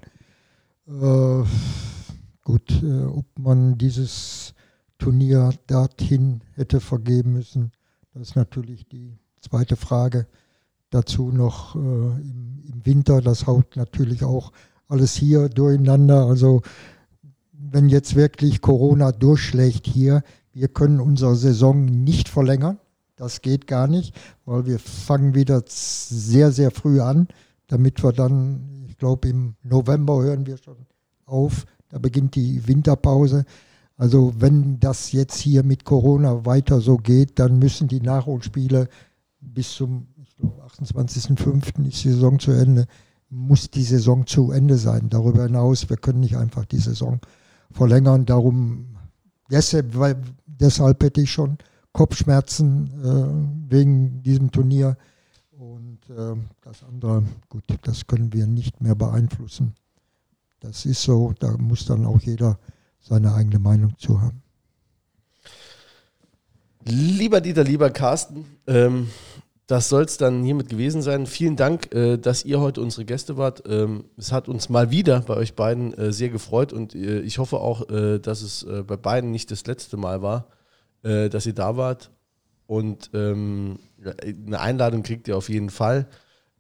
Äh, 0.87 1.43
gut, 2.43 2.83
äh, 2.83 3.05
ob 3.05 3.25
man 3.39 3.77
dieses 3.77 4.53
Turnier 4.97 5.51
dorthin 5.67 6.41
hätte 6.55 6.79
vergeben 6.79 7.33
müssen, 7.33 7.71
das 8.13 8.29
ist 8.29 8.35
natürlich 8.35 8.87
die 8.87 9.17
zweite 9.41 9.75
Frage. 9.75 10.27
Dazu 10.89 11.31
noch 11.31 11.75
äh, 11.75 11.79
im, 11.79 12.61
im 12.63 12.85
Winter, 12.85 13.21
das 13.21 13.47
haut 13.47 13.75
natürlich 13.75 14.23
auch 14.23 14.51
alles 14.87 15.15
hier 15.15 15.49
durcheinander. 15.49 16.25
Also 16.25 16.61
wenn 17.59 17.89
jetzt 17.89 18.15
wirklich 18.15 18.61
Corona 18.61 19.11
durchschlägt 19.11 19.87
hier, 19.87 20.23
wir 20.53 20.67
können 20.67 20.99
unsere 20.99 21.35
Saison 21.35 21.85
nicht 21.85 22.29
verlängern. 22.29 22.79
Das 23.15 23.41
geht 23.41 23.67
gar 23.67 23.87
nicht, 23.87 24.15
weil 24.45 24.65
wir 24.65 24.79
fangen 24.79 25.33
wieder 25.33 25.63
sehr, 25.67 26.51
sehr 26.51 26.71
früh 26.71 27.01
an, 27.01 27.27
damit 27.67 28.03
wir 28.03 28.13
dann, 28.13 28.85
ich 28.87 28.97
glaube, 28.97 29.27
im 29.29 29.55
November 29.63 30.21
hören 30.21 30.45
wir 30.45 30.57
schon 30.57 30.77
auf. 31.25 31.65
Da 31.89 31.97
beginnt 31.97 32.35
die 32.35 32.67
Winterpause. 32.67 33.45
Also 33.97 34.33
wenn 34.37 34.79
das 34.79 35.11
jetzt 35.11 35.37
hier 35.37 35.63
mit 35.63 35.83
Corona 35.83 36.45
weiter 36.45 36.79
so 36.79 36.97
geht, 36.97 37.39
dann 37.39 37.57
müssen 37.57 37.87
die 37.87 38.01
Nachholspiele 38.01 38.87
bis 39.39 39.73
zum, 39.73 40.07
ich 40.23 40.35
glaube, 40.35 40.63
28.05. 40.65 41.87
ist 41.87 42.03
die 42.03 42.11
Saison 42.11 42.37
zu 42.37 42.51
Ende, 42.51 42.85
muss 43.29 43.71
die 43.71 43.83
Saison 43.83 44.27
zu 44.27 44.51
Ende 44.51 44.77
sein. 44.77 45.09
Darüber 45.09 45.43
hinaus, 45.43 45.89
wir 45.89 45.97
können 45.97 46.19
nicht 46.19 46.37
einfach 46.37 46.65
die 46.65 46.77
Saison 46.77 47.19
verlängern. 47.71 48.25
Darum, 48.25 48.97
deshalb, 49.49 49.97
weil, 49.97 50.21
deshalb 50.45 51.03
hätte 51.03 51.21
ich 51.21 51.31
schon 51.31 51.57
Kopfschmerzen 51.91 52.91
äh, 53.03 53.71
wegen 53.71 54.21
diesem 54.23 54.51
Turnier. 54.51 54.97
Und 55.51 55.99
äh, 56.09 56.35
das 56.61 56.83
andere, 56.83 57.23
gut, 57.49 57.63
das 57.83 58.05
können 58.05 58.31
wir 58.33 58.47
nicht 58.47 58.81
mehr 58.81 58.95
beeinflussen. 58.95 59.73
Das 60.59 60.85
ist 60.85 61.01
so, 61.01 61.33
da 61.39 61.57
muss 61.57 61.85
dann 61.85 62.05
auch 62.05 62.21
jeder 62.21 62.59
seine 62.99 63.33
eigene 63.33 63.59
Meinung 63.59 63.97
zu 63.97 64.21
haben. 64.21 64.41
Lieber 66.83 67.41
Dieter, 67.41 67.63
lieber 67.63 67.89
Carsten, 67.89 68.45
ähm, 68.65 69.09
das 69.67 69.89
soll 69.89 70.03
es 70.03 70.17
dann 70.17 70.43
hiermit 70.43 70.69
gewesen 70.69 71.01
sein. 71.01 71.27
Vielen 71.27 71.57
Dank, 71.57 71.93
äh, 71.93 72.17
dass 72.17 72.45
ihr 72.45 72.61
heute 72.61 72.81
unsere 72.81 73.03
Gäste 73.03 73.35
wart. 73.35 73.63
Ähm, 73.67 74.05
es 74.17 74.31
hat 74.31 74.47
uns 74.47 74.69
mal 74.69 74.91
wieder 74.91 75.19
bei 75.19 75.35
euch 75.35 75.55
beiden 75.55 75.93
äh, 75.93 76.13
sehr 76.13 76.29
gefreut 76.29 76.71
und 76.71 76.95
äh, 76.95 77.19
ich 77.19 77.37
hoffe 77.37 77.57
auch, 77.57 77.89
äh, 77.89 78.19
dass 78.19 78.41
es 78.41 78.63
äh, 78.63 78.83
bei 78.83 78.95
beiden 78.95 79.31
nicht 79.31 79.51
das 79.51 79.67
letzte 79.67 79.97
Mal 79.97 80.21
war, 80.21 80.47
äh, 81.03 81.27
dass 81.27 81.45
ihr 81.45 81.53
da 81.53 81.75
wart. 81.75 82.11
Und 82.65 83.11
ähm, 83.13 83.79
eine 84.45 84.59
Einladung 84.59 85.03
kriegt 85.03 85.27
ihr 85.27 85.35
auf 85.35 85.49
jeden 85.49 85.69
Fall 85.69 86.07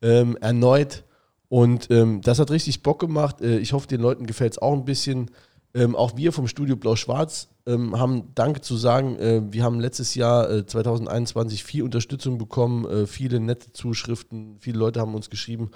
ähm, 0.01 0.37
erneut. 0.41 1.05
Und 1.47 1.89
ähm, 1.91 2.19
das 2.21 2.39
hat 2.39 2.51
richtig 2.51 2.83
Bock 2.83 2.99
gemacht. 2.99 3.39
ich 3.39 3.71
hoffe, 3.71 3.87
den 3.87 4.01
Leuten 4.01 4.25
gefällt 4.25 4.53
es 4.53 4.57
auch 4.57 4.73
ein 4.73 4.83
bisschen. 4.83 5.31
Ähm, 5.77 5.95
auch 5.95 6.17
wir 6.17 6.33
vom 6.33 6.47
Studio 6.47 6.75
Blau-Schwarz 6.75 7.49
ähm, 7.67 7.99
haben 7.99 8.33
Danke 8.33 8.61
zu 8.61 8.75
sagen. 8.77 9.15
Äh, 9.19 9.41
wir 9.51 9.63
haben 9.63 9.79
letztes 9.79 10.15
Jahr 10.15 10.49
äh, 10.49 10.65
2021 10.65 11.63
viel 11.63 11.83
Unterstützung 11.83 12.39
bekommen, 12.39 12.85
äh, 12.85 13.05
viele 13.05 13.39
nette 13.39 13.71
Zuschriften, 13.73 14.57
viele 14.59 14.79
Leute 14.79 14.99
haben 14.99 15.13
uns 15.13 15.29
geschrieben. 15.29 15.69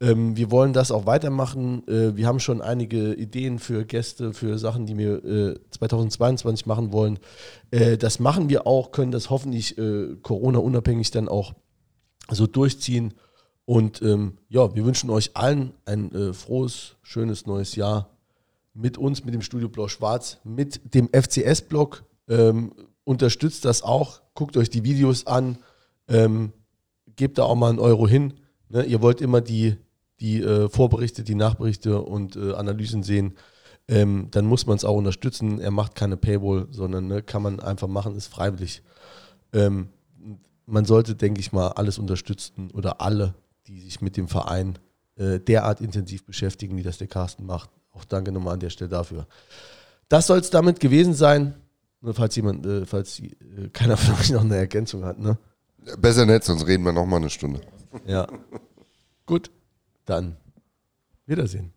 Ähm, 0.00 0.36
wir 0.36 0.52
wollen 0.52 0.72
das 0.72 0.92
auch 0.92 1.04
weitermachen. 1.04 1.82
Äh, 1.88 2.16
wir 2.16 2.28
haben 2.28 2.38
schon 2.38 2.62
einige 2.62 3.12
Ideen 3.14 3.58
für 3.58 3.84
Gäste, 3.84 4.32
für 4.34 4.56
Sachen, 4.56 4.86
die 4.86 4.96
wir 4.96 5.58
2022 5.70 6.64
äh, 6.64 6.68
machen 6.68 6.92
wollen. 6.92 7.18
Äh, 7.72 7.98
das 7.98 8.20
machen 8.20 8.50
wir 8.50 8.68
auch, 8.68 8.92
können 8.92 9.10
das 9.10 9.30
hoffentlich 9.30 9.76
Corona-unabhängig 10.22 11.10
dann 11.10 11.28
auch 11.28 11.54
so 12.30 12.46
durchziehen. 12.46 13.14
Und 13.64 14.00
ähm, 14.02 14.38
ja, 14.48 14.76
wir 14.76 14.84
wünschen 14.84 15.10
euch 15.10 15.36
allen 15.36 15.72
ein 15.86 16.34
frohes, 16.34 16.96
schönes 17.02 17.46
neues 17.46 17.74
Jahr 17.74 18.10
mit 18.80 18.98
uns, 18.98 19.24
mit 19.24 19.34
dem 19.34 19.42
Studio 19.42 19.68
Blau-Schwarz, 19.68 20.38
mit 20.44 20.94
dem 20.94 21.08
FCS-Blog. 21.12 22.04
Ähm, 22.28 22.72
unterstützt 23.04 23.64
das 23.64 23.82
auch, 23.82 24.22
guckt 24.34 24.56
euch 24.56 24.70
die 24.70 24.84
Videos 24.84 25.26
an, 25.26 25.58
ähm, 26.08 26.52
gebt 27.16 27.38
da 27.38 27.44
auch 27.44 27.56
mal 27.56 27.70
einen 27.70 27.78
Euro 27.78 28.08
hin. 28.08 28.34
Ne? 28.68 28.84
Ihr 28.84 29.02
wollt 29.02 29.20
immer 29.20 29.40
die, 29.40 29.76
die 30.20 30.40
äh, 30.40 30.68
Vorberichte, 30.68 31.24
die 31.24 31.34
Nachberichte 31.34 32.00
und 32.00 32.36
äh, 32.36 32.52
Analysen 32.52 33.02
sehen. 33.02 33.34
Ähm, 33.88 34.28
dann 34.30 34.46
muss 34.46 34.66
man 34.66 34.76
es 34.76 34.84
auch 34.84 34.96
unterstützen. 34.96 35.60
Er 35.60 35.70
macht 35.70 35.94
keine 35.94 36.16
Paywall, 36.16 36.68
sondern 36.70 37.08
ne, 37.08 37.22
kann 37.22 37.42
man 37.42 37.60
einfach 37.60 37.88
machen, 37.88 38.14
ist 38.14 38.28
freiwillig. 38.28 38.82
Ähm, 39.52 39.88
man 40.66 40.84
sollte, 40.84 41.16
denke 41.16 41.40
ich 41.40 41.52
mal, 41.52 41.68
alles 41.68 41.98
unterstützen 41.98 42.70
oder 42.70 43.00
alle, 43.00 43.34
die 43.66 43.80
sich 43.80 44.00
mit 44.00 44.16
dem 44.16 44.28
Verein 44.28 44.78
äh, 45.16 45.40
derart 45.40 45.80
intensiv 45.80 46.24
beschäftigen, 46.24 46.76
wie 46.76 46.84
das 46.84 46.98
der 46.98 47.08
Carsten 47.08 47.44
macht. 47.44 47.70
Auch 47.92 48.04
danke 48.04 48.32
nochmal 48.32 48.54
an 48.54 48.60
der 48.60 48.70
Stelle 48.70 48.90
dafür. 48.90 49.26
Das 50.08 50.26
soll 50.26 50.38
es 50.38 50.50
damit 50.50 50.80
gewesen 50.80 51.14
sein. 51.14 51.54
Nur 52.00 52.14
falls 52.14 52.34
jemand, 52.36 52.64
äh, 52.64 52.86
falls 52.86 53.20
äh, 53.20 53.30
keiner 53.72 53.96
von 53.96 54.14
euch 54.14 54.30
noch 54.30 54.40
eine 54.42 54.56
Ergänzung 54.56 55.04
hat, 55.04 55.18
ne? 55.18 55.36
Besser 55.98 56.26
nicht, 56.26 56.44
sonst 56.44 56.66
reden 56.66 56.84
wir 56.84 56.92
nochmal 56.92 57.20
eine 57.20 57.30
Stunde. 57.30 57.60
Ja. 58.06 58.26
Gut, 59.26 59.50
dann 60.04 60.36
Wiedersehen. 61.26 61.72